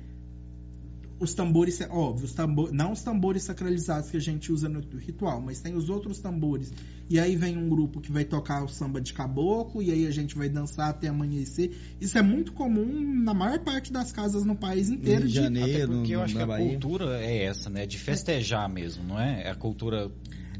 os 1.18 1.34
tambores, 1.34 1.78
óbvio, 1.90 2.24
os 2.24 2.32
tambor, 2.32 2.72
não 2.72 2.92
os 2.92 3.02
tambores 3.02 3.42
sacralizados 3.42 4.10
que 4.10 4.16
a 4.16 4.20
gente 4.20 4.50
usa 4.50 4.70
no 4.70 4.80
ritual, 4.96 5.38
mas 5.42 5.60
tem 5.60 5.74
os 5.74 5.90
outros 5.90 6.18
tambores. 6.18 6.72
E 7.10 7.20
aí 7.20 7.36
vem 7.36 7.58
um 7.58 7.68
grupo 7.68 8.00
que 8.00 8.10
vai 8.10 8.24
tocar 8.24 8.64
o 8.64 8.68
samba 8.68 9.02
de 9.02 9.12
caboclo, 9.12 9.82
e 9.82 9.90
aí 9.90 10.06
a 10.06 10.10
gente 10.10 10.34
vai 10.34 10.48
dançar 10.48 10.88
até 10.88 11.08
amanhecer. 11.08 11.76
Isso 12.00 12.16
é 12.16 12.22
muito 12.22 12.52
comum 12.54 13.22
na 13.22 13.34
maior 13.34 13.58
parte 13.58 13.92
das 13.92 14.10
casas 14.10 14.46
no 14.46 14.56
país 14.56 14.88
inteiro. 14.88 15.26
De 15.26 15.28
de- 15.28 15.34
Janeiro, 15.34 15.84
Até 15.84 15.86
porque 15.98 16.14
eu 16.14 16.22
acho 16.22 16.34
que 16.34 16.40
a 16.42 16.46
Bahia. 16.46 16.70
cultura 16.70 17.20
é 17.22 17.44
essa, 17.44 17.68
né? 17.68 17.84
De 17.84 17.98
festejar 17.98 18.66
mesmo, 18.70 19.04
não 19.04 19.20
é? 19.20 19.42
É 19.42 19.50
a 19.50 19.54
cultura 19.54 20.10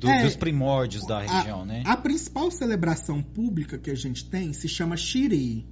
do- 0.00 0.08
É. 0.08 0.24
dos 0.24 0.34
primórdios 0.36 1.06
da 1.06 1.20
região, 1.20 1.64
né? 1.64 1.82
A 1.84 1.96
principal 1.96 2.50
celebração 2.50 3.22
pública 3.22 3.78
que 3.78 3.90
a 3.90 3.94
gente 3.94 4.24
tem 4.24 4.52
se 4.52 4.66
chama 4.68 4.96
Xirê. 4.96 5.64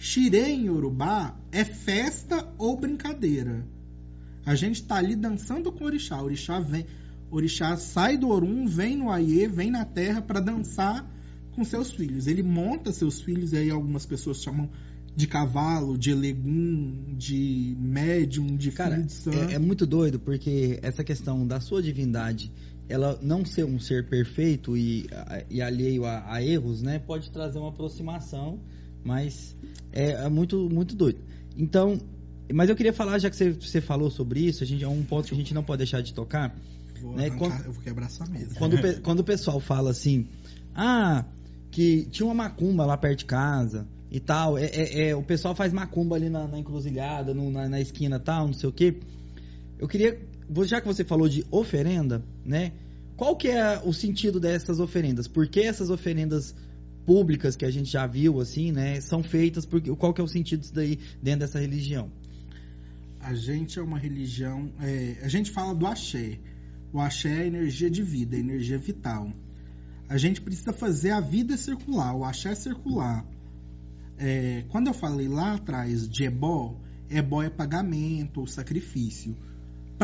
Xirê 0.00 0.48
em 0.50 0.68
Urubá 0.70 1.36
é 1.52 1.64
festa 1.64 2.48
ou 2.58 2.76
brincadeira. 2.78 3.64
A 4.46 4.54
gente 4.54 4.82
tá 4.82 4.96
ali 4.96 5.14
dançando 5.14 5.70
com 5.70 5.84
o 5.84 5.86
orixá. 5.86 6.20
O 6.20 6.24
orixá 6.24 6.58
vem, 6.60 6.86
o 7.30 7.36
orixá 7.36 7.76
sai 7.76 8.16
do 8.16 8.28
Orum, 8.28 8.66
vem 8.66 8.96
no 8.96 9.10
Aie, 9.10 9.46
vem 9.46 9.70
na 9.70 9.84
terra 9.84 10.20
para 10.22 10.40
dançar 10.40 11.08
com 11.52 11.64
seus 11.64 11.90
filhos. 11.92 12.26
Ele 12.26 12.42
monta 12.42 12.92
seus 12.92 13.20
filhos, 13.20 13.52
e 13.52 13.56
aí 13.58 13.70
algumas 13.70 14.04
pessoas 14.04 14.42
chamam 14.42 14.68
de 15.16 15.26
cavalo, 15.28 15.96
de 15.96 16.10
elegum, 16.10 17.14
de 17.16 17.76
médium, 17.78 18.56
de 18.56 18.72
Cara, 18.72 18.96
filho 18.96 19.06
de 19.06 19.12
santo. 19.12 19.38
é, 19.50 19.54
é 19.54 19.58
muito 19.58 19.86
doido 19.86 20.18
porque 20.18 20.78
essa 20.82 21.04
questão 21.04 21.46
da 21.46 21.60
sua 21.60 21.80
divindade, 21.80 22.50
ela 22.88 23.18
não 23.22 23.44
ser 23.44 23.64
um 23.64 23.78
ser 23.78 24.08
perfeito 24.08 24.76
e, 24.76 25.06
e 25.50 25.60
alheio 25.62 26.04
a, 26.04 26.32
a 26.34 26.42
erros, 26.42 26.82
né, 26.82 26.98
pode 26.98 27.30
trazer 27.30 27.58
uma 27.58 27.70
aproximação, 27.70 28.60
mas 29.04 29.56
é, 29.92 30.12
é 30.12 30.28
muito 30.28 30.68
muito 30.70 30.94
doido. 30.94 31.20
Então, 31.56 31.98
mas 32.52 32.68
eu 32.68 32.76
queria 32.76 32.92
falar 32.92 33.18
já 33.18 33.30
que 33.30 33.36
você, 33.36 33.52
você 33.52 33.80
falou 33.80 34.10
sobre 34.10 34.40
isso, 34.40 34.62
a 34.62 34.66
gente 34.66 34.84
é 34.84 34.88
um 34.88 35.02
ponto 35.02 35.28
que 35.28 35.34
a 35.34 35.36
gente 35.38 35.54
não 35.54 35.62
pode 35.62 35.78
deixar 35.78 36.02
de 36.02 36.12
tocar. 36.12 36.54
Vou 37.00 37.14
né, 37.16 37.26
arrancar- 37.26 37.38
quando- 37.50 37.64
Eu 37.66 37.72
vou 37.72 37.82
quebrar 37.82 38.10
sua 38.10 38.26
mesa. 38.26 38.54
Quando, 38.58 38.76
quando 39.02 39.20
o 39.20 39.24
pessoal 39.24 39.60
fala 39.60 39.90
assim, 39.90 40.26
ah, 40.74 41.24
que 41.70 42.04
tinha 42.10 42.26
uma 42.26 42.34
macumba 42.34 42.84
lá 42.84 42.96
perto 42.96 43.20
de 43.20 43.24
casa 43.24 43.86
e 44.10 44.20
tal, 44.20 44.56
é, 44.58 44.64
é- 44.66 45.08
é, 45.08 45.16
o 45.16 45.22
pessoal 45.22 45.54
faz 45.54 45.72
macumba 45.72 46.16
ali 46.16 46.28
na, 46.28 46.46
na 46.46 46.58
encruzilhada, 46.58 47.32
no- 47.34 47.50
na, 47.50 47.68
na 47.68 47.80
esquina 47.80 48.18
tal, 48.20 48.46
não 48.46 48.54
sei 48.54 48.68
o 48.68 48.72
quê. 48.72 48.94
Eu 49.78 49.88
queria, 49.88 50.18
já 50.64 50.80
que 50.80 50.86
você 50.86 51.04
falou 51.04 51.28
de 51.28 51.44
oferenda, 51.50 52.22
né? 52.44 52.72
Qual 53.16 53.36
que 53.36 53.48
é 53.48 53.80
o 53.84 53.92
sentido 53.92 54.40
dessas 54.40 54.80
oferendas? 54.80 55.28
Por 55.28 55.46
que 55.46 55.60
essas 55.60 55.88
oferendas 55.88 56.54
públicas 57.06 57.54
que 57.54 57.64
a 57.64 57.70
gente 57.70 57.90
já 57.90 58.06
viu, 58.06 58.40
assim, 58.40 58.72
né, 58.72 59.00
são 59.00 59.22
feitas? 59.22 59.64
Porque, 59.64 59.94
qual 59.94 60.12
que 60.12 60.20
é 60.20 60.24
o 60.24 60.28
sentido 60.28 60.60
disso 60.60 60.74
daí 60.74 60.98
dentro 61.22 61.40
dessa 61.40 61.60
religião? 61.60 62.10
A 63.20 63.34
gente 63.34 63.78
é 63.78 63.82
uma 63.82 63.98
religião. 63.98 64.70
é, 64.80 65.18
a 65.22 65.28
gente 65.28 65.50
fala 65.50 65.74
do 65.74 65.86
axé. 65.86 66.38
O 66.92 67.00
axé 67.00 67.42
é 67.42 67.46
energia 67.46 67.90
de 67.90 68.02
vida, 68.02 68.36
a 68.36 68.38
energia 68.38 68.78
vital. 68.78 69.32
A 70.08 70.18
gente 70.18 70.40
precisa 70.40 70.72
fazer 70.72 71.10
a 71.10 71.20
vida 71.20 71.56
circular, 71.56 72.14
o 72.14 72.24
axé 72.24 72.54
circular. 72.54 73.24
É, 74.18 74.64
quando 74.68 74.88
eu 74.88 74.94
falei 74.94 75.26
lá 75.26 75.54
atrás 75.54 76.08
de 76.08 76.24
ebó, 76.24 76.78
ebó 77.08 77.42
é 77.42 77.50
pagamento 77.50 78.40
ou 78.40 78.46
sacrifício. 78.46 79.36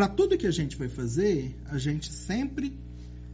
Para 0.01 0.09
tudo 0.09 0.39
que 0.39 0.47
a 0.47 0.51
gente 0.51 0.77
vai 0.78 0.89
fazer, 0.89 1.55
a 1.66 1.77
gente 1.77 2.10
sempre 2.10 2.72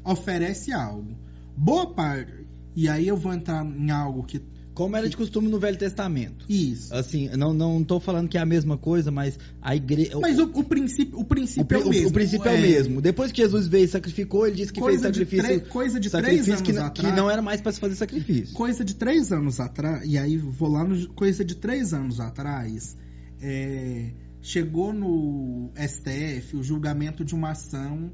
oferece 0.05 0.73
algo. 0.73 1.17
Boa 1.57 1.87
parte. 1.95 2.33
E 2.75 2.89
aí 2.89 3.07
eu 3.07 3.17
vou 3.17 3.33
entrar 3.33 3.65
em 3.65 3.89
algo 3.91 4.25
que. 4.25 4.41
Como 4.75 4.95
era 4.97 5.09
de 5.09 5.17
costume 5.17 5.49
no 5.49 5.59
Velho 5.61 5.79
Testamento. 5.79 6.45
Isso. 6.49 6.93
Assim, 6.93 7.29
não, 7.37 7.55
não 7.55 7.85
tô 7.85 7.99
falando 8.01 8.29
que 8.29 8.37
é 8.37 8.41
a 8.41 8.45
mesma 8.45 8.77
coisa, 8.77 9.13
mas 9.13 9.39
a 9.63 9.77
igreja. 9.77 10.19
Mas 10.21 10.39
o, 10.41 10.43
o 10.53 10.65
princípio, 10.65 11.17
o 11.17 11.21
O, 11.23 11.25
princípio 11.25 11.65
pri- 11.65 11.79
é 11.79 11.85
o 11.85 11.87
o- 11.87 11.91
mesmo. 11.91 12.09
o 12.09 12.13
princípio 12.13 12.49
é, 12.51 12.55
o 12.59 12.61
mesmo. 12.61 13.01
Depois 13.01 13.31
que 13.31 13.41
Jesus 13.41 13.69
veio 13.69 13.85
e 13.85 13.89
sacrificou, 13.89 14.45
ele 14.47 14.57
disse 14.57 14.73
que 14.73 14.81
coisa 14.81 15.03
fez 15.05 15.13
de, 15.15 15.19
sacrifício. 15.21 15.61
tre- 15.61 15.71
coisa 15.71 16.01
de 16.01 16.11
três 16.11 16.25
sacrifício 16.25 16.53
anos 16.55 16.63
que, 16.63 16.73
atrás. 16.73 16.93
que 17.15 17.17
não 17.17 17.31
era 17.31 17.41
mais 17.41 17.61
para 17.61 17.71
se 17.73 17.79
fazer 17.81 17.95
sacrifício. 17.95 18.53
Coisa 18.55 18.85
de 18.85 18.95
três 18.97 19.31
anos 19.33 19.61
atrás, 19.61 20.03
e 20.05 20.19
aí 20.19 20.37
vou 20.37 20.69
lá 20.69 20.83
no. 20.85 21.09
Coisa 21.15 21.43
de 21.45 21.55
três 21.55 21.95
anos 21.95 22.19
atrás, 22.21 22.97
é, 23.41 24.11
chegou 24.47 24.93
no 24.93 25.73
STF 25.77 26.57
o 26.57 26.63
julgamento 26.63 27.25
de 27.25 27.35
uma 27.35 27.51
ação 27.51 28.13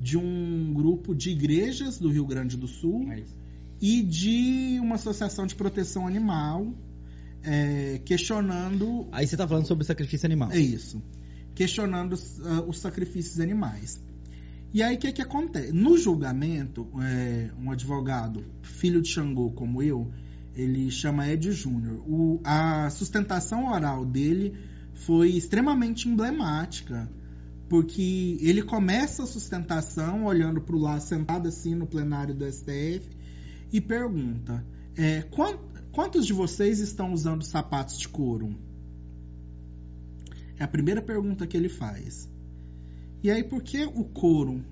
de 0.00 0.16
um 0.16 0.72
grupo 0.72 1.12
de 1.12 1.30
igrejas 1.30 1.98
do 1.98 2.08
Rio 2.08 2.24
Grande 2.24 2.56
do 2.56 2.68
Sul 2.68 3.12
e 3.80 4.00
de 4.00 4.78
uma 4.80 4.94
associação 4.94 5.44
de 5.44 5.56
proteção 5.56 6.06
animal 6.06 6.72
é, 7.42 8.00
questionando. 8.04 9.08
Aí 9.10 9.26
você 9.26 9.36
tá 9.36 9.46
falando 9.46 9.66
sobre 9.66 9.84
sacrifício 9.84 10.24
animal. 10.24 10.52
É 10.52 10.58
isso. 10.58 11.02
Questionando 11.52 12.16
ah, 12.44 12.62
os 12.62 12.78
sacrifícios 12.78 13.40
animais. 13.40 14.00
E 14.72 14.84
aí 14.84 14.94
o 14.94 14.98
que, 14.98 15.10
que 15.10 15.20
acontece? 15.20 15.72
No 15.72 15.98
julgamento, 15.98 16.88
é, 17.02 17.50
um 17.60 17.72
advogado, 17.72 18.44
filho 18.62 19.02
de 19.02 19.08
Xangô 19.08 19.50
como 19.50 19.82
eu, 19.82 20.12
ele 20.54 20.92
chama 20.92 21.28
Ed 21.28 21.50
Júnior. 21.50 22.04
A 22.44 22.88
sustentação 22.90 23.66
oral 23.66 24.04
dele 24.04 24.70
foi 24.94 25.30
extremamente 25.30 26.08
emblemática, 26.08 27.10
porque 27.68 28.38
ele 28.40 28.62
começa 28.62 29.22
a 29.22 29.26
sustentação 29.26 30.24
olhando 30.24 30.60
para 30.60 30.76
o 30.76 30.78
lado, 30.78 31.00
sentado 31.02 31.48
assim 31.48 31.74
no 31.74 31.86
plenário 31.86 32.34
do 32.34 32.44
STF, 32.44 33.08
e 33.72 33.80
pergunta: 33.80 34.64
é, 34.96 35.22
"Quan- 35.22 35.58
quantos 35.90 36.26
de 36.26 36.32
vocês 36.32 36.80
estão 36.80 37.12
usando 37.12 37.42
sapatos 37.42 37.98
de 37.98 38.08
couro? 38.08 38.54
É 40.58 40.64
a 40.64 40.68
primeira 40.68 41.02
pergunta 41.02 41.46
que 41.46 41.56
ele 41.56 41.68
faz. 41.68 42.30
E 43.22 43.30
aí, 43.30 43.42
por 43.42 43.62
que 43.62 43.84
o 43.84 44.04
couro, 44.04 44.62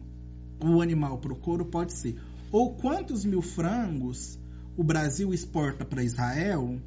o 0.63 0.81
animal 0.81 1.19
para 1.19 1.33
o 1.33 1.37
couro 1.37 1.65
pode 1.65 1.93
ser? 1.95 2.17
Ou 2.53 2.75
quantos 2.75 3.25
mil 3.25 3.43
frangos 3.43 4.39
o 4.77 4.85
Brasil 4.85 5.33
exporta 5.33 5.85
para 5.85 6.03
Israel 6.03 6.81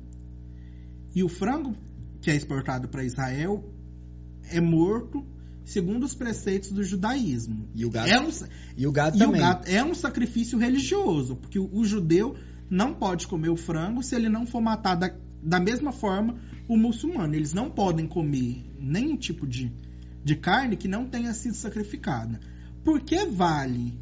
e 1.15 1.23
o 1.23 1.29
frango 1.29 1.75
que 2.23 2.31
é 2.31 2.35
exportado 2.35 2.87
para 2.87 3.03
Israel 3.03 3.63
é 4.49 4.59
morto 4.61 5.25
segundo 5.65 6.03
os 6.05 6.13
preceitos 6.15 6.71
do 6.71 6.83
judaísmo. 6.83 7.67
E 7.75 7.85
o 7.85 7.89
gato, 7.89 8.09
É 8.09 8.19
um, 8.19 8.29
e 8.77 8.87
o 8.87 8.91
gato 8.91 9.15
e 9.15 9.19
também. 9.19 9.39
o 9.41 9.43
gato 9.43 9.67
é 9.69 9.83
um 9.83 9.93
sacrifício 9.93 10.57
religioso, 10.57 11.35
porque 11.35 11.59
o, 11.59 11.69
o 11.73 11.85
judeu 11.85 12.35
não 12.69 12.93
pode 12.93 13.27
comer 13.27 13.49
o 13.49 13.55
frango 13.57 14.01
se 14.01 14.15
ele 14.15 14.29
não 14.29 14.45
for 14.45 14.61
matado 14.61 15.05
a- 15.05 15.13
da 15.41 15.59
mesma 15.59 15.91
forma 15.91 16.35
o 16.67 16.77
muçulmano. 16.77 17.35
Eles 17.35 17.53
não 17.53 17.69
podem 17.69 18.07
comer 18.07 18.65
nenhum 18.79 19.17
tipo 19.17 19.45
de, 19.45 19.71
de 20.23 20.35
carne 20.35 20.77
que 20.77 20.87
não 20.87 21.05
tenha 21.05 21.33
sido 21.33 21.55
sacrificada. 21.55 22.39
Por 22.83 23.01
que 23.01 23.25
vale 23.25 23.93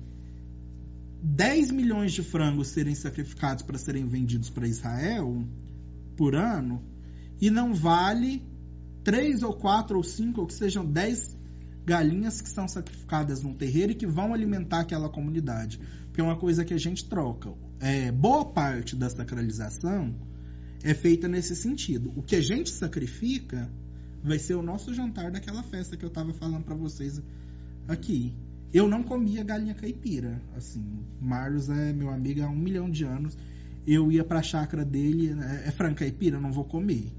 10 1.24 1.72
milhões 1.72 2.14
de 2.14 2.24
frangos 2.24 2.68
serem 2.70 2.96
sacrificados 2.96 3.64
para 3.64 3.78
serem 3.78 4.06
vendidos 4.08 4.50
para 4.50 4.68
Israel 4.68 5.44
por 6.18 6.36
ano 6.36 6.82
e 7.42 7.50
não 7.50 7.74
vale 7.74 8.44
3 9.04 9.42
ou 9.42 9.54
4 9.54 9.98
ou 9.98 10.04
5 10.04 10.40
ou 10.40 10.48
que 10.48 10.54
sejam 10.54 10.86
10 10.86 11.38
galinhas 11.84 12.40
que 12.40 12.50
são 12.50 12.68
sacrificadas 12.68 13.42
num 13.42 13.56
terreiro 13.56 13.92
e 13.92 13.96
que 13.96 14.06
vão 14.06 14.34
alimentar 14.34 14.82
aquela 14.82 15.10
comunidade? 15.10 15.80
Porque 16.06 16.22
é 16.22 16.24
uma 16.24 16.38
coisa 16.38 16.64
que 16.64 16.74
a 16.74 16.78
gente 16.78 17.06
troca. 17.06 17.52
É, 17.80 18.12
boa 18.12 18.46
parte 18.46 18.96
da 18.96 19.10
sacralização 19.10 20.14
é 20.84 20.94
feita 20.94 21.28
nesse 21.28 21.56
sentido. 21.56 22.14
O 22.16 22.22
que 22.22 22.36
a 22.36 22.42
gente 22.42 22.70
sacrifica 22.70 23.70
vai 24.24 24.38
ser 24.38 24.54
o 24.54 24.62
nosso 24.62 24.94
jantar 24.94 25.32
daquela 25.32 25.64
festa 25.64 25.98
que 25.98 26.06
eu 26.06 26.10
estava 26.10 26.34
falando 26.34 26.64
para 26.64 26.76
vocês 26.76 27.22
aqui. 27.88 28.36
Eu 28.74 28.88
não 28.88 29.04
comia 29.04 29.44
galinha 29.44 29.74
caipira. 29.74 30.42
Assim, 30.56 31.04
Marlos 31.20 31.70
é 31.70 31.92
meu 31.92 32.10
amigo 32.10 32.44
há 32.44 32.50
um 32.50 32.56
milhão 32.56 32.90
de 32.90 33.04
anos. 33.04 33.38
Eu 33.86 34.12
ia 34.12 34.24
pra 34.24 34.44
chácara 34.44 34.86
dele, 34.86 35.32
é, 35.32 35.68
é 35.68 35.72
frango 35.72 35.96
caipira, 35.96 36.40
não 36.40 36.52
vou 36.52 36.66
comer. 36.66 37.12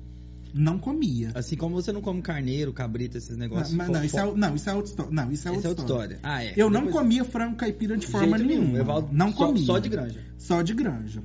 Não 0.55 0.79
comia. 0.79 1.31
Assim 1.35 1.57
como 1.57 1.75
você 1.75 1.91
não 1.93 2.01
come 2.03 2.21
carneiro, 2.21 2.73
cabrito, 2.73 3.17
esses 3.17 3.37
negócios. 3.37 3.75
Mas, 3.75 3.89
não, 3.89 4.05
isso 4.05 4.19
é, 4.19 4.35
não, 4.35 4.55
isso 4.55 4.69
é 4.69 4.75
outra 4.75 4.91
história. 4.91 5.13
Não, 5.13 5.33
isso 5.33 5.49
é 5.49 5.51
outra, 5.51 5.67
é 5.67 5.71
outra 5.71 5.85
história. 5.85 6.21
Ah, 6.23 6.45
é. 6.45 6.53
Eu 6.57 6.69
não 6.69 6.85
Depois- 6.85 6.97
comia 7.03 7.25
frango 7.25 7.57
caipira 7.57 7.97
de 7.97 8.07
forma 8.07 8.37
nenhuma. 8.39 8.79
Evaldo 8.79 9.09
não 9.13 9.33
só- 9.33 9.47
comia. 9.47 9.65
só 9.65 9.79
de 9.79 9.89
granja. 9.89 10.21
Só 10.37 10.63
de 10.63 10.75
granja. 10.75 11.23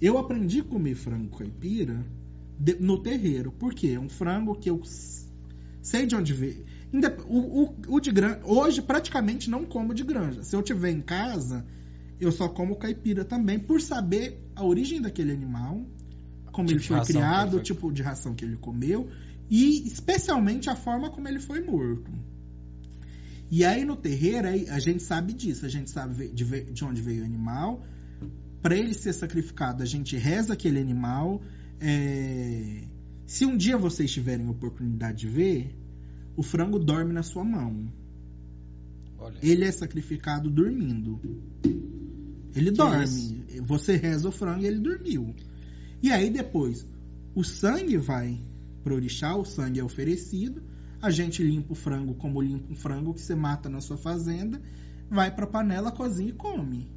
Eu 0.00 0.16
aprendi 0.18 0.60
a 0.60 0.64
comer 0.64 0.94
frango 0.94 1.36
caipira 1.36 2.04
de- 2.58 2.76
no 2.80 2.98
terreiro. 3.02 3.52
Por 3.52 3.74
quê? 3.74 3.92
É 3.96 4.00
um 4.00 4.08
frango 4.08 4.54
que 4.54 4.70
eu 4.70 4.80
sei 5.82 6.06
de 6.06 6.16
onde 6.16 6.32
veio. 6.32 6.64
O, 7.28 7.64
o, 7.64 7.74
o 7.96 8.00
de 8.00 8.10
granja, 8.12 8.40
hoje 8.44 8.80
praticamente 8.80 9.50
não 9.50 9.64
como 9.64 9.92
de 9.92 10.04
granja. 10.04 10.42
Se 10.42 10.54
eu 10.54 10.62
tiver 10.62 10.90
em 10.90 11.00
casa, 11.00 11.66
eu 12.20 12.30
só 12.32 12.48
como 12.48 12.76
caipira 12.76 13.24
também, 13.24 13.58
por 13.58 13.80
saber 13.80 14.40
a 14.54 14.64
origem 14.64 15.02
daquele 15.02 15.32
animal, 15.32 15.84
como 16.54 16.68
Tipo 16.68 16.78
ele 16.80 16.86
foi 16.88 17.00
que 17.00 17.06
criado, 17.12 17.48
ele 17.48 17.48
o 17.48 17.58
foi- 17.58 17.62
tipo 17.62 17.92
de 17.92 18.02
ração 18.02 18.34
que 18.34 18.44
ele 18.44 18.56
comeu 18.56 19.08
e 19.50 19.86
especialmente 19.88 20.70
a 20.70 20.76
forma 20.76 21.10
como 21.10 21.28
ele 21.28 21.40
foi 21.40 21.60
morto. 21.62 22.10
E 23.50 23.64
aí 23.64 23.84
no 23.84 23.96
terreiro 23.96 24.48
aí, 24.48 24.68
a 24.68 24.78
gente 24.78 25.02
sabe 25.02 25.32
disso, 25.32 25.66
a 25.66 25.68
gente 25.68 25.90
sabe 25.90 26.28
de, 26.28 26.44
de 26.72 26.84
onde 26.84 27.02
veio 27.02 27.22
o 27.22 27.26
animal. 27.26 27.84
Para 28.62 28.74
ele 28.76 28.94
ser 28.94 29.12
sacrificado, 29.12 29.82
a 29.82 29.86
gente 29.86 30.16
reza 30.16 30.54
aquele 30.54 30.80
animal. 30.80 31.42
É, 31.80 32.84
Se 33.26 33.44
um 33.44 33.56
dia 33.56 33.76
vocês 33.76 34.10
tiverem 34.10 34.48
oportunidade 34.48 35.18
de 35.18 35.28
ver, 35.28 35.76
o 36.36 36.42
frango 36.42 36.78
dorme 36.78 37.12
na 37.12 37.22
sua 37.22 37.44
mão. 37.44 37.86
Olha, 39.18 39.38
Ele 39.42 39.64
é 39.64 39.72
sacrificado 39.72 40.48
dormindo. 40.50 41.20
Ele 42.54 42.70
dorme. 42.70 43.44
Você 43.62 43.96
reza 43.96 44.28
o 44.28 44.32
frango 44.32 44.62
e 44.62 44.66
ele 44.66 44.78
dormiu. 44.80 45.34
E 46.04 46.12
aí 46.12 46.28
depois, 46.28 46.86
o 47.34 47.42
sangue 47.42 47.96
vai 47.96 48.38
pro 48.82 48.94
orixá, 48.94 49.34
o 49.34 49.42
sangue 49.42 49.80
é 49.80 49.82
oferecido. 49.82 50.62
A 51.00 51.10
gente 51.10 51.42
limpa 51.42 51.72
o 51.72 51.74
frango 51.74 52.12
como 52.12 52.42
limpa 52.42 52.70
um 52.70 52.76
frango 52.76 53.14
que 53.14 53.22
você 53.22 53.34
mata 53.34 53.70
na 53.70 53.80
sua 53.80 53.96
fazenda, 53.96 54.60
vai 55.08 55.34
pra 55.34 55.46
panela, 55.46 55.90
cozinha 55.90 56.28
e 56.28 56.34
come. 56.34 56.92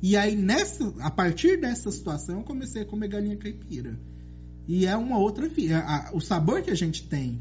E 0.00 0.16
aí 0.16 0.36
nessa, 0.36 0.94
a 1.00 1.10
partir 1.10 1.60
dessa 1.60 1.90
situação, 1.90 2.38
eu 2.38 2.44
comecei 2.44 2.82
a 2.82 2.86
comer 2.86 3.08
galinha 3.08 3.36
caipira. 3.36 3.98
E 4.68 4.86
é 4.86 4.96
uma 4.96 5.18
outra 5.18 5.48
vida. 5.48 5.84
O 6.12 6.20
sabor 6.20 6.62
que 6.62 6.70
a 6.70 6.76
gente 6.76 7.08
tem 7.08 7.40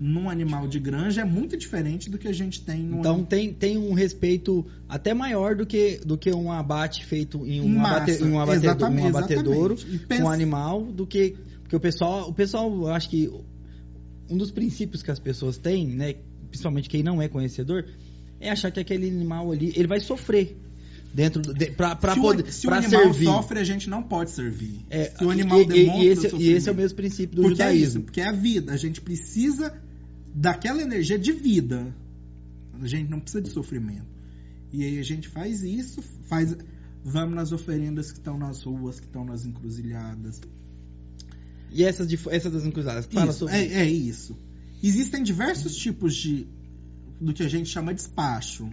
num 0.00 0.28
animal 0.28 0.66
de 0.68 0.78
granja 0.78 1.22
é 1.22 1.24
muito 1.24 1.56
diferente 1.56 2.10
do 2.10 2.18
que 2.18 2.28
a 2.28 2.32
gente 2.32 2.60
tem 2.62 2.80
num 2.82 3.00
Então 3.00 3.24
tem, 3.24 3.52
tem 3.52 3.78
um 3.78 3.92
respeito 3.92 4.64
até 4.88 5.14
maior 5.14 5.54
do 5.54 5.64
que, 5.66 6.00
do 6.04 6.16
que 6.18 6.30
um 6.32 6.50
abate 6.52 7.04
feito 7.04 7.46
em 7.46 7.60
um, 7.60 7.68
Massa, 7.68 7.96
abate, 7.96 8.22
em 8.22 8.26
um, 8.30 8.40
abate- 8.40 8.58
exatamente, 8.58 9.02
um 9.02 9.08
abatedouro 9.08 9.74
exatamente. 9.74 9.96
E 9.96 9.98
com 10.00 10.06
pensa- 10.08 10.24
um 10.24 10.28
animal 10.30 10.82
do 10.84 11.06
que. 11.06 11.36
Porque 11.62 11.76
o 11.76 11.80
pessoal, 11.80 12.28
o 12.28 12.32
pessoal, 12.32 12.70
eu 12.72 12.88
acho 12.88 13.08
que 13.10 13.30
um 14.30 14.36
dos 14.36 14.50
princípios 14.50 15.02
que 15.02 15.10
as 15.10 15.18
pessoas 15.18 15.56
têm, 15.58 15.86
né, 15.86 16.14
principalmente 16.48 16.88
quem 16.88 17.02
não 17.02 17.20
é 17.20 17.28
conhecedor, 17.28 17.84
é 18.40 18.50
achar 18.50 18.70
que 18.70 18.78
aquele 18.80 19.08
animal 19.08 19.50
ali, 19.50 19.72
ele 19.76 19.86
vai 19.88 20.00
sofrer 20.00 20.56
dentro 21.14 21.40
de, 21.40 21.70
pra 21.70 21.96
se 22.14 22.20
poder 22.20 22.42
o, 22.44 22.52
se 22.52 22.66
o 22.66 22.70
animal 22.74 23.02
servir. 23.04 23.24
sofre, 23.24 23.58
a 23.58 23.64
gente 23.64 23.88
não 23.88 24.02
pode 24.02 24.30
servir. 24.30 24.80
É, 24.90 25.04
se 25.16 25.24
o 25.24 25.30
animal 25.30 25.62
e, 25.62 25.66
demonstra 25.66 26.04
e 26.04 26.08
esse, 26.08 26.36
e 26.36 26.48
esse 26.52 26.68
é 26.68 26.72
o 26.72 26.74
mesmo 26.74 26.96
princípio 26.96 27.36
do 27.36 27.42
porque 27.42 27.62
é 27.62 27.72
isso, 27.72 27.78
judaísmo. 27.78 28.02
porque 28.02 28.20
é 28.20 28.28
a 28.28 28.32
vida. 28.32 28.72
A 28.72 28.76
gente 28.76 29.00
precisa 29.00 29.72
daquela 30.36 30.82
energia 30.82 31.18
de 31.18 31.32
vida. 31.32 31.94
A 32.74 32.86
gente 32.86 33.10
não 33.10 33.18
precisa 33.18 33.42
de 33.42 33.48
sofrimento. 33.50 34.06
E 34.70 34.84
aí 34.84 34.98
a 34.98 35.02
gente 35.02 35.28
faz 35.28 35.62
isso, 35.62 36.02
faz 36.28 36.54
vamos 37.02 37.34
nas 37.34 37.52
oferendas 37.52 38.12
que 38.12 38.18
estão 38.18 38.36
nas 38.36 38.62
ruas, 38.62 39.00
que 39.00 39.06
estão 39.06 39.24
nas 39.24 39.46
encruzilhadas. 39.46 40.40
E 41.70 41.84
essas, 41.84 42.06
de, 42.06 42.18
essas 42.30 42.52
das 42.52 42.66
encruzadas, 42.66 43.06
fala 43.06 43.30
Isso, 43.30 43.40
sobre 43.40 43.54
é, 43.54 43.82
é 43.82 43.90
isso. 43.90 44.36
Existem 44.82 45.22
diversos 45.22 45.74
tipos 45.74 46.14
de 46.14 46.46
do 47.18 47.32
que 47.32 47.42
a 47.42 47.48
gente 47.48 47.70
chama 47.70 47.94
de 47.94 48.02
despacho. 48.02 48.68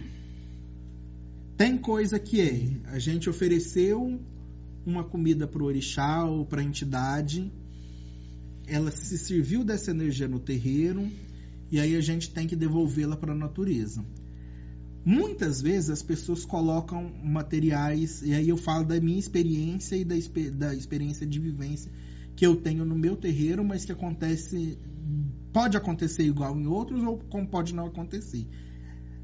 Tem 1.56 1.78
coisa 1.78 2.18
que 2.18 2.40
é, 2.42 2.90
a 2.90 2.98
gente 2.98 3.30
ofereceu 3.30 4.20
uma 4.84 5.02
comida 5.02 5.46
para 5.46 5.62
o 5.62 5.66
orixá 5.66 6.24
ou 6.26 6.44
para 6.44 6.60
a 6.60 6.64
entidade, 6.64 7.50
ela 8.66 8.90
se 8.90 9.16
serviu 9.16 9.64
dessa 9.64 9.90
energia 9.92 10.28
no 10.28 10.38
terreiro 10.38 11.10
e 11.74 11.80
aí 11.80 11.96
a 11.96 12.00
gente 12.00 12.30
tem 12.30 12.46
que 12.46 12.54
devolvê-la 12.54 13.16
para 13.16 13.32
a 13.32 13.34
natureza. 13.34 14.04
Muitas 15.04 15.60
vezes 15.60 15.90
as 15.90 16.04
pessoas 16.04 16.44
colocam 16.44 17.12
materiais, 17.24 18.22
e 18.22 18.32
aí 18.32 18.48
eu 18.48 18.56
falo 18.56 18.84
da 18.84 19.00
minha 19.00 19.18
experiência 19.18 19.96
e 19.96 20.04
da, 20.04 20.14
da 20.52 20.72
experiência 20.72 21.26
de 21.26 21.40
vivência 21.40 21.90
que 22.36 22.46
eu 22.46 22.54
tenho 22.54 22.84
no 22.84 22.94
meu 22.94 23.16
terreiro, 23.16 23.64
mas 23.64 23.84
que 23.84 23.90
acontece, 23.90 24.78
pode 25.52 25.76
acontecer 25.76 26.22
igual 26.22 26.56
em 26.56 26.68
outros 26.68 27.02
ou 27.02 27.18
como 27.18 27.48
pode 27.48 27.74
não 27.74 27.86
acontecer. 27.86 28.46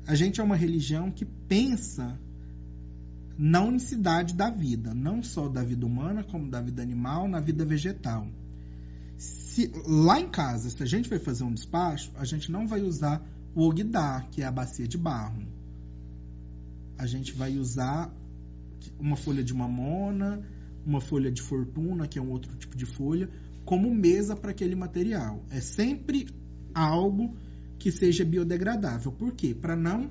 A 0.05 0.17
gente 0.17 0.41
é 0.41 0.43
uma 0.43 0.57
religião 0.57 1.09
que 1.13 1.25
pensa 1.25 2.19
na 3.39 3.63
unicidade 3.63 4.35
da 4.35 4.51
vida, 4.51 4.93
não 4.93 5.23
só 5.23 5.49
da 5.49 5.63
vida 5.63 5.87
humana, 5.87 6.25
como 6.25 6.51
da 6.51 6.61
vida 6.61 6.83
animal, 6.83 7.29
na 7.29 7.39
vida 7.39 7.65
vegetal. 7.65 8.27
Se, 9.51 9.69
lá 9.85 10.21
em 10.21 10.29
casa, 10.29 10.71
se 10.71 10.81
a 10.81 10.87
gente 10.87 11.09
vai 11.09 11.19
fazer 11.19 11.43
um 11.43 11.53
despacho, 11.53 12.13
a 12.15 12.25
gente 12.25 12.53
não 12.53 12.69
vai 12.69 12.83
usar 12.83 13.21
o 13.53 13.67
ogdá, 13.67 14.25
que 14.31 14.43
é 14.43 14.45
a 14.45 14.53
bacia 14.53 14.87
de 14.87 14.97
barro. 14.97 15.43
A 16.97 17.05
gente 17.05 17.33
vai 17.33 17.59
usar 17.59 18.15
uma 18.97 19.17
folha 19.17 19.43
de 19.43 19.53
mamona, 19.53 20.41
uma 20.87 21.01
folha 21.01 21.33
de 21.33 21.43
fortuna, 21.43 22.07
que 22.07 22.17
é 22.17 22.23
um 22.23 22.31
outro 22.31 22.55
tipo 22.57 22.77
de 22.77 22.87
folha, 22.87 23.29
como 23.65 23.93
mesa 23.93 24.37
para 24.37 24.53
aquele 24.53 24.77
material. 24.77 25.43
É 25.51 25.61
sempre 25.61 26.29
algo 26.73 27.35
que 27.77 27.91
seja 27.91 28.25
biodegradável. 28.25 29.11
Por 29.11 29.33
quê? 29.33 29.53
Para 29.53 29.75
não 29.75 30.09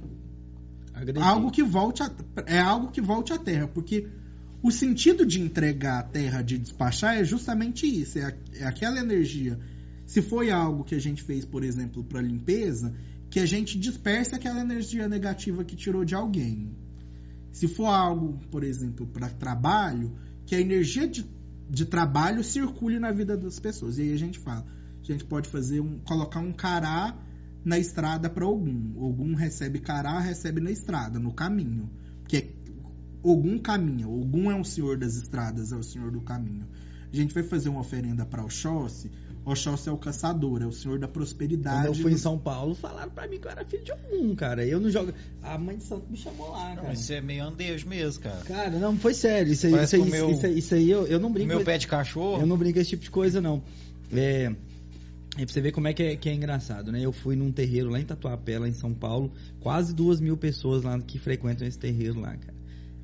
agredir. 0.94 1.24
algo 1.24 1.49
que 1.49 1.64
volte 1.64 2.03
a, 2.03 2.11
é 2.45 2.60
algo 2.60 2.91
que 2.91 2.99
volte 2.99 3.32
à 3.32 3.38
terra, 3.38 3.70
porque 3.70 4.06
o 4.61 4.72
sentido 4.72 5.26
de 5.26 5.40
entregar 5.41 5.99
a 5.99 6.03
terra, 6.03 6.41
de 6.41 6.57
despachar, 6.57 7.15
é 7.18 7.23
justamente 7.23 7.86
isso, 7.86 8.19
é, 8.19 8.23
a- 8.26 8.34
é 8.56 8.64
aquela 8.65 8.99
energia. 8.99 9.60
Se 10.06 10.22
foi 10.22 10.52
algo 10.52 10.84
que 10.84 10.95
a 10.95 10.99
gente 10.99 11.23
fez, 11.23 11.45
por 11.45 11.64
exemplo, 11.64 12.03
para 12.03 12.22
limpeza, 12.22 12.94
que 13.30 13.40
a 13.40 13.45
gente 13.45 13.77
dispersa 13.77 14.36
aquela 14.36 14.60
energia 14.61 15.07
negativa 15.07 15.64
que 15.64 15.76
tirou 15.76 16.03
de 16.03 16.15
alguém. 16.15 16.72
Se 17.52 17.68
for 17.68 17.86
algo, 17.86 18.40
por 18.52 18.64
exemplo, 18.64 19.06
para 19.07 19.30
trabalho, 19.30 20.11
que 20.45 20.56
a 20.56 20.60
energia 20.60 21.07
de, 21.07 21.26
de 21.69 21.86
trabalho 21.86 22.44
circule 22.44 22.99
na 22.99 23.11
vida 23.11 23.38
das 23.38 23.60
pessoas. 23.60 23.98
E 23.98 24.02
aí 24.02 24.14
a 24.14 24.18
gente 24.18 24.40
fala, 24.40 24.65
a 25.02 25.11
gente 25.11 25.23
pode 25.26 25.48
fazer 25.48 25.80
um, 25.80 25.99
colocar 25.99 26.40
um 26.40 26.52
cará 26.52 27.15
na 27.64 27.77
estrada 27.77 28.30
para 28.30 28.48
Ogum. 28.48 28.94
Ogum 28.98 29.36
recebe 29.36 29.80
cará, 29.80 30.19
recebe 30.19 30.60
na 30.60 30.72
estrada, 30.72 31.19
no 31.19 31.31
caminho. 31.34 31.90
Porque 32.22 32.56
Ogum 33.23 33.57
caminha. 33.59 34.07
Ogum 34.07 34.49
é 34.51 34.55
um 34.55 34.63
senhor 34.63 34.97
das 34.97 35.15
estradas, 35.15 35.71
é 35.71 35.75
o 35.75 35.83
senhor 35.83 36.11
do 36.11 36.21
caminho. 36.21 36.65
A 37.11 37.15
gente 37.15 37.33
vai 37.33 37.43
fazer 37.43 37.69
uma 37.69 37.79
oferenda 37.81 38.25
para 38.25 38.43
Oxóssi. 38.43 39.09
Oxóssi 39.43 39.89
é 39.89 39.91
o 39.91 39.97
caçador, 39.97 40.61
é 40.61 40.65
o 40.67 40.71
senhor 40.71 40.99
da 40.99 41.07
prosperidade. 41.07 41.87
Quando 41.87 41.95
eu 41.97 42.01
fui 42.03 42.11
em 42.13 42.17
São 42.17 42.37
Paulo, 42.37 42.75
falaram 42.75 43.09
pra 43.09 43.27
mim 43.27 43.39
que 43.39 43.47
eu 43.47 43.51
era 43.51 43.65
filho 43.65 43.83
de 43.83 43.91
algum, 43.91 44.35
cara. 44.35 44.63
Eu 44.65 44.79
não 44.79 44.91
jogo. 44.91 45.11
A 45.41 45.57
mãe 45.57 45.77
de 45.77 45.83
santo 45.85 46.05
me 46.09 46.15
chamou 46.17 46.51
lá, 46.51 46.69
Não, 46.69 46.75
cara. 46.75 46.87
mas 46.89 46.99
você 46.99 47.15
é 47.15 47.21
meio 47.21 47.43
andejo 47.43 47.87
mesmo, 47.89 48.21
cara. 48.21 48.41
Cara, 48.45 48.69
não, 48.77 48.95
foi 48.97 49.13
sério. 49.15 49.51
Isso 49.51 49.65
aí, 49.65 49.83
isso 49.83 49.95
aí, 49.95 50.03
meu- 50.09 50.29
isso 50.31 50.45
aí, 50.45 50.57
isso 50.59 50.75
aí 50.75 50.89
eu, 50.91 51.07
eu 51.07 51.19
não 51.19 51.31
brinco. 51.31 51.47
meu 51.47 51.63
pé 51.63 51.77
de 51.79 51.87
cachorro. 51.87 52.41
Eu 52.41 52.45
não 52.47 52.57
brinco 52.57 52.75
com 52.75 52.79
esse 52.81 52.91
tipo 52.91 53.03
de 53.03 53.09
coisa, 53.09 53.41
não. 53.41 53.63
É, 54.13 54.51
é 55.37 55.45
pra 55.45 55.47
você 55.47 55.61
ver 55.61 55.71
como 55.71 55.87
é 55.87 55.93
que, 55.93 56.03
é 56.03 56.15
que 56.15 56.29
é 56.29 56.33
engraçado, 56.33 56.91
né? 56.91 57.03
Eu 57.03 57.11
fui 57.11 57.35
num 57.35 57.51
terreiro 57.51 57.89
lá 57.89 57.99
em 57.99 58.05
Tatuapé, 58.05 58.59
lá 58.59 58.67
em 58.67 58.73
São 58.73 58.93
Paulo, 58.93 59.31
quase 59.61 59.95
duas 59.95 60.19
mil 60.19 60.37
pessoas 60.37 60.83
lá 60.83 60.99
que 60.99 61.17
frequentam 61.17 61.67
esse 61.67 61.77
terreiro 61.79 62.19
lá, 62.19 62.35
cara. 62.37 62.59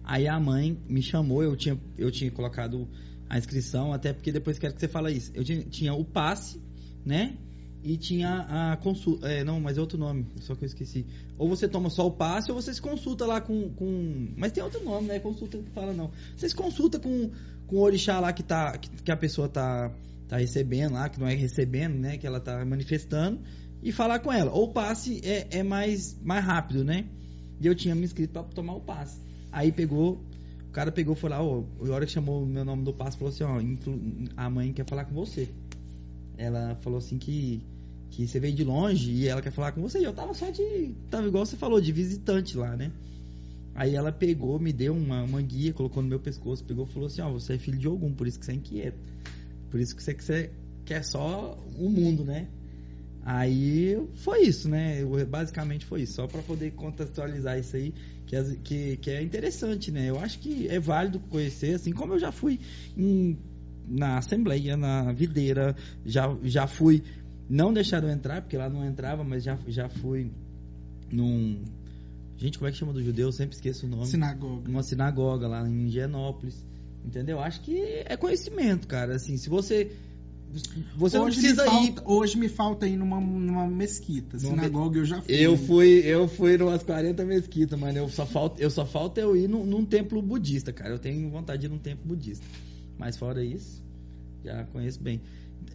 Aí 0.05 0.27
a 0.27 0.39
mãe 0.39 0.77
me 0.87 1.01
chamou, 1.01 1.41
eu 1.41 1.55
tinha, 1.55 1.79
eu 1.97 2.11
tinha 2.11 2.29
colocado 2.29 2.87
a 3.27 3.39
inscrição, 3.39 3.91
até 3.91 4.13
porque 4.13 4.31
depois 4.31 4.59
quero 4.59 4.75
que 4.75 4.79
você 4.79 4.87
fale 4.87 5.11
isso. 5.11 5.31
Eu 5.33 5.43
tinha, 5.43 5.63
tinha 5.63 5.93
o 5.95 6.05
passe, 6.05 6.61
né? 7.03 7.35
E 7.83 7.97
tinha 7.97 8.45
a 8.49 8.77
consulta. 8.77 9.27
É, 9.27 9.43
não, 9.43 9.59
mas 9.59 9.77
é 9.77 9.81
outro 9.81 9.97
nome, 9.97 10.27
só 10.41 10.55
que 10.55 10.63
eu 10.63 10.67
esqueci. 10.67 11.05
Ou 11.37 11.49
você 11.49 11.67
toma 11.67 11.89
só 11.89 12.05
o 12.05 12.11
passe 12.11 12.51
ou 12.51 12.61
você 12.61 12.73
se 12.73 12.81
consulta 12.81 13.25
lá 13.25 13.41
com. 13.41 13.69
com... 13.71 14.33
Mas 14.37 14.51
tem 14.51 14.63
outro 14.63 14.83
nome, 14.83 15.07
né? 15.07 15.19
Consulta 15.19 15.57
que 15.57 15.71
fala 15.71 15.91
não. 15.91 16.11
Você 16.35 16.49
se 16.49 16.55
consulta 16.55 16.99
com, 16.99 17.31
com 17.65 17.75
o 17.75 17.81
orixá 17.81 18.19
lá 18.19 18.31
que, 18.31 18.43
tá, 18.43 18.77
que, 18.77 18.89
que 18.89 19.11
a 19.11 19.17
pessoa 19.17 19.49
tá, 19.49 19.91
tá 20.27 20.37
recebendo 20.37 20.93
lá, 20.93 21.09
que 21.09 21.19
não 21.19 21.27
é 21.27 21.33
recebendo, 21.33 21.95
né? 21.95 22.17
Que 22.17 22.27
ela 22.27 22.39
tá 22.39 22.63
manifestando. 22.63 23.39
E 23.81 23.91
falar 23.91 24.19
com 24.19 24.31
ela. 24.31 24.51
Ou 24.51 24.65
o 24.65 24.73
passe 24.73 25.19
é, 25.23 25.59
é 25.59 25.63
mais, 25.63 26.19
mais 26.23 26.45
rápido, 26.45 26.83
né? 26.83 27.05
E 27.59 27.65
eu 27.65 27.73
tinha 27.73 27.95
me 27.95 28.03
inscrito 28.03 28.33
para 28.33 28.43
tomar 28.43 28.75
o 28.75 28.81
passe. 28.81 29.24
Aí 29.55 29.71
pegou 29.71 30.21
o 30.67 30.71
cara 30.75 30.91
pegou 30.91 31.15
e 31.15 31.17
falou, 31.17 31.65
ó, 31.79 31.87
a 31.87 31.93
hora 31.93 32.05
que 32.05 32.11
chamou 32.11 32.43
o 32.43 32.45
meu 32.45 32.65
nome 32.65 32.83
do 32.83 32.93
passe, 32.93 33.17
falou 33.17 33.33
assim, 33.33 33.45
ó, 33.45 33.61
a 34.35 34.49
mãe 34.49 34.73
quer 34.73 34.85
falar 34.85 35.05
com 35.05 35.15
você. 35.15 35.47
Ela 36.37 36.75
falou 36.81 36.99
assim 36.99 37.17
que 37.17 37.61
que 38.11 38.27
você 38.27 38.39
veio 38.39 38.53
de 38.53 38.65
longe 38.65 39.09
e 39.11 39.27
ela 39.27 39.41
quer 39.41 39.51
falar 39.51 39.71
com 39.71 39.81
você. 39.81 39.99
E 39.99 40.03
eu 40.03 40.11
tava 40.11 40.33
só 40.33 40.49
de. 40.49 40.91
Tava 41.09 41.27
igual 41.27 41.45
você 41.45 41.55
falou, 41.55 41.79
de 41.79 41.93
visitante 41.93 42.57
lá, 42.57 42.75
né? 42.75 42.91
Aí 43.73 43.95
ela 43.95 44.11
pegou, 44.11 44.59
me 44.59 44.73
deu 44.73 44.93
uma, 44.93 45.23
uma 45.23 45.41
guia, 45.41 45.73
colocou 45.73 46.03
no 46.03 46.09
meu 46.09 46.19
pescoço, 46.19 46.63
pegou 46.65 46.85
e 46.85 46.93
falou 46.93 47.07
assim: 47.07 47.21
Ó, 47.21 47.31
você 47.31 47.53
é 47.53 47.57
filho 47.57 47.77
de 47.77 47.87
algum, 47.87 48.11
por 48.13 48.27
isso 48.27 48.37
que 48.37 48.45
você 48.45 48.51
é 48.51 48.55
inquieto. 48.55 48.99
Por 49.71 49.79
isso 49.79 49.95
que 49.95 50.03
você, 50.03 50.13
que 50.13 50.23
você 50.23 50.51
quer 50.85 51.03
só 51.05 51.57
o 51.77 51.89
mundo, 51.89 52.25
né? 52.25 52.47
Aí 53.23 53.97
foi 54.15 54.43
isso, 54.43 54.67
né? 54.67 55.03
Basicamente 55.27 55.85
foi 55.85 56.01
isso, 56.01 56.13
só 56.13 56.27
para 56.27 56.41
poder 56.41 56.71
contextualizar 56.71 57.57
isso 57.57 57.75
aí, 57.77 57.93
que, 58.43 58.55
que, 58.63 58.97
que 58.97 59.09
é 59.11 59.21
interessante, 59.21 59.91
né? 59.91 60.09
Eu 60.09 60.19
acho 60.19 60.39
que 60.39 60.67
é 60.67 60.79
válido 60.79 61.19
conhecer, 61.19 61.75
assim 61.75 61.91
como 61.91 62.13
eu 62.13 62.19
já 62.19 62.31
fui 62.31 62.59
em, 62.97 63.37
na 63.87 64.17
Assembleia, 64.17 64.75
na 64.75 65.11
Videira, 65.11 65.75
já, 66.05 66.35
já 66.43 66.67
fui 66.67 67.03
não 67.49 67.71
deixaram 67.71 68.09
entrar, 68.09 68.41
porque 68.41 68.57
lá 68.57 68.69
não 68.69 68.85
entrava, 68.85 69.23
mas 69.23 69.43
já, 69.43 69.57
já 69.67 69.87
fui 69.87 70.31
num. 71.11 71.63
Gente, 72.37 72.57
como 72.57 72.67
é 72.67 72.71
que 72.71 72.77
chama 72.77 72.91
do 72.91 73.03
judeu? 73.03 73.27
Eu 73.27 73.31
sempre 73.31 73.55
esqueço 73.55 73.85
o 73.85 73.89
nome. 73.89 74.07
Sinagoga. 74.07 74.69
Uma 74.69 74.83
sinagoga 74.83 75.47
lá 75.47 75.67
em 75.67 75.87
Higienópolis. 75.87 76.65
Entendeu? 77.05 77.39
Acho 77.39 77.61
que 77.61 77.79
é 78.05 78.17
conhecimento, 78.17 78.87
cara. 78.87 79.15
Assim, 79.15 79.37
se 79.37 79.47
você. 79.47 79.91
Você 80.95 81.17
hoje 81.17 81.37
não 81.37 81.41
precisa 81.41 81.65
falta, 81.65 82.01
ir. 82.01 82.03
Hoje 82.05 82.37
me 82.37 82.47
falta 82.47 82.87
ir 82.87 82.97
numa, 82.97 83.19
numa 83.19 83.67
mesquita. 83.67 84.37
Numa 84.37 84.55
sinagoga 84.55 84.99
eu 84.99 85.05
já 85.05 85.21
fui. 85.21 85.33
Eu 85.33 85.57
fui, 85.57 85.87
eu 86.05 86.27
fui 86.27 86.55
umas 86.57 86.83
40 86.83 87.25
mesquitas, 87.25 87.79
mano. 87.79 87.97
Eu 87.97 88.09
só 88.09 88.25
falta, 88.25 88.61
eu 88.61 88.69
só 88.69 88.85
falta 88.85 89.19
eu 89.19 89.35
ir 89.35 89.47
num, 89.47 89.65
num 89.65 89.85
templo 89.85 90.21
budista, 90.21 90.71
cara. 90.71 90.93
Eu 90.93 90.99
tenho 90.99 91.29
vontade 91.29 91.61
de 91.61 91.67
ir 91.67 91.69
num 91.69 91.77
templo 91.77 92.07
budista. 92.07 92.45
Mas 92.97 93.17
fora 93.17 93.43
isso, 93.43 93.83
já 94.43 94.63
conheço 94.65 95.01
bem. 95.01 95.21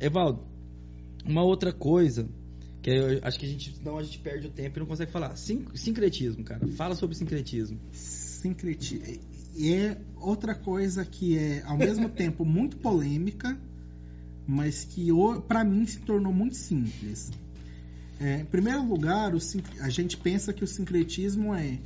Evaldo, 0.01 0.43
uma 1.25 1.43
outra 1.43 1.73
coisa, 1.73 2.29
que 2.83 2.91
eu 2.91 3.21
acho 3.23 3.39
que 3.39 3.47
a 3.47 3.49
gente, 3.49 3.75
não 3.85 3.99
a 3.99 4.03
gente 4.03 4.19
perde 4.19 4.47
o 4.47 4.51
tempo 4.51 4.79
e 4.79 4.81
não 4.81 4.87
consegue 4.87 5.11
falar. 5.11 5.37
Sin 5.37 5.67
sincretismo, 5.75 6.43
cara. 6.45 6.67
Fala 6.69 6.95
sobre 6.95 7.17
sincretismo. 7.17 7.79
Sincretismo. 7.93 9.05
É 9.63 9.97
outra 10.17 10.55
coisa 10.55 11.05
que 11.05 11.37
é, 11.37 11.63
ao 11.65 11.77
mesmo 11.77 12.09
tempo, 12.11 12.45
muito 12.45 12.79
polêmica, 12.79 13.59
mas 14.51 14.85
que 14.85 15.09
para 15.47 15.63
mim 15.63 15.87
se 15.87 16.01
tornou 16.01 16.33
muito 16.33 16.57
simples. 16.57 17.31
É, 18.19 18.41
em 18.41 18.45
primeiro 18.45 18.85
lugar, 18.85 19.33
o, 19.33 19.39
a 19.81 19.89
gente 19.89 20.17
pensa 20.17 20.53
que 20.53 20.65
o 20.65 20.67
sincretismo 20.67 21.55
é 21.55 21.79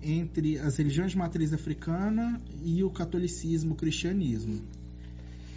entre 0.00 0.58
as 0.58 0.76
religiões 0.76 1.10
de 1.10 1.18
matriz 1.18 1.52
africana 1.52 2.40
e 2.64 2.84
o 2.84 2.90
catolicismo, 2.90 3.74
o 3.74 3.76
cristianismo. 3.76 4.60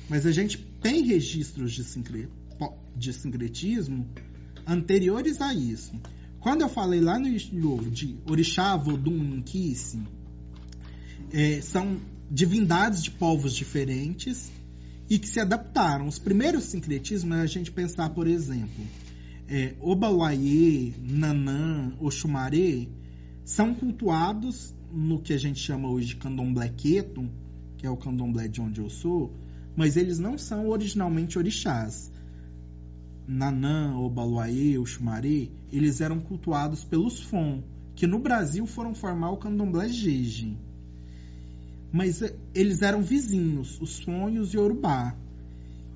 Mas 0.10 0.26
a 0.26 0.32
gente 0.32 0.58
tem 0.82 1.04
registros 1.04 1.72
de 1.72 1.84
sincretismo 1.84 2.46
de 2.96 3.12
sincretismo 3.12 4.08
anteriores 4.66 5.42
a 5.42 5.54
isso. 5.54 5.92
Quando 6.40 6.62
eu 6.62 6.70
falei 6.70 7.02
lá 7.02 7.20
no 7.20 7.28
livro 7.28 7.92
de 7.92 8.16
Orixá, 8.26 8.78
Vodun, 8.78 9.36
Inquice, 9.36 10.02
é, 11.34 11.60
são 11.60 12.00
divindades 12.32 13.04
de 13.04 13.12
povos 13.12 13.54
diferentes 13.54 14.50
e 15.10 15.20
que 15.20 15.28
se 15.28 15.40
adaptaram. 15.40 16.08
Os 16.08 16.20
primeiros 16.20 16.66
sincretismos 16.66 17.38
é 17.38 17.42
a 17.42 17.46
gente 17.46 17.72
pensar, 17.72 18.10
por 18.10 18.28
exemplo, 18.28 18.84
é, 19.48 19.76
Obawaye, 19.80 20.96
Nanã, 21.00 21.94
Oxumaré 22.00 22.88
são 23.44 23.76
cultuados 23.76 24.74
no 24.92 25.22
que 25.22 25.34
a 25.34 25.38
gente 25.38 25.60
chama 25.60 25.90
hoje 25.90 26.08
de 26.08 26.16
candomblé 26.16 26.70
queto, 26.70 27.30
que 27.78 27.86
é 27.86 27.90
o 27.90 27.98
candomblé 27.98 28.48
de 28.48 28.62
onde 28.62 28.82
eu 28.82 28.90
sou, 28.90 29.32
mas 29.76 29.98
eles 29.98 30.18
não 30.18 30.38
são 30.38 30.68
originalmente 30.70 31.38
orixás. 31.38 32.12
Nanã, 33.28 33.96
Obaluayê, 33.98 34.78
Oxumaré, 34.78 35.50
eles 35.72 36.02
eram 36.02 36.20
cultuados 36.20 36.84
pelos 36.84 37.20
Fon, 37.20 37.64
que 37.96 38.08
no 38.08 38.20
Brasil 38.20 38.66
foram 38.66 38.96
formar 38.96 39.32
o 39.32 39.38
candomblé 39.38 39.90
Jeje. 39.90 40.58
Mas 41.96 42.22
eh, 42.22 42.36
eles 42.54 42.82
eram 42.82 43.02
vizinhos, 43.02 43.80
os 43.80 44.02
Fon 44.02 44.30
e 44.30 44.38
os 44.38 44.52
Yorubá. 44.54 45.16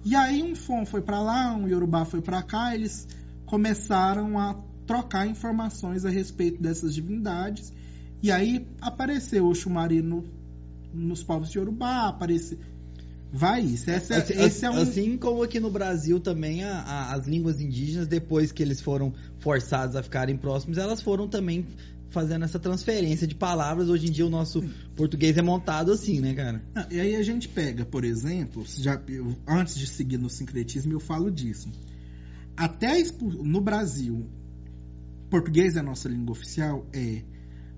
E 0.06 0.16
aí 0.16 0.42
um 0.42 0.56
Fon 0.56 0.86
foi 0.86 1.02
para 1.02 1.22
lá, 1.22 1.54
um 1.54 1.68
Yorubá 1.68 2.06
foi 2.06 2.22
para 2.22 2.42
cá, 2.42 2.74
eles 2.74 3.06
começaram 3.46 4.40
a 4.40 4.56
trocar 4.88 5.28
informações 5.28 6.06
a 6.06 6.10
respeito 6.10 6.64
dessas 6.64 6.96
divindades. 6.96 7.74
E 8.24 8.32
aí 8.32 8.66
apareceu 8.80 9.46
o 9.46 9.54
Xumaré 9.54 10.02
no, 10.02 10.24
nos 10.94 11.22
povos 11.22 11.50
de 11.50 11.58
Yorubá, 11.58 12.08
apareceu 12.08 12.58
Vai 13.32 13.62
isso. 13.62 13.92
Esse, 13.92 14.14
é, 14.14 14.18
assim, 14.18 14.34
esse 14.42 14.66
é 14.66 14.72
um... 14.72 14.78
assim 14.78 15.18
como 15.18 15.44
aqui 15.44 15.60
no 15.60 15.70
Brasil 15.70 16.18
também 16.20 16.64
a, 16.64 16.80
a, 16.80 17.14
as 17.14 17.28
línguas 17.28 17.60
indígenas, 17.60 18.08
depois 18.08 18.54
que 18.54 18.64
eles 18.64 18.80
foram 18.82 19.14
forçados 19.40 19.98
a 19.98 20.02
ficarem 20.02 20.38
próximos, 20.38 20.78
elas 20.78 21.02
foram 21.02 21.28
também 21.28 21.68
fazendo 22.10 22.46
essa 22.46 22.60
transferência 22.60 23.28
de 23.28 23.36
palavras. 23.36 23.90
Hoje 23.90 24.08
em 24.08 24.12
dia 24.12 24.26
o 24.26 24.30
nosso 24.30 24.64
português 24.96 25.38
é 25.38 25.42
montado 25.42 25.92
assim, 25.92 26.20
né, 26.20 26.34
cara? 26.34 26.62
Ah, 26.76 26.88
e 26.90 27.00
aí 27.00 27.16
a 27.16 27.24
gente 27.24 27.48
pega, 27.48 27.86
por 27.86 28.04
exemplo, 28.04 28.64
já, 28.78 29.02
eu, 29.08 29.36
antes 29.48 29.78
de 29.78 29.88
seguir 29.88 30.18
no 30.18 30.30
sincretismo, 30.30 30.94
eu 30.94 31.00
falo 31.00 31.32
disso. 31.32 31.70
Até 32.56 33.02
no 33.22 33.62
Brasil, 33.62 34.26
português 35.30 35.76
é 35.76 35.80
a 35.80 35.84
nossa 35.84 36.10
língua 36.10 36.32
oficial? 36.32 36.86
É. 36.92 37.22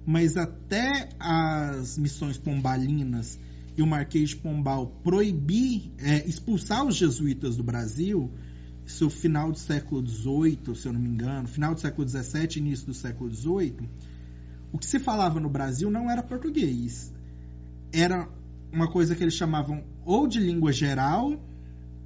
Mas 0.06 0.36
até 0.36 1.10
as 1.20 1.98
missões 1.98 2.38
pombalinas 2.38 3.38
e 3.78 3.82
o 3.82 3.88
Marquês 3.88 4.30
de 4.30 4.38
Pombal 4.38 4.88
proibir, 5.04 5.92
é, 6.00 6.28
expulsar 6.28 6.86
os 6.86 6.96
jesuítas 6.96 7.56
do 7.56 7.64
Brasil, 7.64 8.32
isso 8.86 9.10
final 9.10 9.52
do 9.52 9.58
século 9.58 10.06
XVIII, 10.06 10.76
se 10.76 10.88
eu 10.88 10.94
não 10.94 11.00
me 11.00 11.10
engano, 11.10 11.48
final 11.48 11.74
do 11.74 11.80
século 11.80 12.08
XVII, 12.08 12.58
início 12.58 12.88
do 12.88 12.94
século 12.94 13.34
XVIII, 13.34 13.88
o 14.72 14.78
que 14.78 14.86
se 14.86 15.00
falava 15.00 15.40
no 15.40 15.50
Brasil 15.50 15.92
não 15.92 16.10
era 16.10 16.24
português. 16.24 17.14
Era 17.92 18.28
uma 18.72 18.90
coisa 18.90 19.16
que 19.16 19.24
eles 19.24 19.34
chamavam 19.34 19.84
ou 20.06 20.28
de 20.28 20.40
língua 20.40 20.72
geral, 20.72 21.40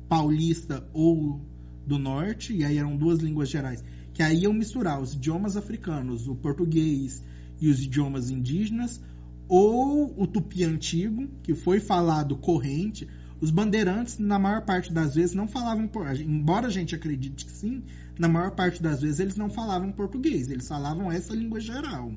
paulista 0.10 0.88
ou 0.94 1.40
do 1.86 2.00
norte, 2.00 2.54
e 2.54 2.64
aí 2.64 2.78
eram 2.78 2.98
duas 2.98 3.20
línguas 3.20 3.50
gerais, 3.50 3.84
que 4.14 4.24
aí 4.24 4.42
iam 4.42 4.54
misturar 4.54 5.00
os 5.00 5.14
idiomas 5.14 5.56
africanos, 5.56 6.28
o 6.28 6.36
português 6.36 7.24
e 7.62 7.70
os 7.70 7.82
idiomas 7.82 8.30
indígenas, 8.32 9.00
ou 9.48 10.14
o 10.20 10.26
tupi 10.26 10.64
antigo, 10.64 11.28
que 11.44 11.54
foi 11.54 11.80
falado 11.80 12.36
corrente. 12.36 13.08
Os 13.40 13.52
bandeirantes, 13.52 14.18
na 14.18 14.40
maior 14.40 14.62
parte 14.66 14.92
das 14.92 15.14
vezes, 15.14 15.36
não 15.36 15.48
falavam, 15.48 15.88
embora 16.26 16.68
a 16.68 16.72
gente 16.72 16.96
acredite 16.96 17.46
que 17.46 17.52
sim, 17.52 17.84
na 18.18 18.28
maior 18.28 18.52
parte 18.52 18.82
das 18.82 19.02
vezes 19.02 19.20
eles 19.20 19.36
não 19.36 19.50
falavam 19.50 19.92
português, 19.92 20.50
eles 20.50 20.68
falavam 20.68 21.12
essa 21.12 21.36
língua 21.36 21.60
geral, 21.60 22.12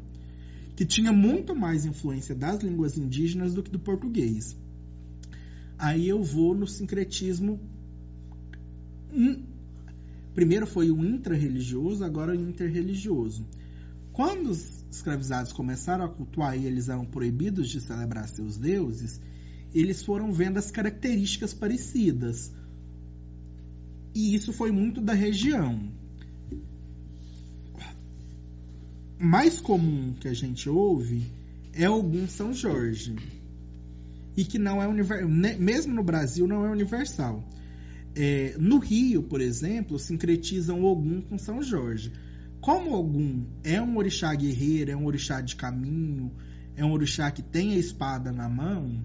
que 0.78 0.86
tinha 0.86 1.12
muito 1.12 1.56
mais 1.56 1.84
influência 1.84 2.36
das 2.36 2.62
línguas 2.62 2.96
indígenas 2.96 3.52
do 3.52 3.64
que 3.64 3.70
do 3.72 3.80
português. 3.80 4.56
Aí 5.76 6.09
eu 6.09 6.22
vou 6.22 6.55
no 6.55 6.68
sincretismo. 6.68 7.59
Primeiro 10.36 10.68
foi 10.68 10.92
o 10.92 11.05
intra-religioso, 11.05 12.05
agora 12.05 12.30
o 12.30 12.36
interreligioso. 12.36 13.44
Quando 14.12 14.50
os 14.50 14.84
escravizados 14.88 15.52
começaram 15.52 16.05
a 16.05 16.09
cultuar 16.09 16.56
e 16.56 16.64
eles 16.64 16.88
eram 16.88 17.05
proibidos 17.05 17.68
de 17.68 17.80
celebrar 17.80 18.28
seus 18.28 18.56
deuses, 18.56 19.20
eles 19.74 20.05
foram 20.05 20.32
vendo 20.32 20.59
as 20.59 20.70
características 20.70 21.52
parecidas. 21.52 22.52
E 24.14 24.32
isso 24.32 24.52
foi 24.52 24.70
muito 24.70 25.00
da 25.00 25.12
região. 25.12 25.97
Mais 29.18 29.60
comum 29.60 30.14
que 30.20 30.28
a 30.28 30.32
gente 30.32 30.68
ouve 30.68 31.32
é 31.72 31.86
algum 31.86 32.28
São 32.28 32.52
Jorge. 32.52 33.16
E 34.36 34.44
que 34.44 34.58
não 34.58 34.80
é 34.80 34.86
universal, 34.86 35.28
mesmo 35.28 35.92
no 35.92 36.04
Brasil 36.04 36.46
não 36.46 36.64
é 36.64 36.70
universal. 36.70 37.42
É, 38.14 38.54
no 38.58 38.78
Rio, 38.78 39.24
por 39.24 39.40
exemplo, 39.40 39.98
sincretizam 39.98 40.84
Ogum 40.84 41.20
com 41.20 41.36
São 41.36 41.60
Jorge. 41.62 42.12
Como 42.60 42.94
Ogum 42.94 43.44
é 43.64 43.82
um 43.82 43.96
orixá 43.96 44.32
guerreiro, 44.34 44.92
é 44.92 44.96
um 44.96 45.06
orixá 45.06 45.40
de 45.40 45.56
caminho, 45.56 46.30
é 46.76 46.84
um 46.84 46.92
orixá 46.92 47.30
que 47.30 47.42
tem 47.42 47.72
a 47.72 47.76
espada 47.76 48.30
na 48.30 48.48
mão, 48.48 49.00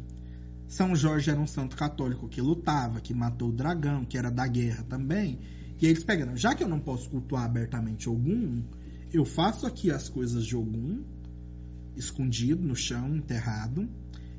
São 0.68 0.96
Jorge 0.96 1.32
era 1.32 1.40
um 1.40 1.48
santo 1.48 1.76
católico 1.76 2.28
que 2.28 2.42
lutava, 2.42 3.02
que 3.02 3.14
matou 3.14 3.50
o 3.50 3.52
dragão, 3.52 4.06
que 4.06 4.18
era 4.18 4.30
da 4.30 4.46
guerra 4.46 4.84
também. 4.84 5.40
E 5.82 5.88
eles 5.88 6.04
pegaram, 6.04 6.38
já 6.38 6.54
que 6.54 6.64
eu 6.64 6.68
não 6.68 6.80
posso 6.80 7.10
cultuar 7.10 7.46
abertamente 7.46 8.08
Ogum, 8.08 8.64
eu 9.14 9.26
faço 9.26 9.66
aqui 9.66 9.92
as 9.92 10.10
coisas 10.10 10.46
de 10.46 10.56
Ogum, 10.56 11.02
escondido 11.96 12.62
no 12.64 12.76
chão, 12.76 13.16
enterrado, 13.16 13.88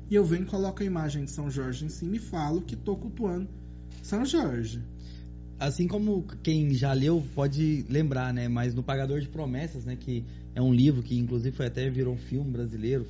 e 0.09 0.15
eu 0.15 0.25
venho 0.25 0.43
e 0.43 0.45
coloco 0.45 0.83
a 0.83 0.85
imagem 0.85 1.25
de 1.25 1.31
São 1.31 1.49
Jorge 1.49 1.85
em 1.85 1.89
cima 1.89 2.15
e 2.15 2.19
falo 2.19 2.61
que 2.61 2.75
tô 2.75 2.95
cultuando 2.95 3.47
São 4.03 4.25
Jorge. 4.25 4.81
Assim 5.57 5.87
como 5.87 6.23
quem 6.43 6.73
já 6.73 6.91
leu 6.93 7.23
pode 7.33 7.85
lembrar, 7.89 8.33
né? 8.33 8.47
Mas 8.49 8.75
no 8.75 8.83
Pagador 8.83 9.21
de 9.21 9.29
Promessas, 9.29 9.85
né? 9.85 9.95
Que 9.95 10.23
é 10.53 10.61
um 10.61 10.73
livro 10.73 11.01
que 11.01 11.17
inclusive 11.17 11.55
foi 11.55 11.67
até 11.67 11.89
virou 11.89 12.13
um 12.13 12.17
filme 12.17 12.51
brasileiro, 12.51 13.07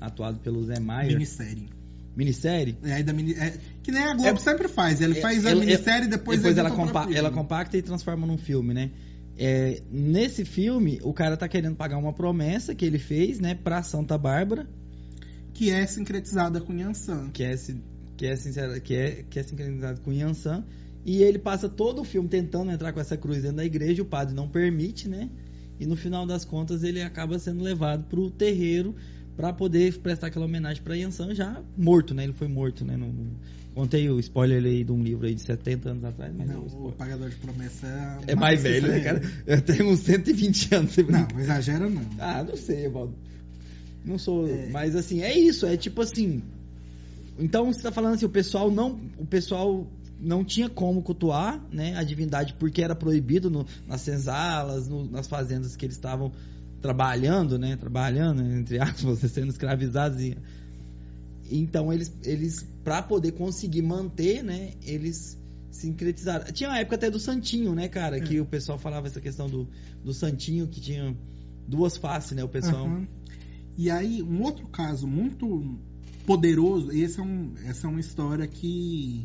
atuado 0.00 0.38
pelo 0.38 0.64
Zé 0.64 0.78
Maier. 0.78 1.12
Minissérie. 1.14 1.68
Minissérie? 2.16 2.76
É, 2.84 2.94
aí 2.94 3.02
da 3.02 3.12
mini, 3.12 3.32
é, 3.32 3.58
que 3.82 3.90
nem 3.90 4.02
a 4.04 4.14
Globo 4.14 4.28
É- 4.28 4.36
sempre 4.36 4.68
faz. 4.68 5.00
Ele 5.00 5.18
É, 5.18 5.20
faz 5.20 5.44
a 5.44 5.50
ela- 5.50 5.60
minissérie 5.60 6.06
e 6.06 6.10
depois, 6.10 6.38
depois 6.40 6.56
ela, 6.56 6.70
compa 6.70 7.08
ela 7.12 7.30
compacta 7.32 7.76
e 7.76 7.82
transforma 7.82 8.26
num 8.26 8.38
filme, 8.38 8.72
né? 8.72 8.90
É, 9.38 9.80
nesse 9.90 10.44
filme, 10.44 10.98
o 11.02 11.12
cara 11.12 11.36
tá 11.36 11.46
querendo 11.48 11.76
pagar 11.76 11.96
uma 11.96 12.12
promessa 12.12 12.74
que 12.74 12.84
ele 12.84 12.98
fez, 12.98 13.38
né, 13.38 13.54
pra 13.54 13.82
Santa 13.82 14.18
Bárbara, 14.18 14.66
Que 15.54 15.70
é 15.70 15.86
sincretizada 15.86 16.60
com 16.60 16.72
Yansan. 16.74 17.30
que 17.32 17.42
é, 17.44 17.56
si- 17.56 17.80
que 18.16 18.26
é, 18.26 18.34
sincera, 18.36 18.80
que 18.80 18.94
é, 18.94 19.24
que 19.30 19.38
é 19.38 19.42
sincronizado 19.44 20.00
com 20.00 20.12
Yansan, 20.12 20.64
e 21.04 21.22
ele 21.22 21.38
passa 21.38 21.68
todo 21.68 22.00
o 22.02 22.04
filme 22.04 22.28
tentando 22.28 22.70
entrar 22.72 22.92
com 22.92 22.98
essa 23.00 23.16
cruz 23.16 23.42
dentro 23.42 23.58
da 23.58 23.64
igreja, 23.64 24.02
o 24.02 24.06
padre 24.06 24.34
não 24.34 24.48
permite, 24.48 25.08
né? 25.08 25.30
E 25.78 25.86
no 25.86 25.94
final 25.94 26.26
das 26.26 26.44
contas 26.44 26.82
ele 26.82 27.00
acaba 27.00 27.38
sendo 27.38 27.62
levado 27.62 28.04
pro 28.08 28.30
terreiro 28.30 28.94
pra 29.36 29.52
poder 29.52 29.96
prestar 29.98 30.26
aquela 30.26 30.46
homenagem 30.46 30.82
pra 30.82 30.96
Yansan 30.96 31.32
já 31.32 31.62
morto, 31.76 32.12
né? 32.12 32.24
Ele 32.24 32.32
foi 32.32 32.48
morto, 32.48 32.84
né? 32.84 32.96
Não- 32.96 33.14
Contei 33.78 34.10
o 34.10 34.18
spoiler 34.18 34.64
aí 34.64 34.82
de 34.82 34.90
um 34.90 35.00
livro 35.00 35.24
aí 35.24 35.36
de 35.36 35.40
70 35.42 35.90
anos 35.90 36.04
atrás, 36.04 36.34
mas 36.36 36.48
Não, 36.48 36.62
o 36.62 36.88
o 36.88 36.92
Pagador 36.92 37.28
de 37.28 37.36
Promessa 37.36 37.86
é. 38.26 38.32
É 38.32 38.34
mais 38.34 38.60
velho, 38.60 38.88
né, 38.88 38.98
cara? 38.98 39.22
Eu 39.46 39.62
tenho 39.62 39.88
uns 39.88 40.00
120 40.00 40.74
anos. 40.74 40.96
Não 40.96 41.38
exagera 41.40 41.88
não. 41.88 42.02
Ah, 42.18 42.42
não 42.42 42.56
sei, 42.56 42.86
Evaldo. 42.86 43.14
Não 44.04 44.18
sou. 44.18 44.48
É. 44.48 44.68
Mas 44.70 44.96
assim, 44.96 45.22
é 45.22 45.32
isso. 45.38 45.64
É 45.64 45.76
tipo 45.76 46.02
assim. 46.02 46.42
Então 47.38 47.72
você 47.72 47.80
tá 47.80 47.92
falando 47.92 48.14
assim, 48.16 48.26
o 48.26 48.28
pessoal 48.28 48.68
não. 48.68 48.98
O 49.16 49.24
pessoal 49.24 49.86
não 50.20 50.44
tinha 50.44 50.68
como 50.68 51.00
cultuar 51.00 51.64
né, 51.70 51.96
a 51.96 52.02
divindade 52.02 52.54
porque 52.58 52.82
era 52.82 52.96
proibido 52.96 53.48
no- 53.48 53.64
nas 53.86 54.00
senzalas, 54.00 54.88
no- 54.88 55.08
nas 55.08 55.28
fazendas 55.28 55.76
que 55.76 55.86
eles 55.86 55.94
estavam 55.94 56.32
trabalhando, 56.82 57.56
né? 57.60 57.76
Trabalhando, 57.76 58.42
entre 58.42 58.80
aspas, 58.80 59.20
sendo 59.30 59.50
escravizados. 59.50 60.20
E, 60.20 60.36
então 61.50 61.92
eles, 61.92 62.12
eles 62.24 62.66
para 62.84 63.02
poder 63.02 63.32
conseguir 63.32 63.82
manter, 63.82 64.42
né? 64.42 64.72
Eles 64.82 65.38
sincretizaram. 65.70 66.50
Tinha 66.52 66.70
uma 66.70 66.78
época 66.78 66.96
até 66.96 67.10
do 67.10 67.20
Santinho, 67.20 67.74
né, 67.74 67.88
cara? 67.88 68.16
É. 68.16 68.20
Que 68.20 68.40
o 68.40 68.44
pessoal 68.46 68.78
falava 68.78 69.06
essa 69.06 69.20
questão 69.20 69.48
do, 69.48 69.68
do 70.04 70.12
Santinho, 70.12 70.66
que 70.66 70.80
tinha 70.80 71.16
duas 71.66 71.96
faces, 71.96 72.32
né? 72.32 72.42
O 72.44 72.48
pessoal. 72.48 72.86
Aham. 72.86 73.06
E 73.76 73.90
aí, 73.90 74.22
um 74.22 74.42
outro 74.42 74.66
caso 74.68 75.06
muito 75.06 75.78
poderoso, 76.26 76.90
esse 76.90 77.20
é 77.20 77.22
um, 77.22 77.52
essa 77.64 77.86
é 77.86 77.90
uma 77.90 78.00
história 78.00 78.46
que 78.46 79.24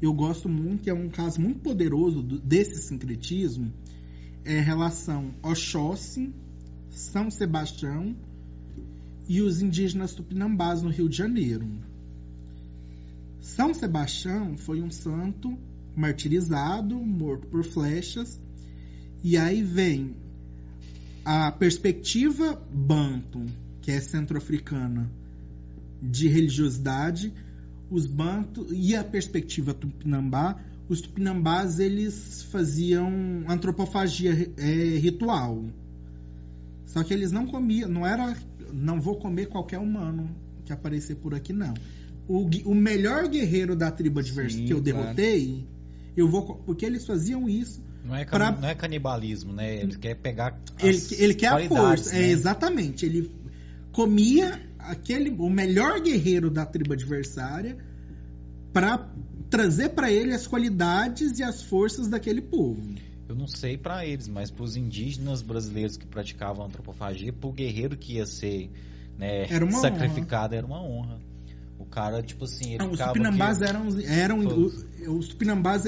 eu 0.00 0.12
gosto 0.14 0.48
muito, 0.48 0.82
que 0.82 0.90
é 0.90 0.94
um 0.94 1.08
caso 1.08 1.40
muito 1.40 1.60
poderoso 1.60 2.22
do- 2.22 2.38
desse 2.40 2.82
sincretismo, 2.82 3.70
é 4.44 4.58
a 4.58 4.62
relação 4.62 5.32
Oxóssi, 5.42 6.32
São 6.90 7.30
Sebastião 7.30 8.16
e 9.32 9.40
os 9.40 9.62
indígenas 9.62 10.12
tupinambás 10.12 10.82
no 10.82 10.90
Rio 10.90 11.08
de 11.08 11.16
Janeiro. 11.16 11.66
São 13.40 13.72
Sebastião 13.72 14.58
foi 14.58 14.82
um 14.82 14.90
santo 14.90 15.56
martirizado, 15.96 16.96
morto 16.96 17.46
por 17.46 17.64
flechas, 17.64 18.38
e 19.24 19.38
aí 19.38 19.62
vem 19.62 20.14
a 21.24 21.50
perspectiva 21.50 22.62
banto, 22.70 23.40
que 23.80 23.90
é 23.90 24.00
centro-africana, 24.00 25.10
de 26.02 26.28
religiosidade, 26.28 27.32
os 27.90 28.04
banto 28.06 28.66
e 28.70 28.94
a 28.94 29.02
perspectiva 29.02 29.72
tupinambá, 29.72 30.60
os 30.90 31.00
tupinambás 31.00 31.78
eles 31.78 32.42
faziam 32.52 33.10
antropofagia 33.48 34.52
é, 34.58 34.98
ritual. 34.98 35.64
Só 36.84 37.02
que 37.02 37.14
eles 37.14 37.32
não 37.32 37.46
comiam, 37.46 37.88
não 37.88 38.06
era, 38.06 38.36
não 38.72 39.00
vou 39.00 39.16
comer 39.16 39.46
qualquer 39.46 39.78
humano 39.78 40.34
que 40.64 40.72
aparecer 40.72 41.16
por 41.16 41.34
aqui 41.34 41.52
não. 41.52 41.74
O, 42.28 42.48
o 42.66 42.74
melhor 42.74 43.28
guerreiro 43.28 43.74
da 43.76 43.90
tribo 43.90 44.20
adversa 44.20 44.56
Sim, 44.56 44.64
que 44.66 44.72
eu 44.72 44.82
claro. 44.82 45.02
derrotei, 45.02 45.66
eu 46.16 46.28
vou 46.28 46.54
porque 46.64 46.86
eles 46.86 47.04
faziam 47.04 47.48
isso 47.48 47.82
Não 48.04 48.14
é, 48.14 48.24
Pra- 48.24 48.50
cani- 48.50 48.60
não 48.60 48.68
é 48.68 48.74
canibalismo, 48.74 49.52
né? 49.52 49.82
Ele 49.82 49.96
quer 49.96 50.14
pegar 50.14 50.58
ele, 50.80 51.00
ele 51.18 51.34
quer 51.34 51.48
a 51.48 51.68
força. 51.68 52.12
né? 52.14 52.22
É, 52.22 52.30
exatamente. 52.30 53.04
Ele 53.04 53.30
comia 53.92 54.60
aquele, 54.78 55.30
o 55.30 55.50
melhor 55.50 56.00
guerreiro 56.00 56.50
da 56.50 56.64
tribo 56.64 56.92
adversária 56.92 57.76
para 58.72 59.08
trazer 59.50 59.90
para 59.90 60.10
ele 60.10 60.32
as 60.32 60.46
qualidades 60.46 61.38
e 61.38 61.42
as 61.42 61.62
forças 61.62 62.08
daquele 62.08 62.40
povo. 62.40 62.80
Eu 63.28 63.34
não 63.34 63.46
sei 63.46 63.78
pra 63.78 64.04
eles, 64.04 64.28
mas 64.28 64.50
pros 64.50 64.76
indígenas 64.76 65.42
brasileiros 65.42 65.96
que 65.96 66.06
praticavam 66.06 66.66
antropofagia, 66.66 67.32
pro 67.32 67.52
guerreiro 67.52 67.96
que 67.96 68.14
ia 68.14 68.26
ser 68.26 68.70
né, 69.18 69.46
sacrificado, 69.70 70.54
era 70.54 70.66
uma 70.66 70.82
honra. 70.82 71.18
O 71.78 71.84
cara, 71.86 72.22
tipo 72.22 72.44
assim, 72.44 72.74
ele 72.74 72.82
Ah, 72.82 72.86
os 72.86 72.92
ficava 72.92 73.12
tupinambás 73.12 73.60
aqui- 73.62 73.70
eram, 73.70 74.00
eram 74.06 74.42
Todos. 74.44 74.74
os, 74.74 75.08
os 75.08 75.28
tupinambás 75.28 75.84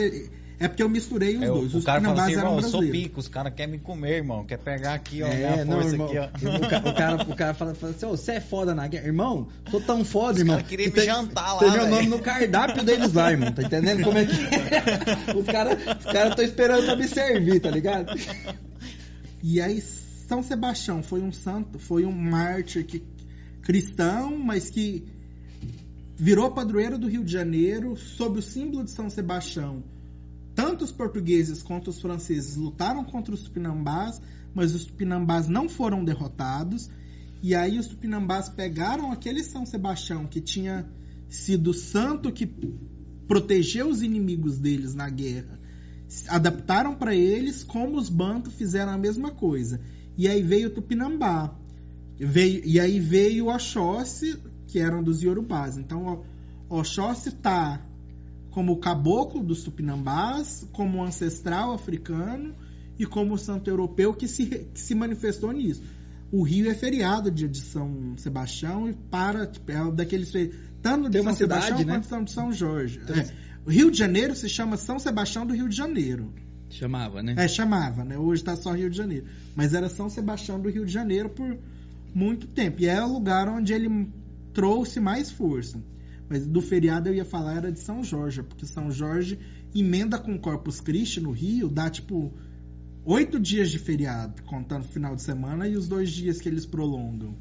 é, 0.60 0.68
porque 0.68 0.82
eu 0.82 0.88
misturei 0.88 1.36
os 1.36 1.42
É, 1.42 1.46
dois. 1.46 1.74
o 1.74 1.78
Os 1.78 1.84
cara 1.84 2.00
fala 2.00 2.22
assim, 2.22 2.32
irmão, 2.32 2.56
eu 2.56 2.62
sou 2.62 2.80
pico, 2.80 3.18
os 3.20 3.26
caras 3.28 3.52
querem 3.54 3.72
me 3.72 3.78
comer, 3.78 4.18
irmão. 4.18 4.44
Quer 4.44 4.58
pegar 4.58 4.94
aqui, 4.94 5.22
ó, 5.22 5.26
É, 5.26 5.64
não, 5.64 5.82
irmão. 5.82 6.06
aqui, 6.06 6.18
ó. 6.18 6.24
O 6.26 6.68
cara, 6.68 6.88
o 6.90 6.94
cara, 6.94 7.22
o 7.32 7.36
cara 7.36 7.54
fala, 7.54 7.74
fala 7.74 7.92
assim, 7.92 8.06
ô, 8.06 8.10
você 8.10 8.32
é 8.32 8.40
foda 8.40 8.74
na 8.74 8.86
guerra. 8.86 9.06
Irmão, 9.06 9.48
sou 9.70 9.80
tão 9.80 10.04
foda, 10.04 10.38
irmão. 10.38 10.56
cara 10.56 10.68
queriam 10.68 10.90
que 10.90 10.96
me 11.00 11.04
tem- 11.06 11.14
jantar 11.14 11.54
lá, 11.54 11.58
Tem 11.60 11.70
meu 11.72 11.86
nome 11.88 12.06
no 12.08 12.18
cardápio 12.20 12.84
deles 12.84 13.12
lá, 13.12 13.30
irmão. 13.32 13.52
Tá 13.52 13.62
entendendo 13.62 14.04
como 14.04 14.16
é 14.18 14.24
que 14.26 14.32
é? 14.32 15.36
Os 15.36 15.46
caras 15.46 15.78
os 15.98 16.04
cara 16.12 16.28
estão 16.30 16.44
esperando 16.44 16.84
pra 16.84 16.96
me 16.96 17.08
servir, 17.08 17.60
tá 17.60 17.70
ligado? 17.70 18.14
E 19.42 19.60
aí 19.60 19.80
São 19.80 20.42
Sebastião 20.42 21.02
foi 21.02 21.20
um 21.20 21.32
santo, 21.32 21.78
foi 21.78 22.04
um 22.06 22.12
mártir 22.12 22.84
que, 22.86 23.02
cristão, 23.62 24.38
mas 24.38 24.70
que 24.70 25.04
virou 26.16 26.50
padroeiro 26.52 26.96
do 26.96 27.08
Rio 27.08 27.24
de 27.24 27.32
Janeiro 27.32 27.96
sob 27.96 28.38
o 28.38 28.42
símbolo 28.42 28.84
de 28.84 28.90
São 28.92 29.10
Sebastião. 29.10 29.82
Tanto 30.54 30.84
os 30.84 30.92
portugueses 30.92 31.62
quanto 31.62 31.88
os 31.88 32.00
franceses 32.00 32.56
lutaram 32.56 33.04
contra 33.04 33.34
os 33.34 33.42
tupinambás, 33.42 34.20
mas 34.54 34.74
os 34.74 34.84
tupinambás 34.84 35.48
não 35.48 35.68
foram 35.68 36.04
derrotados. 36.04 36.90
E 37.42 37.54
aí 37.54 37.78
os 37.78 37.86
tupinambás 37.86 38.48
pegaram 38.48 39.12
aquele 39.12 39.42
São 39.42 39.66
Sebastião 39.66 40.26
que 40.26 40.40
tinha 40.40 40.88
sido 41.28 41.74
santo 41.74 42.32
que 42.32 42.46
protegeu 43.26 43.88
os 43.88 44.02
inimigos 44.02 44.58
deles 44.58 44.94
na 44.94 45.08
guerra 45.08 45.58
adaptaram 46.28 46.94
para 46.94 47.14
eles 47.14 47.64
como 47.64 47.98
os 47.98 48.08
bantos 48.08 48.54
fizeram 48.54 48.92
a 48.92 48.98
mesma 48.98 49.30
coisa. 49.30 49.80
E 50.16 50.28
aí 50.28 50.42
veio 50.42 50.68
o 50.68 50.70
Tupinambá. 50.70 51.54
Veio, 52.16 52.64
e 52.64 52.78
aí 52.78 53.00
veio 53.00 53.46
o 53.46 53.54
Oxóssi, 53.54 54.38
que 54.66 54.78
eram 54.78 55.02
dos 55.02 55.22
Yorubás. 55.22 55.76
Então, 55.76 56.24
o 56.68 56.76
Oxóssi 56.76 57.32
tá 57.32 57.84
como 58.54 58.72
o 58.72 58.76
caboclo 58.76 59.42
dos 59.42 59.64
Tupinambás, 59.64 60.64
como 60.72 60.98
o 60.98 61.02
ancestral 61.02 61.74
africano 61.74 62.54
e 62.96 63.04
como 63.04 63.34
o 63.34 63.38
santo 63.38 63.68
europeu 63.68 64.14
que 64.14 64.28
se, 64.28 64.46
que 64.46 64.80
se 64.80 64.94
manifestou 64.94 65.50
nisso. 65.50 65.82
O 66.30 66.40
Rio 66.44 66.70
é 66.70 66.74
feriado 66.74 67.32
dia 67.32 67.48
de 67.48 67.60
São 67.60 68.14
Sebastião 68.16 68.88
e 68.88 68.92
para 68.94 69.44
tipo, 69.48 69.72
é 69.72 69.90
daqueles 69.90 70.30
tanto 70.80 71.10
de 71.10 71.18
São 71.18 71.26
uma 71.26 71.34
cidade, 71.34 71.64
Sebastião 71.64 71.78
né? 71.78 71.94
quanto 71.94 72.06
São 72.06 72.22
de 72.22 72.30
São 72.30 72.52
Jorge. 72.52 73.00
Tem 73.00 73.22
É. 73.22 73.30
O 73.66 73.70
Rio 73.70 73.90
de 73.90 73.98
Janeiro 73.98 74.36
se 74.36 74.48
chama 74.48 74.76
São 74.76 75.00
Sebastião 75.00 75.44
do 75.44 75.52
Rio 75.52 75.68
de 75.68 75.74
Janeiro. 75.74 76.32
Chamava, 76.70 77.24
né? 77.24 77.34
É, 77.36 77.48
chamava, 77.48 78.04
né? 78.04 78.16
Hoje 78.16 78.44
tá 78.44 78.54
só 78.54 78.72
Rio 78.72 78.88
de 78.88 78.96
Janeiro. 78.96 79.26
Mas 79.56 79.74
era 79.74 79.88
São 79.88 80.08
Sebastião 80.08 80.60
do 80.60 80.68
Rio 80.68 80.86
de 80.86 80.92
Janeiro 80.92 81.28
por 81.28 81.58
muito 82.14 82.46
tempo. 82.46 82.82
E 82.82 82.86
é 82.86 83.02
o 83.02 83.12
lugar 83.12 83.48
onde 83.48 83.72
ele 83.72 84.08
trouxe 84.52 85.00
mais 85.00 85.28
força. 85.28 85.82
Mas 86.28 86.46
do 86.46 86.60
feriado 86.60 87.08
eu 87.08 87.14
ia 87.14 87.24
falar 87.24 87.56
era 87.56 87.72
de 87.72 87.80
São 87.80 88.02
Jorge, 88.02 88.42
porque 88.42 88.66
São 88.66 88.90
Jorge 88.90 89.38
emenda 89.74 90.18
com 90.18 90.38
Corpus 90.38 90.80
Christi 90.80 91.20
no 91.20 91.30
Rio, 91.32 91.68
dá 91.68 91.90
tipo 91.90 92.32
oito 93.04 93.38
dias 93.38 93.70
de 93.70 93.78
feriado, 93.78 94.42
contando 94.44 94.84
final 94.84 95.14
de 95.14 95.22
semana 95.22 95.68
e 95.68 95.76
os 95.76 95.86
dois 95.88 96.10
dias 96.10 96.40
que 96.40 96.48
eles 96.48 96.64
prolongam. 96.64 97.34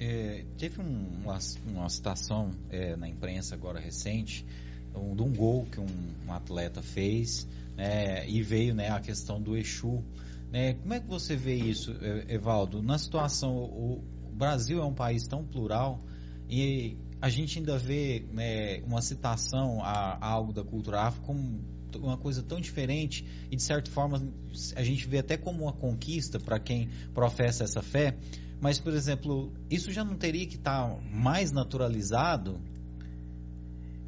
É, 0.00 0.44
teve 0.58 0.80
um- 0.80 1.06
uma, 1.22 1.38
uma 1.66 1.88
citação 1.88 2.50
é, 2.70 2.96
na 2.96 3.08
imprensa 3.08 3.54
agora 3.54 3.78
recente 3.78 4.44
um, 4.96 5.14
de 5.14 5.22
um 5.22 5.32
gol 5.32 5.64
que 5.70 5.78
um, 5.78 5.86
um 6.26 6.32
atleta 6.32 6.82
fez 6.82 7.46
né, 7.76 8.28
e 8.28 8.42
veio 8.42 8.74
né, 8.74 8.90
a 8.90 8.98
questão 8.98 9.40
do 9.40 9.56
Exu. 9.56 10.02
né? 10.50 10.74
como 10.74 10.92
é 10.94 10.98
que 11.00 11.06
você 11.06 11.36
vê 11.36 11.54
isso, 11.54 11.94
Evaldo? 12.28 12.82
Na 12.82 12.98
situação, 12.98 13.54
o, 13.56 14.02
o 14.28 14.34
Brasil 14.34 14.80
é 14.82 14.84
um 14.84 14.92
país 14.94 15.26
tão 15.28 15.44
plural 15.44 16.00
e 16.54 16.98
a 17.18 17.30
gente 17.30 17.58
ainda 17.58 17.78
vê 17.78 18.26
né, 18.30 18.82
uma 18.82 19.00
citação 19.00 19.82
a, 19.82 20.18
a 20.20 20.26
algo 20.26 20.52
da 20.52 20.62
cultura 20.62 21.00
afro 21.00 21.22
como 21.22 21.58
uma 21.96 22.18
coisa 22.18 22.42
tão 22.42 22.60
diferente 22.60 23.24
e 23.50 23.56
de 23.56 23.62
certa 23.62 23.90
forma 23.90 24.22
a 24.76 24.84
gente 24.84 25.08
vê 25.08 25.20
até 25.20 25.38
como 25.38 25.62
uma 25.62 25.72
conquista 25.72 26.38
para 26.38 26.60
quem 26.60 26.90
professa 27.14 27.64
essa 27.64 27.80
fé. 27.80 28.18
Mas, 28.60 28.78
por 28.78 28.92
exemplo, 28.92 29.50
isso 29.70 29.90
já 29.90 30.04
não 30.04 30.14
teria 30.14 30.46
que 30.46 30.56
estar 30.56 30.90
tá 30.90 31.00
mais 31.10 31.52
naturalizado? 31.52 32.60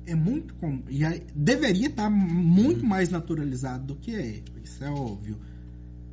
É 0.04 0.14
muito 0.14 0.54
com... 0.56 0.82
e 0.90 1.02
aí, 1.02 1.22
deveria 1.34 1.86
estar 1.86 2.04
tá 2.04 2.10
muito 2.10 2.84
mais 2.84 3.08
naturalizado 3.08 3.86
do 3.86 3.96
que 3.96 4.14
é. 4.14 4.42
Isso 4.62 4.84
é 4.84 4.90
óbvio. 4.90 5.38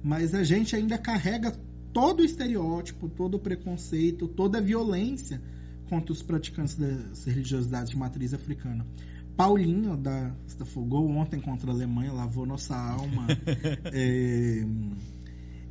Mas 0.02 0.34
a 0.34 0.45
gente 0.45 0.78
ainda 0.78 0.98
carrega 0.98 1.52
todo 1.91 2.22
o 2.22 2.26
estereótipo, 2.26 3.10
todo 3.10 3.36
o 3.36 3.40
preconceito, 3.40 4.30
toda 4.30 4.60
a 4.60 4.62
violência 4.62 5.41
contra 5.91 6.13
os 6.13 6.22
praticantes 6.22 6.76
das 6.76 7.26
religiosidades 7.26 7.89
de 7.89 7.97
matriz 7.97 8.34
africana. 8.34 8.88
Paulinho, 9.35 9.97
da 9.97 10.34
Stafogol, 10.47 11.09
ontem 11.09 11.41
contra 11.41 11.69
a 11.69 11.73
Alemanha, 11.73 12.13
lavou 12.13 12.45
nossa 12.45 12.73
alma. 12.73 13.27
é, 13.91 14.65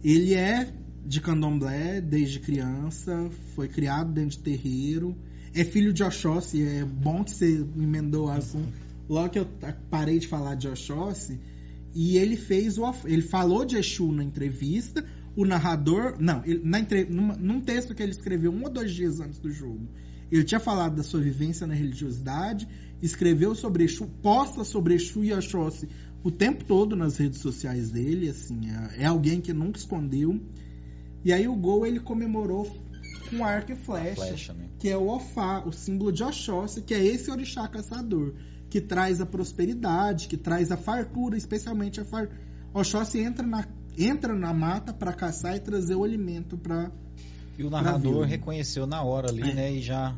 ele 0.04 0.34
é 0.34 0.70
de 1.06 1.22
candomblé 1.22 2.02
desde 2.02 2.38
criança, 2.38 3.30
foi 3.54 3.66
criado 3.66 4.12
dentro 4.12 4.36
de 4.36 4.40
terreiro, 4.40 5.16
é 5.54 5.64
filho 5.64 5.90
de 5.90 6.02
Oxóssi, 6.02 6.62
é 6.62 6.84
bom 6.84 7.24
que 7.24 7.30
você 7.30 7.66
emendou 7.78 8.26
o 8.26 8.30
assunto. 8.30 8.74
Logo 9.08 9.30
que 9.30 9.38
eu 9.38 9.48
parei 9.88 10.18
de 10.18 10.28
falar 10.28 10.54
de 10.54 10.68
Oxóssi, 10.68 11.40
e 11.94 12.18
ele 12.18 12.36
fez 12.36 12.76
o 12.76 12.84
ele 13.06 13.22
falou 13.22 13.64
de 13.64 13.78
Exu 13.78 14.12
na 14.12 14.22
entrevista, 14.22 15.02
o 15.34 15.46
narrador, 15.46 16.16
não, 16.20 16.44
ele, 16.44 16.60
na, 16.62 16.78
numa, 17.08 17.36
num 17.36 17.60
texto 17.62 17.94
que 17.94 18.02
ele 18.02 18.12
escreveu 18.12 18.52
um 18.52 18.64
ou 18.64 18.70
dois 18.70 18.92
dias 18.92 19.18
antes 19.18 19.38
do 19.38 19.50
jogo, 19.50 19.88
ele 20.30 20.44
tinha 20.44 20.60
falado 20.60 20.96
da 20.96 21.02
sua 21.02 21.20
vivência 21.20 21.66
na 21.66 21.74
religiosidade, 21.74 22.68
escreveu 23.02 23.54
sobre 23.54 23.84
Exu, 23.84 24.06
posta 24.22 24.64
sobre 24.64 24.94
Exu 24.94 25.24
e 25.24 25.32
Oxóssi 25.32 25.88
o 26.22 26.30
tempo 26.30 26.64
todo 26.64 26.94
nas 26.94 27.16
redes 27.16 27.40
sociais 27.40 27.90
dele, 27.90 28.28
assim, 28.28 28.70
é, 28.70 29.02
é, 29.02 29.06
alguém 29.06 29.40
que 29.40 29.52
nunca 29.52 29.78
escondeu. 29.78 30.38
E 31.24 31.32
aí 31.32 31.48
o 31.48 31.54
gol 31.54 31.86
ele 31.86 32.00
comemorou 32.00 32.70
com 33.28 33.44
arco 33.44 33.72
e 33.72 33.76
flecha, 33.76 34.26
flecha 34.26 34.52
né? 34.52 34.66
que 34.78 34.88
é 34.88 34.96
o 34.96 35.08
Ofá, 35.08 35.62
o 35.64 35.72
símbolo 35.72 36.12
de 36.12 36.22
Oxóssi, 36.22 36.82
que 36.82 36.92
é 36.92 37.02
esse 37.04 37.30
orixá 37.30 37.66
caçador, 37.68 38.34
que 38.68 38.80
traz 38.80 39.20
a 39.20 39.26
prosperidade, 39.26 40.28
que 40.28 40.36
traz 40.36 40.70
a 40.70 40.76
fartura, 40.76 41.36
especialmente 41.36 42.00
a 42.00 42.04
fartura. 42.04 42.38
Oxóssi 42.72 43.20
entra 43.20 43.46
na, 43.46 43.66
entra 43.96 44.34
na 44.34 44.52
mata 44.52 44.92
para 44.92 45.12
caçar 45.12 45.56
e 45.56 45.60
trazer 45.60 45.94
o 45.94 46.04
alimento 46.04 46.56
para 46.56 46.90
e 47.60 47.64
o 47.64 47.68
narrador 47.68 48.24
reconheceu 48.24 48.86
na 48.86 49.02
hora 49.02 49.28
ali, 49.28 49.50
é. 49.50 49.54
né? 49.54 49.72
E 49.72 49.82
já. 49.82 50.16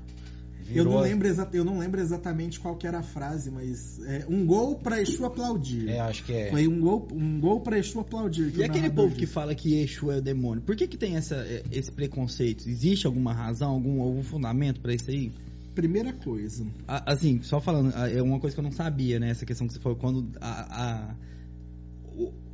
Eu 0.70 0.84
não, 0.84 1.00
lembro 1.00 1.28
eu 1.52 1.64
não 1.64 1.78
lembro 1.78 2.00
exatamente 2.00 2.58
qual 2.58 2.78
era 2.84 3.00
a 3.00 3.02
frase, 3.02 3.50
mas 3.50 4.00
é, 4.06 4.24
um 4.28 4.46
gol 4.46 4.76
para 4.76 5.02
Exu 5.02 5.26
aplaudir. 5.26 5.88
É, 5.88 6.00
acho 6.00 6.24
que 6.24 6.32
é. 6.32 6.50
Foi 6.50 6.66
um 6.66 6.80
gol, 6.80 7.08
um 7.12 7.40
gol 7.40 7.60
para 7.60 7.78
Exu 7.78 8.00
aplaudir. 8.00 8.56
E 8.56 8.64
aquele 8.64 8.88
povo 8.88 9.08
disse. 9.08 9.20
que 9.20 9.26
fala 9.26 9.54
que 9.54 9.74
Exu 9.82 10.10
é 10.10 10.18
o 10.18 10.22
demônio, 10.22 10.62
por 10.62 10.74
que, 10.76 10.86
que 10.86 10.96
tem 10.96 11.16
essa, 11.16 11.34
é, 11.34 11.62
esse 11.70 11.90
preconceito? 11.90 12.66
Existe 12.66 13.06
alguma 13.06 13.34
razão, 13.34 13.72
algum, 13.72 14.00
algum 14.00 14.22
fundamento 14.22 14.80
para 14.80 14.94
isso 14.94 15.10
aí? 15.10 15.32
Primeira 15.74 16.12
coisa. 16.12 16.64
assim, 16.86 17.42
só 17.42 17.60
falando, 17.60 17.92
é 17.94 18.22
uma 18.22 18.38
coisa 18.38 18.54
que 18.54 18.60
eu 18.60 18.64
não 18.64 18.72
sabia, 18.72 19.18
né? 19.18 19.30
Essa 19.30 19.44
questão 19.44 19.66
que 19.66 19.74
você 19.74 19.80
falou, 19.80 19.98
quando 19.98 20.26
a, 20.40 21.10
a 21.10 21.14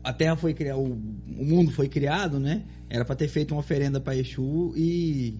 a 0.08 0.12
Terra 0.14 0.36
foi 0.36 0.54
criada, 0.54 0.78
o, 0.78 0.92
o 0.92 1.44
mundo 1.44 1.70
foi 1.70 1.86
criado, 1.86 2.40
né? 2.40 2.64
Era 2.88 3.04
para 3.04 3.14
ter 3.14 3.28
feito 3.28 3.52
uma 3.52 3.60
oferenda 3.60 4.00
para 4.00 4.16
Exu 4.16 4.72
e 4.74 5.38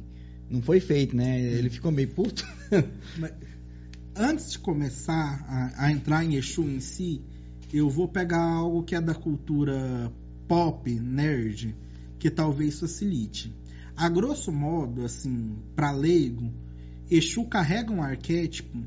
não 0.51 0.61
foi 0.61 0.79
feito, 0.79 1.17
né? 1.17 1.41
Ele 1.41 1.71
ficou 1.71 1.91
meio 1.91 2.09
puto. 2.09 2.47
Mas, 3.17 3.33
antes 4.15 4.53
de 4.53 4.59
começar 4.59 5.43
a, 5.49 5.87
a, 5.87 5.91
entrar 5.91 6.23
em 6.23 6.35
Exu 6.35 6.65
em 6.65 6.81
si, 6.81 7.23
eu 7.73 7.89
vou 7.89 8.09
pegar 8.09 8.43
algo 8.43 8.83
que 8.83 8.95
é 8.95 9.01
da 9.01 9.15
cultura 9.15 10.13
pop, 10.47 10.91
nerd, 11.01 11.75
que 12.19 12.31
talvez 12.31 12.79
facilite. 12.79 13.57
A 13.97 14.07
grosso 14.11 14.53
modo, 14.53 15.03
assim, 15.03 15.57
para 15.75 15.93
leigo, 15.93 16.53
Exu 17.11 17.47
carrega 17.47 17.91
um 17.91 18.03
arquétipo 18.03 18.79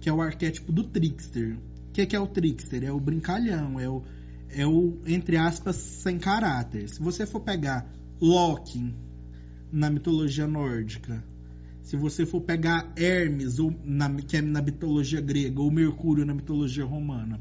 que 0.00 0.10
é 0.10 0.12
o 0.12 0.20
arquétipo 0.20 0.70
do 0.70 0.84
trickster. 0.84 1.56
O 1.88 1.92
que, 1.94 2.04
que 2.04 2.14
é 2.14 2.20
o 2.20 2.26
trickster? 2.26 2.84
É 2.84 2.92
o 2.92 3.00
brincalhão, 3.00 3.80
é 3.80 3.88
o 3.88 4.02
é 4.54 4.66
o, 4.66 4.98
entre 5.06 5.36
aspas, 5.36 5.76
sem 5.76 6.18
caráter. 6.18 6.88
Se 6.88 7.02
você 7.02 7.26
for 7.26 7.40
pegar 7.40 7.86
Loki 8.20 8.94
na 9.72 9.90
mitologia 9.90 10.46
nórdica, 10.46 11.22
se 11.82 11.96
você 11.96 12.24
for 12.24 12.40
pegar 12.40 12.92
Hermes, 12.96 13.58
ou 13.58 13.74
na, 13.84 14.10
que 14.10 14.36
é 14.36 14.40
na 14.40 14.62
mitologia 14.62 15.20
grega, 15.20 15.60
ou 15.60 15.70
Mercúrio 15.70 16.24
na 16.24 16.34
mitologia 16.34 16.84
romana, 16.84 17.40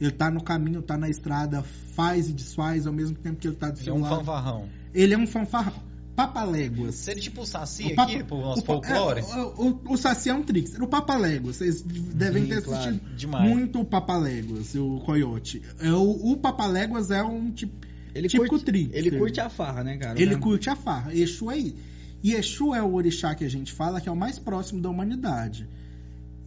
ele 0.00 0.12
tá 0.12 0.30
no 0.30 0.42
caminho, 0.42 0.80
tá 0.80 0.96
na 0.96 1.08
estrada, 1.08 1.62
faz 1.62 2.28
e 2.28 2.32
desfaz 2.32 2.86
ao 2.86 2.92
mesmo 2.92 3.16
tempo 3.16 3.38
que 3.38 3.48
ele 3.48 3.56
tá 3.56 3.70
do 3.70 3.78
seu 3.78 3.98
lado. 3.98 4.04
Ele 4.04 4.14
é 4.14 4.16
um 4.16 4.18
fanfarrão. 4.18 4.68
Ele 4.94 5.14
é 5.14 5.18
um 5.18 5.26
fanfarrão. 5.26 5.89
Papaléguas. 6.26 6.94
Seria 6.96 7.22
tipo 7.22 7.42
o 7.42 7.46
Saci 7.46 7.92
o 7.92 7.94
papa, 7.94 8.12
aqui, 8.12 8.24
pro 8.24 8.38
nosso 8.38 8.62
o, 8.62 8.64
folclore? 8.64 9.20
É, 9.20 9.40
o, 9.88 9.96
Saci 9.96 10.28
é 10.28 10.34
um 10.34 10.42
trickster. 10.42 10.82
O 10.82 10.86
Papaléguas, 10.86 11.56
vocês 11.56 11.82
devem 11.82 12.46
ter 12.46 12.62
claro. 12.62 12.90
assistido 12.90 13.16
Demais. 13.16 13.50
muito 13.50 13.80
o 13.80 13.84
Papaléguas, 13.84 14.74
o 14.74 15.00
Coyote. 15.00 15.62
É, 15.80 15.90
o, 15.92 16.32
o 16.32 16.36
Papaléguas 16.36 17.10
é 17.10 17.22
um 17.22 17.50
tipo, 17.50 17.86
ele 18.14 18.28
típico 18.28 18.50
curte, 18.50 18.64
trickster. 18.66 18.98
Ele 18.98 19.18
curte 19.18 19.40
a 19.40 19.48
farra, 19.48 19.82
né, 19.82 19.96
cara? 19.96 20.20
Ele 20.20 20.36
curte 20.36 20.68
a 20.68 20.76
farra. 20.76 21.14
Exu 21.14 21.50
é 21.50 21.58
isso. 21.58 21.76
E 22.22 22.34
Exu 22.34 22.74
é 22.74 22.82
o 22.82 22.94
orixá 22.94 23.34
que 23.34 23.44
a 23.44 23.48
gente 23.48 23.72
fala 23.72 24.00
que 24.00 24.08
é 24.08 24.12
o 24.12 24.16
mais 24.16 24.38
próximo 24.38 24.80
da 24.80 24.90
humanidade. 24.90 25.66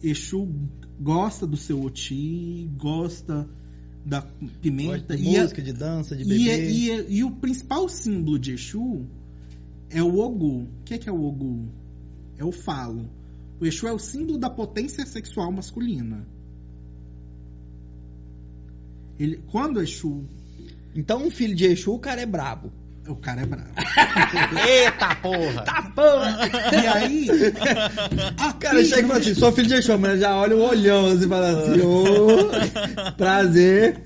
Exu 0.02 0.48
gosta 1.00 1.46
do 1.46 1.56
seu 1.56 1.82
oti, 1.82 2.70
gosta 2.76 3.48
da 4.04 4.22
pimenta. 4.60 5.16
de 5.16 5.22
música, 5.22 5.60
a, 5.60 5.64
de 5.64 5.72
dança, 5.72 6.16
de 6.16 6.24
bebê. 6.24 6.40
E, 6.40 6.50
é, 6.50 6.70
e, 6.70 6.90
é, 6.90 7.06
e, 7.08 7.24
o 7.24 7.30
principal 7.30 7.88
símbolo 7.88 8.38
de 8.38 8.52
Exu 8.52 9.06
é 9.94 10.02
o 10.02 10.18
Ogu. 10.18 10.62
O 10.62 10.68
que 10.84 10.94
é, 10.94 10.98
que 10.98 11.08
é 11.08 11.12
o 11.12 11.24
Ogu? 11.24 11.68
É 12.36 12.44
o 12.44 12.50
falo. 12.50 13.08
O 13.60 13.64
Exu 13.64 13.86
é 13.86 13.92
o 13.92 13.98
símbolo 13.98 14.36
da 14.36 14.50
potência 14.50 15.06
sexual 15.06 15.52
masculina. 15.52 16.26
Ele, 19.18 19.40
quando 19.52 19.76
o 19.76 19.82
Exu. 19.82 20.24
Então, 20.96 21.24
um 21.24 21.30
filho 21.30 21.54
de 21.54 21.64
Exu, 21.66 21.94
o 21.94 21.98
cara 22.00 22.20
é 22.20 22.26
brabo. 22.26 22.72
O 23.06 23.14
cara 23.14 23.42
é 23.42 23.46
brabo. 23.46 23.70
Eita 24.66 25.14
porra! 25.16 25.62
Tá 25.62 25.92
porra! 25.94 26.38
E 26.72 26.86
aí. 26.86 27.28
O 28.50 28.58
cara 28.58 28.84
chega 28.84 29.02
e 29.02 29.08
fala 29.08 29.20
assim: 29.20 29.34
sou 29.34 29.52
filho 29.52 29.68
de 29.68 29.74
Exu, 29.74 29.96
mas 29.98 30.20
já 30.20 30.34
olha 30.36 30.56
o 30.56 30.62
olhão 30.62 31.06
assim 31.06 31.26
e 31.26 31.28
fala 31.28 31.50
assim: 31.50 31.80
ô, 31.82 32.04
oh, 32.04 33.12
prazer. 33.12 34.00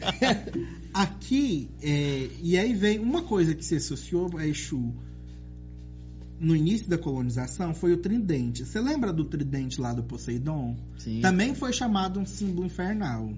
Aqui, 0.93 1.71
é, 1.81 2.29
e 2.43 2.59
aí 2.59 2.75
vem 2.75 2.99
uma 2.99 3.23
coisa 3.23 3.55
que 3.55 3.65
se 3.65 3.77
associou 3.77 4.37
a 4.37 4.47
Exu 4.47 4.93
no 6.41 6.55
início 6.55 6.89
da 6.89 6.97
colonização 6.97 7.75
foi 7.75 7.93
o 7.93 7.97
tridente. 7.97 8.65
Você 8.65 8.81
lembra 8.81 9.13
do 9.13 9.25
tridente 9.25 9.81
lá 9.81 9.93
do 9.93 10.03
Poseidon? 10.03 10.77
Sim. 10.99 11.21
Também 11.21 11.55
foi 11.55 11.73
chamado 11.73 12.21
um 12.21 12.27
símbolo 12.27 12.67
infernal. 12.67 13.33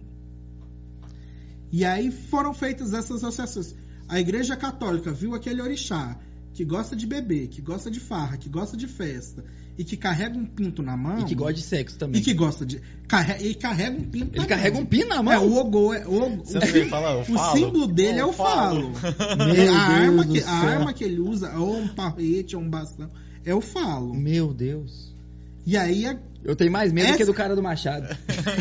E 1.73 1.85
aí 1.85 2.11
foram 2.11 2.53
feitas 2.53 2.93
essas 2.93 3.25
associações. 3.25 3.75
A 4.09 4.21
Igreja 4.21 4.57
Católica 4.57 5.13
viu 5.13 5.35
aquele 5.35 5.63
orixá 5.63 6.19
que 6.53 6.65
gosta 6.65 6.97
de 6.97 7.07
beber, 7.07 7.49
que 7.49 7.63
gosta 7.63 7.91
de 7.91 8.01
farra, 8.01 8.37
que 8.37 8.49
gosta 8.49 8.77
de 8.77 8.89
festa 8.89 9.45
e 9.81 9.85
que 9.85 9.97
carrega 9.97 10.37
um 10.37 10.45
pinto 10.45 10.83
na 10.83 10.95
mão. 10.95 11.21
E 11.21 11.25
que 11.25 11.35
gosta 11.35 11.55
de 11.55 11.63
sexo 11.63 11.97
também. 11.97 12.21
E 12.21 12.25
que 12.25 12.35
gosta 12.35 12.67
de. 12.67 12.83
Carre, 13.09 13.49
e 13.49 13.55
carrega 13.55 13.97
um 13.97 14.05
pinto 14.05 14.37
Ele 14.37 14.45
carrega 14.45 14.75
mão. 14.75 14.83
um 14.83 14.87
pino 14.87 15.09
na 15.09 15.23
mão? 15.23 15.33
É, 15.33 15.39
o 15.39 15.55
Ogô. 15.55 15.95
É, 15.95 16.07
o, 16.07 16.35
o, 16.35 16.89
fala, 16.91 17.23
o 17.23 17.57
símbolo 17.57 17.87
dele 17.87 18.19
é 18.19 18.25
o 18.27 18.31
falo. 18.31 18.93
a, 19.73 19.79
arma 19.79 20.27
que, 20.27 20.43
a 20.43 20.53
arma 20.53 20.93
que 20.93 21.03
ele 21.03 21.19
usa, 21.19 21.57
ou 21.57 21.79
um 21.79 21.89
parrete, 21.89 22.55
ou 22.55 22.61
um 22.61 22.69
bastão, 22.69 23.11
é 23.43 23.55
o 23.55 23.63
falo. 23.63 24.13
Meu 24.13 24.53
Deus. 24.53 25.17
E 25.65 25.79
aí. 25.79 26.05
A, 26.05 26.15
eu 26.45 26.55
tenho 26.55 26.71
mais 26.71 26.93
medo 26.93 27.09
essa... 27.09 27.17
que 27.17 27.25
do 27.25 27.33
cara 27.33 27.57
do 27.57 27.63
Machado. 27.63 28.07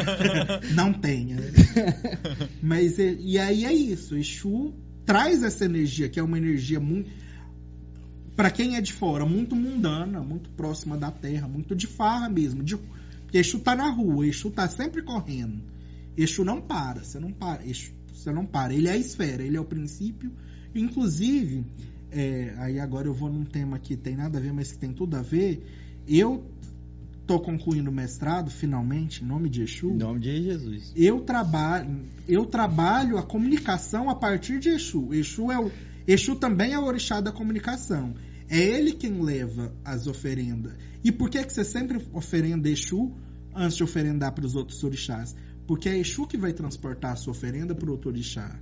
Não 0.73 0.93
tenha. 0.93 1.35
Mas 2.63 2.97
e 2.97 3.37
aí 3.37 3.65
é 3.65 3.73
isso. 3.73 4.15
Exu 4.15 4.73
traz 5.05 5.43
essa 5.43 5.65
energia, 5.65 6.07
que 6.07 6.17
é 6.17 6.23
uma 6.23 6.37
energia 6.37 6.79
muito 6.79 7.09
para 8.39 8.49
quem 8.49 8.77
é 8.77 8.81
de 8.81 8.93
fora, 8.93 9.25
muito 9.25 9.53
mundana, 9.53 10.21
muito 10.21 10.49
próxima 10.51 10.95
da 10.95 11.11
terra, 11.11 11.45
muito 11.45 11.75
de 11.75 11.85
farra 11.85 12.29
mesmo. 12.29 12.63
De, 12.63 12.79
Exu 13.33 13.59
tá 13.59 13.75
na 13.75 13.89
rua, 13.89 14.25
Exu 14.25 14.49
tá 14.49 14.65
sempre 14.69 15.01
correndo. 15.01 15.61
Exu 16.15 16.45
não 16.45 16.61
para, 16.61 17.03
você 17.03 17.19
não 17.19 17.33
para, 17.33 17.67
Exu, 17.67 17.91
você 18.13 18.31
não 18.31 18.45
para. 18.45 18.73
Ele 18.73 18.87
é 18.87 18.91
a 18.91 18.97
esfera, 18.97 19.43
ele 19.43 19.57
é 19.57 19.59
o 19.59 19.65
princípio. 19.65 20.31
Inclusive, 20.73 21.65
é, 22.13 22.53
aí 22.59 22.79
agora 22.79 23.09
eu 23.09 23.13
vou 23.13 23.29
num 23.29 23.43
tema 23.43 23.77
que 23.77 23.97
tem 23.97 24.15
nada 24.15 24.37
a 24.37 24.41
ver, 24.41 24.53
mas 24.53 24.71
que 24.71 24.77
tem 24.77 24.93
tudo 24.93 25.17
a 25.17 25.21
ver. 25.21 25.61
Eu 26.07 26.45
tô 27.27 27.41
concluindo 27.41 27.89
o 27.89 27.93
mestrado, 27.93 28.49
finalmente, 28.49 29.21
em 29.21 29.27
nome 29.27 29.49
de 29.49 29.63
Exu. 29.63 29.89
Em 29.89 29.97
nome 29.97 30.21
de 30.21 30.43
Jesus. 30.43 30.93
Eu 30.95 31.19
trabalho, 31.25 32.05
eu 32.25 32.45
trabalho 32.45 33.17
a 33.17 33.21
comunicação 33.21 34.09
a 34.09 34.15
partir 34.15 34.59
de 34.59 34.69
Exu. 34.69 35.13
Exu 35.13 35.51
é 35.51 35.59
o 35.59 35.69
Exu 36.07 36.35
também 36.35 36.73
é 36.73 36.79
o 36.79 36.85
orixá 36.85 37.21
da 37.21 37.31
comunicação. 37.31 38.15
É 38.49 38.57
ele 38.57 38.93
quem 38.93 39.21
leva 39.21 39.71
as 39.85 40.07
oferendas. 40.07 40.73
E 41.03 41.11
por 41.11 41.30
que, 41.30 41.43
que 41.43 41.53
você 41.53 41.63
sempre 41.63 42.05
oferenda 42.13 42.69
Exu 42.69 43.11
antes 43.55 43.77
de 43.77 43.84
oferendar 43.84 44.34
para 44.34 44.45
os 44.45 44.55
outros 44.55 44.84
orixás? 44.84 45.35
Porque 45.67 45.88
é 45.88 45.97
Exu 45.97 46.26
que 46.26 46.38
vai 46.38 46.51
transportar 46.51 47.13
a 47.13 47.15
sua 47.15 47.31
oferenda 47.31 47.76
para 47.76 47.88
o 47.88 47.91
outro 47.91 48.09
orixá. 48.09 48.59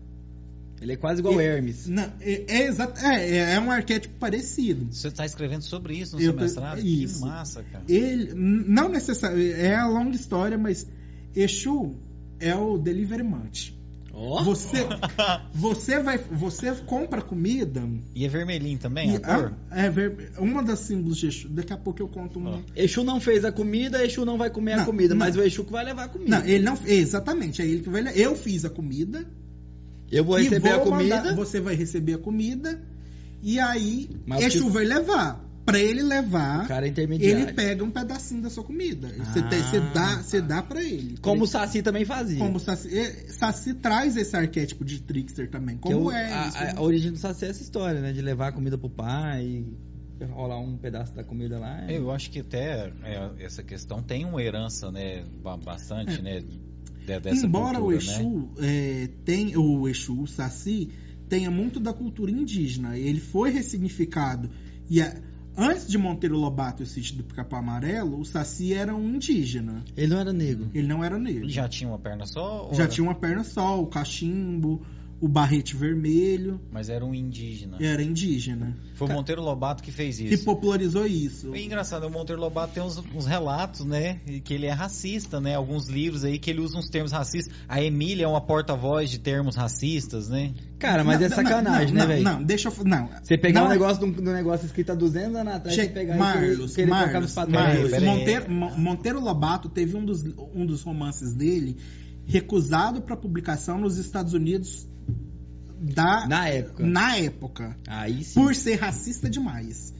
Ele 0.81 0.93
é 0.93 0.95
quase 0.97 1.21
igual 1.21 1.39
É- 1.39 1.45
Hermes. 1.45 1.87
Não, 1.87 2.03
é, 2.19 2.45
é, 2.47 2.67
é, 2.67 3.53
é 3.53 3.59
um 3.59 3.71
arquétipo 3.71 4.15
parecido. 4.19 4.93
Você 4.93 5.07
está 5.07 5.25
escrevendo 5.25 5.63
sobre 5.63 5.95
isso 5.97 6.15
no 6.15 6.21
Eu 6.21 6.31
seu 6.31 6.39
mestrado? 6.41 6.79
isso. 6.85 7.19
Que 7.19 7.25
massa, 7.25 7.63
cara. 7.63 7.83
Ele, 7.87 8.33
não 8.35 8.89
necessariamente, 8.89 9.53
é 9.53 9.75
a 9.75 9.87
longa 9.87 10.15
história, 10.15 10.57
mas 10.57 10.85
Exu 11.35 11.95
é 12.39 12.53
o 12.55 12.77
delivery 12.77 13.23
Ó, 14.19 14.43
Você, 14.43 14.77
você 15.53 15.99
vai, 15.99 16.17
você 16.17 16.71
compra 16.87 17.21
comida. 17.21 17.87
E 18.15 18.25
é 18.25 18.27
vermelhinho 18.27 18.79
também, 18.79 19.11
e- 19.11 19.15
a 19.17 19.19
cor? 19.19 19.53
ah, 19.69 19.79
é 19.85 19.89
ver- 19.91 20.31
uma 20.39 20.63
das 20.63 20.79
símbolos 20.79 21.17
de 21.19 21.27
Exu. 21.27 21.47
Daqui 21.49 21.71
a 21.71 21.77
pouco 21.77 22.01
eu 22.01 22.07
conto 22.07 22.39
um. 22.39 22.47
Ó. 22.47 22.59
Exu 22.75 23.03
não 23.03 23.19
fez 23.19 23.45
a 23.45 23.51
comida, 23.51 24.03
Exu 24.03 24.25
não 24.25 24.37
vai 24.37 24.49
comer 24.49 24.73
a 24.73 24.77
Não, 24.77 24.85
comida, 24.85 25.13
não. 25.13 25.19
mas 25.19 25.35
o 25.37 25.41
Exu 25.43 25.63
que 25.63 25.71
vai 25.71 25.85
levar 25.85 26.05
a 26.05 26.07
comida. 26.07 26.39
Não, 26.39 26.45
ele 26.47 26.63
não. 26.63 26.77
Exatamente, 26.85 27.61
é 27.61 27.65
ele 27.65 27.81
que 27.81 27.89
vai. 27.89 28.01
le- 28.01 28.11
Eu 28.19 28.35
fiz 28.35 28.65
a 28.65 28.69
comida. 28.71 29.23
Eu 30.11 30.23
vou 30.23 30.39
e 30.39 30.43
receber 30.43 30.69
a 30.69 30.77
vou 30.77 30.85
comida. 30.87 31.15
mandar- 31.17 31.35
você 31.35 31.59
vai 31.59 31.75
receber 31.75 32.13
a 32.13 32.17
comida. 32.17 32.81
E 33.43 33.59
aí, 33.59 34.09
Mas 34.25 34.43
Exu 34.45 34.65
que- 34.65 34.71
vai 34.71 34.83
levar. 34.85 35.46
Pra 35.67 35.79
ele 35.79 36.01
O 36.01 36.07
levar, 36.07 36.65
cara 36.65 36.85
é 36.85 36.89
intermediário. 36.89 37.43
ele 37.43 37.51
pega 37.51 37.83
um 37.83 37.91
pedacinho 37.91 38.41
da 38.41 38.49
sua 38.49 38.63
comida. 38.63 39.09
Você, 39.09 39.39
Ah. 39.39 39.49
você 39.51 39.79
dá, 39.93 40.15
você 40.23 40.41
dá 40.41 40.63
pra 40.63 40.81
ele. 40.81 41.17
Como 41.21 41.43
o 41.43 41.47
Saci 41.47 41.81
também 41.81 42.05
fazia. 42.05 42.39
Como 42.39 42.55
o 42.55 42.59
Saci, 42.59 42.87
e- 42.87 43.33
Saci 43.33 43.73
traz 43.73 44.15
esse 44.15 44.33
arquétipo 44.33 44.85
de 44.85 45.01
trickster 45.01 45.49
também. 45.49 45.75
Como 45.75 46.05
o- 46.05 46.11
é 46.11 46.31
a, 46.31 46.47
isso? 46.47 46.57
a- 46.57 46.73
a 46.77 46.81
origem 46.81 47.11
do 47.11 47.17
Saci 47.17 47.43
é 47.43 47.49
essa 47.49 47.61
história, 47.61 47.99
né? 47.99 48.13
De 48.13 48.21
levar 48.21 48.47
a 48.47 48.51
comida 48.53 48.77
pro 48.77 48.89
pai 48.89 49.43
e 50.21 50.25
rolar 50.31 50.57
um 50.57 50.77
pedaço 50.77 51.13
da 51.13 51.21
comida 51.25 51.59
lá. 51.59 51.83
Eu 51.91 52.11
acho 52.11 52.31
que 52.31 52.39
até 52.39 52.89
é, 53.03 53.29
essa 53.39 53.61
questão 53.61 54.01
tem 54.01 54.23
uma 54.23 54.41
herança, 54.41 54.89
né, 54.89 55.25
ba- 55.43 55.57
bastante, 55.57 56.17
É. 56.19 56.21
né, 56.21 56.39
de- 56.39 57.19
dessa 57.19 57.45
Embora 57.45 57.77
o 57.79 57.91
cultura, 57.91 58.05
né? 58.05 58.19
Exu 58.19 58.49
é, 58.59 59.09
tem, 59.25 59.57
o 59.57 59.85
Exu, 59.89 60.21
o 60.21 60.27
Saci, 60.27 60.89
tenha 61.27 61.51
muito 61.51 61.77
da 61.77 61.91
cultura 61.91 62.31
indígena. 62.31 62.97
Ele 62.97 63.19
foi 63.19 63.49
ressignificado. 63.51 64.49
E 64.89 65.01
a- 65.01 65.13
antes 65.57 65.87
de 65.87 65.97
Monteiro 65.97 66.37
Lobato 66.37 66.81
e 66.81 66.85
o 66.85 66.87
sítio 66.87 67.15
do 67.17 67.23
Capão 67.33 67.59
Amarelo, 67.59 68.19
o 68.19 68.25
Saci 68.25 68.73
era 68.73 68.95
um 68.95 69.15
indígena. 69.15 69.83
Ele 69.95 70.07
não 70.13 70.19
era 70.19 70.31
negro. 70.31 70.69
Ele 70.73 70.87
não 70.87 71.03
era 71.03 71.17
negro. 71.17 71.43
Ele 71.43 71.51
já 71.51 71.67
tinha 71.67 71.89
uma 71.89 71.97
perna 71.99 72.25
só? 72.25 72.69
Já 72.71 72.83
era- 72.83 72.91
tinha 72.91 73.03
uma 73.03 73.15
perna 73.15 73.43
só, 73.43 73.81
o 73.81 73.87
cachimbo, 73.87 74.81
o 75.19 75.27
barrete 75.27 75.75
vermelho. 75.75 76.61
Mas 76.71 76.89
era 76.89 77.03
um 77.03 77.13
indígena. 77.13 77.77
Era 77.79 78.03
indígena. 78.03 78.77
Foi 78.93 79.07
o 79.07 79.11
Monteiro 79.11 79.41
Lobato 79.41 79.81
que 79.81 79.91
fez 79.91 80.17
Que 80.17 80.25
isso. 80.25 80.45
popularizou 80.45 81.05
isso. 81.07 81.53
É 81.55 81.61
engraçado, 81.61 82.05
o 82.05 82.09
Monteiro 82.11 82.39
Lobato 82.41 82.73
tem 82.73 82.83
uns, 82.83 82.97
uns 83.15 83.25
relatos, 83.25 83.83
né? 83.85 84.19
Que 84.43 84.53
ele 84.53 84.65
é 84.67 84.71
racista, 84.71 85.39
né? 85.41 85.55
Alguns 85.55 85.87
livros 85.87 86.23
aí 86.23 86.37
que 86.37 86.49
ele 86.51 86.61
usa 86.61 86.77
uns 86.77 86.87
termos 86.89 87.11
racistas. 87.11 87.53
A 87.67 87.81
Emília 87.81 88.25
é 88.25 88.27
uma 88.27 88.41
porta-voz 88.41 89.09
de 89.09 89.19
termos 89.19 89.55
racistas, 89.55 90.29
né? 90.29 90.53
Cara, 90.77 91.03
mas 91.03 91.19
Não, 91.19 91.25
é 91.25 91.29
não, 91.29 91.35
sacanagem, 91.35 91.93
não, 91.95 92.01
né, 92.01 92.05
velho? 92.07 92.23
Não, 92.23 92.43
deixa 92.43 92.69
eu. 92.69 92.83
Não. 92.85 93.09
Você 93.23 93.37
pegar 93.37 93.63
um 93.63 93.67
é- 93.67 93.69
negócio 93.69 94.05
de 94.05 94.11
de 94.21 94.29
um 94.29 94.33
negócio 94.33 94.65
escrito 94.67 94.91
há 94.91 94.95
200 94.95 95.35
anos 95.35 95.53
atrás, 95.53 95.75
Che- 95.75 95.83
você 95.85 95.89
pegar 95.89 96.15
e 96.15 96.19
Marlos, 96.19 96.75
querer, 96.75 96.89
querer 96.91 97.11
colocar 97.11 97.19
Marlos, 97.21 97.33
Peraí, 97.33 97.89
peraí. 97.89 98.05
Monteiro, 98.05 98.51
Mo- 98.51 98.77
Monteiro 98.77 99.19
Lobato 99.19 99.67
teve 99.69 99.95
um 99.97 100.05
dos, 100.05 100.23
um 100.53 100.65
dos 100.65 100.83
romances 100.83 101.33
dele 101.33 101.77
recusado 102.25 103.01
para 103.01 103.15
publicação 103.15 103.77
nos 103.79 103.97
Estados 103.97 104.33
Unidos 104.33 104.87
da, 105.79 106.25
Na 106.27 106.47
época. 106.49 106.85
na 106.85 107.15
época, 107.17 107.77
Aí 107.87 108.23
sim. 108.23 108.33
por 108.41 108.55
ser 108.55 108.75
racista 108.75 109.29
demais. 109.29 109.93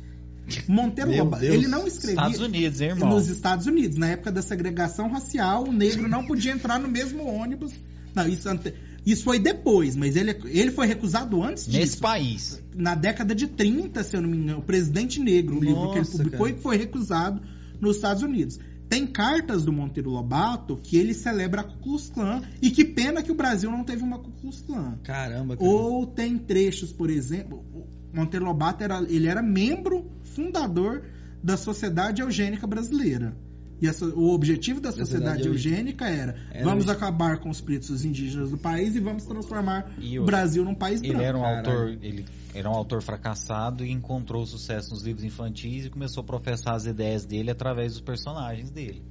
Monteiro 0.67 1.09
Meu 1.09 1.23
Lobato, 1.25 1.41
Deus. 1.41 1.55
ele 1.55 1.67
não 1.67 1.85
escrevia 1.85 2.11
Estados 2.15 2.39
Unidos, 2.39 2.79
hein, 2.81 2.89
irmão? 2.89 3.09
nos 3.09 3.27
Estados 3.27 3.65
Unidos, 3.67 3.97
na 3.97 4.07
época 4.09 4.31
da 4.31 4.41
segregação 4.41 5.09
racial, 5.11 5.65
o 5.65 5.73
negro 5.73 6.07
não 6.07 6.25
podia 6.25 6.53
entrar 6.53 6.79
no 6.79 6.87
mesmo 6.87 7.25
ônibus. 7.25 7.73
Não, 8.15 8.25
isso, 8.27 8.47
ante- 8.47 8.73
isso 9.05 9.23
foi 9.25 9.39
depois, 9.39 9.95
mas 9.97 10.15
ele, 10.15 10.31
ele 10.45 10.71
foi 10.71 10.87
recusado 10.87 11.43
antes 11.43 11.65
disso 11.65 11.77
Nesse 11.79 11.97
país. 11.97 12.63
na 12.73 12.95
década 12.95 13.35
de 13.35 13.45
30, 13.47 14.01
se 14.05 14.15
eu 14.15 14.21
não 14.21 14.29
me 14.29 14.37
engano, 14.37 14.59
o 14.59 14.63
Presidente 14.63 15.19
Negro, 15.19 15.57
o 15.57 15.59
livro 15.63 15.81
que 15.91 15.97
ele 15.97 15.99
Nossa, 15.99 16.11
publicou 16.13 16.39
cara. 16.39 16.49
e 16.51 16.53
que 16.53 16.61
foi 16.61 16.77
recusado 16.77 17.41
nos 17.81 17.97
Estados 17.97 18.23
Unidos. 18.23 18.57
Tem 18.89 19.05
cartas 19.05 19.63
do 19.63 19.71
Monteiro 19.73 20.09
Lobato 20.09 20.77
que 20.81 20.97
ele 20.97 21.13
celebra 21.13 21.61
a 21.61 21.63
Ku 21.63 21.77
Klux 21.79 22.09
Klan 22.09 22.41
e 22.61 22.71
que 22.71 22.85
pena 22.85 23.21
que 23.21 23.31
o 23.31 23.35
Brasil 23.35 23.69
não 23.69 23.83
teve 23.83 24.01
uma 24.01 24.19
Ku 24.19 24.31
Klux 24.31 24.61
Klan. 24.61 24.97
Caramba, 25.03 25.57
cara. 25.57 25.69
Ou 25.69 26.07
tem 26.07 26.37
trechos, 26.37 26.93
por 26.93 27.09
exemplo, 27.09 27.63
o 27.73 27.85
Monteiro 28.15 28.45
Lobato 28.45 28.83
era, 28.83 29.01
ele 29.09 29.27
era 29.27 29.41
membro 29.41 30.09
fundador 30.23 31.03
da 31.43 31.57
Sociedade 31.57 32.21
Eugênica 32.21 32.65
Brasileira. 32.65 33.35
E 33.79 33.87
essa- 33.87 34.05
o 34.07 34.29
objetivo 34.33 34.79
da 34.81 34.91
Sociedade 34.91 35.43
Sociedade 35.43 35.47
Eugênica 35.47 36.05
era, 36.09 36.35
Era 36.51 36.63
vamos 36.63 36.89
acabar 36.89 37.37
com 37.39 37.49
os 37.49 37.61
pretos 37.61 38.03
indígenas 38.03 38.49
do 38.49 38.57
país 38.57 38.95
e 38.95 38.99
vamos 38.99 39.23
transformar 39.25 39.91
E 39.99 40.17
o 40.19 40.25
Brasil 40.25 40.63
num 40.65 40.73
país 40.73 40.99
Ele 41.01 41.09
branco. 41.09 41.23
era 41.25 41.37
um 41.37 41.41
Caralho. 41.41 41.69
autor, 41.69 41.97
ele 42.01 42.25
era 42.55 42.69
um 42.69 42.73
autor 42.73 43.01
fracassado 43.03 43.85
e 43.85 43.91
encontrou 43.91 44.45
sucesso 44.47 44.89
nos 44.91 45.03
livros 45.03 45.23
infantis 45.23 45.85
e 45.85 45.89
começou 45.91 46.21
a 46.21 46.25
professar 46.25 46.73
as 46.73 46.85
ideias 46.87 47.23
dele 47.25 47.51
através 47.51 47.91
dos 47.93 48.01
personagens 48.01 48.71
dele. 48.71 49.03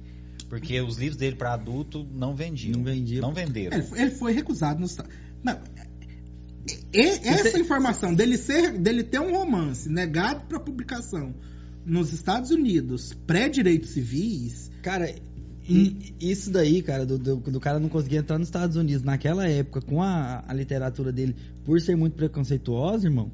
Porque 0.49 0.79
os 0.81 0.97
livros 0.97 1.17
dele 1.17 1.35
para 1.37 1.53
adulto 1.53 2.05
não 2.13 2.35
vendiam. 2.35 2.77
Não 2.77 2.83
vendia. 2.83 3.21
Não 3.21 3.33
venderam. 3.33 3.77
Ele, 3.77 3.85
foi- 3.85 4.01
ele 4.01 4.11
foi 4.11 4.33
recusado 4.33 4.79
nos 4.81 4.97
Não. 5.43 5.59
E- 6.93 6.99
essa 6.99 7.57
informação 7.59 8.13
dele 8.13 8.37
ser, 8.37 8.77
dele 8.77 9.03
ter 9.03 9.19
um 9.19 9.31
romance 9.31 9.87
negado 9.89 10.41
para 10.47 10.59
publicação 10.59 11.33
nos 11.87 12.11
Estados 12.13 12.51
Unidos, 12.51 13.13
pré-direitos 13.25 13.91
civis, 13.91 14.69
Cara, 14.81 15.09
e- 15.69 16.13
isso 16.21 16.49
daí, 16.51 16.81
cara, 16.81 17.05
do, 17.05 17.17
do, 17.17 17.35
do 17.37 17.59
cara 17.59 17.79
não 17.79 17.89
conseguir 17.89 18.17
entrar 18.17 18.37
nos 18.37 18.47
Estados 18.47 18.75
Unidos 18.77 19.03
naquela 19.03 19.47
época 19.49 19.81
com 19.81 20.01
a, 20.03 20.43
a 20.47 20.53
literatura 20.53 21.11
dele 21.11 21.35
por 21.65 21.79
ser 21.81 21.95
muito 21.97 22.13
preconceituosa, 22.15 23.07
irmão, 23.07 23.31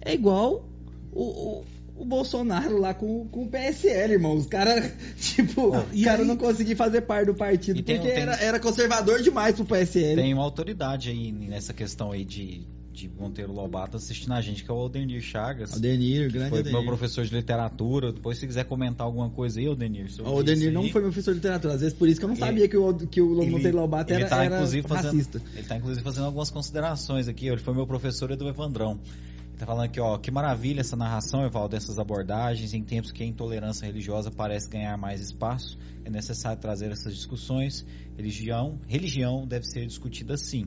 é 0.00 0.12
igual 0.14 0.68
o, 1.12 1.22
o, 1.22 1.64
o 1.98 2.04
Bolsonaro 2.04 2.78
lá 2.78 2.92
com, 2.94 3.26
com 3.28 3.44
o 3.44 3.48
PSL, 3.48 4.14
irmão. 4.14 4.34
Os 4.36 4.46
caras, 4.46 4.92
tipo, 5.20 5.70
Não, 5.72 5.82
o 5.82 5.86
e 5.92 6.02
cara 6.04 6.22
aí- 6.22 6.26
não 6.28 6.36
conseguia 6.36 6.74
fazer 6.76 7.02
parte 7.02 7.26
do 7.26 7.34
partido 7.34 7.78
E 7.78 7.82
tem- 7.82 7.96
porque 7.96 8.10
tem- 8.12 8.22
era, 8.22 8.34
era 8.42 8.58
conservador 8.60 9.22
demais 9.22 9.54
pro 9.54 9.64
PSL. 9.64 10.16
Tem 10.20 10.34
uma 10.34 10.42
autoridade 10.42 11.10
aí 11.10 11.30
nessa 11.30 11.72
questão 11.72 12.10
aí 12.10 12.24
de, 12.24 12.62
de 12.92 13.08
Monteiro 13.08 13.52
Lobato 13.52 13.96
assistindo 13.96 14.32
a 14.34 14.40
gente, 14.40 14.62
que 14.64 14.70
é 14.70 14.74
o 14.74 14.76
Aldenir 14.76 15.22
Chagas. 15.22 15.72
Aldenir, 15.72 16.30
grande 16.30 16.50
Foi 16.50 16.58
Aldenir. 16.58 16.78
meu 16.78 16.86
professor 16.86 17.24
de 17.24 17.34
literatura. 17.34 18.12
Depois, 18.12 18.38
se 18.38 18.46
quiser 18.46 18.64
comentar 18.64 19.06
alguma 19.06 19.30
coisa 19.30 19.58
aí, 19.58 19.66
Aldenir. 19.66 20.06
O 20.20 20.26
Aldenir 20.28 20.70
não 20.72 20.82
foi 20.88 21.00
meu 21.00 21.10
professor 21.10 21.30
de 21.32 21.36
literatura, 21.38 21.74
às 21.74 21.80
vezes 21.80 21.96
por 21.96 22.06
isso 22.08 22.20
que 22.20 22.24
eu 22.24 22.28
não 22.28 22.36
Ele- 22.36 22.44
sabia 22.44 22.68
que 22.68 22.76
o, 22.76 22.94
que 22.94 23.20
o 23.20 23.40
Ele- 23.42 23.50
Monteiro 23.50 23.78
Lobato 23.78 24.12
ele 24.12 24.20
era, 24.20 24.28
tá, 24.30 24.44
era 24.44 24.56
inclusive, 24.56 24.86
fazendo, 24.86 25.12
racista. 25.12 25.42
Ele 25.54 25.66
tá, 25.66 25.76
inclusive, 25.76 26.04
fazendo 26.04 26.24
algumas 26.26 26.50
considerações 26.50 27.28
aqui. 27.28 27.46
Ele 27.46 27.56
foi 27.60 27.74
meu 27.74 27.86
professor 27.86 28.30
e 28.30 28.36
do 28.36 28.46
Evandrão. 28.48 29.00
Ele 29.48 29.58
tá 29.58 29.64
falando 29.66 29.84
aqui, 29.84 30.00
ó, 30.00 30.18
que 30.18 30.30
maravilha 30.30 30.80
essa 30.80 30.96
narração, 30.96 31.44
Evaldo, 31.44 31.70
dessas 31.70 31.98
abordagens. 31.98 32.74
Em 32.74 32.82
tempos 32.82 33.10
que 33.10 33.22
a 33.22 33.26
intolerância 33.26 33.86
religiosa 33.86 34.30
parece 34.30 34.68
ganhar 34.68 34.96
mais 34.98 35.20
espaço, 35.20 35.78
é 36.04 36.10
necessário 36.10 36.60
trazer 36.60 36.90
essas 36.90 37.14
discussões. 37.14 37.86
Religião, 38.16 38.78
religião 38.86 39.46
deve 39.46 39.64
ser 39.64 39.86
discutida 39.86 40.36
sim. 40.36 40.66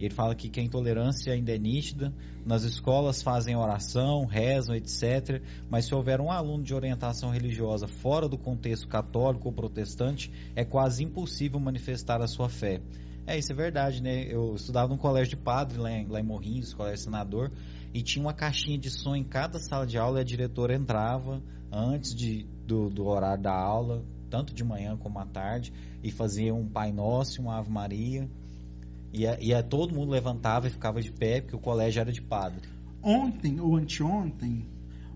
Ele 0.00 0.14
fala 0.14 0.32
aqui 0.32 0.48
que 0.48 0.58
a 0.58 0.62
intolerância 0.62 1.32
ainda 1.32 1.54
é 1.54 1.58
nítida, 1.58 2.12
nas 2.44 2.62
escolas 2.62 3.22
fazem 3.22 3.54
oração, 3.54 4.24
rezam, 4.24 4.74
etc. 4.74 5.42
Mas 5.68 5.84
se 5.84 5.94
houver 5.94 6.20
um 6.20 6.30
aluno 6.30 6.64
de 6.64 6.74
orientação 6.74 7.30
religiosa 7.30 7.86
fora 7.86 8.28
do 8.28 8.38
contexto 8.38 8.88
católico 8.88 9.48
ou 9.48 9.54
protestante, 9.54 10.32
é 10.56 10.64
quase 10.64 11.04
impossível 11.04 11.60
manifestar 11.60 12.22
a 12.22 12.26
sua 12.26 12.48
fé. 12.48 12.80
É, 13.26 13.38
isso 13.38 13.52
é 13.52 13.54
verdade, 13.54 14.02
né? 14.02 14.24
Eu 14.24 14.54
estudava 14.54 14.88
num 14.88 14.96
colégio 14.96 15.36
de 15.36 15.36
padre 15.36 15.78
lá 15.78 15.90
em, 15.92 16.06
lá 16.06 16.18
em 16.18 16.24
Morrinhos, 16.24 16.74
colégio 16.74 17.04
senador, 17.04 17.52
e 17.92 18.02
tinha 18.02 18.24
uma 18.24 18.32
caixinha 18.32 18.78
de 18.78 18.90
som 18.90 19.14
em 19.14 19.22
cada 19.22 19.58
sala 19.58 19.86
de 19.86 19.98
aula 19.98 20.18
e 20.18 20.22
a 20.22 20.24
diretora 20.24 20.74
entrava 20.74 21.42
antes 21.70 22.14
de, 22.14 22.46
do, 22.66 22.88
do 22.88 23.06
horário 23.06 23.42
da 23.42 23.54
aula, 23.54 24.02
tanto 24.28 24.54
de 24.54 24.64
manhã 24.64 24.96
como 24.96 25.18
à 25.18 25.26
tarde, 25.26 25.72
e 26.02 26.10
fazia 26.10 26.54
um 26.54 26.66
Pai 26.66 26.90
Nosso, 26.92 27.42
uma 27.42 27.58
Ave 27.58 27.70
Maria. 27.70 28.28
E, 29.12 29.26
a- 29.26 29.38
e 29.40 29.52
a- 29.52 29.62
todo 29.62 29.94
mundo 29.94 30.10
levantava 30.10 30.66
e 30.68 30.70
ficava 30.70 31.00
de 31.02 31.10
pé, 31.10 31.40
porque 31.40 31.56
o 31.56 31.58
colégio 31.58 32.00
era 32.00 32.12
de 32.12 32.22
padre. 32.22 32.68
Ontem 33.02 33.58
ou 33.60 33.76
anteontem, 33.76 34.66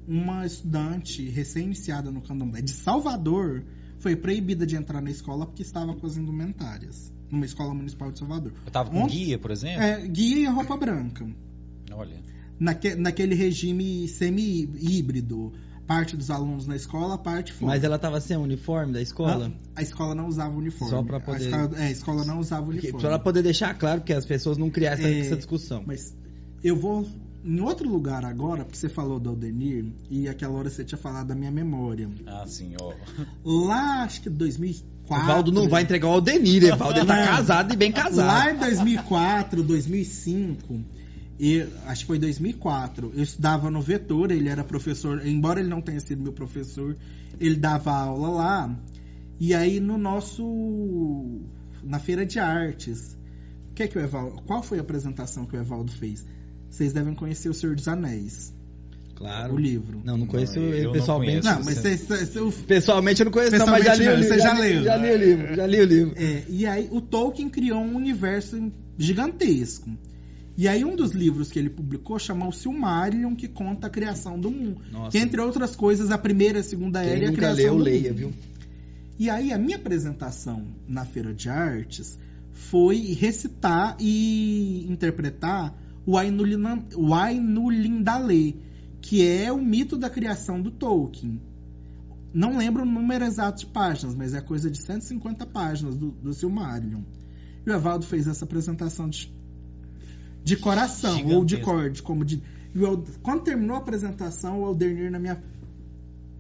uma 0.07 0.45
estudante 0.47 1.29
recém-iniciada 1.29 2.11
no 2.11 2.21
candomblé 2.21 2.61
de 2.61 2.71
Salvador 2.73 3.65
foi 3.99 4.17
proibida 4.17 4.67
de 4.67 4.77
entrar 4.77 5.01
na 5.01 5.11
escola 5.11 5.47
porque 5.47 5.63
estava 5.63 5.95
com 5.95 6.07
as 6.07 6.17
indumentárias. 6.17 7.13
Numa 7.31 7.47
escola 7.47 7.73
municipal 7.75 8.13
de 8.13 8.19
Salvador. 8.19 8.53
Eu 8.67 8.71
tava 8.71 8.91
com 8.91 9.03
Ontem- 9.03 9.25
guia, 9.25 9.39
por 9.39 9.51
exemplo. 9.51 9.83
É, 9.83 10.07
guia 10.07 10.39
e 10.41 10.47
roupa 10.47 10.77
branca. 10.77 11.27
Olha. 11.93 12.23
Naque, 12.59 12.95
naquele 12.95 13.35
regime 13.35 14.07
semi-híbrido. 14.09 15.53
Parte 15.87 16.17
dos 16.17 16.31
alunos 16.31 16.67
na 16.67 16.77
escola, 16.77 17.19
parte 17.19 17.53
fora. 17.53 17.73
Mas 17.73 17.85
ela 17.85 17.99
tava 17.99 18.19
sem 18.21 18.37
o 18.37 18.41
uniforme 18.41 18.93
da 18.93 19.03
escola? 19.03 19.49
Não, 19.49 19.55
a 19.77 19.83
escola 19.83 20.15
não 20.15 20.27
usava 20.29 20.57
uniforme. 20.57 20.91
Só 20.91 21.03
pra 21.03 21.19
A 21.19 21.21
poder- 21.21 21.45
escola, 21.45 21.71
é, 21.79 21.83
a 21.87 21.91
escola 21.91 22.25
não 22.25 22.39
usava 22.41 22.63
Porque- 22.63 22.79
uniforme. 22.79 23.01
Pra 23.01 23.09
ela 23.11 23.19
poder 23.19 23.43
deixar 23.43 23.75
claro 23.75 24.01
que 24.01 24.13
as 24.13 24.25
pessoas 24.25 24.57
não 24.57 24.71
criassem 24.71 25.05
É, 25.05 25.21
essa 25.21 25.37
discussão. 25.37 25.83
Mas 25.87 26.17
eu 26.63 26.75
vou 26.75 27.07
em 27.45 27.61
outro 27.61 27.87
lugar 27.87 28.25
agora, 28.25 28.65
porque 28.65 28.79
você 28.79 28.89
falou 28.89 29.21
do 29.21 29.29
Aldenir, 29.29 29.85
e 30.11 30.27
aquela 30.27 30.55
hora 30.55 30.71
você 30.71 30.83
tinha 30.83 30.97
falado 30.97 31.27
da 31.27 31.35
minha 31.35 31.51
memória. 31.51 32.09
Ah, 32.27 32.45
sim, 32.47 32.73
ó. 32.81 32.95
Lá, 33.45 34.05
acho 34.05 34.23
que 34.23 34.31
2004. 34.31 35.29
Evaldo 35.31 35.53
não 35.53 35.69
vai 35.69 35.83
entregar 35.83 36.09
o 36.09 36.13
Aldenir, 36.13 36.65
Evaldo. 36.65 36.99
Ele 37.01 37.07
tá 37.07 37.27
casado 37.27 37.75
e 37.75 37.77
bem 37.77 37.93
casado. 37.93 38.27
Lá 38.27 38.51
em 38.51 38.57
2004, 38.57 39.63
2005, 39.63 40.81
e, 41.39 41.67
acho 41.87 42.03
que 42.03 42.07
foi 42.07 42.19
2004, 42.19 43.13
eu 43.15 43.23
estudava 43.23 43.71
no 43.71 43.81
Vetor, 43.83 44.31
ele 44.31 44.49
era 44.49 44.63
professor, 44.63 45.27
embora 45.27 45.61
ele 45.61 45.69
não 45.69 45.81
tenha 45.81 45.99
sido 46.01 46.23
meu 46.23 46.33
professor, 46.33 46.97
ele 47.41 47.57
dava 47.57 47.93
aula 47.93 48.29
lá. 48.29 48.79
E 49.41 49.53
aí 49.53 49.81
no 49.81 49.99
nosso 49.99 50.45
na 51.83 51.99
feira 51.99 52.25
de 52.25 52.39
artes, 52.39 53.17
o 53.71 53.75
que 53.75 53.83
é 53.83 53.89
que 53.89 53.99
o 53.99 54.01
Evaldo, 54.01 54.43
qual 54.47 54.63
foi 54.63 54.79
a 54.79 54.81
apresentação 54.81 55.45
que 55.45 55.57
o 55.57 55.61
Evaldo 55.61 55.91
fez? 55.93 56.25
Vocês 56.71 56.93
devem 56.93 57.15
conhecer 57.15 57.49
o 57.49 57.55
Senhor 57.55 57.75
dos 57.77 57.87
Anéis, 57.89 58.55
Claro. 59.17 59.55
o 59.55 59.59
livro. 59.59 60.01
Não, 60.05 60.17
não 60.17 60.27
conheço 60.27 60.55
Não, 60.59 60.63
eu 60.67 60.75
ele 60.75 60.85
não 60.87 60.93
pessoalmente. 60.93 61.41
conheço. 61.43 61.59
Não, 61.59 61.65
mas 61.65 61.79
vocês- 61.79 62.01
vocês- 62.07 62.55
Pessoalmente 62.67 63.21
eu 63.21 63.25
não 63.27 63.33
conheço, 63.33 63.57
não, 63.59 63.67
mas 63.67 63.85
já 63.85 63.95
li 63.95 64.05
o 64.05 64.07
Pessoalmente 64.07 64.23
livro. 64.23 64.29
não, 64.29 64.37
você 64.37 64.43
já 64.43 64.55
li- 64.55 64.75
leu. 64.75 64.85
Já 64.85 64.97
li 64.97 65.11
o 65.11 65.17
livro, 65.17 65.55
já 65.57 65.67
li 65.67 65.81
o 65.81 65.85
livro. 65.85 66.15
É, 66.17 66.43
e 66.49 66.67
aí 66.67 66.89
o 66.91 67.01
Tolkien 67.01 67.49
criou 67.49 67.81
um 67.81 67.95
universo 67.97 68.73
gigantesco. 68.99 69.91
E 70.57 70.69
aí 70.69 70.85
um 70.85 70.95
dos 70.95 71.11
livros 71.11 71.51
que 71.51 71.59
ele 71.59 71.69
publicou 71.69 72.19
chamou 72.19 72.53
Silmarillion, 72.53 73.35
que 73.35 73.49
conta 73.49 73.89
a 73.89 73.91
criação 73.91 74.39
do 74.39 74.51
mundo. 74.51 74.81
Nossa. 74.93 75.11
Que 75.11 75.19
entre 75.19 75.41
outras 75.41 75.75
coisas, 75.75 76.11
a 76.11 76.19
primeira 76.19 76.59
e 76.59 76.61
a 76.61 76.65
segunda 76.65 77.03
era 77.03 77.19
Quem 77.19 77.29
e 77.29 77.31
a 77.31 77.33
criação 77.33 77.57
leu, 77.57 77.77
do 77.77 77.83
leia, 77.83 78.11
mundo. 78.11 78.19
viu? 78.19 78.33
E 79.19 79.29
aí 79.31 79.53
a 79.53 79.59
minha 79.59 79.77
apresentação 79.77 80.65
na 80.87 81.05
Feira 81.05 81.35
de 81.35 81.49
Artes 81.49 82.19
foi 82.53 82.99
recitar 83.15 83.97
e 84.01 84.87
interpretar 84.89 85.77
o 86.07 86.17
Ainulindale, 87.15 88.57
que 89.01 89.27
é 89.27 89.53
o 89.53 89.61
mito 89.61 89.97
da 89.97 90.09
criação 90.09 90.61
do 90.61 90.71
Tolkien. 90.71 91.41
Não 92.33 92.57
lembro 92.59 92.83
o 92.83 92.87
número 92.87 93.25
exato 93.25 93.61
de 93.61 93.67
páginas, 93.67 94.15
mas 94.15 94.35
é 94.35 94.41
coisa 94.41 94.71
de 94.71 94.79
150 94.79 95.47
páginas 95.47 95.97
do, 95.97 96.11
do 96.11 96.35
Silmarillion. 96.35 97.03
E 97.65 97.71
o 97.71 97.73
Evaldo 97.73 98.05
fez 98.05 98.27
essa 98.27 98.45
apresentação 98.45 99.09
de, 99.09 99.33
de 100.45 100.57
coração, 100.57 101.27
ou 101.29 101.45
de 101.45 101.57
corde, 101.59 102.03
como 102.03 102.25
de. 102.25 102.43
quando 103.23 103.43
terminou 103.43 103.75
a 103.77 103.79
apresentação, 103.81 104.61
o 104.61 104.67
Aldernir 104.67 105.11
na 105.11 105.19
minha 105.19 105.43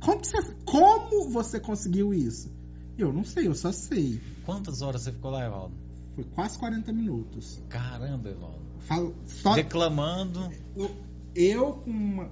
como 0.05 0.23
você, 0.23 0.43
como 0.67 1.31
você 1.31 1.59
conseguiu 1.59 2.13
isso? 2.13 2.53
Eu 2.99 3.11
não 3.13 3.25
sei, 3.25 3.49
eu 3.49 3.55
só 3.55 3.73
sei. 3.73 4.21
Quantas 4.45 4.83
horas 4.83 5.03
você 5.03 5.13
ficou 5.13 5.31
lá, 5.31 5.47
Evaldo? 5.47 5.75
Foi 6.15 6.25
quase 6.25 6.59
40 6.59 6.93
minutos. 6.93 7.63
Caramba, 7.71 8.29
Evaldo. 8.29 8.61
Falo, 8.81 9.15
só 9.25 9.55
Declamando. 9.55 10.51
eu 11.35 11.73
com 11.73 11.91
uma... 11.91 12.31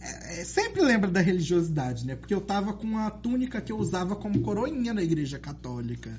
É, 0.00 0.40
é, 0.40 0.44
sempre 0.44 0.80
lembra 0.80 1.10
da 1.10 1.20
religiosidade, 1.20 2.06
né? 2.06 2.16
Porque 2.16 2.32
eu 2.32 2.40
tava 2.40 2.72
com 2.72 2.96
a 2.96 3.10
túnica 3.10 3.60
que 3.60 3.70
eu 3.70 3.76
usava 3.76 4.16
como 4.16 4.40
coroinha 4.40 4.94
na 4.94 5.02
igreja 5.02 5.38
católica. 5.38 6.18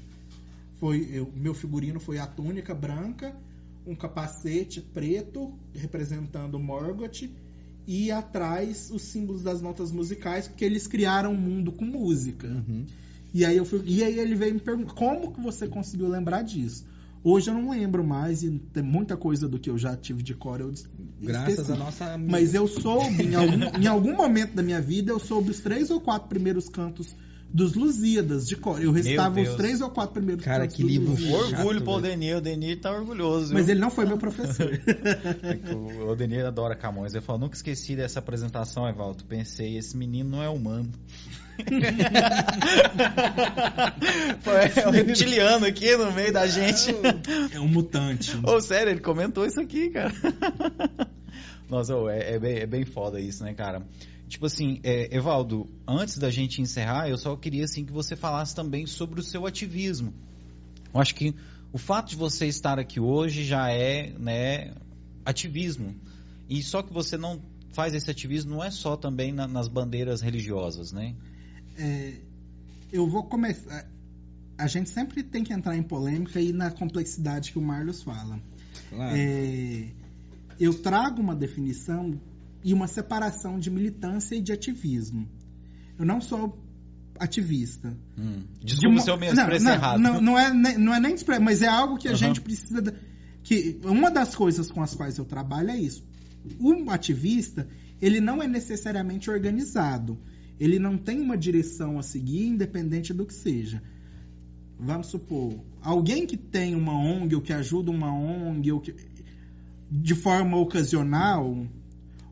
Foi, 0.79 1.07
eu, 1.11 1.31
meu 1.35 1.53
figurino 1.53 1.99
foi 1.99 2.19
a 2.19 2.25
túnica 2.25 2.73
branca, 2.73 3.35
um 3.85 3.95
capacete 3.95 4.81
preto 4.81 5.53
representando 5.73 6.57
Morgoth 6.59 7.29
e 7.85 8.11
atrás 8.11 8.89
os 8.93 9.01
símbolos 9.01 9.43
das 9.43 9.61
notas 9.61 9.91
musicais, 9.91 10.47
porque 10.47 10.63
eles 10.63 10.87
criaram 10.87 11.33
um 11.33 11.37
mundo 11.37 11.71
com 11.71 11.83
música. 11.83 12.47
Uhum. 12.47 12.85
E 13.33 13.43
aí 13.43 13.57
eu 13.57 13.65
fui, 13.65 13.81
e 13.85 14.03
aí 14.03 14.19
ele 14.19 14.35
veio 14.35 14.53
me 14.53 14.59
perguntar, 14.59 14.93
como 14.93 15.33
que 15.33 15.41
você 15.41 15.67
conseguiu 15.67 16.07
lembrar 16.07 16.43
disso? 16.43 16.85
Hoje 17.23 17.49
eu 17.49 17.53
não 17.53 17.71
lembro 17.71 18.03
mais 18.03 18.43
e 18.43 18.49
tem 18.73 18.81
muita 18.81 19.17
coisa 19.17 19.47
do 19.47 19.59
que 19.59 19.69
eu 19.69 19.77
já 19.77 19.95
tive 19.97 20.23
de 20.23 20.33
cor 20.33 20.61
eu 20.61 20.73
Graças 21.21 21.69
à 21.69 21.75
nossa 21.75 22.17
Mas 22.17 22.53
eu 22.53 22.65
soube, 22.65 23.23
em 23.23 23.35
algum, 23.35 23.65
em 23.77 23.87
algum 23.87 24.15
momento 24.15 24.55
da 24.55 24.63
minha 24.63 24.79
vida, 24.79 25.11
eu 25.11 25.19
soube 25.19 25.51
os 25.51 25.59
três 25.59 25.89
ou 25.89 25.99
quatro 25.99 26.29
primeiros 26.29 26.69
cantos 26.69 27.13
dos 27.51 27.73
Lusíadas 27.73 28.47
de 28.47 28.55
cor. 28.55 28.81
Eu 28.81 28.91
recitava 28.91 29.41
os 29.41 29.55
três 29.55 29.81
ou 29.81 29.89
quatro 29.89 30.13
primeiros 30.13 30.45
Cara, 30.45 30.67
que 30.67 30.83
livro. 30.83 31.17
Chato, 31.17 31.59
Orgulho 31.59 31.81
pro. 31.81 31.93
Odenir. 31.93 32.35
O 32.35 32.37
Odenir 32.37 32.79
tá 32.79 32.91
orgulhoso. 32.91 33.53
Mas 33.53 33.65
viu? 33.65 33.73
ele 33.73 33.81
não 33.81 33.89
foi 33.89 34.05
meu 34.05 34.17
professor. 34.17 34.69
É 35.41 35.73
O 35.73 36.09
Odenir 36.09 36.45
adora 36.45 36.75
Camões. 36.75 37.13
Ele 37.13 37.23
falou, 37.23 37.41
nunca 37.41 37.55
esqueci 37.55 37.95
dessa 37.95 38.19
apresentação, 38.19 38.87
Evaldo. 38.87 39.23
Pensei, 39.23 39.77
esse 39.77 39.97
menino 39.97 40.29
não 40.29 40.43
é 40.43 40.49
humano. 40.49 40.91
Foi 44.41 44.85
um 44.87 44.91
reptiliano 44.91 45.65
aqui 45.65 45.95
no 45.97 46.11
meio 46.11 46.31
da 46.31 46.47
gente. 46.47 46.95
é 47.53 47.59
um 47.59 47.67
mutante. 47.67 48.31
Ô, 48.43 48.61
sério, 48.61 48.91
ele 48.91 49.01
comentou 49.01 49.45
isso 49.45 49.59
aqui, 49.59 49.89
cara. 49.89 50.13
Nossa, 51.69 51.95
ô, 51.95 52.09
é, 52.09 52.35
é 52.35 52.39
bem, 52.39 52.59
é 52.59 52.65
bem 52.65 52.85
foda 52.85 53.19
isso, 53.19 53.43
né, 53.43 53.53
cara? 53.53 53.81
Tipo 54.29 54.45
assim, 54.45 54.79
é, 54.83 55.13
Evaldo, 55.15 55.67
antes 55.87 56.19
da 56.19 56.29
gente 56.29 56.61
encerrar, 56.61 57.09
eu 57.09 57.17
só 57.17 57.35
queria 57.35 57.65
assim 57.65 57.83
que 57.83 57.91
você 57.91 58.15
falasse 58.15 58.55
também 58.55 58.85
sobre 58.85 59.19
o 59.19 59.23
seu 59.23 59.47
ativismo. 59.47 60.13
Eu 60.93 61.01
acho 61.01 61.15
que 61.15 61.33
o 61.73 61.79
fato 61.79 62.11
de 62.11 62.15
você 62.15 62.45
estar 62.45 62.77
aqui 62.77 62.99
hoje 62.99 63.43
já 63.43 63.71
é, 63.71 64.13
né, 64.19 64.75
ativismo. 65.25 65.95
E 66.47 66.61
só 66.61 66.83
que 66.83 66.93
você 66.93 67.17
não 67.17 67.41
faz 67.71 67.95
esse 67.95 68.09
ativismo 68.09 68.51
não 68.51 68.63
é 68.63 68.69
só 68.69 68.95
também 68.95 69.31
na- 69.31 69.47
nas 69.47 69.67
bandeiras 69.67 70.21
religiosas, 70.21 70.91
né? 70.91 71.15
É, 71.75 72.13
eu 72.91 73.07
vou 73.07 73.23
começar. 73.23 73.89
A 74.57 74.67
gente 74.67 74.89
sempre 74.89 75.23
tem 75.23 75.43
que 75.43 75.53
entrar 75.53 75.75
em 75.75 75.83
polêmica 75.83 76.39
e 76.39 76.53
na 76.53 76.69
complexidade 76.69 77.51
que 77.51 77.57
o 77.57 77.61
Marlos 77.61 78.03
fala. 78.03 78.39
Claro. 78.89 79.15
É, 79.17 79.87
eu 80.59 80.73
trago 80.81 81.19
uma 81.19 81.35
definição 81.35 82.19
e 82.63 82.73
uma 82.73 82.87
separação 82.87 83.59
de 83.59 83.69
militância 83.69 84.35
e 84.35 84.41
de 84.41 84.51
ativismo. 84.51 85.27
Eu 85.97 86.05
não 86.05 86.19
sou 86.21 86.57
ativista. 87.17 87.95
Hum. 88.17 88.43
De 88.59 88.65
Desculpa 88.67 88.95
uma- 88.95 89.01
se 89.01 89.09
eu 89.09 89.17
me 89.17 89.25
não, 89.27 89.33
expressei 89.33 89.65
não, 89.67 89.73
errado. 89.73 89.99
Não, 89.99 90.21
não 90.21 90.39
é, 90.39 90.77
não 90.77 90.93
é 90.93 90.99
nem 90.99 91.13
expre- 91.15 91.39
mas 91.39 91.61
é 91.61 91.67
algo 91.67 91.97
que 91.97 92.07
a 92.07 92.11
Aham. 92.11 92.17
gente 92.17 92.41
precisa. 92.41 92.93
que 93.41 93.79
uma 93.85 94.11
das 94.11 94.35
coisas 94.35 94.69
com 94.69 94.81
as 94.81 94.93
quais 94.93 95.17
eu 95.17 95.25
trabalho 95.25 95.71
é 95.71 95.77
isso. 95.79 96.03
O 96.59 96.89
ativista, 96.91 97.67
ele 98.01 98.19
não 98.19 98.43
é 98.43 98.47
necessariamente 98.47 99.29
organizado. 99.29 100.19
Ele 100.59 100.77
não 100.77 100.97
tem 100.97 101.19
uma 101.21 101.37
direção 101.37 101.97
a 101.97 102.03
seguir, 102.03 102.45
independente 102.45 103.13
do 103.13 103.25
que 103.25 103.33
seja. 103.33 103.81
Vamos 104.77 105.07
supor, 105.07 105.55
alguém 105.81 106.27
que 106.27 106.37
tem 106.37 106.75
uma 106.75 106.93
ONG 106.93 107.33
ou 107.35 107.41
que 107.41 107.53
ajuda 107.53 107.89
uma 107.91 108.13
ONG 108.13 108.71
ou 108.73 108.79
que, 108.81 108.93
de 109.89 110.15
forma 110.15 110.57
ocasional, 110.57 111.65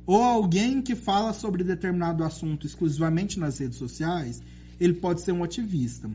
ou 0.08 0.24
alguém 0.24 0.82
que 0.82 0.96
fala 0.96 1.34
sobre 1.34 1.64
determinado 1.64 2.24
assunto 2.24 2.66
exclusivamente 2.66 3.38
nas 3.40 3.60
redes 3.60 3.78
sociais, 3.78 4.42
ele 4.80 4.94
pode 4.94 5.22
ser 5.22 5.34
um 5.34 5.44
ativista. 5.44 6.10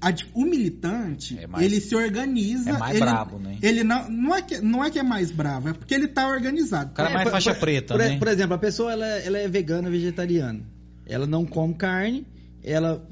Ati- 0.00 0.28
O 0.32 0.44
militante, 0.44 1.36
É 1.38 1.46
mais- 1.48 1.64
ele 1.64 1.80
se 1.80 1.94
organiza. 1.96 2.70
é 2.70 2.78
mais 2.78 2.96
ele, 2.96 3.04
brabo, 3.04 3.38
né? 3.38 3.58
Ele 3.60 3.82
não, 3.82 4.08
não, 4.08 4.34
é 4.34 4.42
que, 4.42 4.60
não 4.60 4.84
é 4.84 4.90
que 4.90 4.98
é 4.98 5.02
mais 5.02 5.30
bravo, 5.32 5.70
é 5.70 5.72
porque 5.72 5.92
ele 5.92 6.06
tá 6.06 6.28
organizado. 6.28 6.90
O 6.92 6.94
cara 6.94 7.08
é 7.08 7.12
É, 7.12 7.14
mais 7.14 7.24
por- 7.24 7.32
faixa 7.32 7.52
por- 7.54 7.60
preta, 7.60 7.94
por, 7.94 7.98
né? 8.04 8.16
por 8.16 8.28
exemplo, 8.28 8.54
a 8.54 8.58
pessoa 8.58 8.92
ela, 8.92 9.06
ela 9.06 9.38
é 9.38 9.48
vegana, 9.48 9.90
vegetariana. 9.90 10.60
Ela 11.04 11.26
não 11.26 11.44
come 11.44 11.74
carne, 11.74 12.24
ela 12.62 13.04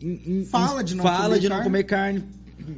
in- 0.00 0.20
in- 0.40 0.44
Fala 0.46 0.82
de 0.82 0.94
não 0.94 1.04
fala 1.04 1.24
comer 1.28 1.40
de 1.40 1.48
não 1.50 1.56
carne. 1.56 1.64
comer 1.70 1.84
carne, 1.84 2.24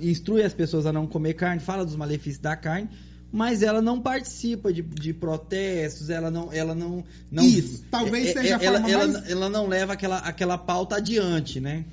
instrui 0.00 0.42
as 0.42 0.52
pessoas 0.52 0.84
a 0.84 0.92
não 0.92 1.06
comer 1.06 1.34
carne, 1.34 1.60
fala 1.60 1.84
dos 1.84 1.94
malefícios 1.94 2.38
da 2.42 2.56
carne, 2.56 2.88
mas 3.32 3.62
ela 3.62 3.80
não 3.80 4.00
participa 4.00 4.72
de, 4.72 4.82
de 4.82 5.14
protestos, 5.14 6.10
ela 6.10 6.30
não, 6.30 6.52
ela 6.52 6.74
não, 6.74 7.02
não 7.30 7.44
Isso, 7.44 7.82
talvez 7.90 8.28
é- 8.28 8.32
seja 8.34 8.56
a 8.58 8.62
é- 8.62 8.64
ela, 8.66 8.80
forma 8.80 8.90
ela, 8.92 9.08
mais- 9.08 9.30
ela 9.30 9.48
não 9.48 9.66
leva 9.66 9.94
aquela, 9.94 10.18
aquela 10.18 10.58
pauta 10.58 10.96
adiante, 10.96 11.58
né? 11.58 11.84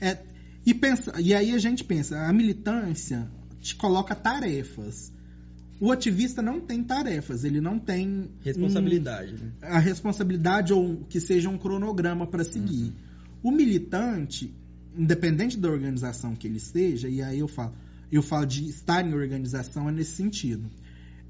É, 0.00 0.18
e, 0.66 0.74
pensa, 0.74 1.14
e 1.18 1.32
aí 1.32 1.52
a 1.52 1.58
gente 1.58 1.82
pensa, 1.82 2.18
a 2.26 2.32
militância 2.32 3.26
te 3.60 3.74
coloca 3.74 4.14
tarefas. 4.14 5.10
O 5.80 5.90
ativista 5.90 6.40
não 6.42 6.60
tem 6.60 6.84
tarefas, 6.84 7.42
ele 7.42 7.60
não 7.60 7.76
tem 7.78 8.28
Responsabilidade. 8.44 9.32
né? 9.32 9.50
um- 9.62 9.66
a 9.66 9.78
responsabilidade 9.78 10.72
ou 10.72 10.98
que 11.08 11.18
seja 11.20 11.48
um 11.48 11.58
cronograma 11.58 12.26
para 12.26 12.44
seguir. 12.44 12.92
O 13.42 13.50
militante, 13.50 14.52
independente 14.96 15.58
da 15.58 15.68
organização 15.68 16.36
que 16.36 16.46
ele 16.46 16.58
esteja, 16.58 17.08
e 17.08 17.20
aí 17.22 17.38
eu 17.40 17.48
falo, 17.48 17.72
eu 18.12 18.22
falo 18.22 18.46
de 18.46 18.68
estar 18.68 19.04
em 19.04 19.12
organização 19.14 19.88
é 19.88 19.92
nesse 19.92 20.12
sentido. 20.16 20.70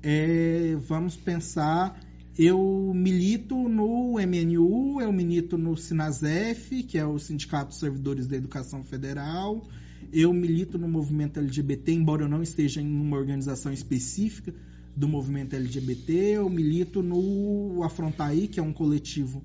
É, 0.02 0.76
vamos 0.80 1.16
pensar, 1.16 2.00
eu 2.36 2.92
milito 2.92 3.54
no 3.68 4.14
MNU, 4.18 5.00
eu 5.00 5.12
milito 5.12 5.56
no 5.56 5.76
Sinasef, 5.76 6.82
que 6.82 6.98
é 6.98 7.06
o 7.06 7.18
Sindicato 7.20 7.68
dos 7.68 7.78
Servidores 7.78 8.26
da 8.26 8.36
Educação 8.36 8.82
Federal, 8.82 9.64
eu 10.12 10.32
milito 10.32 10.76
no 10.76 10.88
movimento 10.88 11.38
LGBT, 11.38 11.92
embora 11.92 12.24
eu 12.24 12.28
não 12.28 12.42
esteja 12.42 12.80
em 12.80 13.00
uma 13.00 13.16
organização 13.16 13.72
específica 13.72 14.52
do 14.96 15.06
movimento 15.06 15.54
LGBT, 15.54 16.12
eu 16.12 16.50
milito 16.50 17.00
no 17.00 17.82
Afrontaí, 17.84 18.48
que 18.48 18.58
é 18.58 18.62
um 18.62 18.72
coletivo 18.72 19.40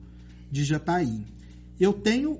de 0.52 0.64
Jataí. 0.64 1.24
Eu 1.80 1.94
tenho 1.94 2.40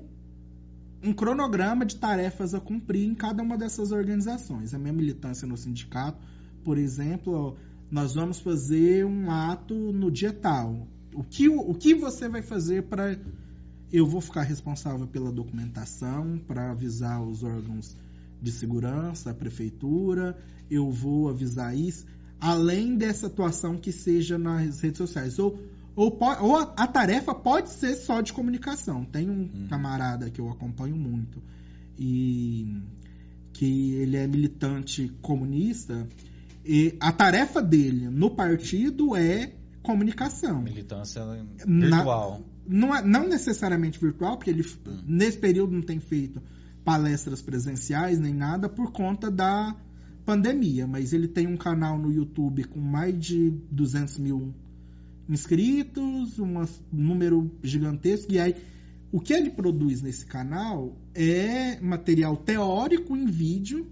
um 1.02 1.12
cronograma 1.12 1.86
de 1.86 1.94
tarefas 1.96 2.52
a 2.52 2.60
cumprir 2.60 3.06
em 3.06 3.14
cada 3.14 3.42
uma 3.42 3.56
dessas 3.56 3.92
organizações. 3.92 4.74
A 4.74 4.78
minha 4.78 4.92
militância 4.92 5.46
no 5.46 5.56
sindicato, 5.56 6.18
por 6.64 6.76
exemplo, 6.76 7.56
nós 7.90 8.14
vamos 8.14 8.40
fazer 8.40 9.04
um 9.04 9.30
ato 9.30 9.74
no 9.74 10.10
dia 10.10 10.32
tal. 10.32 10.86
O 11.14 11.22
que, 11.22 11.48
o 11.48 11.74
que 11.74 11.94
você 11.94 12.28
vai 12.28 12.42
fazer 12.42 12.84
para. 12.84 13.18
Eu 13.90 14.06
vou 14.06 14.20
ficar 14.20 14.42
responsável 14.42 15.06
pela 15.06 15.32
documentação, 15.32 16.38
para 16.46 16.70
avisar 16.70 17.22
os 17.22 17.42
órgãos 17.42 17.96
de 18.40 18.52
segurança, 18.52 19.30
a 19.30 19.34
prefeitura, 19.34 20.36
eu 20.70 20.90
vou 20.90 21.30
avisar 21.30 21.74
isso, 21.74 22.04
além 22.38 22.96
dessa 22.96 23.28
atuação 23.28 23.78
que 23.78 23.90
seja 23.90 24.36
nas 24.36 24.80
redes 24.80 24.98
sociais. 24.98 25.38
Ou, 25.38 25.58
ou, 25.96 26.18
ou 26.40 26.56
a, 26.56 26.62
a, 26.76 26.86
tarefa 26.86 27.34
pode 27.34 27.70
ser 27.70 27.94
só 27.96 28.20
de 28.20 28.32
comunicação. 28.32 29.06
Tem 29.06 29.28
um 29.28 29.44
hum. 29.44 29.66
camarada 29.70 30.30
que 30.30 30.40
eu 30.40 30.50
acompanho 30.50 30.94
muito 30.94 31.42
e 31.98 32.80
que 33.54 33.94
ele 33.94 34.16
é 34.16 34.26
militante 34.26 35.08
comunista 35.20 36.06
e 36.68 36.94
a 37.00 37.10
tarefa 37.10 37.62
dele 37.62 38.10
no 38.10 38.30
partido 38.30 39.16
é 39.16 39.54
comunicação. 39.82 40.60
Militância 40.60 41.24
virtual. 41.66 42.44
Na, 42.68 42.78
não, 42.78 42.94
é, 42.94 43.02
não 43.02 43.26
necessariamente 43.26 43.98
virtual, 43.98 44.36
porque 44.36 44.50
ele 44.50 44.62
hum. 44.86 45.02
nesse 45.06 45.38
período 45.38 45.72
não 45.72 45.80
tem 45.80 45.98
feito 45.98 46.42
palestras 46.84 47.40
presenciais 47.40 48.18
nem 48.18 48.34
nada 48.34 48.68
por 48.68 48.92
conta 48.92 49.30
da 49.30 49.74
pandemia, 50.26 50.86
mas 50.86 51.14
ele 51.14 51.26
tem 51.26 51.46
um 51.46 51.56
canal 51.56 51.98
no 51.98 52.12
YouTube 52.12 52.64
com 52.64 52.80
mais 52.80 53.18
de 53.18 53.50
200 53.70 54.18
mil 54.18 54.54
inscritos, 55.26 56.38
um 56.38 56.66
número 56.92 57.50
gigantesco, 57.62 58.30
e 58.30 58.38
aí 58.38 58.54
o 59.10 59.20
que 59.20 59.32
ele 59.32 59.48
produz 59.48 60.02
nesse 60.02 60.26
canal 60.26 60.94
é 61.14 61.80
material 61.80 62.36
teórico 62.36 63.16
em 63.16 63.24
vídeo 63.24 63.86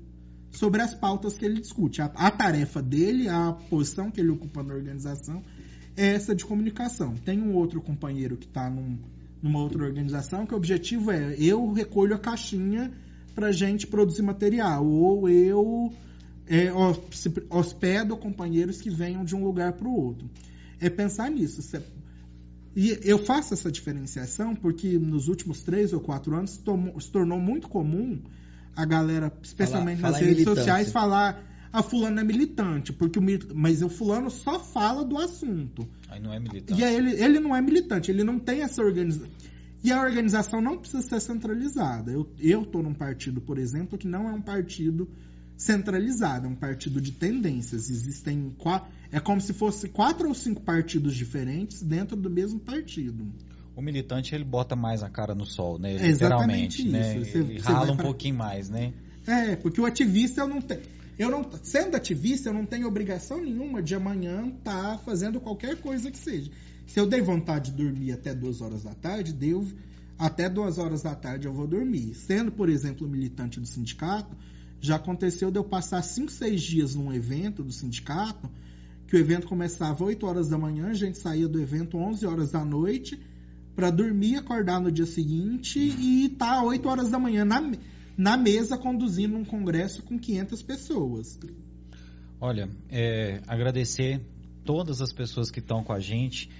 sobre 0.57 0.81
as 0.81 0.95
pautas 0.95 1.37
que 1.37 1.45
ele 1.45 1.61
discute. 1.61 2.01
A, 2.01 2.07
a, 2.07 2.31
tarefa 2.31 2.81
dele, 2.81 3.29
a 3.29 3.53
posição 3.69 4.11
que 4.11 4.21
ele 4.21 4.31
ocupa 4.31 4.63
na 4.63 4.75
organização, 4.75 5.43
é 5.95 6.07
essa 6.15 6.35
de 6.35 6.45
comunicação. 6.47 7.15
Tem 7.15 7.41
um 7.41 7.55
outro 7.55 7.81
companheiro 7.83 8.39
que 8.39 8.47
está 8.47 8.71
num, 8.71 8.99
numa 9.43 9.61
outra 9.61 9.85
organização, 9.85 10.47
que 10.47 10.55
o 10.55 10.57
objetivo 10.57 11.11
é 11.11 11.37
eu 11.39 11.73
recolho 11.73 12.15
a 12.15 12.19
caixinha 12.19 12.91
para 13.35 13.53
gente 13.53 13.87
produzir 13.87 14.23
material, 14.23 14.87
ou 14.87 15.29
eu 15.29 15.93
é, 16.47 16.73
hospedo 17.51 18.17
companheiros 18.17 18.81
que 18.81 18.89
venham 18.89 19.25
de 19.27 19.37
um 19.37 19.45
lugar 19.45 19.75
para 19.75 19.87
o 19.87 19.95
outro. 19.95 20.31
É 20.81 20.89
pensar 20.89 21.31
nisso. 21.31 21.61
E 22.75 22.99
eu 23.03 23.19
faço 23.19 23.53
essa 23.53 23.71
diferenciação 23.71 24.55
porque 24.55 24.99
nos 24.99 25.29
últimos 25.29 25.63
três 25.63 25.93
ou 25.93 26.01
quatro 26.01 26.35
anos 26.35 26.53
se 26.53 27.11
tornou 27.11 27.39
muito 27.39 27.69
comum 27.69 28.23
a 28.77 28.85
galera, 28.85 29.33
especialmente 29.43 30.01
falar, 30.01 30.13
nas 30.13 30.21
falar 30.21 30.31
redes 30.31 30.45
sociais, 30.45 30.93
falar 30.93 31.43
a 31.73 31.83
fulano 31.83 32.21
é 32.21 32.25
militante, 32.25 32.93
porque 32.93 33.19
o, 33.19 33.23
mas 33.55 33.83
o 33.83 33.89
fulano 33.89 34.31
só 34.31 34.59
fala 34.59 35.05
do 35.05 35.19
assunto. 35.19 35.89
Aí 36.09 36.21
não 36.21 36.33
é 36.33 36.39
militante. 36.39 36.81
E 36.81 36.85
aí 36.85 36.95
ele, 36.95 37.23
ele 37.23 37.41
não 37.41 37.55
é 37.55 37.61
militante, 37.61 38.11
ele 38.11 38.25
não 38.25 38.39
tem 38.39 38.63
essa 38.63 38.83
organização. 38.83 39.29
E 39.85 39.93
a 39.93 40.01
organização 40.01 40.61
não 40.61 40.79
precisa 40.79 41.03
ser 41.03 41.21
centralizada. 41.21 42.11
Eu, 42.11 42.29
eu 42.39 42.65
tô 42.65 42.83
num 42.83 42.95
partido, 42.95 43.41
por 43.41 43.59
exemplo, 43.59 43.99
que 43.99 44.09
não 44.09 44.29
é 44.29 44.33
um 44.33 44.41
partido 44.41 45.09
centralizado, 45.57 46.47
é 46.47 46.49
um 46.49 46.55
partido 46.55 47.01
de 47.01 47.13
tendências. 47.13 47.91
Existem 47.91 48.55
quatro, 48.59 48.91
é 49.13 49.21
como 49.21 49.41
se 49.41 49.53
fosse 49.53 49.89
quatro 49.89 50.29
ou 50.29 50.35
cinco 50.35 50.63
partidos 50.63 51.15
diferentes 51.15 51.83
dentro 51.83 52.17
do 52.17 52.31
mesmo 52.31 52.59
partido. 52.59 53.27
O 53.77 53.83
militante 53.83 54.35
ele 54.35 54.45
bota 54.45 54.75
mais 54.75 55.03
a 55.03 55.11
cara 55.11 55.35
no 55.35 55.45
sol, 55.45 55.79
né? 55.79 55.95
É 55.95 56.09
literalmente, 56.09 56.89
né? 56.89 57.19
Você, 57.19 57.39
ele 57.39 57.61
você 57.61 57.71
rala 57.71 57.93
um 57.93 57.97
pra... 57.97 58.07
pouquinho 58.07 58.35
mais, 58.35 58.69
né? 58.69 58.93
É, 59.27 59.55
porque 59.55 59.81
o 59.81 59.85
ativista 59.85 60.41
eu 60.41 60.49
não 60.49 60.61
tenho 60.61 60.97
eu 61.19 61.31
não, 61.31 61.49
sendo 61.63 61.97
ativista, 61.97 62.51
eu 62.51 62.53
não 62.53 62.67
tenho 62.67 62.87
obrigação 62.87 63.41
nenhuma 63.41 63.83
de 63.83 63.95
amanhã 63.95 64.49
estar 64.49 64.93
tá 64.93 64.99
fazendo 64.99 65.41
qualquer 65.41 65.77
coisa 65.77 66.11
que 66.11 66.19
seja. 66.19 66.51
Se 66.87 67.01
eu 67.01 67.07
dei 67.07 67.23
vontade 67.23 67.71
de 67.71 67.77
dormir 67.83 68.13
até 68.13 68.35
duas 68.35 68.61
horas 68.61 68.83
da 68.83 68.95
tarde, 68.95 69.33
deu 69.33 69.67
até 70.19 70.49
duas 70.49 70.77
horas 70.77 71.03
da 71.03 71.15
tarde 71.15 71.47
eu 71.47 71.55
vou 71.55 71.67
dormir. 71.67 72.15
Sendo, 72.15 72.53
por 72.53 72.69
exemplo, 72.69 73.09
militante 73.09 73.59
do 73.59 73.67
sindicato, 73.67 74.37
já 74.79 74.97
aconteceu 74.97 75.51
de 75.51 75.59
eu 75.59 75.65
passar 75.65 76.03
cinco, 76.03 76.31
seis 76.31 76.61
dias 76.61 76.95
num 76.95 77.13
evento 77.13 77.63
do 77.63 77.73
sindicato, 77.73 78.49
que 79.09 79.17
o 79.17 79.19
evento 79.19 79.47
começava 79.47 80.05
8 80.05 80.27
horas 80.27 80.49
da 80.49 80.59
manhã, 80.59 80.89
a 80.89 80.95
gente 80.95 81.17
saía 81.17 81.49
do 81.49 81.61
evento 81.61 81.97
11 81.97 82.27
horas 82.27 82.51
da 82.51 82.65
noite 82.65 83.19
para 83.77 83.91
dormir, 83.91 84.37
acordar 84.37 84.81
no 84.81 84.91
dia 84.91 85.07
seguinte 85.07 85.79
e 85.79 86.27
estar 86.27 86.57
tá 86.57 86.63
8 86.65 86.89
horas 86.89 87.11
da 87.11 87.19
manhã 87.19 87.45
na 87.45 87.61
na 88.17 88.35
mesa 88.37 88.79
conduzindo 88.79 89.37
um 89.37 89.45
congresso 89.45 90.03
com 90.03 90.19
500 90.19 90.63
pessoas. 90.63 91.39
Olha, 92.41 92.71
é, 92.89 93.43
agradecer 93.47 94.23
todas 94.65 95.03
as 95.03 95.13
pessoas 95.13 95.51
que 95.51 95.59
estão 95.59 95.85
com 95.85 95.93
a 95.93 96.01
gente, 96.01 96.51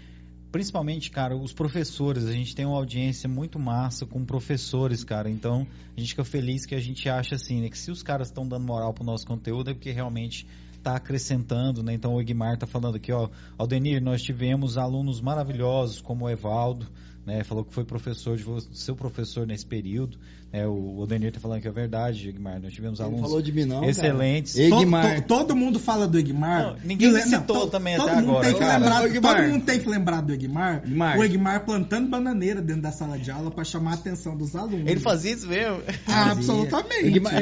principalmente, 0.53 1.11
cara, 1.11 1.35
os 1.35 1.55
professores. 1.55 2.27
A 2.27 2.33
gente 2.33 2.55
tem 2.55 2.67
uma 2.67 2.77
audiência 2.77 3.27
muito 3.29 3.59
massa 3.59 4.05
com 4.05 4.23
professores, 4.25 5.03
cara. 5.03 5.31
Então, 5.31 5.67
a 5.97 6.01
gente 6.01 6.11
fica 6.11 6.25
feliz 6.25 6.67
que 6.67 6.75
a 6.75 6.81
gente 6.81 7.09
acha 7.09 7.37
assim, 7.37 7.63
né, 7.63 7.71
que 7.71 7.79
se 7.79 7.91
os 7.91 8.03
caras 8.03 8.29
estão 8.29 8.47
dando 8.47 8.67
moral 8.67 8.93
pro 8.93 9.03
nosso 9.03 9.27
conteúdo 9.27 9.71
é 9.71 9.75
porque 9.75 9.91
realmente 9.91 10.47
está 10.87 10.97
acrescentando, 10.97 11.83
né? 11.83 11.95
Então 11.95 12.15
o 12.15 12.21
Egmar 12.21 12.55
está 12.55 12.67
falando 12.67 12.95
aqui, 12.95 13.11
ó, 13.11 13.29
Aldenir, 13.59 14.01
nós 14.01 14.23
tivemos 14.23 14.79
alunos 14.79 15.21
maravilhosos 15.21 16.01
como 16.01 16.27
o 16.27 16.31
Evaldo, 16.31 16.87
né? 17.27 17.43
Falou 17.43 17.65
que 17.65 17.75
foi 17.75 17.85
professor 17.85 18.37
de 18.37 18.45
seu 18.73 18.95
professor 18.95 19.45
nesse 19.45 19.67
período. 19.67 20.17
Né? 20.53 20.65
O 20.65 20.99
Odenir 20.99 21.29
está 21.29 21.41
falando 21.41 21.61
que 21.61 21.67
é 21.67 21.73
verdade, 21.73 22.29
Egmar. 22.29 22.61
Nós 22.63 22.73
tivemos 22.73 23.01
Ele 23.01 23.09
alunos 23.09 23.43
de 23.43 23.53
mim, 23.53 23.65
não, 23.65 23.85
excelentes. 23.85 24.57
Egmar. 24.57 25.23
Todo, 25.23 25.47
todo, 25.47 25.57
mundo 25.57 25.81
fala 25.81 26.07
do 26.07 26.17
Egmar. 26.17 26.63
Não, 26.63 26.77
ninguém 26.85 27.13
me 27.13 27.21
citou 27.23 27.57
não, 27.57 27.69
também 27.69 27.97
até 27.97 28.13
agora. 28.13 28.49
Lembrar, 28.49 29.03
todo 29.21 29.49
mundo 29.51 29.65
tem 29.65 29.81
que 29.81 29.89
lembrar 29.89 30.21
do 30.21 30.33
Egmar. 30.33 30.85
Egmar. 30.85 31.19
O 31.19 31.25
Egmar 31.25 31.65
plantando 31.65 32.09
bananeira 32.09 32.63
dentro 32.63 32.83
da 32.83 32.93
sala 32.93 33.19
de 33.19 33.31
aula 33.31 33.51
para 33.51 33.65
chamar 33.65 33.93
a 33.93 33.95
atenção 33.95 34.37
dos 34.37 34.55
alunos. 34.55 34.89
Ele 34.89 35.01
fazia 35.01 35.33
isso 35.33 35.49
mesmo? 35.49 35.83
Ah, 36.07 36.31
absolutamente. 36.31 37.07
Egmar, 37.07 37.35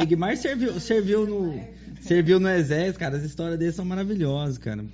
Egmar 0.00 0.36
serviu, 0.36 0.78
serviu 0.78 1.26
no 1.26 1.60
serviu 2.00 2.38
no 2.38 2.48
exército, 2.48 3.00
cara. 3.00 3.16
As 3.16 3.24
histórias 3.24 3.58
dele 3.58 3.72
são 3.72 3.84
maravilhosas, 3.84 4.58
cara. 4.58 4.84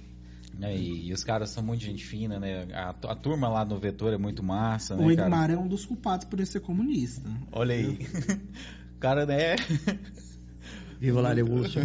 É, 0.63 0.77
e, 0.77 1.09
e, 1.09 1.13
os 1.13 1.25
caras 1.25 1.51
são 1.51 1.63
muito 1.63 1.83
gente 1.83 2.05
fina, 2.05 2.39
né? 2.39 2.67
A, 2.73 2.91
a, 2.91 3.15
turma 3.15 3.49
lá 3.49 3.65
no 3.65 3.79
Vetor 3.79 4.13
é 4.13 4.19
muito 4.19 4.43
massa, 4.43 4.97
né, 4.97 5.05
O 5.05 5.11
Egmar 5.11 5.31
cara? 5.31 5.53
é 5.55 5.59
um 5.59 5.67
dos 5.67 5.87
culpados 5.87 6.27
por 6.27 6.39
ele 6.39 6.47
ser 6.47 6.61
comunista. 6.61 7.29
Olha 7.51 7.75
aí. 7.75 7.99
o 8.97 8.99
cara, 8.99 9.25
né? 9.25 9.57
Viva 11.01 11.19
o 11.19 11.23
Larebucho. 11.23 11.79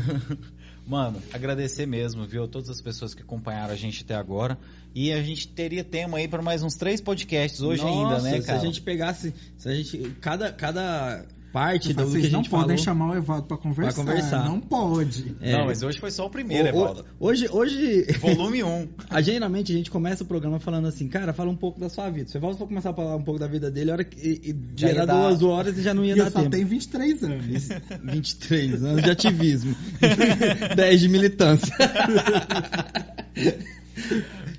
Mano, 0.86 1.20
agradecer 1.34 1.88
mesmo, 1.88 2.28
viu? 2.28 2.48
Todas 2.48 2.70
as 2.70 2.80
pessoas 2.80 3.14
que 3.16 3.24
acompanharam 3.24 3.74
a 3.74 3.78
gente 3.78 4.04
até 4.04 4.14
agora. 4.14 4.58
E 4.94 5.12
a 5.12 5.22
gente 5.22 5.48
teria 5.48 5.84
tema 5.84 6.20
aí 6.20 6.28
para 6.28 6.44
mais 6.44 6.62
uns 6.62 6.76
três 6.76 7.02
podcasts 7.02 7.62
hoje 7.62 7.82
Nossa, 7.82 8.16
ainda, 8.18 8.22
né, 8.22 8.42
cara? 8.42 8.60
Se 8.60 8.66
a 8.66 8.68
gente 8.68 8.82
pegasse. 8.82 9.34
Se 9.58 9.68
a 9.68 9.74
gente. 9.74 10.16
Cada, 10.22 10.54
cada 10.54 11.26
parte 11.56 11.94
do 11.94 12.12
que 12.12 12.18
a 12.18 12.20
gente 12.20 12.32
não 12.34 12.44
falou. 12.44 12.66
podem 12.66 12.78
chamar 12.78 13.12
o 13.12 13.16
Evaldo 13.16 13.48
para 13.48 13.56
conversar. 13.56 14.02
conversar. 14.02 14.44
Não 14.44 14.60
pode. 14.60 15.38
É. 15.40 15.54
Não, 15.54 15.68
mas 15.68 15.82
hoje 15.82 15.98
foi 15.98 16.12
só 16.12 16.26
o 16.26 16.30
primeiro, 16.30 16.66
o, 16.66 16.68
Evaldo. 16.68 17.06
Hoje, 17.18 17.48
hoje... 17.50 18.06
Volume 18.20 18.62
1. 18.62 18.66
Um. 18.76 18.88
a, 19.10 19.22
geralmente 19.22 19.72
a 19.72 19.76
gente 19.76 19.92
começa 19.92 20.24
o 20.24 20.26
programa 20.26 20.60
falando 20.60 20.88
assim, 20.88 21.08
cara, 21.08 21.32
fala 21.32 21.50
um 21.50 21.56
pouco 21.56 21.80
da 21.80 21.88
sua 21.88 22.10
vida. 22.10 22.30
Se 22.30 22.36
o 22.36 22.40
Evaldo 22.40 22.58
for 22.58 22.68
começar 22.68 22.90
a 22.90 22.94
falar 22.94 23.16
um 23.16 23.22
pouco 23.22 23.40
da 23.40 23.48
vida 23.48 23.72
dele, 23.72 23.92
hora 23.92 24.04
que, 24.04 24.20
e, 24.20 24.56
já 24.76 24.90
ia 24.90 25.06
dar 25.06 25.22
duas 25.22 25.44
horas 25.44 25.78
e 25.78 25.84
já 25.84 25.94
não 25.94 26.04
ia 26.04 26.14
e 26.14 26.18
dar 26.18 26.26
eu 26.26 26.32
só 26.32 26.40
tempo. 26.40 26.52
tem 26.52 26.66
23 26.66 27.24
anos. 27.24 27.70
23 28.04 28.84
anos 28.84 29.04
de 29.04 29.12
ativismo. 29.12 29.76
10 30.76 31.00
de 31.00 31.08
militância. 31.08 31.76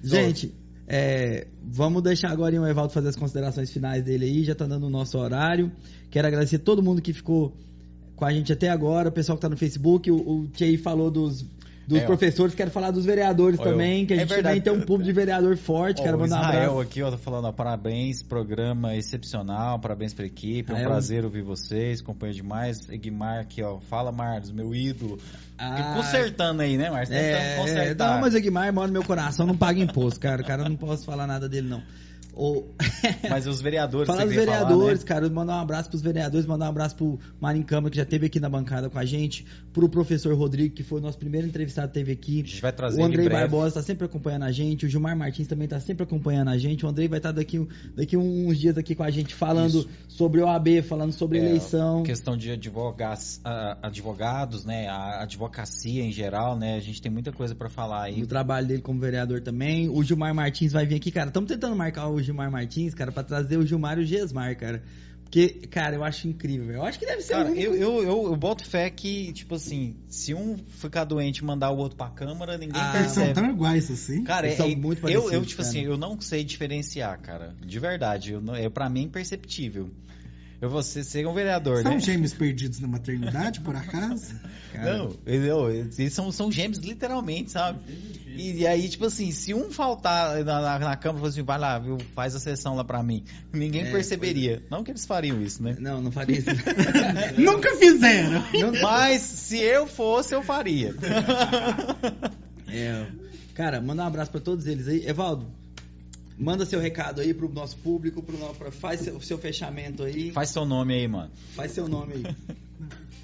gente... 0.03 0.55
É, 0.89 1.49
vamos 1.63 2.03
deixar 2.03 2.31
agora 2.31 2.61
o 2.61 2.67
Evaldo 2.67 2.93
fazer 2.93 3.09
as 3.09 3.17
considerações 3.17 3.71
finais 3.73 4.05
dele 4.05 4.25
aí, 4.27 4.45
já 4.45 4.53
está 4.53 4.67
dando 4.67 4.87
o 4.87 4.91
nosso 4.91 5.19
horário. 5.19 5.73
Quero 6.11 6.29
agradecer 6.29 6.59
todo 6.59 6.83
mundo 6.83 7.03
que 7.03 7.13
ficou 7.13 7.57
com 8.15 8.25
a 8.25 8.33
gente 8.33 8.53
até 8.53 8.69
agora, 8.69 9.09
o 9.09 9.13
pessoal 9.13 9.37
que 9.37 9.41
está 9.41 9.49
no 9.49 9.57
Facebook, 9.57 10.11
o, 10.11 10.17
o 10.17 10.49
Tchei 10.49 10.79
falou 10.79 11.11
dos 11.11 11.45
dos 11.87 11.99
é, 11.99 12.05
professores, 12.05 12.55
quero 12.55 12.71
falar 12.71 12.91
dos 12.91 13.05
vereadores 13.05 13.59
também, 13.59 14.05
que 14.05 14.13
a 14.13 14.17
é 14.17 14.21
gente 14.21 14.29
verdade. 14.29 14.61
tem 14.61 14.73
um 14.73 14.81
público 14.81 15.05
de 15.05 15.13
vereador 15.13 15.57
forte, 15.57 16.01
ó, 16.01 16.05
quero 16.05 16.19
mandar 16.19 16.41
Israel 16.41 16.53
um 16.53 16.63
abraço. 16.65 16.81
aqui, 16.81 17.03
ó, 17.03 17.11
tá 17.11 17.19
falando, 17.19 17.45
ó, 17.45 17.53
parabéns, 17.53 18.23
programa 18.23 18.97
excepcional, 18.97 19.79
parabéns 19.79 20.13
pra 20.13 20.27
equipe, 20.27 20.73
é 20.73 20.75
um 20.75 20.83
prazer 20.83 21.25
ouvir 21.25 21.43
vocês, 21.43 22.03
companheiro 22.03 22.43
demais, 22.43 22.89
Egmar 22.89 23.41
aqui, 23.41 23.63
ó, 23.63 23.79
fala 23.79 24.11
Marlos, 24.11 24.51
meu 24.51 24.75
ídolo, 24.75 25.19
ah, 25.57 25.95
consertando 25.97 26.63
aí, 26.63 26.77
né, 26.77 26.91
Marlos? 26.91 27.11
É, 27.11 27.57
consertar. 27.57 28.15
Não, 28.15 28.21
mas 28.21 28.35
Egmar 28.35 28.73
mora 28.73 28.89
no 28.89 28.93
meu 28.93 29.05
coração, 29.05 29.47
não 29.47 29.57
paga 29.57 29.81
imposto, 29.81 30.19
cara, 30.19 30.43
cara 30.43 30.69
não 30.69 30.77
posso 30.77 31.05
falar 31.05 31.27
nada 31.27 31.49
dele, 31.49 31.69
não. 31.69 31.83
Ou... 32.37 32.71
Mas 33.31 33.47
os 33.47 33.63
vereadores. 33.63 34.07
Você 34.07 34.23
dos 34.25 34.31
queria 34.31 34.45
falar, 34.45 34.65
vereadores, 34.65 35.01
né? 35.01 35.07
cara, 35.07 35.31
mandar 35.31 35.57
um 35.57 35.61
abraço 35.61 35.89
pros 35.89 36.03
vereadores, 36.03 36.47
mandar 36.47 36.67
um 36.67 36.69
abraço 36.69 36.95
pro 36.95 37.19
Marim 37.41 37.63
Câmara, 37.63 37.91
que 37.91 37.97
já 37.97 38.03
esteve 38.03 38.27
aqui 38.27 38.39
na 38.39 38.51
bancada 38.51 38.91
com 38.91 38.99
a 38.99 39.05
gente, 39.07 39.47
pro 39.73 39.89
professor 39.89 40.35
Rodrigo, 40.35 40.75
que 40.75 40.83
foi 40.83 41.01
o 41.01 41.03
nosso 41.03 41.17
primeiro 41.17 41.47
entrevistado 41.47 41.89
que 41.89 41.95
teve 41.95 42.13
aqui. 42.13 42.43
A 42.43 42.45
gente 42.45 42.61
vai 42.61 42.73
trazer 42.73 43.01
O 43.01 43.05
Andrei. 43.05 43.27
Barbosa 43.27 43.77
tá 43.77 43.83
sempre 43.83 44.05
acompanhando 44.05 44.43
a 44.43 44.53
gente, 44.53 44.85
o 44.85 44.89
Gilmar 44.89 45.17
Martins 45.17 45.49
também 45.49 45.67
tá 45.67 45.81
sempre 45.81 46.03
acompanhando 46.03 46.49
a 46.49 46.59
gente. 46.59 46.85
O 46.85 46.89
Andrei 46.89 47.09
vai 47.09 47.19
estar 47.19 47.33
daqui, 47.33 47.67
daqui 47.97 48.19
uns 48.19 48.59
dias 48.59 48.77
aqui 48.77 48.95
com 48.95 49.03
a 49.03 49.11
gente 49.11 49.35
falando 49.35 49.81
Isso. 49.81 49.89
sobre 50.07 50.43
o 50.43 50.47
AB, 50.47 50.83
falando 50.83 51.13
sobre 51.13 51.39
É, 51.39 51.41
eleição. 51.41 52.03
Questão 52.03 52.37
de 52.37 52.51
advogados, 52.51 53.41
ah, 53.45 53.79
advogados, 53.83 54.67
né? 54.67 54.89
A 54.89 55.23
advocacia 55.23 56.05
em 56.05 56.13
geral, 56.13 56.57
né? 56.57 56.77
A 56.77 56.81
gente 56.81 57.01
tem 57.01 57.11
muita 57.11 57.33
coisa 57.33 57.55
pra 57.55 57.71
falar 57.71 58.03
aí. 58.03 58.23
O 58.23 58.27
trabalho 58.27 58.67
dele 58.67 58.83
como 58.83 59.01
vereador 59.01 59.41
também. 59.41 59.89
O 59.89 60.03
Gilmar 60.03 60.35
Martins 60.35 60.73
vai 60.73 60.85
vir 60.85 60.97
aqui, 60.97 61.11
cara. 61.11 61.29
Estamos 61.29 61.49
tentando 61.49 61.75
marcar 61.75 62.09
o 62.09 62.26
Gilmar 62.27 62.51
Martins, 62.51 62.95
cara, 62.95 63.11
pra 63.11 63.23
trazer 63.23 63.57
o 63.57 63.65
Gilmar 63.67 63.99
e 63.99 64.03
o 64.03 64.05
Gesmar, 64.05 64.55
cara. 64.59 64.83
Porque, 65.23 65.49
cara, 65.71 65.97
eu 65.97 66.05
acho 66.05 66.29
incrível. 66.29 66.73
Eu 66.77 66.83
acho 66.85 67.01
que 67.01 67.05
deve 67.07 67.21
ser 67.21 67.33
Cara, 67.33 67.49
o 67.49 67.51
único- 67.51 67.61
eu, 67.67 67.75
eu, 67.75 68.03
eu, 68.05 68.25
eu 68.27 68.37
boto 68.37 68.65
fé 68.65 68.89
que, 68.89 69.33
tipo 69.33 69.57
assim, 69.57 69.97
se 70.09 70.33
um 70.33 70.57
ficar 70.69 71.03
doente 71.05 71.39
e 71.39 71.45
mandar 71.45 71.71
o 71.73 71.77
outro 71.79 71.97
pra 71.97 72.09
câmara, 72.11 72.57
ninguém 72.57 72.81
Ah, 72.81 72.93
Eles 73.01 73.11
são 73.11 73.25
percebe. 73.25 73.41
tão 73.47 73.51
iguais 73.51 73.91
assim. 73.91 74.23
Cara, 74.23 74.47
Eles 74.47 74.55
é, 74.61 74.63
são 74.63 74.77
muito 74.77 75.01
eu, 75.09 75.11
eu, 75.15 75.23
parecidos, 75.23 75.49
tipo 75.49 75.63
cara. 75.63 75.69
assim, 75.69 75.81
eu 75.85 75.97
não 75.99 76.21
sei 76.21 76.45
diferenciar, 76.45 77.19
cara. 77.21 77.57
De 77.61 77.79
verdade. 77.81 78.35
Eu 78.35 78.41
não, 78.41 78.55
é, 78.55 78.69
pra 78.71 78.89
mim 78.89 79.01
é 79.01 79.03
imperceptível. 79.05 79.91
Eu 80.67 80.71
vou 80.71 80.83
ser, 80.83 81.05
ser 81.05 81.25
um 81.29 81.33
vereador, 81.33 81.81
São 81.83 81.93
né? 81.93 82.01
gêmeos 82.01 82.35
perdidos 82.35 82.81
na 82.81 82.89
maternidade, 82.89 83.61
por 83.61 83.77
acaso? 83.77 84.35
cara. 84.73 84.99
Não, 84.99 85.11
entendeu? 85.11 85.71
eles 85.71 86.13
são, 86.13 86.33
são 86.33 86.51
gêmeos 86.51 86.79
literalmente, 86.79 87.53
sabe? 87.53 87.79
E, 88.27 88.63
e 88.63 88.67
aí, 88.67 88.89
tipo 88.89 89.05
assim, 89.05 89.31
se 89.31 89.55
um 89.55 89.71
faltar 89.71 90.45
na, 90.45 90.61
na, 90.61 90.79
na 90.81 90.97
cama 90.97 91.19
e 91.19 91.21
falar 91.21 91.29
assim, 91.31 91.43
vai 91.45 91.59
lá, 91.59 91.79
viu, 91.79 91.99
faz 92.17 92.35
a 92.35 92.41
sessão 92.41 92.75
lá 92.75 92.83
pra 92.83 93.01
mim, 93.01 93.23
ninguém 93.53 93.83
É, 93.87 93.93
perceberia. 93.93 94.61
Não 94.69 94.83
que 94.83 94.91
eles 94.91 95.07
fariam 95.07 95.41
isso, 95.41 95.63
né? 95.63 95.77
Não, 95.79 96.01
não 96.01 96.11
faria 96.11 96.37
isso. 96.39 96.51
Nunca 97.39 97.77
fizeram. 97.77 98.43
Mas 98.83 99.23
se 99.23 99.59
eu 99.59 99.87
fosse, 99.87 100.35
eu 100.35 100.43
faria. 100.43 100.95
É, 102.69 103.07
cara, 103.55 103.81
manda 103.81 104.03
um 104.03 104.07
abraço 104.07 104.33
pra 104.33 104.41
todos 104.41 104.67
eles 104.67 104.89
aí. 104.89 105.07
Evaldo, 105.07 105.47
manda 106.39 106.65
seu 106.67 106.81
recado 106.81 107.21
aí 107.21 107.33
pro 107.35 107.49
nosso 107.53 107.77
público, 107.79 108.23
pro 108.23 108.37
nosso, 108.39 108.55
pra- 108.55 108.71
faz 108.71 109.01
seu, 109.01 109.21
seu 109.21 109.39
fechamento 109.39 110.03
aí. 110.03 110.31
Faz 110.33 110.51
seu 110.51 110.65
nome 110.65 110.95
aí, 110.95 111.09
mano. 111.09 111.31
Faz 111.55 111.73
seu 111.73 111.89
nome 111.89 112.15
aí. 112.15 112.23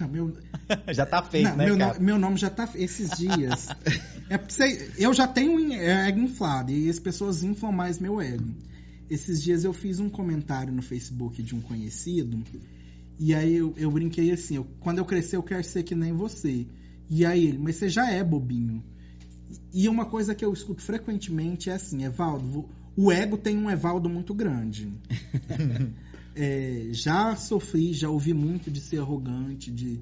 Não, 0.00 0.08
meu, 0.08 0.34
Já 0.92 1.04
tá 1.06 1.22
feito, 1.22 1.50
não, 1.50 1.56
né, 1.56 1.66
meu, 1.66 1.78
cara? 1.78 1.98
no- 1.98 2.04
meu 2.04 2.18
nome 2.18 2.36
já 2.36 2.48
tá. 2.50 2.68
Esses 2.74 3.10
dias. 3.18 3.68
é 4.28 4.38
porque 4.38 4.52
você- 4.54 4.90
eu 4.98 5.12
já 5.12 5.28
tenho 5.28 5.52
um 5.52 5.72
ego 5.72 6.18
inflado 6.18 6.72
e 6.72 6.88
as 6.88 6.98
pessoas 6.98 7.44
inflam 7.44 7.70
mais 7.70 7.98
meu 8.00 8.20
ego. 8.20 8.52
Esses 9.10 9.40
dias 9.42 9.62
eu 9.64 9.72
fiz 9.72 10.00
um 10.00 10.08
comentário 10.08 10.72
no 10.72 10.80
Facebook 10.82 11.40
de 11.42 11.54
um 11.54 11.60
conhecido. 11.60 12.42
E 13.18 13.34
aí 13.34 13.54
eu, 13.56 13.74
eu 13.76 13.90
brinquei 13.90 14.32
assim: 14.32 14.56
eu- 14.56 14.66
quando 14.80 14.98
eu 14.98 15.04
crescer, 15.04 15.36
eu 15.36 15.42
quero 15.42 15.62
ser 15.62 15.82
que 15.82 15.94
nem 15.94 16.12
você. 16.12 16.66
E 17.10 17.24
aí 17.24 17.46
ele, 17.48 17.58
mas 17.58 17.76
você 17.76 17.88
já 17.90 18.10
é 18.10 18.24
bobinho. 18.24 18.82
E 19.72 19.88
uma 19.88 20.06
coisa 20.06 20.34
que 20.34 20.44
eu 20.44 20.52
escuto 20.52 20.80
frequentemente 20.82 21.68
é 21.70 21.74
assim: 21.74 22.02
Evaldo, 22.04 22.44
vo- 22.46 22.68
o 22.96 23.10
ego 23.10 23.36
tem 23.36 23.56
um 23.56 23.70
Evaldo 23.70 24.08
muito 24.08 24.34
grande. 24.34 24.92
É, 26.34 26.88
já 26.92 27.36
sofri, 27.36 27.92
já 27.92 28.08
ouvi 28.08 28.32
muito 28.32 28.70
de 28.70 28.80
ser 28.80 29.00
arrogante, 29.00 29.70
de 29.70 30.00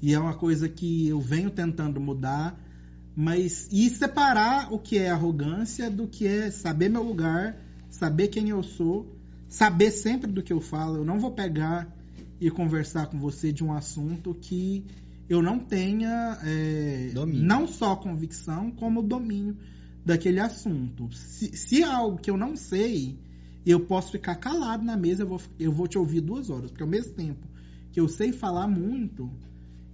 e 0.00 0.14
é 0.14 0.18
uma 0.18 0.32
coisa 0.32 0.70
que 0.70 1.06
eu 1.06 1.20
venho 1.20 1.50
tentando 1.50 2.00
mudar, 2.00 2.58
mas 3.14 3.68
e 3.70 3.90
separar 3.90 4.72
o 4.72 4.78
que 4.78 4.96
é 4.96 5.10
arrogância 5.10 5.90
do 5.90 6.06
que 6.06 6.26
é 6.26 6.50
saber 6.50 6.88
meu 6.88 7.02
lugar, 7.02 7.56
saber 7.90 8.28
quem 8.28 8.48
eu 8.48 8.62
sou, 8.62 9.14
saber 9.48 9.90
sempre 9.90 10.32
do 10.32 10.42
que 10.42 10.52
eu 10.52 10.60
falo. 10.60 10.96
Eu 10.96 11.04
não 11.04 11.18
vou 11.18 11.32
pegar 11.32 11.94
e 12.40 12.50
conversar 12.50 13.08
com 13.08 13.18
você 13.18 13.52
de 13.52 13.62
um 13.62 13.72
assunto 13.72 14.34
que 14.34 14.82
eu 15.28 15.42
não 15.42 15.58
tenha 15.58 16.38
é, 16.42 17.12
não 17.26 17.66
só 17.66 17.96
convicção, 17.96 18.70
como 18.70 19.02
domínio 19.02 19.56
daquele 20.06 20.40
assunto. 20.40 21.12
Se, 21.12 21.54
se 21.56 21.82
é 21.82 21.84
algo 21.84 22.16
que 22.16 22.30
eu 22.30 22.36
não 22.36 22.56
sei, 22.56 23.18
eu 23.66 23.80
posso 23.80 24.12
ficar 24.12 24.36
calado 24.36 24.84
na 24.84 24.96
mesa, 24.96 25.24
eu 25.24 25.26
vou, 25.26 25.40
eu 25.58 25.72
vou 25.72 25.86
te 25.88 25.98
ouvir 25.98 26.20
duas 26.20 26.48
horas, 26.48 26.70
porque 26.70 26.82
ao 26.84 26.88
mesmo 26.88 27.12
tempo 27.12 27.46
que 27.92 28.00
eu 28.00 28.08
sei 28.08 28.32
falar 28.32 28.68
muito, 28.68 29.30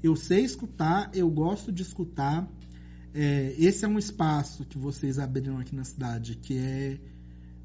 eu 0.02 0.14
sei 0.14 0.44
escutar, 0.44 1.10
eu 1.14 1.28
gosto 1.30 1.72
de 1.72 1.82
escutar. 1.82 2.46
É, 3.14 3.54
esse 3.58 3.84
é 3.84 3.88
um 3.88 3.98
espaço 3.98 4.64
que 4.64 4.78
vocês 4.78 5.18
abriram 5.18 5.58
aqui 5.58 5.74
na 5.74 5.84
cidade 5.84 6.36
que 6.36 6.56
é 6.58 6.98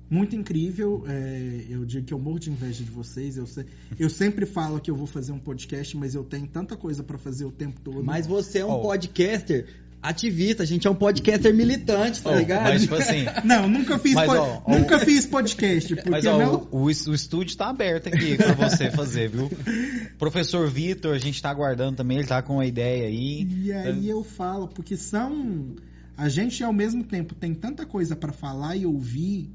muito 0.10 0.36
incrível. 0.36 1.04
É, 1.08 1.66
eu 1.70 1.86
digo 1.86 2.06
que 2.06 2.14
eu 2.14 2.20
morro 2.20 2.40
de 2.40 2.50
inveja 2.52 2.84
de 2.84 2.90
vocês. 2.92 3.36
Eu, 3.38 3.48
sei- 3.48 3.66
eu 4.00 4.10
sempre 4.10 4.46
falo 4.46 4.80
que 4.80 4.90
eu 4.92 4.96
vou 4.96 5.08
fazer 5.08 5.32
um 5.34 5.40
podcast, 5.40 5.96
mas 5.98 6.16
eu 6.16 6.24
tenho 6.24 6.48
tanta 6.48 6.78
coisa 6.78 7.04
para 7.04 7.18
fazer 7.18 7.46
o 7.46 7.52
tempo 7.52 7.82
todo. 7.82 8.04
Mas 8.04 8.26
você 8.28 8.60
é 8.60 8.66
um 8.66 8.72
Oh. 8.74 8.82
podcaster 8.82 9.68
ativista, 10.02 10.64
a 10.64 10.66
gente 10.66 10.88
é 10.88 10.90
um 10.90 10.96
podcaster 10.96 11.54
militante, 11.54 12.22
tá 12.22 12.32
Oh, 12.32 12.38
ligado? 12.38 12.64
mas, 12.64 12.82
tipo 12.84 12.96
assim, 12.96 13.26
Não, 13.44 13.68
nunca 13.68 13.98
fiz, 14.00 14.14
Mas, 14.14 14.30
ó, 14.30 14.62
ó, 14.66 14.78
nunca 14.78 15.00
fiz 15.00 15.26
podcast, 15.26 15.96
porque 15.96 16.10
Mas 16.10 16.26
ó, 16.26 16.38
não. 16.38 16.68
o, 16.72 16.84
o 16.84 16.90
estúdio 16.90 17.58
tá 17.58 17.70
aberto 17.70 18.08
aqui 18.08 18.36
pra 18.38 18.54
você 18.54 18.92
fazer, 18.92 19.30
viu? 19.30 19.50
Professor 20.18 20.70
Vitor, 20.70 21.14
a 21.16 21.20
gente 21.20 21.42
tá 21.42 21.50
aguardando 21.50 21.98
também, 21.98 22.20
ele 22.20 22.28
tá 22.28 22.42
com 22.42 22.54
uma 22.54 22.66
ideia 22.66 23.08
aí. 23.08 23.48
E 23.64 23.72
aí 23.72 24.08
eu 24.10 24.24
falo, 24.24 24.68
porque 24.68 24.96
são. 24.96 25.76
A 26.16 26.30
gente 26.30 26.64
ao 26.64 26.74
mesmo 26.74 27.04
tempo 27.04 27.36
tem 27.36 27.54
tanta 27.54 27.86
coisa 27.86 28.16
para 28.16 28.32
falar 28.32 28.76
e 28.76 28.86
ouvir 28.86 29.52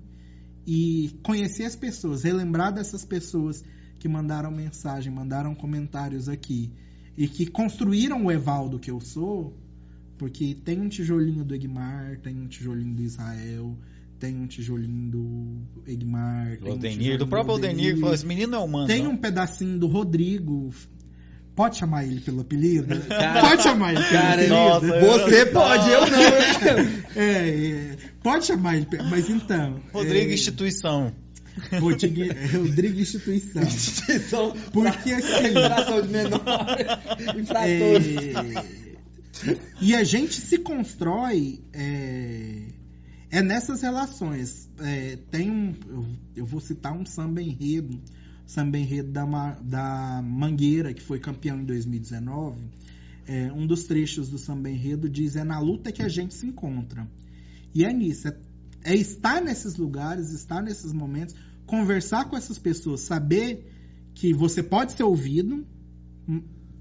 e 0.66 1.10
conhecer 1.23 1.64
as 1.64 1.74
pessoas, 1.74 2.23
relembrar 2.23 2.73
dessas 2.73 3.05
pessoas 3.05 3.64
que 3.98 4.09
mandaram 4.09 4.51
mensagem, 4.51 5.12
mandaram 5.12 5.55
comentários 5.55 6.28
aqui 6.28 6.73
e 7.16 7.27
que 7.27 7.47
construíram 7.47 8.24
o 8.27 8.31
Evaldo 8.31 8.78
que 8.78 8.90
eu 8.90 9.01
sou, 9.01 9.56
porque 10.23 10.57
tem 10.65 10.81
um 10.81 10.89
tijolinho 10.89 11.44
do 11.44 11.53
Egmar, 11.53 12.16
tem 12.23 12.39
um 12.39 12.47
tijolinho 12.47 12.94
do 12.94 13.03
Israel, 13.03 13.77
tem 14.20 14.36
um 14.36 14.47
tijolinho 14.47 15.11
do 15.11 15.59
Egmar, 15.85 16.59
Do 16.61 16.78
tem 16.78 17.15
um 17.15 17.19
do 17.19 17.27
próprio 17.27 17.55
Aldenir, 17.55 17.94
que 17.94 18.01
falou: 18.01 18.15
esse 18.15 18.24
menino 18.24 18.55
é 18.55 18.59
humano. 18.61 18.86
tem 18.86 19.05
um 19.05 19.16
pedacinho 19.16 19.81
do 19.81 19.89
Rodrigo. 19.89 20.73
Pode 21.57 21.77
chamar 21.77 22.05
ele 22.05 22.20
pelo 22.20 22.43
apelido? 22.43 23.01
Cara, 23.09 23.40
pode 23.40 23.62
chamar 23.65 23.94
ele 23.94 24.01
pelo 24.01 24.12
cara, 24.12 24.32
apelido? 24.35 24.55
nossa, 24.55 25.01
Você 25.01 25.47
pode, 25.47 25.90
eu 25.90 26.01
não. 26.07 27.20
É, 27.20 27.49
é, 27.49 27.97
pode 28.23 28.47
chamar 28.47 28.77
ele, 28.77 28.86
mas 29.11 29.28
então. 29.28 29.81
Rodrigo 29.93 30.31
é, 30.31 30.35
Instituição. 30.35 31.12
Rodrigo, 31.81 32.23
é, 32.23 32.47
Rodrigo 32.57 33.01
Instituição. 33.01 33.62
Instituição 33.62 34.57
Porque 34.73 35.12
assim. 35.12 35.32
Recuperação 35.43 36.01
de 36.01 36.09
menor. 36.09 36.40
Infrator. 37.36 37.66
É, 37.66 38.81
e 39.81 39.94
a 39.94 40.05
gente 40.05 40.40
se 40.40 40.59
constrói 40.59 41.60
é, 41.73 42.62
é 43.31 43.43
nessas 43.43 43.82
relações. 43.82 44.69
É, 44.78 45.16
tem 45.31 45.51
um, 45.51 45.74
eu, 45.89 46.06
eu 46.36 46.47
vou 46.47 46.60
citar 46.60 46.93
um 46.93 47.05
samba 47.05 47.43
enredo, 47.43 48.01
samba 48.47 48.78
enredo 48.78 49.10
da, 49.10 49.24
da 49.62 50.23
Mangueira, 50.23 50.93
que 50.93 51.02
foi 51.02 51.19
campeão 51.19 51.60
em 51.60 51.64
2019. 51.64 52.60
É, 53.27 53.52
um 53.52 53.66
dos 53.66 53.85
trechos 53.85 54.28
do 54.28 54.39
samba 54.39 54.70
enredo 54.70 55.09
diz: 55.09 55.36
É 55.36 55.44
na 55.44 55.59
luta 55.59 55.93
que 55.93 56.02
a 56.02 56.09
gente 56.09 56.35
se 56.35 56.47
encontra. 56.47 57.06
E 57.74 57.85
é 57.85 57.93
nisso, 57.93 58.28
é, 58.28 58.36
é 58.85 58.94
estar 58.94 59.40
nesses 59.40 59.77
lugares, 59.77 60.32
estar 60.32 60.62
nesses 60.62 60.93
momentos, 60.93 61.35
conversar 61.66 62.27
com 62.27 62.36
essas 62.36 62.59
pessoas, 62.59 63.01
saber 63.01 63.66
que 64.14 64.35
você 64.35 64.62
pode 64.62 64.93
ser 64.93 65.05
ouvido, 65.05 65.66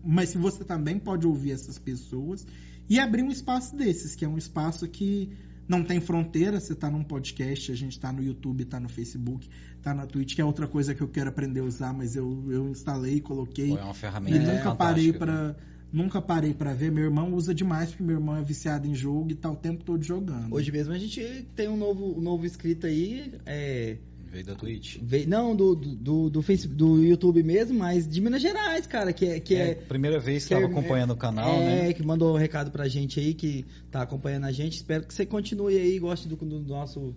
mas 0.04 0.34
você 0.34 0.64
também 0.64 1.00
pode 1.00 1.26
ouvir 1.28 1.52
essas 1.52 1.78
pessoas 1.78 2.46
e 2.90 3.00
abrir 3.00 3.24
um 3.24 3.32
espaço 3.32 3.76
desses, 3.76 4.16
que 4.16 4.26
é 4.26 4.28
um 4.28 4.38
espaço 4.38 4.88
que 4.88 5.32
não 5.68 5.84
tem 5.84 6.02
fronteira, 6.02 6.60
você 6.60 6.74
está 6.74 6.90
num 6.90 7.04
podcast, 7.04 7.72
a 7.72 7.76
gente 7.76 7.94
está 7.94 8.12
no 8.12 8.22
YouTube, 8.22 8.64
está 8.64 8.80
no 8.80 8.90
Facebook, 8.90 9.48
está 9.78 9.94
na 9.94 10.06
Twitch, 10.06 10.36
que 10.36 10.42
é 10.42 10.46
outra 10.46 10.68
coisa 10.68 10.94
que 10.94 11.02
eu 11.02 11.08
quero 11.08 11.30
aprender 11.30 11.62
a 11.62 11.64
usar, 11.64 11.94
mas 11.94 12.16
eu, 12.16 12.46
eu 12.52 12.68
instalei, 12.70 13.22
coloquei 13.22 13.72
é 13.72 13.82
uma 13.82 13.92
e 13.92 13.96
ferramenta 13.96 14.38
nunca 14.40 14.52
fantástica, 14.52 14.76
parei 14.76 15.12
né? 15.12 15.18
para 15.18 15.56
nunca 15.92 16.22
parei 16.22 16.54
para 16.54 16.74
ver. 16.74 16.92
Meu 16.92 17.06
irmão 17.06 17.34
usa 17.34 17.54
demais 17.54 17.90
porque 17.90 18.04
meu 18.04 18.18
irmão 18.18 18.36
é 18.38 18.42
viciado 18.42 18.88
em 18.88 18.96
jogo 18.96 19.32
e 19.32 19.36
tá 19.36 19.50
o 19.50 19.56
tempo 19.56 19.84
todo 19.84 20.04
jogando. 20.04 20.54
Hoje 20.54 20.72
mesmo 20.72 20.94
a 20.94 20.98
gente 20.98 21.48
tem 21.56 21.68
um 21.68 21.78
novo, 21.78 22.18
um 22.18 22.22
novo 22.22 22.46
inscrito 22.46 22.88
aí. 22.88 23.34
É, 23.46 23.98
Veio 24.32 24.46
da 24.46 24.56
Twitch. 24.56 24.98
veio- 25.02 25.28
não, 25.28 25.54
do, 25.56 25.76
do, 25.76 26.30
do, 26.30 26.42
Facebook, 26.42 26.78
do 26.78 27.04
YouTube 27.04 27.44
mesmo, 27.44 27.78
mas 27.78 28.08
de 28.08 28.22
Minas 28.22 28.42
Gerais, 28.42 28.88
cara, 28.88 29.12
que 29.12 29.26
é. 29.26 29.40
Que 29.42 29.56
É, 29.56 29.70
é 29.72 29.76
primeira 29.76 30.20
vez 30.20 30.46
que 30.48 30.54
estava 30.54 30.72
é- 30.72 30.72
acompanhando 30.72 31.12
o 31.12 31.18
canal, 31.18 31.52
é, 31.62 31.88
né? 31.88 31.94
que 31.94 32.02
mandou 32.02 32.34
um 32.34 32.38
recado 32.38 32.72
pra 32.72 32.88
gente 32.88 33.20
aí, 33.20 33.34
que 33.34 33.66
tá 33.92 34.02
acompanhando 34.02 34.46
a 34.46 34.52
gente. 34.52 34.76
Espero 34.78 35.06
que 35.06 35.14
você 35.14 35.26
continue 35.26 35.76
aí, 35.78 36.00
goste 36.00 36.30
do, 36.30 36.38
do 36.38 36.60
nosso. 36.62 37.14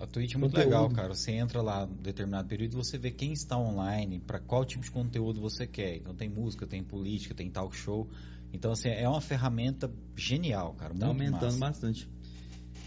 A 0.00 0.06
Twitch 0.06 0.34
é 0.34 0.38
muito 0.38 0.52
Conteúdo. 0.52 0.64
legal, 0.70 0.88
cara. 0.90 1.12
Você 1.14 1.32
entra 1.32 1.60
lá 1.60 1.86
em 1.90 2.02
determinado 2.02 2.46
período 2.48 2.72
e 2.72 2.76
você 2.76 2.96
vê 2.96 3.10
quem 3.10 3.32
está 3.32 3.58
online, 3.58 4.20
para 4.20 4.38
qual 4.38 4.64
tipo 4.64 4.82
de 4.84 4.90
conteúdo 4.90 5.40
você 5.40 5.66
quer. 5.66 5.96
Então 5.96 6.14
tem 6.14 6.28
música, 6.28 6.66
tem 6.66 6.82
política, 6.84 7.34
tem 7.34 7.50
talk 7.50 7.76
show. 7.76 8.08
Então, 8.52 8.70
assim, 8.72 8.88
é 8.88 9.06
uma 9.08 9.20
ferramenta 9.20 9.90
genial, 10.16 10.72
cara. 10.74 10.90
Muito 10.94 11.00
Tá 11.00 11.06
aumentando 11.08 11.42
massa. 11.42 11.58
bastante. 11.58 12.08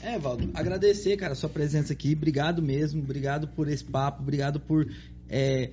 É, 0.04 0.18
Valdo, 0.18 0.50
agradecer, 0.54 1.16
cara, 1.18 1.34
a 1.34 1.36
sua 1.36 1.50
presença 1.50 1.94
aqui. 1.94 2.14
Obrigado 2.14 2.62
mesmo, 2.62 3.02
obrigado 3.02 3.48
por 3.50 3.68
esse 3.68 3.84
papo, 3.84 4.22
obrigado 4.24 4.60
por 4.60 4.88
é, 5.30 5.72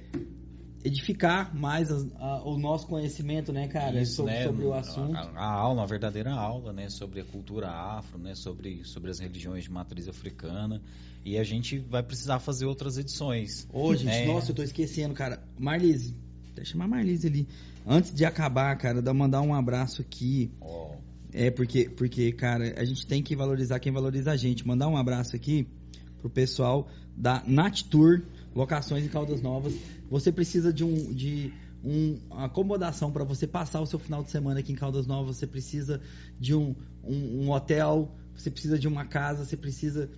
edificar 0.85 1.55
mais 1.57 1.91
as- 1.91 2.07
a- 2.17 2.43
o 2.45 2.57
nosso 2.59 2.87
conhecimento, 2.87 3.53
né, 3.53 3.67
cara, 3.69 4.01
Isso, 4.01 4.17
sobre, 4.17 4.33
né? 4.35 4.45
sobre 4.45 4.65
o 4.67 4.73
assunto. 4.75 5.17
A, 5.17 5.31
a 5.35 5.45
aula, 5.51 5.83
a 5.83 5.87
verdadeira 5.87 6.33
aula, 6.33 6.73
né? 6.73 6.89
Sobre 6.89 7.21
a 7.21 7.25
cultura 7.25 7.69
afro, 7.69 8.19
né? 8.19 8.35
Sobre, 8.35 8.85
sobre 8.85 9.11
as 9.11 9.19
religiões 9.19 9.65
de 9.65 9.71
matriz 9.73 10.09
africana. 10.09 10.81
E 11.25 11.37
a 11.37 11.43
gente 11.45 11.79
vai 11.79 12.03
precisar 12.03 12.39
fazer 12.39 12.67
outras 12.67 12.97
edições. 12.97 13.67
Ô, 13.73 13.95
gente, 13.95 14.07
né? 14.07 14.27
nossa, 14.27 14.53
eu 14.53 14.55
tô 14.55 14.63
esquecendo, 14.63 15.15
cara. 15.15 15.43
Marlise, 15.59 16.15
deixa 16.55 16.61
eu 16.61 16.65
chamar 16.73 16.85
a 16.85 16.89
Marlise 16.89 17.27
ali. 17.27 17.49
Antes 17.87 18.15
de 18.15 18.25
acabar, 18.25 18.77
cara, 18.77 19.03
dá 19.03 19.13
mandar 19.13 19.41
um 19.43 19.55
abraço 19.55 20.01
aqui. 20.03 20.51
Ó, 20.61 20.88
É, 21.41 21.53
porque, 21.53 21.89
porque, 21.89 22.33
cara, 22.33 22.75
a 22.77 22.85
gente 22.85 23.07
tem 23.07 23.23
que 23.23 23.37
valorizar 23.37 23.79
quem 23.79 23.93
valoriza 23.93 24.33
a 24.33 24.37
gente. 24.37 24.67
Mandar 24.67 24.89
um 24.89 24.97
abraço 24.97 25.37
aqui 25.37 25.69
pro 26.21 26.29
pessoal 26.29 26.89
da 27.17 27.45
Nat 27.47 27.83
Tour, 27.83 28.23
locações 28.53 29.05
em 29.05 29.09
Caldas 29.09 29.41
Novas. 29.41 29.73
Você 30.11 30.33
precisa 30.33 30.73
de 30.73 30.83
um 30.83 31.15
de 31.15 31.53
um, 31.85 32.19
uma 32.29 32.47
acomodação 32.47 33.13
para 33.13 33.23
você 33.23 33.47
passar 33.47 33.81
o 33.81 33.87
seu 33.87 34.01
final 34.01 34.25
de 34.25 34.33
semana 34.33 34.59
aqui 34.59 34.73
em 34.73 34.75
Caldas 34.75 35.07
Novas. 35.07 35.37
Você 35.37 35.47
precisa 35.47 36.01
de 36.41 36.57
um, 36.57 36.75
um, 37.05 37.45
um 37.45 37.51
hotel, 37.53 38.13
você 38.35 38.51
precisa 38.51 38.77
de 38.77 38.89
uma 38.89 39.05
casa, 39.05 39.45
você 39.45 39.57
precisa 39.57 40.11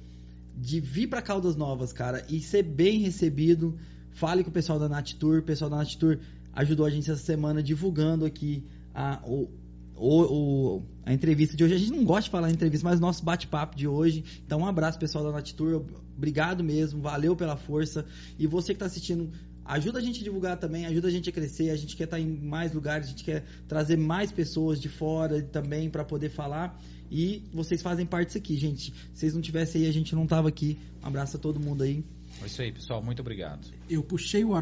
de 0.57 0.81
vir 0.81 1.07
para 1.07 1.21
Caldas 1.21 1.55
Novas, 1.55 1.93
cara, 1.93 2.25
e 2.31 2.41
ser 2.41 2.63
bem 2.63 2.99
recebido. 3.01 3.77
Fale 4.11 4.43
com 4.43 4.49
o 4.49 4.55
pessoal 4.55 4.79
da 4.79 4.89
Nat 4.89 5.13
Tour. 5.17 5.41
O 5.41 5.43
pessoal 5.43 5.69
da 5.69 5.77
Nat 5.77 5.97
Tour 5.97 6.19
ajudou 6.55 6.87
a 6.87 6.91
gente 6.91 7.11
essa 7.11 7.23
semana 7.23 7.63
divulgando 7.63 8.25
aqui 8.25 8.65
a, 8.95 9.23
o, 9.27 9.51
o, 10.01 10.77
o- 10.79 10.83
a 11.05 11.13
entrevista 11.13 11.57
de 11.57 11.63
hoje. 11.65 11.75
A 11.75 11.79
gente 11.79 11.93
não 11.93 12.05
gosta 12.05 12.23
de 12.25 12.31
falar 12.31 12.51
entrevista, 12.51 12.89
mas 12.89 12.99
nosso 12.99 13.25
bate-papo 13.25 13.77
de 13.77 13.87
hoje. 13.87 14.25
Então, 14.47 14.61
um 14.61 14.67
abraço, 14.67 14.99
pessoal 14.99 15.25
da 15.25 15.33
Nat 15.33 15.53
Tour. 15.53 15.85
Obrigado 16.17 16.65
mesmo, 16.65 17.01
valeu 17.01 17.37
pela 17.37 17.57
força. 17.57 18.05
E 18.39 18.47
você 18.47 18.69
que 18.69 18.77
está 18.77 18.87
assistindo, 18.87 19.31
ajuda 19.65 19.99
a 19.99 20.03
gente 20.03 20.21
a 20.21 20.25
divulgar 20.25 20.57
também, 20.59 20.87
ajuda 20.87 21.09
a 21.09 21.11
gente 21.11 21.29
a 21.29 21.33
crescer. 21.33 21.71
A 21.71 21.77
gente 21.77 21.97
quer 21.97 22.05
estar 22.05 22.19
em 22.19 22.27
mais 22.27 22.73
lugares, 22.73 23.07
a 23.09 23.11
gente 23.11 23.25
quer 23.25 23.45
trazer 23.69 23.97
mais 23.97 24.33
pessoas 24.33 24.81
de 24.81 24.89
fora 24.89 25.43
também 25.43 25.91
para 25.91 26.05
poder 26.05 26.31
falar. 26.31 26.81
E 27.11 27.43
vocês 27.53 27.83
fazem 27.83 28.07
parte 28.07 28.29
disso 28.29 28.39
aqui, 28.39 28.57
gente. 28.57 28.93
Se 29.13 29.21
vocês 29.21 29.35
não 29.35 29.41
tivessem 29.41 29.83
aí, 29.83 29.89
a 29.89 29.93
gente 29.93 30.15
não 30.15 30.27
tava 30.27 30.49
aqui. 30.49 30.79
Um 31.03 31.07
abraço 31.09 31.37
a 31.37 31.41
todo 31.41 31.59
mundo 31.61 31.83
aí. 31.83 32.05
É 32.43 32.47
isso 32.47 32.63
aí, 32.63 32.73
pessoal. 32.73 33.03
Muito 33.03 33.21
obrigado. 33.21 33.69
Eu 33.89 34.03
puxei, 34.03 34.45
o, 34.45 34.53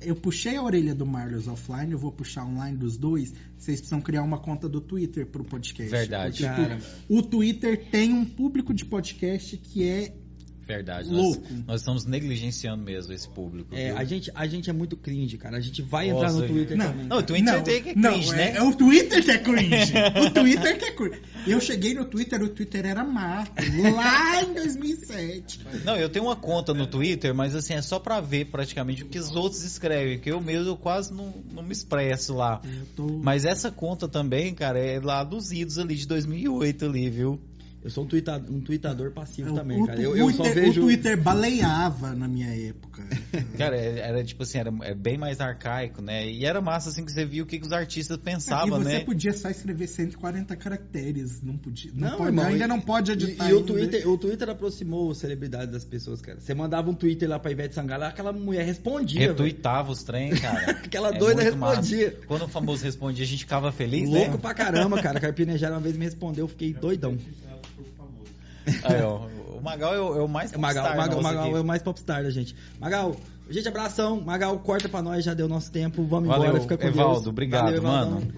eu 0.00 0.16
puxei 0.16 0.56
a 0.56 0.62
orelha 0.62 0.94
do 0.94 1.06
Marlos 1.06 1.46
offline, 1.48 1.92
eu 1.92 1.98
vou 1.98 2.12
puxar 2.12 2.44
online 2.44 2.76
dos 2.76 2.96
dois. 2.96 3.32
Vocês 3.56 3.80
precisam 3.80 4.00
criar 4.00 4.22
uma 4.22 4.38
conta 4.38 4.68
do 4.68 4.80
Twitter 4.80 5.26
pro 5.26 5.44
podcast. 5.44 5.90
Verdade. 5.90 6.42
Porque 6.42 6.62
Cara. 6.62 6.80
o 7.08 7.22
Twitter 7.22 7.90
tem 7.90 8.12
um 8.12 8.24
público 8.24 8.72
de 8.74 8.84
podcast 8.84 9.56
que 9.56 9.88
é 9.88 10.14
Verdade. 10.68 11.08
Louco. 11.08 11.40
Nós, 11.50 11.64
nós 11.66 11.80
estamos 11.80 12.04
negligenciando 12.04 12.84
mesmo 12.84 13.10
esse 13.14 13.26
público. 13.26 13.74
É, 13.74 13.86
viu? 13.86 13.96
a 13.96 14.04
gente, 14.04 14.30
a 14.34 14.46
gente 14.46 14.68
é 14.68 14.72
muito 14.74 14.98
cringe, 14.98 15.38
cara. 15.38 15.56
A 15.56 15.60
gente 15.60 15.80
vai 15.80 16.12
Nossa, 16.12 16.26
entrar 16.26 16.32
no 16.38 16.46
Twitter 16.46 16.76
Não, 16.76 16.86
também. 16.86 17.06
Não, 17.06 17.16
o. 17.16 17.22
Twitter 17.22 17.82
que 17.82 17.88
é 17.88 17.94
não, 17.94 18.12
cringe, 18.12 18.32
é, 18.32 18.36
né? 18.36 18.56
é 18.56 18.62
o 18.62 18.74
Twitter 18.74 19.24
que 19.24 19.30
é 19.30 19.38
cringe. 19.38 19.94
o 20.26 20.30
Twitter 20.30 20.78
que 20.78 20.84
é 20.84 20.90
cringe. 20.90 21.22
Eu 21.46 21.58
cheguei 21.58 21.94
no 21.94 22.04
Twitter, 22.04 22.42
o 22.42 22.48
Twitter 22.50 22.84
era 22.84 23.02
mato, 23.02 23.52
lá 23.94 24.42
em 24.42 24.52
2007. 24.52 25.60
Não, 25.86 25.96
eu 25.96 26.10
tenho 26.10 26.26
uma 26.26 26.36
conta 26.36 26.74
no 26.74 26.86
Twitter, 26.86 27.34
mas 27.34 27.54
assim, 27.54 27.72
é 27.72 27.80
só 27.80 27.98
pra 27.98 28.20
ver 28.20 28.46
praticamente 28.46 29.04
o 29.04 29.06
que 29.06 29.18
os 29.18 29.34
outros 29.34 29.64
escrevem, 29.64 30.18
que 30.18 30.30
eu 30.30 30.38
mesmo 30.38 30.68
eu 30.68 30.76
quase 30.76 31.14
não, 31.14 31.32
não 31.50 31.62
me 31.62 31.72
expresso 31.72 32.34
lá. 32.34 32.60
Tô... 32.94 33.06
Mas 33.06 33.46
essa 33.46 33.70
conta 33.70 34.06
também, 34.06 34.52
cara, 34.52 34.78
é 34.78 35.00
lá 35.00 35.24
dos 35.24 35.50
idos 35.50 35.78
ali 35.78 35.94
de 35.94 36.06
2008 36.06 36.84
ali, 36.84 37.08
viu? 37.08 37.40
Eu 37.82 37.90
sou 37.90 38.02
um, 38.04 38.06
tuita, 38.08 38.36
um 38.50 38.60
tweetador 38.60 39.12
passivo 39.12 39.52
o, 39.52 39.54
também, 39.54 39.80
o 39.80 39.86
cara. 39.86 40.00
Eu, 40.00 40.16
eu 40.16 40.30
só 40.32 40.42
Twitter- 40.42 40.64
vejo. 40.64 40.80
o 40.80 40.84
Twitter 40.84 41.16
baleava 41.22 42.12
na 42.14 42.26
minha 42.26 42.48
época. 42.68 43.02
Cara, 43.56 43.76
é- 43.76 44.00
era 44.00 44.24
tipo 44.24 44.42
assim, 44.42 44.58
era 44.58 44.72
é 44.82 44.94
bem 44.94 45.16
mais 45.16 45.40
arcaico, 45.40 46.02
né? 46.02 46.28
E 46.28 46.44
era 46.44 46.60
massa 46.60 46.90
assim 46.90 47.04
que 47.04 47.12
você 47.12 47.24
via 47.24 47.42
o 47.42 47.46
que, 47.46 47.58
que 47.58 47.66
os 47.66 47.72
artistas 47.72 48.16
e 48.16 48.20
pensavam, 48.20 48.78
você 48.82 48.88
né? 48.88 49.00
podia 49.00 49.32
só 49.32 49.48
escrever 49.48 49.86
140 49.86 50.56
caracteres. 50.56 51.40
Não 51.42 51.56
podia. 51.56 51.90
Não, 51.94 52.10
Não, 52.10 52.16
pode, 52.18 52.28
irmão, 52.30 52.46
ainda 52.46 52.64
e- 52.64 52.68
não 52.68 52.80
pode 52.80 53.10
E, 53.10 53.14
editar. 53.14 53.48
e 53.48 53.52
o, 53.52 53.58
ainda. 53.58 53.66
Twitter, 53.72 54.08
o 54.08 54.18
Twitter 54.18 54.48
aproximou 54.50 55.10
a 55.10 55.14
celebridade 55.14 55.70
das 55.70 55.84
pessoas, 55.84 56.20
cara. 56.20 56.40
Você 56.40 56.52
mandava 56.54 56.90
um 56.90 56.94
Twitter 56.94 57.28
lá 57.28 57.38
pra 57.38 57.50
Ivete 57.52 57.74
Sangalo, 57.76 58.04
aquela 58.04 58.32
mulher 58.32 58.64
respondia. 58.66 59.20
Retuitava 59.20 59.92
os 59.92 60.02
trem, 60.02 60.30
cara. 60.34 60.72
Aquela 60.88 61.14
É 61.14 61.18
doida 61.18 61.42
muito 61.42 61.56
massa. 61.58 61.80
respondia. 61.80 62.18
Quando 62.26 62.42
o 62.44 62.48
famoso 62.48 62.82
respondia, 62.84 63.24
a 63.24 63.26
gente 63.28 63.40
ficava 63.44 63.70
feliz, 63.70 64.08
Louco 64.08 64.32
né? 64.32 64.38
pra 64.38 64.52
caramba, 64.52 65.00
cara. 65.00 65.20
Carpinejara 65.20 65.74
uma 65.74 65.80
vez 65.80 65.96
me 65.96 66.04
respondeu, 66.04 66.44
eu 66.44 66.48
fiquei 66.48 66.72
doidão. 66.74 67.16
Aí, 68.84 69.02
ó, 69.02 69.20
o 69.56 69.60
Magal 69.62 69.94
é 69.94 70.00
o, 70.00 70.18
é 70.18 70.22
o 70.22 70.28
mais 70.28 70.52
Magal, 70.52 70.84
popstar 70.84 70.96
Magal, 70.96 71.22
Magal 71.22 71.44
aqui. 71.46 71.56
é 71.56 71.60
o 71.60 71.64
mais 71.64 71.82
popstar 71.82 72.22
da 72.22 72.30
gente. 72.30 72.54
Magal, 72.80 73.16
gente, 73.50 73.68
abração. 73.68 74.20
Magal, 74.20 74.58
corta 74.60 74.88
pra 74.88 75.02
nós, 75.02 75.24
já 75.24 75.34
deu 75.34 75.48
nosso 75.48 75.70
tempo. 75.70 76.04
Vamos 76.04 76.28
Valeu, 76.28 76.46
embora, 76.48 76.60
fica 76.62 76.76
com 76.78 76.86
Evaldo, 76.86 77.14
Deus. 77.14 77.26
obrigado, 77.26 77.64
Valeu, 77.64 77.78
Evaldão. 77.78 78.10
mano. 78.12 78.32